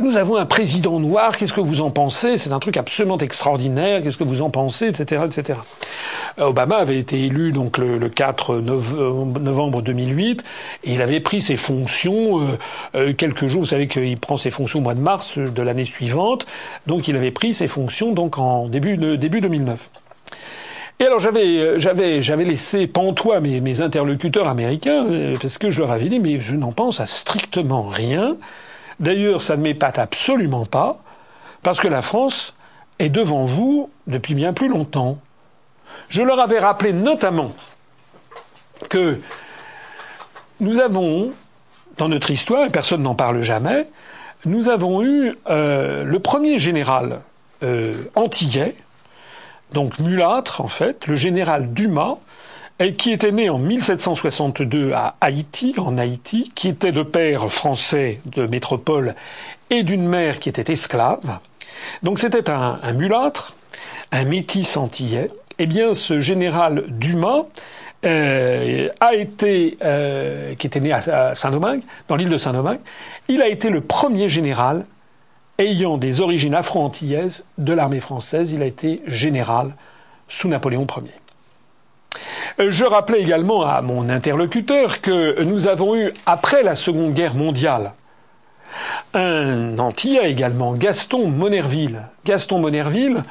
Nous 0.00 0.16
avons 0.16 0.36
un 0.36 0.46
président 0.46 1.00
noir. 1.00 1.36
Qu'est-ce 1.36 1.52
que 1.52 1.60
vous 1.60 1.79
en 1.80 1.90
pensez 1.90 2.36
C'est 2.36 2.52
un 2.52 2.58
truc 2.58 2.76
absolument 2.76 3.18
extraordinaire. 3.18 4.02
Qu'est-ce 4.02 4.18
que 4.18 4.24
vous 4.24 4.42
en 4.42 4.50
pensez, 4.50 4.86
etc., 4.86 5.22
etc. 5.26 5.58
Euh, 6.38 6.46
Obama 6.46 6.76
avait 6.76 6.98
été 6.98 7.24
élu 7.24 7.52
donc 7.52 7.78
le, 7.78 8.08
4 8.08 8.56
novembre 8.60 9.82
2008 9.82 10.44
et 10.84 10.94
il 10.94 11.02
avait 11.02 11.20
pris 11.20 11.40
ses 11.40 11.56
fonctions 11.56 12.40
euh, 12.40 12.58
euh, 12.94 13.12
quelques 13.12 13.46
jours. 13.46 13.60
Vous 13.60 13.68
savez 13.68 13.88
qu'il 13.88 14.18
prend 14.18 14.36
ses 14.36 14.50
fonctions 14.50 14.80
au 14.80 14.82
mois 14.82 14.94
de 14.94 15.00
mars 15.00 15.38
de 15.38 15.62
l'année 15.62 15.84
suivante. 15.84 16.46
Donc 16.86 17.08
il 17.08 17.16
avait 17.16 17.30
pris 17.30 17.54
ses 17.54 17.66
fonctions 17.66 18.12
donc 18.12 18.38
en 18.38 18.68
début 18.68 18.96
début 18.96 19.40
2009. 19.40 19.90
Et 20.98 21.06
alors 21.06 21.20
j'avais 21.20 21.80
j'avais 21.80 22.20
j'avais 22.20 22.44
laissé 22.44 22.86
pantois 22.86 23.40
mes, 23.40 23.60
mes 23.60 23.80
interlocuteurs 23.80 24.48
américains 24.48 25.06
parce 25.40 25.56
que 25.56 25.70
je 25.70 25.80
leur 25.80 25.92
avais 25.92 26.08
dit 26.08 26.20
mais 26.20 26.38
je 26.40 26.56
n'en 26.56 26.72
pense 26.72 27.00
à 27.00 27.06
strictement 27.06 27.84
rien. 27.84 28.36
D'ailleurs, 29.00 29.40
ça 29.40 29.56
ne 29.56 29.62
m'épate 29.62 29.98
absolument 29.98 30.66
pas, 30.66 31.02
parce 31.62 31.80
que 31.80 31.88
la 31.88 32.02
France 32.02 32.54
est 32.98 33.08
devant 33.08 33.42
vous 33.42 33.90
depuis 34.06 34.34
bien 34.34 34.52
plus 34.52 34.68
longtemps. 34.68 35.18
Je 36.08 36.22
leur 36.22 36.40
avais 36.40 36.58
rappelé 36.58 36.92
notamment 36.92 37.52
que 38.88 39.20
nous 40.60 40.78
avons, 40.78 41.32
dans 41.96 42.08
notre 42.08 42.30
histoire, 42.30 42.66
et 42.66 42.70
personne 42.70 43.02
n'en 43.02 43.14
parle 43.14 43.42
jamais, 43.42 43.86
nous 44.44 44.68
avons 44.68 45.02
eu 45.02 45.36
euh, 45.48 46.04
le 46.04 46.18
premier 46.18 46.58
général 46.58 47.20
euh, 47.62 48.04
antillais, 48.14 48.74
donc 49.72 49.98
mulâtre 49.98 50.60
en 50.60 50.68
fait, 50.68 51.06
le 51.06 51.16
général 51.16 51.72
Dumas, 51.72 52.16
qui 52.96 53.12
était 53.12 53.32
né 53.32 53.50
en 53.50 53.58
1762 53.58 54.92
à 54.92 55.16
Haïti, 55.20 55.74
en 55.76 55.98
Haïti, 55.98 56.50
qui 56.54 56.68
était 56.68 56.92
de 56.92 57.02
père 57.02 57.52
français 57.52 58.20
de 58.24 58.46
métropole 58.46 59.14
et 59.68 59.82
d'une 59.82 60.08
mère 60.08 60.40
qui 60.40 60.48
était 60.48 60.72
esclave. 60.72 61.38
Donc 62.02 62.18
c'était 62.18 62.50
un, 62.50 62.92
mulâtre, 62.92 63.56
un 64.12 64.24
métis 64.24 64.76
antillais. 64.76 65.30
Eh 65.58 65.66
bien, 65.66 65.94
ce 65.94 66.20
général 66.20 66.84
Dumas 66.88 67.44
euh, 68.06 68.88
a 69.00 69.14
été, 69.14 69.76
euh, 69.82 70.54
qui 70.54 70.66
était 70.66 70.80
né 70.80 70.92
à 70.92 71.34
Saint-Domingue, 71.34 71.82
dans 72.08 72.16
l'île 72.16 72.30
de 72.30 72.38
Saint-Domingue, 72.38 72.80
il 73.28 73.42
a 73.42 73.48
été 73.48 73.68
le 73.68 73.82
premier 73.82 74.28
général 74.28 74.86
ayant 75.58 75.98
des 75.98 76.20
origines 76.20 76.54
afro-antillaises 76.54 77.44
de 77.58 77.72
l'armée 77.72 78.00
française. 78.00 78.52
Il 78.52 78.62
a 78.62 78.66
été 78.66 79.02
général 79.06 79.74
sous 80.28 80.48
Napoléon 80.48 80.86
Ier. 80.96 81.12
Euh, 82.58 82.70
je 82.70 82.84
rappelais 82.84 83.20
également 83.20 83.62
à 83.62 83.82
mon 83.82 84.08
interlocuteur 84.08 85.00
que 85.00 85.42
nous 85.42 85.68
avons 85.68 85.94
eu, 85.94 86.12
après 86.26 86.62
la 86.62 86.74
Seconde 86.74 87.14
Guerre 87.14 87.34
mondiale, 87.34 87.92
un 89.14 89.78
Antillais 89.78 90.30
également, 90.30 90.74
Gaston 90.74 91.28
Monerville. 91.28 92.02
Gaston 92.24 92.58
Monerville 92.58 93.24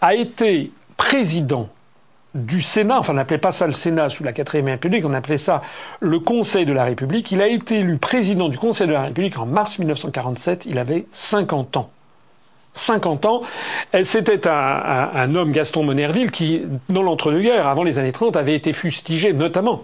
a 0.00 0.14
été 0.14 0.70
président 0.96 1.68
du 2.34 2.60
Sénat, 2.60 2.98
enfin 2.98 3.12
on 3.12 3.16
n'appelait 3.16 3.38
pas 3.38 3.52
ça 3.52 3.66
le 3.66 3.72
Sénat 3.72 4.08
sous 4.08 4.22
la 4.22 4.32
quatrième 4.32 4.66
République, 4.66 5.04
on 5.06 5.14
appelait 5.14 5.38
ça 5.38 5.62
le 6.00 6.18
Conseil 6.18 6.66
de 6.66 6.72
la 6.72 6.84
République. 6.84 7.32
Il 7.32 7.40
a 7.40 7.48
été 7.48 7.78
élu 7.78 7.98
président 7.98 8.48
du 8.48 8.58
Conseil 8.58 8.86
de 8.86 8.92
la 8.92 9.02
République 9.02 9.38
en 9.38 9.46
mars 9.46 9.78
1947, 9.78 10.66
il 10.66 10.78
avait 10.78 11.06
50 11.12 11.78
ans. 11.78 11.90
50 12.74 13.24
ans. 13.24 13.40
C'était 14.02 14.46
un, 14.46 15.34
homme, 15.34 15.50
Gaston 15.52 15.82
Monerville, 15.82 16.30
qui, 16.30 16.62
dans 16.90 17.02
l'entre-deux-guerres, 17.02 17.66
avant 17.66 17.82
les 17.82 17.98
années 17.98 18.12
30, 18.12 18.36
avait 18.36 18.54
été 18.54 18.74
fustigé 18.74 19.32
notamment 19.32 19.80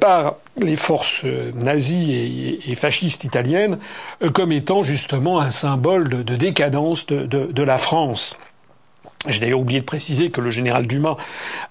par 0.00 0.36
les 0.58 0.76
forces 0.76 1.22
euh, 1.24 1.52
nazies 1.52 2.60
et, 2.66 2.74
fascistes 2.74 3.24
italiennes 3.24 3.78
euh, 4.22 4.30
comme 4.30 4.52
étant 4.52 4.82
justement 4.82 5.40
un 5.40 5.50
symbole 5.50 6.08
de, 6.08 6.36
décadence 6.36 7.06
de 7.06 7.62
la 7.62 7.78
France. 7.78 8.38
J'ai 9.28 9.40
d'ailleurs 9.40 9.60
oublié 9.60 9.80
de 9.80 9.84
préciser 9.84 10.30
que 10.30 10.40
le 10.40 10.50
général 10.50 10.86
Dumas 10.86 11.16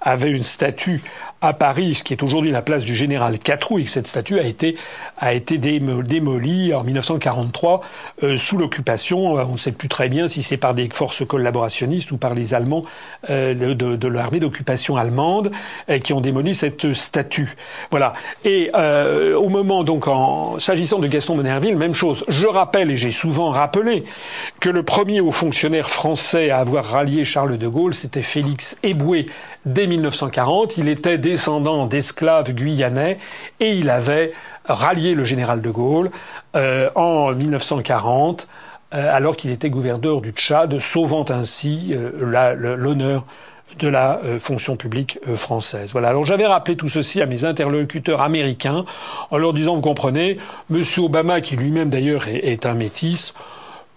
avait 0.02 0.32
une 0.32 0.44
statue 0.44 1.04
à 1.46 1.54
Paris, 1.54 1.96
ce 1.96 2.04
qui 2.04 2.14
est 2.14 2.24
aujourd'hui 2.24 2.52
la 2.52 2.62
place 2.62 2.86
du 2.86 2.96
général 2.96 3.40
que 3.84 3.90
cette 3.90 4.08
statue 4.08 4.40
a 4.40 4.44
été, 4.44 4.76
a 5.18 5.34
été 5.34 5.58
démolie 5.58 6.74
en 6.74 6.84
1943 6.84 7.82
euh, 8.24 8.38
sous 8.38 8.58
l'occupation. 8.58 9.38
Euh, 9.38 9.44
on 9.48 9.54
ne 9.54 9.58
sait 9.58 9.72
plus 9.72 9.88
très 9.88 10.10
bien 10.10 10.28
si 10.28 10.44
c'est 10.44 10.58
par 10.58 10.74
des 10.74 10.90
forces 10.90 11.26
collaborationnistes 11.26 12.12
ou 12.12 12.18
par 12.18 12.34
les 12.34 12.54
Allemands 12.54 12.84
euh, 13.30 13.54
de, 13.54 13.74
de, 13.74 14.08
l'armée 14.08 14.40
d'occupation 14.40 14.98
allemande 14.98 15.52
qui 16.04 16.14
ont 16.14 16.22
démoli 16.22 16.56
cette 16.56 16.94
statue. 16.94 17.56
Voilà. 17.92 18.14
Et 18.44 18.72
au 18.74 19.50
moment 19.50 19.84
donc, 19.84 20.08
en 20.08 20.60
s'agissant 20.60 21.00
de 21.00 21.08
Gaston 21.08 21.36
Monerville, 21.36 21.78
même 21.78 21.94
chose. 21.94 22.24
Je 22.28 22.48
rappelle 22.48 22.92
et 22.92 22.98
j'ai 22.98 23.12
souvent 23.12 23.50
rappelé 23.50 24.06
que 24.60 24.70
le 24.70 24.84
premier 24.84 25.22
haut 25.22 25.32
fonctionnaire 25.32 25.90
français 25.90 26.50
à 26.50 26.60
avoir 26.60 26.86
rallié 26.86 27.26
Charles 27.26 27.58
de 27.58 27.68
Gaulle, 27.68 27.94
c'était 27.94 28.22
Félix 28.22 28.78
Eboué 28.84 29.28
dès 29.66 29.88
1940. 29.88 30.78
Il 30.78 30.88
était 30.88 31.18
descendant 31.18 31.86
d'esclaves 31.86 32.52
guyanais 32.54 33.20
et 33.60 33.74
il 33.74 33.90
avait 33.90 34.34
rallié 34.66 35.14
le 35.14 35.24
général 35.24 35.62
de 35.62 35.70
Gaulle 35.70 36.12
euh, 36.56 36.90
en 36.96 37.34
1940 37.34 38.48
euh, 38.94 39.16
alors 39.16 39.36
qu'il 39.36 39.52
était 39.52 39.70
gouverneur 39.70 40.22
du 40.22 40.32
Tchad, 40.32 40.80
sauvant 40.80 41.26
ainsi 41.30 41.92
euh, 41.94 42.56
l'honneur 42.78 43.26
de 43.80 43.88
la 43.88 44.22
fonction 44.40 44.76
publique 44.76 45.20
française. 45.36 45.92
Voilà. 45.92 46.10
Alors 46.10 46.24
j'avais 46.24 46.46
rappelé 46.46 46.78
tout 46.78 46.88
ceci 46.88 47.22
à 47.22 47.26
mes 47.26 47.46
interlocuteurs 47.46 48.22
américains 48.22 48.86
en 49.32 49.38
leur 49.38 49.54
disant, 49.54 49.74
vous 49.76 49.82
comprenez, 49.82 50.38
M. 50.72 50.84
Obama, 51.00 51.42
qui 51.42 51.58
lui-même 51.58 51.90
d'ailleurs 51.90 52.28
est, 52.28 52.46
est, 52.46 52.68
un 52.68 52.76
métis, 52.76 53.34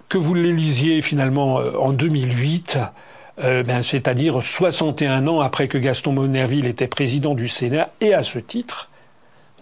que 0.09 0.17
vous 0.17 0.35
l'élisiez 0.35 1.03
finalement 1.03 1.57
en 1.79 1.93
2008, 1.93 2.79
euh, 3.43 3.63
ben, 3.63 3.83
c'est-à-dire 3.83 4.43
61 4.43 5.29
ans 5.29 5.41
après 5.41 5.69
que 5.69 5.79
Gaston 5.79 6.13
Monerville 6.13 6.67
était 6.67 6.89
président 6.89 7.35
du 7.35 7.49
Sénat, 7.49 7.91
et 8.01 8.15
à 8.15 8.23
ce 8.23 8.39
titre, 8.39 8.91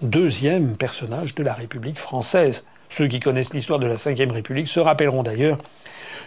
deuxième 0.03 0.77
personnage 0.77 1.35
de 1.35 1.43
la 1.43 1.55
République 1.55 1.99
française. 1.99 2.67
Ceux 2.89 3.09
qui 3.09 3.21
connaissent 3.21 3.53
l'histoire 3.53 3.79
de 3.79 3.87
la 3.87 3.95
Ve 3.95 4.33
République 4.33 4.69
se 4.69 4.81
rappelleront 4.81 5.23
d'ailleurs 5.23 5.59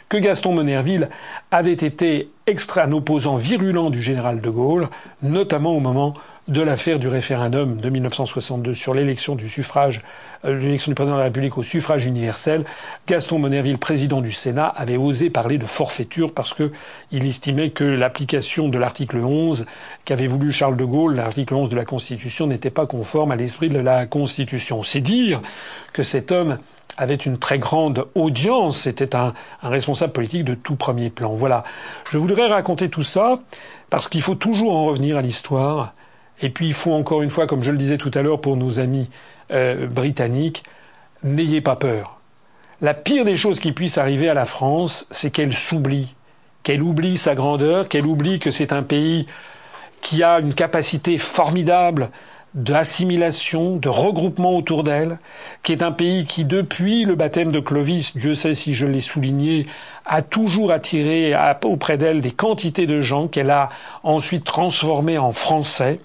que 0.09 0.17
Gaston 0.17 0.53
Monerville 0.53 1.09
avait 1.51 1.71
été 1.71 2.30
extra 2.47 2.84
un 2.84 2.91
opposant 2.91 3.35
virulent 3.35 3.91
du 3.91 4.01
général 4.01 4.41
de 4.41 4.49
Gaulle, 4.49 4.89
notamment 5.21 5.76
au 5.76 5.80
moment 5.80 6.15
de 6.49 6.63
l'affaire 6.63 6.97
du 6.97 7.07
référendum 7.07 7.77
de 7.77 7.89
1962 7.89 8.73
sur 8.73 8.95
l'élection 8.95 9.35
du 9.35 9.47
suffrage, 9.47 10.01
euh, 10.45 10.57
l'élection 10.57 10.89
du 10.89 10.95
président 10.95 11.13
de 11.13 11.19
la 11.19 11.26
République 11.26 11.59
au 11.59 11.63
suffrage 11.63 12.07
universel, 12.07 12.65
Gaston 13.07 13.38
Monerville, 13.38 13.77
président 13.77 14.19
du 14.19 14.31
Sénat, 14.31 14.65
avait 14.65 14.97
osé 14.97 15.30
parler 15.30 15.59
de 15.59 15.67
forfaiture 15.67 16.34
parce 16.34 16.55
que 16.55 16.71
il 17.11 17.27
estimait 17.27 17.69
que 17.69 17.84
l'application 17.84 18.67
de 18.67 18.80
l'article 18.80 19.17
11 19.17 19.67
qu'avait 20.05 20.26
voulu 20.26 20.51
Charles 20.51 20.76
de 20.76 20.85
Gaulle, 20.85 21.15
l'article 21.15 21.53
11 21.53 21.69
de 21.69 21.76
la 21.76 21.85
Constitution, 21.85 22.47
n'était 22.47 22.71
pas 22.71 22.88
conforme 22.88 23.31
à 23.31 23.35
l'esprit 23.35 23.69
de 23.69 23.80
la 23.80 24.07
Constitution. 24.07 24.81
C'est 24.81 25.01
dire 25.01 25.41
que 25.93 26.01
cet 26.01 26.31
homme 26.31 26.57
avait 26.97 27.13
une 27.13 27.38
très 27.38 27.59
grande 27.59 28.07
audience, 28.15 28.80
c'était 28.80 29.15
un, 29.15 29.35
un 29.61 29.69
responsable 29.69 30.13
politique 30.13 30.45
de 30.45 30.55
tout 30.55 30.76
premier 30.76 31.11
plan. 31.11 31.35
Voilà. 31.35 31.63
Je 32.09 32.17
voudrais 32.17 32.47
raconter 32.47 32.89
tout 32.89 33.03
ça 33.03 33.35
parce 33.91 34.09
qu'il 34.09 34.23
faut 34.23 34.35
toujours 34.35 34.76
en 34.76 34.85
revenir 34.85 35.15
à 35.15 35.21
l'histoire 35.21 35.93
et 36.41 36.49
puis 36.49 36.68
il 36.68 36.74
faut 36.74 36.94
encore 36.94 37.22
une 37.22 37.30
fois, 37.30 37.48
comme 37.48 37.64
je 37.64 37.72
le 37.72 37.78
disais 37.78 37.98
tout 37.98 38.11
à 38.14 38.22
l'heure 38.22 38.41
pour 38.41 38.57
nos 38.57 38.80
amis 38.80 39.10
euh, 39.52 39.88
britanniques, 39.88 40.64
n'ayez 41.24 41.61
pas 41.61 41.76
peur. 41.76 42.20
La 42.82 42.94
pire 42.94 43.26
des 43.26 43.36
choses 43.36 43.60
qui 43.60 43.74
puissent 43.74 43.98
arriver 43.98 44.30
à 44.30 44.34
la 44.34 44.45
France, 44.45 45.06
c'est 45.11 45.32
qu'elle 45.32 45.53
s'oublie, 45.53 46.16
qu'elle 46.64 46.82
oublie 46.82 47.18
sa 47.18 47.36
grandeur, 47.36 47.90
qu'elle 47.90 48.06
oublie 48.06 48.40
que 48.40 48.52
c'est 48.52 48.72
un 48.72 48.84
pays 48.84 49.28
qui 50.02 50.24
a 50.24 50.40
une 50.40 50.53
capacité 50.53 51.18
formidable 51.18 52.10
d'assimilation, 52.56 53.76
de 53.76 53.90
regroupement 53.90 54.56
autour 54.56 54.84
d'elle, 54.84 55.20
qui 55.61 55.72
est 55.72 55.84
un 55.84 55.91
pays 55.91 56.26
qui, 56.26 56.45
depuis 56.45 57.06
le 57.06 57.16
baptême 57.16 57.52
de 57.52 57.60
Clovis, 57.60 58.18
Dieu 58.18 58.34
sait 58.34 58.56
si 58.56 58.74
je 58.74 58.88
l'ai 58.88 59.02
souligné, 59.02 59.68
a 60.06 60.22
toujours 60.22 60.72
attiré 60.72 61.36
auprès 61.64 61.98
d'elle 61.98 62.22
des 62.22 62.32
quantités 62.32 62.88
de 62.88 63.02
gens 63.02 63.28
qu'elle 63.28 63.52
a 63.52 63.70
ensuite 64.03 64.45
transformés 64.45 65.18
en 65.18 65.32
Français, 65.32 65.99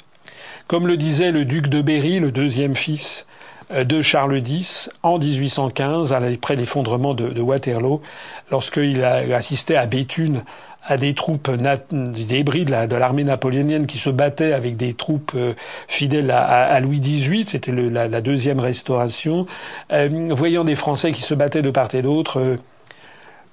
comme 0.66 0.86
le 0.86 0.96
disait 0.96 1.30
le 1.30 1.44
duc 1.44 1.68
de 1.68 1.82
Berry, 1.82 2.20
le 2.20 2.32
deuxième 2.32 2.74
fils 2.74 3.26
euh, 3.70 3.84
de 3.84 4.00
Charles 4.00 4.38
X, 4.38 4.90
en 5.02 5.18
1815, 5.18 6.12
après 6.12 6.56
l'effondrement 6.56 7.14
de, 7.14 7.40
Waterloo, 7.40 8.02
lorsqu'il 8.50 9.02
a 9.04 9.16
assisté 9.34 9.76
à 9.76 9.86
Béthune 9.86 10.42
à 10.86 10.98
des 10.98 11.14
troupes 11.14 11.50
des 11.50 12.24
débris 12.24 12.66
de 12.66 12.96
l'armée 12.96 13.24
napoléonienne 13.24 13.86
qui 13.86 13.96
se 13.96 14.10
battaient 14.10 14.52
avec 14.52 14.76
des 14.76 14.92
troupes 14.92 15.32
euh, 15.34 15.54
fidèles 15.88 16.30
à, 16.30 16.78
Louis 16.80 17.00
XVIII, 17.00 17.46
c'était 17.46 17.72
la, 17.72 18.20
deuxième 18.20 18.60
restauration, 18.60 19.46
euh, 19.92 20.28
voyant 20.30 20.62
des 20.62 20.74
Français 20.74 21.12
qui 21.12 21.22
se 21.22 21.32
battaient 21.32 21.62
de 21.62 21.70
part 21.70 21.94
et 21.94 22.02
d'autre, 22.02 22.58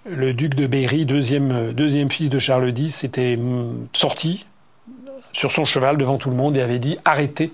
le 0.05 0.33
duc 0.33 0.55
de 0.55 0.67
Berry, 0.67 1.05
deuxième, 1.05 2.09
fils 2.09 2.29
de 2.29 2.39
Charles 2.39 2.77
X, 2.77 3.03
était 3.03 3.37
mm, 3.37 3.87
sorti 3.93 4.45
sur 5.31 5.51
son 5.51 5.65
cheval 5.65 5.97
devant 5.97 6.17
tout 6.17 6.29
le 6.29 6.35
monde 6.35 6.57
et 6.57 6.61
avait 6.61 6.79
dit 6.79 6.97
arrêtez, 7.05 7.51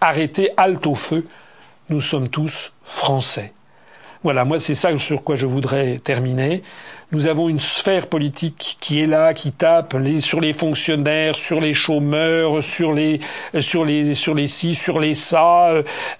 arrêtez, 0.00 0.50
halte 0.56 0.86
au 0.86 0.94
feu, 0.94 1.26
nous 1.88 2.00
sommes 2.00 2.28
tous 2.28 2.72
français. 2.84 3.52
Voilà, 4.22 4.44
moi 4.44 4.60
c'est 4.60 4.74
ça 4.74 4.96
sur 4.98 5.22
quoi 5.22 5.36
je 5.36 5.46
voudrais 5.46 5.98
terminer. 5.98 6.62
Nous 7.12 7.26
avons 7.26 7.48
une 7.48 7.58
sphère 7.58 8.06
politique 8.06 8.76
qui 8.80 9.00
est 9.00 9.06
là, 9.08 9.34
qui 9.34 9.50
tape 9.50 9.96
sur 10.20 10.40
les 10.40 10.52
fonctionnaires, 10.52 11.34
sur 11.34 11.58
les 11.58 11.74
chômeurs, 11.74 12.62
sur 12.62 12.92
les 12.92 13.18
sur 13.58 13.84
les 13.84 14.14
sur 14.14 14.32
les 14.32 14.46
ci, 14.46 14.76
sur 14.76 15.00
les 15.00 15.14
ça, 15.14 15.72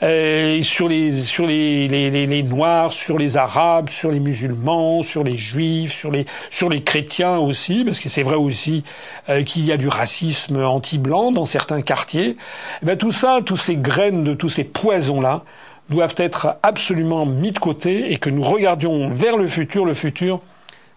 euh, 0.02 0.62
sur 0.62 0.88
les 0.88 1.12
sur 1.12 1.46
les, 1.46 1.86
les, 1.86 2.26
les, 2.26 2.42
noirs, 2.42 2.92
sur 2.92 3.18
les 3.18 3.36
arabes, 3.36 3.88
sur 3.88 4.10
les 4.10 4.18
musulmans, 4.18 5.04
sur 5.04 5.22
les 5.22 5.36
juifs, 5.36 5.92
sur 5.92 6.10
les 6.10 6.26
sur 6.50 6.68
les 6.68 6.82
chrétiens 6.82 7.38
aussi, 7.38 7.84
parce 7.84 8.00
que 8.00 8.08
c'est 8.08 8.22
vrai 8.22 8.34
aussi 8.34 8.82
euh, 9.28 9.44
qu'il 9.44 9.64
y 9.64 9.70
a 9.70 9.76
du 9.76 9.86
racisme 9.86 10.64
anti-blanc 10.64 11.30
dans 11.30 11.44
certains 11.44 11.82
quartiers. 11.82 12.36
Eh 12.82 12.86
ben, 12.86 12.96
tout 12.96 13.12
ça, 13.12 13.38
tous 13.46 13.56
ces 13.56 13.76
graines 13.76 14.24
de 14.24 14.34
tous 14.34 14.48
ces 14.48 14.64
poisons 14.64 15.20
là 15.20 15.44
doivent 15.88 16.16
être 16.16 16.56
absolument 16.64 17.26
mis 17.26 17.52
de 17.52 17.60
côté 17.60 18.12
et 18.12 18.16
que 18.16 18.30
nous 18.30 18.42
regardions 18.42 19.08
vers 19.08 19.36
le 19.36 19.46
futur. 19.46 19.84
Le 19.84 19.94
futur, 19.94 20.40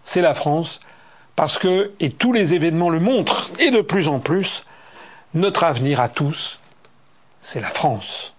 c'est 0.04 0.20
la 0.20 0.34
France, 0.34 0.80
parce 1.36 1.58
que, 1.58 1.92
et 2.00 2.10
tous 2.10 2.32
les 2.32 2.54
événements 2.54 2.90
le 2.90 3.00
montrent, 3.00 3.50
et 3.58 3.70
de 3.70 3.80
plus 3.80 4.08
en 4.08 4.20
plus, 4.20 4.64
notre 5.32 5.64
avenir 5.64 6.00
à 6.00 6.08
tous, 6.08 6.60
c'est 7.40 7.60
la 7.60 7.70
France. 7.70 8.33